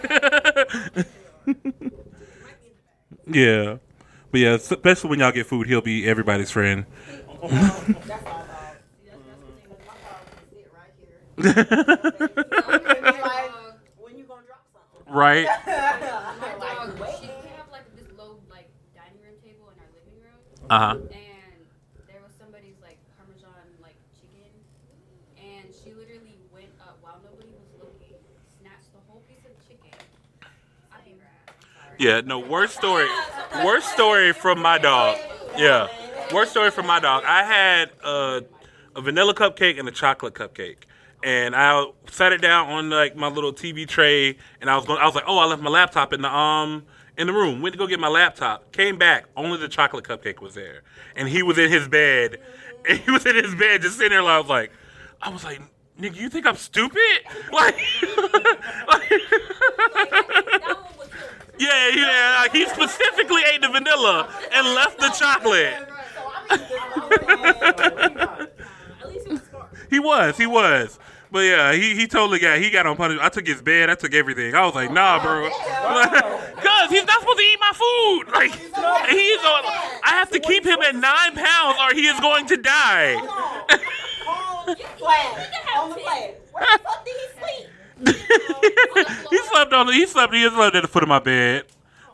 Yeah. 3.27 3.77
But 4.31 4.41
yeah, 4.41 4.53
especially 4.53 5.10
when 5.10 5.19
y'all 5.19 5.31
get 5.31 5.48
food, 5.48 5.68
he'll 5.68 5.81
be 5.81 6.07
everybody's 6.07 6.52
friend. 6.52 6.86
That's 7.41 8.26
living 20.70 20.98
room, 20.98 21.08
Uh 21.08 21.14
huh. 21.14 21.16
and 21.16 22.08
there 22.08 22.22
was 22.24 22.34
somebody's 22.40 22.76
like 22.82 22.98
Parmesan 23.18 23.52
like 23.82 23.96
chicken, 24.20 24.52
and 25.38 25.68
she 25.74 25.94
literally 25.94 26.38
went 26.54 26.70
up 26.82 26.98
while 27.02 27.20
nobody 27.24 27.50
was 27.54 27.70
looking, 27.80 28.16
snatched 28.60 28.91
the 28.94 29.00
whole 29.08 29.22
piece 29.28 29.46
of 29.46 29.54
chicken. 29.68 29.98
I 30.91 30.98
think. 31.02 31.18
Yeah. 31.98 32.22
No. 32.22 32.40
Worst 32.40 32.76
story. 32.78 33.08
Worst 33.64 33.90
story 33.91 34.34
from 34.34 34.62
my 34.62 34.78
dog. 34.78 35.18
Yeah. 35.58 35.88
Worst 36.34 36.52
story 36.52 36.72
from 36.72 36.86
my 36.88 37.00
dog. 37.00 37.24
I 37.26 37.44
had 37.44 37.91
uh, 38.04 38.41
a 38.96 39.02
vanilla 39.02 39.34
cupcake 39.34 39.80
and 39.80 39.88
a 39.88 39.91
chocolate 39.91 40.34
cupcake. 40.36 40.84
And 41.24 41.54
I 41.56 41.84
sat 42.10 42.32
it 42.32 42.41
down 42.41 42.70
on 42.70 42.90
like 42.90 43.16
my 43.18 43.28
little 43.28 43.52
TV 43.52 43.86
tray, 43.86 44.38
and 44.62 44.70
I 44.70 44.78
was 44.78 44.86
going. 44.86 45.00
I 45.02 45.06
was 45.06 45.16
like, 45.16 45.26
"Oh, 45.28 45.38
I 45.38 45.46
left 45.48 45.62
my 45.62 45.70
laptop 45.70 46.14
in 46.14 46.22
the 46.22 46.34
um 46.34 46.86
in 47.20 47.28
the 47.28 47.34
room. 47.34 47.62
Went 47.62 47.74
to 47.74 47.78
go 47.80 47.86
get 47.86 48.00
my 48.00 48.08
laptop. 48.08 48.72
Came 48.72 48.98
back, 48.98 49.26
only 49.36 49.58
the 49.60 49.68
chocolate 49.68 50.06
cupcake 50.06 50.41
was 50.41 50.56
there, 50.56 50.82
and 51.16 51.28
he 51.30 51.44
was 51.44 51.58
in 51.60 51.70
his 51.70 51.88
bed. 51.88 52.38
And 52.88 52.98
he 52.98 53.12
was 53.12 53.26
in 53.26 53.36
his 53.36 53.54
bed, 53.56 53.82
just 53.82 53.98
sitting 53.98 54.12
there. 54.12 54.22
I 54.24 54.40
was 54.40 54.48
like, 54.50 54.72
I 55.22 55.30
was 55.30 55.44
like, 55.44 55.62
"Nigga, 56.00 56.16
you 56.16 56.30
think 56.30 56.48
I'm 56.48 56.56
stupid?" 56.56 56.98
Like, 57.52 57.76
like 58.88 59.10
That 59.10 60.78
one 60.82 60.98
was 60.98 61.08
good. 61.10 61.60
yeah, 61.60 61.90
yeah. 61.90 62.38
Like 62.41 62.52
he 62.54 62.66
specifically 62.68 63.41
ate 63.54 63.62
the 63.62 63.68
vanilla 63.70 64.30
and 64.54 64.68
left 64.76 64.98
the 65.00 65.10
chocolate. 65.10 65.90
So 66.16 66.32
I'm 66.50 66.60
even 68.02 68.18
At 69.02 69.10
least 69.10 69.28
he 69.28 69.34
was 69.34 69.41
smart. 69.44 69.70
He 69.90 70.00
was, 70.00 70.38
he 70.38 70.48
was. 70.48 71.00
But 71.31 71.39
yeah, 71.41 71.73
he, 71.73 71.95
he 71.95 72.07
totally 72.07 72.39
got 72.39 72.57
he 72.57 72.72
got 72.72 72.88
on 72.88 72.97
punishment. 72.97 73.23
I 73.23 73.30
took 73.30 73.45
his 73.45 73.61
bed, 73.61 73.89
I 73.89 73.95
took 73.95 74.14
everything. 74.15 74.56
I 74.56 74.65
was 74.65 74.73
like, 74.73 74.91
nah, 74.91 75.22
bro, 75.22 75.47
oh, 75.51 76.51
cause 76.56 76.89
he's 76.89 77.06
not 77.06 77.19
supposed 77.19 77.38
to 77.38 77.43
eat 77.43 77.60
my 77.60 77.72
food. 77.73 78.34
Like 78.34 78.51
he's 78.51 79.39
on. 79.39 79.64
I 80.03 80.11
have 80.11 80.31
to 80.31 80.39
keep 80.39 80.65
him 80.65 80.81
at 80.81 80.95
nine 80.95 81.35
pounds, 81.35 81.77
or 81.81 81.93
he 81.93 82.07
is 82.07 82.19
going 82.19 82.47
to 82.47 82.57
die. 82.57 83.14
on 83.15 84.76
flag. 84.97 85.49
On 85.77 85.89
the 85.91 85.95
flag. 85.97 86.34
Where 86.51 86.65
the 86.73 86.84
fuck 86.84 87.06
did 87.06 87.15
he 87.15 87.27
sleep? 88.15 89.30
he 89.30 89.38
slept 89.49 89.72
on. 89.73 89.88
He 89.93 90.07
slept. 90.07 90.34
He 90.34 90.49
slept 90.49 90.76
at 90.76 90.81
the 90.81 90.88
foot 90.88 91.03
of 91.03 91.10
my 91.10 91.19
bed. 91.19 91.65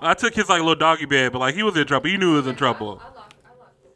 I 0.02 0.14
took 0.14 0.36
his 0.36 0.50
like 0.50 0.60
little 0.60 0.76
doggy 0.76 1.06
bed, 1.06 1.32
but 1.32 1.40
like 1.40 1.56
he 1.56 1.64
was 1.64 1.78
in 1.78 1.88
trouble. 1.88 2.10
He 2.10 2.18
knew 2.18 2.32
he 2.32 2.38
was 2.38 2.48
in 2.48 2.56
trouble. 2.58 3.02
I 3.02 3.06
locked, 3.14 3.36
I 3.46 3.50
locked 3.58 3.76
it. 3.86 3.96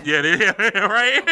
yeah, 0.03 0.21
yeah, 0.23 0.79
right. 0.79 1.23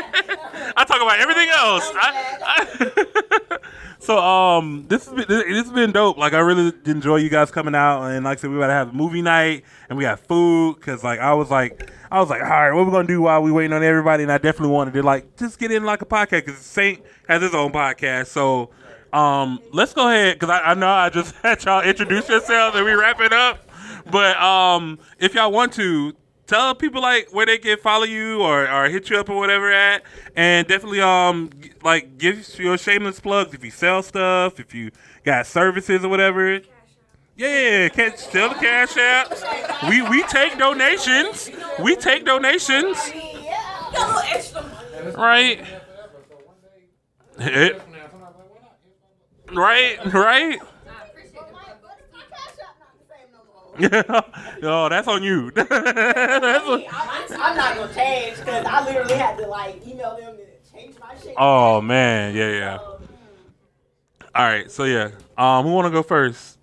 I 0.76 0.86
talk 0.86 1.02
about 1.02 1.20
everything 1.20 1.50
else. 1.50 1.92
I, 1.96 2.38
I, 2.46 3.58
so 4.00 4.18
um, 4.18 4.86
this 4.88 5.06
has 5.06 5.14
been 5.14 5.28
this 5.28 5.64
has 5.64 5.72
been 5.72 5.92
dope. 5.92 6.18
Like, 6.18 6.34
I 6.34 6.40
really 6.40 6.74
enjoy 6.86 7.18
you 7.18 7.30
guys 7.30 7.52
coming 7.52 7.76
out, 7.76 8.04
and 8.04 8.26
like 8.26 8.40
I 8.40 8.42
said, 8.42 8.50
we 8.52 8.58
about 8.58 8.68
to 8.68 8.74
have 8.74 8.94
movie 8.94 9.22
night, 9.22 9.64
and 9.90 9.98
we 9.98 10.04
got 10.04 10.20
food, 10.20 10.80
cause 10.82 11.04
like 11.04 11.20
I 11.20 11.34
was 11.34 11.52
like. 11.52 11.92
I 12.10 12.22
was 12.22 12.30
like, 12.30 12.42
all 12.42 12.48
right, 12.48 12.72
what 12.72 12.86
we 12.86 12.92
gonna 12.94 13.06
do 13.06 13.24
while 13.24 13.44
we 13.44 13.52
waiting 13.52 13.74
on 13.74 13.84
everybody? 13.84 14.24
And 14.24 14.32
I 14.32 14.38
definitely 14.38 14.74
wanted 14.74 14.94
to 14.94 15.04
like 15.04 15.36
just 15.36 15.60
get 15.60 15.74
in 15.74 15.84
like 15.84 16.02
a 16.02 16.06
podcast 16.06 16.46
because 16.46 16.56
Saint 16.56 17.04
has 17.28 17.42
his 17.42 17.54
own 17.54 17.74
podcast. 17.74 18.28
So 18.28 18.70
um, 19.14 19.60
let's 19.74 19.94
go 19.94 20.08
ahead 20.10 20.40
because 20.40 20.50
I, 20.50 20.72
I 20.72 20.74
know 20.74 20.88
I 20.88 21.10
just 21.10 21.36
had 21.44 21.64
y'all 21.64 21.82
introduce 21.82 22.30
yourselves 22.30 22.76
and 22.76 22.86
we 22.86 22.94
wrap 22.94 23.20
it 23.20 23.34
up. 23.34 23.70
But 24.10 24.38
um, 24.38 25.00
if 25.20 25.36
y'all 25.36 25.52
want 25.52 25.74
to, 25.74 26.16
tell 26.48 26.74
people 26.74 27.02
like 27.02 27.30
where 27.34 27.45
they 27.45 27.57
can 27.57 27.78
follow 27.78 28.06
you 28.06 28.41
or, 28.41 28.69
or 28.69 28.90
hit 28.90 29.10
you 29.10 29.18
up 29.18 29.30
or 29.30 29.38
whatever 29.38 29.72
at, 29.72 30.03
and 30.36 30.68
definitely 30.68 31.02
um 31.02 31.49
like 31.84 32.18
give 32.18 32.57
your 32.57 32.78
shameless 32.78 33.19
plugs 33.19 33.53
if 33.53 33.64
you 33.64 33.72
sell 33.72 34.02
stuff, 34.02 34.60
if 34.60 34.74
you 34.74 34.91
got 35.24 35.45
services 35.45 36.03
or 36.03 36.10
whatever. 36.10 36.61
Yeah, 37.36 37.90
can 37.90 38.18
still 38.18 38.49
the 38.49 38.56
cash 38.56 38.94
apps. 38.94 39.90
We 39.90 40.02
we 40.02 40.24
take 40.24 40.57
donations. 40.57 41.52
We 41.80 41.95
take 41.95 42.26
donations. 42.26 42.98
Right. 45.15 45.64
Right, 49.53 49.98
right. 50.14 50.60
I 50.60 51.07
appreciate 51.07 51.34
the 51.34 51.53
My, 51.53 51.60
plug, 51.61 51.78
but 51.82 51.99
but 52.11 52.11
my 52.11 52.19
cash 52.30 52.60
app 52.60 52.76
not 52.80 52.91
the 52.99 53.06
same 53.07 53.32
no 53.80 54.24
oh, 54.64 54.90
that's 54.90 55.08
on 55.08 55.24
you. 55.24 55.52
that's 55.56 55.70
on- 55.70 56.84
I'm, 56.91 57.41
I'm 57.41 57.58
not 57.58 57.76
gonna 57.76 57.94
change 57.94 58.38
because 58.38 58.66
I 58.66 58.84
literally 58.86 59.14
had 59.16 59.38
to 59.38 59.48
like 59.48 59.86
email 59.88 60.18
them 60.18 60.36
to 60.38 60.72
change 60.72 60.95
my 60.99 61.16
shit. 61.18 61.34
oh 61.38 61.82
man, 61.82 62.36
yeah, 62.36 62.49
yeah. 62.52 62.78
So, 62.78 62.99
All 64.36 64.44
right, 64.45 64.72
so 64.72 64.84
yeah. 64.86 65.12
Um, 65.38 65.66
who 65.66 65.74
want 65.74 65.86
to 65.86 65.91
go 65.91 66.02
first? 66.04 66.58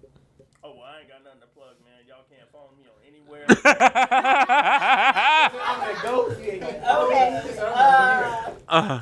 Oh, 0.63 0.71
well, 0.73 0.83
I 0.85 1.01
ain't 1.01 1.09
got 1.09 1.23
nothing 1.25 1.41
to 1.41 1.47
plug, 1.49 1.77
man. 1.85 2.05
Y'all 2.09 2.25
can't 2.29 2.51
follow 2.53 2.73
me 2.77 2.85
on 2.89 2.99
anywhere. 3.07 3.45
I'm 5.63 5.81
gonna 5.81 6.03
go. 6.03 6.31
Okay. 7.07 7.39
Uh, 7.61 8.51
uh, 8.69 9.01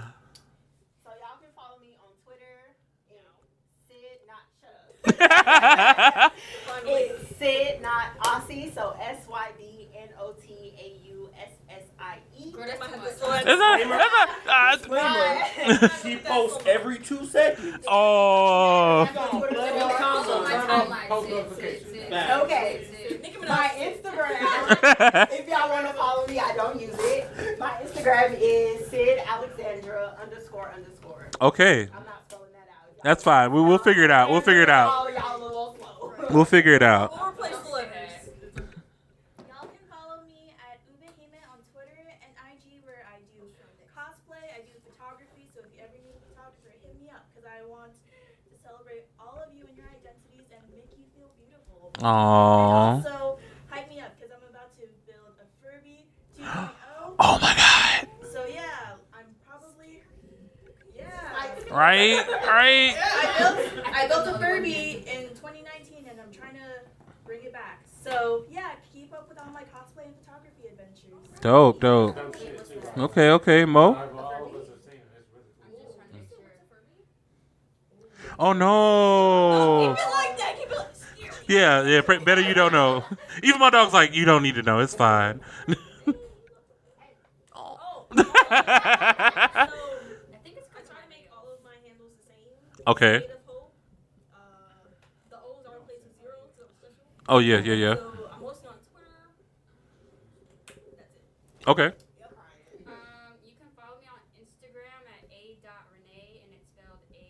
so 1.02 1.10
y'all 1.18 1.38
can 1.40 1.52
follow 1.56 1.78
me 1.80 1.96
on 2.00 2.12
Twitter. 2.24 2.56
You 3.10 3.16
know, 3.16 3.36
Sid, 3.88 4.20
not 4.28 4.44
shut. 4.60 6.32
It's 6.84 7.21
Sid, 7.42 7.82
not 7.82 8.16
Aussie. 8.20 8.72
So 8.74 8.94
S 9.00 9.18
Y 9.28 9.48
D 9.58 9.88
N 9.96 10.08
O 10.20 10.32
T 10.32 10.74
A 10.78 11.08
U 11.08 11.28
S 11.38 11.50
S 11.70 11.82
I 11.98 12.18
E. 12.38 12.50
Girl, 12.52 12.64
that's 12.66 12.78
too 12.78 13.28
much. 13.28 13.44
That- 13.44 14.38
that's 14.46 14.88
not- 14.88 15.82
uh, 15.82 15.88
she 16.02 16.16
posts 16.16 16.64
every 16.66 16.98
two 16.98 17.24
seconds. 17.26 17.84
oh, 17.88 19.00
On 19.00 20.44
my 20.44 20.52
timeline, 20.52 21.08
Post 21.08 21.26
Sid, 21.28 21.36
notifications. 21.36 21.86
Sid, 21.90 22.00
Sid, 22.00 22.08
Facts. 22.10 22.42
Okay. 22.44 22.86
My 23.48 23.68
Instagram, 23.76 25.32
if 25.32 25.48
y'all 25.48 25.68
want 25.68 25.86
to 25.88 25.92
follow 25.94 26.26
me, 26.28 26.38
I 26.38 26.54
don't 26.54 26.80
use 26.80 26.94
it. 26.96 27.58
My 27.58 27.70
Instagram 27.84 28.38
is 28.40 28.86
Sid 28.88 29.18
Alexandra 29.26 30.16
underscore 30.22 30.70
underscore. 30.74 31.26
okay. 31.40 31.88
I'm 31.92 32.04
not 32.04 32.22
spelling 32.28 32.52
that 32.52 32.68
out. 32.70 33.02
That's 33.02 33.24
fine. 33.24 33.50
We 33.52 33.60
will 33.60 33.78
figure 33.78 34.04
it 34.04 34.12
out. 34.12 34.30
We'll 34.30 34.40
figure 34.42 34.62
it 34.62 34.70
out. 34.70 34.92
Oh, 34.94 35.08
y'all 35.08 35.36
a 35.36 35.42
little. 35.42 35.76
We'll 36.30 36.44
figure 36.44 36.72
it 36.74 36.82
out. 36.84 37.31
Aww. 52.02 53.04
Also, 53.04 53.38
hype 53.70 53.88
me 53.88 54.00
up 54.00 54.10
because 54.18 54.34
I'm 54.34 54.42
about 54.50 54.74
to 54.76 54.86
build 55.06 55.38
a 55.38 55.46
Furby 55.62 56.06
2.0. 56.36 56.70
oh 57.20 57.38
my 57.40 57.54
god. 57.56 58.08
So 58.32 58.44
yeah, 58.52 58.96
I'm 59.14 59.26
probably 59.46 60.02
yeah. 60.96 61.06
right, 61.70 62.26
right. 62.42 62.96
I, 62.98 63.34
built, 63.38 63.86
I 63.94 64.08
built 64.08 64.26
a 64.34 64.38
Furby 64.38 65.04
in 65.06 65.28
2019 65.28 66.06
and 66.10 66.20
I'm 66.20 66.32
trying 66.32 66.54
to 66.54 66.82
bring 67.24 67.44
it 67.44 67.52
back. 67.52 67.84
So 68.02 68.46
yeah, 68.50 68.72
keep 68.92 69.12
up 69.12 69.28
with 69.28 69.38
all 69.38 69.50
my 69.52 69.62
cosplay 69.62 70.06
and 70.06 70.14
photography 70.24 70.68
adventures. 70.72 71.40
Dope, 71.40 71.80
dope. 71.80 72.18
Okay, 72.98 73.30
okay, 73.30 73.64
Mo. 73.64 73.94
Mm. 73.94 74.12
Oh 78.38 78.52
no! 78.52 78.66
Oh, 78.66 79.94
keep 79.94 80.04
it 80.04 80.10
like 80.10 80.38
that. 80.38 80.58
Keep 80.58 80.70
it. 80.72 80.78
Like- 80.78 80.91
yeah, 81.52 81.82
yeah. 81.84 82.00
pr- 82.00 82.20
Better 82.20 82.40
you 82.40 82.54
don't 82.54 82.72
know. 82.72 83.04
Even 83.42 83.60
my 83.60 83.70
dog's 83.70 83.92
like, 83.92 84.14
you 84.14 84.24
don't 84.24 84.42
need 84.42 84.54
to 84.56 84.62
know. 84.62 84.78
It's 84.80 84.94
fine. 84.94 85.40
okay. 85.68 85.76
Oh. 87.54 88.06
so, 88.16 88.22
I 88.22 89.68
think 90.42 90.56
it's. 90.56 90.68
I 90.76 90.80
try 90.84 91.00
to 91.02 91.08
make 91.08 91.28
all 91.32 91.46
of 91.52 91.60
my 91.64 91.76
handles 91.86 92.12
the 92.18 92.24
same. 92.26 92.48
Okay. 92.86 93.18
Creative 93.20 93.36
Hope. 93.46 93.72
Uh, 94.32 94.88
the 95.30 95.36
O's 95.36 95.64
are 95.66 95.76
replaced 95.80 96.04
with 96.04 96.16
zeros. 96.20 96.50
So 96.56 96.62
it's 96.64 96.76
special. 96.80 97.04
Oh 97.28 97.38
yeah, 97.38 97.58
yeah, 97.60 97.74
yeah. 97.74 97.94
So 97.96 98.12
I'm 98.32 98.40
mostly 98.40 98.68
on 98.68 98.78
Twitter. 98.88 99.16
That's 100.68 101.16
it. 101.16 101.68
Okay. 101.68 101.90
Um, 102.88 103.32
you 103.44 103.54
can 103.56 103.68
follow 103.76 103.96
me 104.00 104.08
on 104.08 104.20
Instagram 104.36 105.02
at 105.08 105.22
a.renee, 105.30 106.42
and 106.42 106.48
it's 106.52 106.68
spelled 106.72 107.00
a 107.14 107.24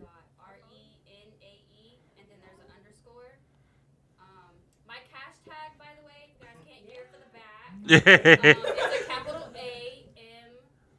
dot 0.00 0.24
r 0.40 0.56
e 0.72 0.82
n 1.08 1.28
a 1.40 1.52
e, 1.72 1.96
and 2.18 2.24
then 2.28 2.38
there's 2.44 2.58
an 2.60 2.70
underscore. 2.74 3.38
Um, 4.18 4.52
my 4.84 4.98
cash 5.08 5.38
tag, 5.46 5.78
by 5.78 5.88
the 5.96 6.04
way, 6.04 6.26
if 6.28 6.36
you 6.36 6.42
guys 6.42 6.58
can't 6.66 6.84
hear 6.84 7.06
for 7.12 7.16
the 7.22 7.30
back, 7.32 7.70
um, 7.72 7.77
Yeah. 7.77 7.77
It's 7.90 8.06
a 8.06 9.08
capital 9.08 9.48
A 9.56 10.04
M, 10.16 10.50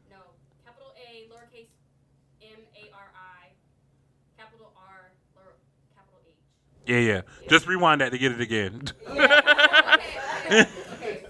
no, 0.10 0.18
capital 0.66 0.92
A 0.98 1.28
lowercase 1.32 1.70
M 2.42 2.60
A 2.76 2.90
R 2.94 3.12
I, 3.16 3.48
capital 4.38 4.72
R, 4.78 5.12
lower, 5.36 5.54
capital 5.96 6.20
H. 6.28 6.34
Yeah, 6.86 7.00
yeah. 7.00 7.22
Just 7.50 7.68
rewind 7.68 8.02
that 8.02 8.12
to 8.12 8.18
get 8.18 8.32
it 8.32 8.42
again. 8.42 8.82
okay, 9.08 9.16
okay, 9.18 10.68
okay. 10.94 11.26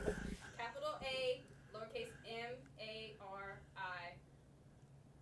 Capital 0.58 0.96
A, 1.04 1.42
lowercase 1.74 2.12
M 2.28 2.56
A 2.80 3.14
R 3.22 3.60
I, 3.78 4.14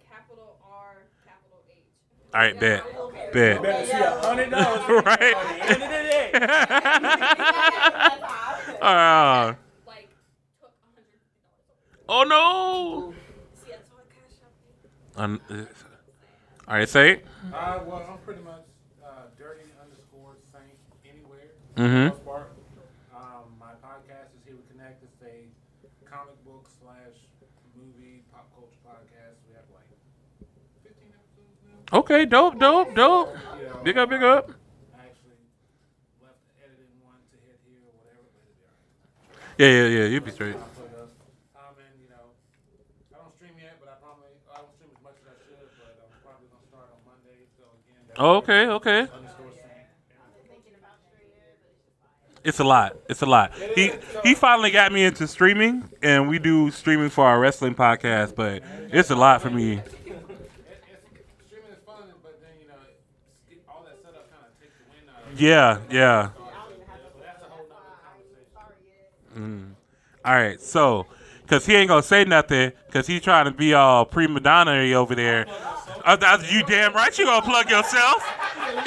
capital 0.09 0.59
R, 0.63 1.03
capital 1.25 1.63
H. 1.69 1.77
All 2.33 2.41
right, 2.41 2.59
bet, 2.59 2.83
bet. 3.33 3.61
Better 3.63 3.85
see 3.85 3.91
a 3.93 4.11
hundred 4.21 4.49
dollars 4.51 4.87
Right. 5.05 5.33
by 5.33 5.43
the 5.43 5.63
end 5.63 5.83
of 5.83 5.89
the 5.89 6.01
day. 6.03 6.31
Uh, 8.81 9.53
Like, 9.85 10.09
took 10.61 10.69
a 10.69 10.85
hundred 10.85 11.05
fifty 11.09 11.33
dollars. 11.41 11.96
Oh 12.09 12.23
no. 12.23 13.13
See, 13.63 13.71
that's 13.71 13.89
all 13.91 13.99
I 13.99 14.07
cash 14.13 14.37
out. 15.17 15.23
Um, 15.23 15.41
uh, 15.49 15.53
all 16.67 16.75
right, 16.77 16.89
say 16.89 17.11
it. 17.11 17.25
Uh, 17.53 17.79
well, 17.85 18.05
I'm 18.11 18.17
pretty 18.19 18.41
much 18.41 18.65
uh, 19.03 19.07
dirty 19.37 19.63
underscore 19.81 20.35
saint 20.51 20.77
anywhere. 21.05 21.51
Mhm. 21.75 21.77
For 21.77 21.87
the 21.87 22.09
most 22.09 22.25
part. 22.25 22.51
Um, 23.15 23.55
my 23.59 23.73
podcast 23.83 24.29
is 24.35 24.41
Here 24.45 24.55
We 24.55 24.63
Connect. 24.71 25.03
It's 25.03 25.21
a 25.23 25.47
comic 26.09 26.35
book 26.45 26.67
slash 26.81 27.15
movie 27.75 28.23
pop 28.31 28.49
culture 28.55 28.77
podcast. 28.85 29.37
We 29.47 29.55
have 29.55 29.65
like 29.73 29.87
15 30.83 31.11
episodes 31.11 31.59
now. 31.91 31.99
Okay, 31.99 32.25
dope, 32.25 32.59
dope, 32.59 32.93
dope. 32.95 33.29
You 33.59 33.67
know, 33.67 33.79
Big 33.83 33.97
up, 33.97 34.09
big 34.09 34.23
up. 34.23 34.49
I 34.93 35.07
actually 35.07 35.39
left 36.21 36.41
the 36.51 36.53
editing 36.67 36.91
one 36.99 37.19
to 37.31 37.37
hit 37.47 37.57
here 37.63 37.79
or 37.87 37.93
whatever, 37.95 38.27
but 38.35 38.43
it'll 38.43 38.59
be 38.59 38.67
alright. 38.67 39.55
Yeah, 39.55 39.71
yeah, 39.71 40.03
yeah. 40.03 40.05
You'd 40.11 40.25
be 40.27 40.31
straight. 40.35 40.57
I'll 40.59 40.67
put 40.75 40.91
it 40.91 40.97
up. 40.99 41.09
Um, 41.55 41.73
and 41.79 41.95
you 42.03 42.09
know, 42.11 42.35
I 43.15 43.23
don't 43.23 43.31
stream 43.39 43.55
yet, 43.55 43.79
but 43.79 43.87
I 43.87 43.95
probably 44.03 44.33
I 44.51 44.59
don't 44.59 44.73
stream 44.75 44.91
as 44.91 44.99
much 45.05 45.15
as 45.23 45.25
I 45.31 45.35
should, 45.47 45.67
but 45.79 45.95
I'm 46.03 46.11
probably 46.25 46.47
gonna 46.51 46.67
start 46.67 46.89
on 46.91 46.99
Monday. 47.07 47.47
So 47.55 47.63
again, 47.85 47.95
that's 47.95 48.05
Okay, 48.17 48.67
okay. 48.67 49.07
It's 52.43 52.59
a 52.59 52.63
lot. 52.63 52.95
It's 53.09 53.21
a 53.21 53.25
lot. 53.25 53.53
He 53.75 53.91
he 54.23 54.33
finally 54.33 54.71
got 54.71 54.91
me 54.93 55.03
into 55.03 55.27
streaming, 55.27 55.89
and 56.01 56.29
we 56.29 56.39
do 56.39 56.71
streaming 56.71 57.09
for 57.09 57.25
our 57.25 57.39
wrestling 57.39 57.75
podcast. 57.75 58.35
But 58.35 58.63
it's 58.91 59.09
a 59.09 59.15
lot 59.15 59.41
for 59.41 59.49
me. 59.49 59.81
Yeah, 65.35 65.79
yeah. 65.89 66.29
Conversation. 69.35 69.75
All 70.25 70.33
right, 70.35 70.61
so 70.61 71.07
because 71.47 71.65
he 71.65 71.73
ain't 71.75 71.87
gonna 71.87 72.03
say 72.03 72.25
nothing, 72.25 72.73
because 72.87 73.07
he's 73.07 73.21
trying 73.21 73.45
to 73.45 73.51
be 73.51 73.73
all 73.73 74.03
prima 74.05 74.39
donna 74.41 74.73
over 74.93 75.15
there. 75.15 75.45
Uh, 76.03 76.15
that's- 76.17 76.51
you 76.51 76.61
damn 76.63 76.93
right 76.93 77.17
you 77.17 77.23
gonna 77.25 77.41
plug 77.41 77.69
yourself. 77.69 78.33
All 78.77 78.83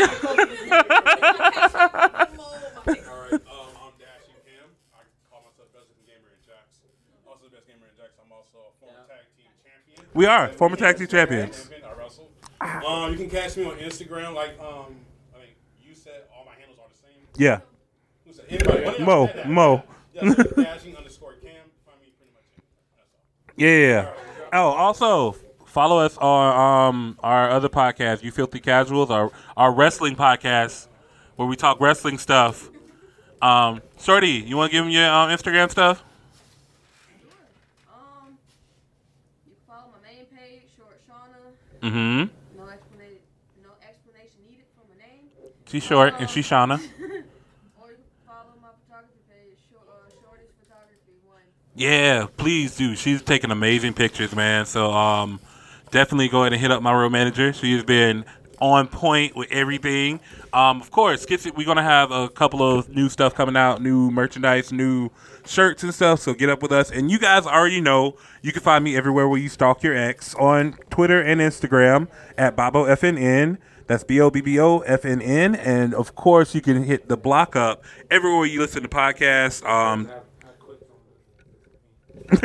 right, 2.86 3.32
um, 3.32 3.40
I'm 3.76 3.92
Dashing 3.98 4.40
Cam. 4.44 4.68
I 4.92 4.94
call 5.30 5.40
myself 5.44 5.68
Best 5.72 5.86
Gamer 6.06 6.30
in 6.32 6.40
Jacks. 6.46 6.80
Also 7.28 7.44
the 7.44 7.50
best 7.56 7.66
gamer 7.66 7.86
in 7.86 7.92
Jacks. 7.96 8.14
I'm 8.22 8.32
also 8.32 8.58
a 8.58 8.60
former 8.80 9.04
tag 9.06 9.24
team 9.36 9.46
champion. 9.62 10.06
We 10.14 10.26
are 10.26 10.48
former 10.48 10.76
tag 10.76 10.96
team 10.98 11.06
champions. 11.06 11.68
Champion, 11.68 11.82
I 11.84 11.92
wrestle. 11.98 12.30
Um, 12.60 13.12
you 13.12 13.18
can 13.18 13.30
catch 13.30 13.56
me 13.56 13.64
on 13.64 13.76
Instagram. 13.78 14.34
Like, 14.34 14.58
um, 14.60 14.96
I 15.34 15.38
think 15.40 15.56
you 15.80 15.94
said 15.94 16.22
all 16.34 16.44
my 16.44 16.54
handles 16.58 16.78
are 16.78 16.88
the 16.88 16.94
same. 16.96 17.26
Yeah, 17.36 17.60
Who 18.26 18.32
said 18.32 18.44
anybody? 18.48 18.84
One 18.84 18.94
of 18.94 19.00
y'all 19.00 19.28
Mo. 19.44 19.46
Mo. 19.46 19.82
Yeah, 20.14 20.32
so 20.34 20.42
dashing 20.62 20.96
underscore 20.96 21.34
Cam. 21.42 21.52
Find 21.86 22.00
me 22.00 22.12
pretty 22.18 22.32
much. 22.34 22.44
it. 22.56 22.62
That's 22.96 23.12
all. 23.14 23.24
Yeah. 23.60 24.10
Oh, 24.54 24.68
also 24.70 25.36
follow 25.66 25.98
us 25.98 26.16
on 26.16 26.86
um 26.88 27.18
our 27.22 27.50
other 27.50 27.68
podcast, 27.68 28.22
You 28.22 28.30
Filthy 28.30 28.58
Casuals, 28.58 29.10
our 29.10 29.30
our 29.54 29.70
wrestling 29.70 30.16
podcast, 30.16 30.88
where 31.36 31.46
we 31.46 31.56
talk 31.56 31.78
wrestling 31.78 32.16
stuff. 32.16 32.70
Um, 33.42 33.82
Shorty, 34.00 34.30
you 34.46 34.56
want 34.56 34.70
to 34.70 34.78
give 34.78 34.86
him 34.86 34.90
your 34.90 35.06
um, 35.10 35.28
Instagram 35.28 35.70
stuff? 35.70 36.02
Um, 37.92 38.38
you 39.46 39.52
can 39.52 39.60
follow 39.68 39.92
my 39.92 40.08
main 40.08 40.24
page, 40.24 40.62
Short 40.74 40.98
Shauna. 41.06 41.52
Mm-hmm. 41.86 42.58
No 42.58 42.68
explanation, 42.70 43.20
no 43.62 43.70
explanation 43.86 44.40
needed 44.48 44.64
for 44.72 44.88
my 44.88 45.04
name. 45.04 45.28
She's 45.66 45.82
short 45.84 46.14
and 46.18 46.30
she's 46.30 46.46
Shauna. 46.48 46.76
or 46.80 47.92
you 47.92 48.00
can 48.00 48.24
follow 48.26 48.56
my 48.62 48.72
photography 48.88 49.20
page, 49.28 49.56
Short, 49.68 49.84
uh, 49.84 50.08
Shortest 50.24 50.52
Photography 50.64 51.12
One. 51.28 51.44
Yeah, 51.80 52.26
please 52.36 52.76
do. 52.76 52.94
She's 52.94 53.22
taking 53.22 53.50
amazing 53.50 53.94
pictures, 53.94 54.34
man. 54.34 54.66
So 54.66 54.92
um, 54.92 55.40
definitely 55.90 56.28
go 56.28 56.42
ahead 56.42 56.52
and 56.52 56.60
hit 56.60 56.70
up 56.70 56.82
my 56.82 56.92
road 56.92 57.10
manager. 57.10 57.54
She 57.54 57.72
has 57.72 57.84
been 57.84 58.26
on 58.60 58.86
point 58.86 59.34
with 59.34 59.50
everything. 59.50 60.20
Um, 60.52 60.82
of 60.82 60.90
course, 60.90 61.24
we're 61.30 61.64
gonna 61.64 61.82
have 61.82 62.10
a 62.10 62.28
couple 62.28 62.62
of 62.62 62.90
new 62.90 63.08
stuff 63.08 63.34
coming 63.34 63.56
out, 63.56 63.80
new 63.80 64.10
merchandise, 64.10 64.70
new 64.70 65.08
shirts 65.46 65.82
and 65.82 65.94
stuff. 65.94 66.20
So 66.20 66.34
get 66.34 66.50
up 66.50 66.60
with 66.60 66.70
us. 66.70 66.90
And 66.90 67.10
you 67.10 67.18
guys 67.18 67.46
already 67.46 67.80
know 67.80 68.18
you 68.42 68.52
can 68.52 68.60
find 68.60 68.84
me 68.84 68.94
everywhere 68.94 69.26
where 69.26 69.40
you 69.40 69.48
stalk 69.48 69.82
your 69.82 69.96
ex 69.96 70.34
on 70.34 70.74
Twitter 70.90 71.22
and 71.22 71.40
Instagram 71.40 72.08
at 72.36 72.56
BobboFNN. 72.56 73.56
That's 73.86 74.04
B 74.04 74.20
O 74.20 74.28
B 74.30 74.42
B 74.42 74.60
O 74.60 74.80
F 74.80 75.06
N 75.06 75.22
N. 75.22 75.54
And 75.54 75.94
of 75.94 76.14
course, 76.14 76.54
you 76.54 76.60
can 76.60 76.84
hit 76.84 77.08
the 77.08 77.16
block 77.16 77.56
up 77.56 77.82
everywhere 78.10 78.44
you 78.44 78.60
listen 78.60 78.82
to 78.82 78.88
podcasts. 78.90 79.64
Um, 79.66 80.10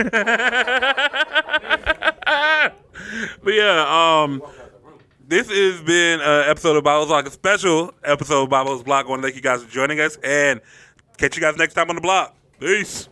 but 3.44 3.54
yeah, 3.54 4.24
um, 4.24 4.42
this 5.28 5.48
has 5.48 5.82
been 5.82 6.22
an 6.22 6.50
episode 6.50 6.76
of 6.76 6.84
Bobbo's 6.84 7.08
Block, 7.08 7.28
a 7.28 7.32
special 7.32 7.94
episode 8.04 8.44
of 8.44 8.50
Bobbo's 8.50 8.82
Block. 8.82 9.06
I 9.06 9.10
want 9.10 9.22
to 9.22 9.28
thank 9.28 9.36
you 9.36 9.44
guys 9.44 9.64
for 9.64 9.70
joining 9.70 10.00
us 10.00 10.18
and 10.24 10.60
catch 11.18 11.36
you 11.36 11.42
guys 11.42 11.56
next 11.58 11.76
time 11.76 11.90
on 11.90 11.96
the 11.96 12.02
block. 12.02 12.36
Peace. 12.60 13.10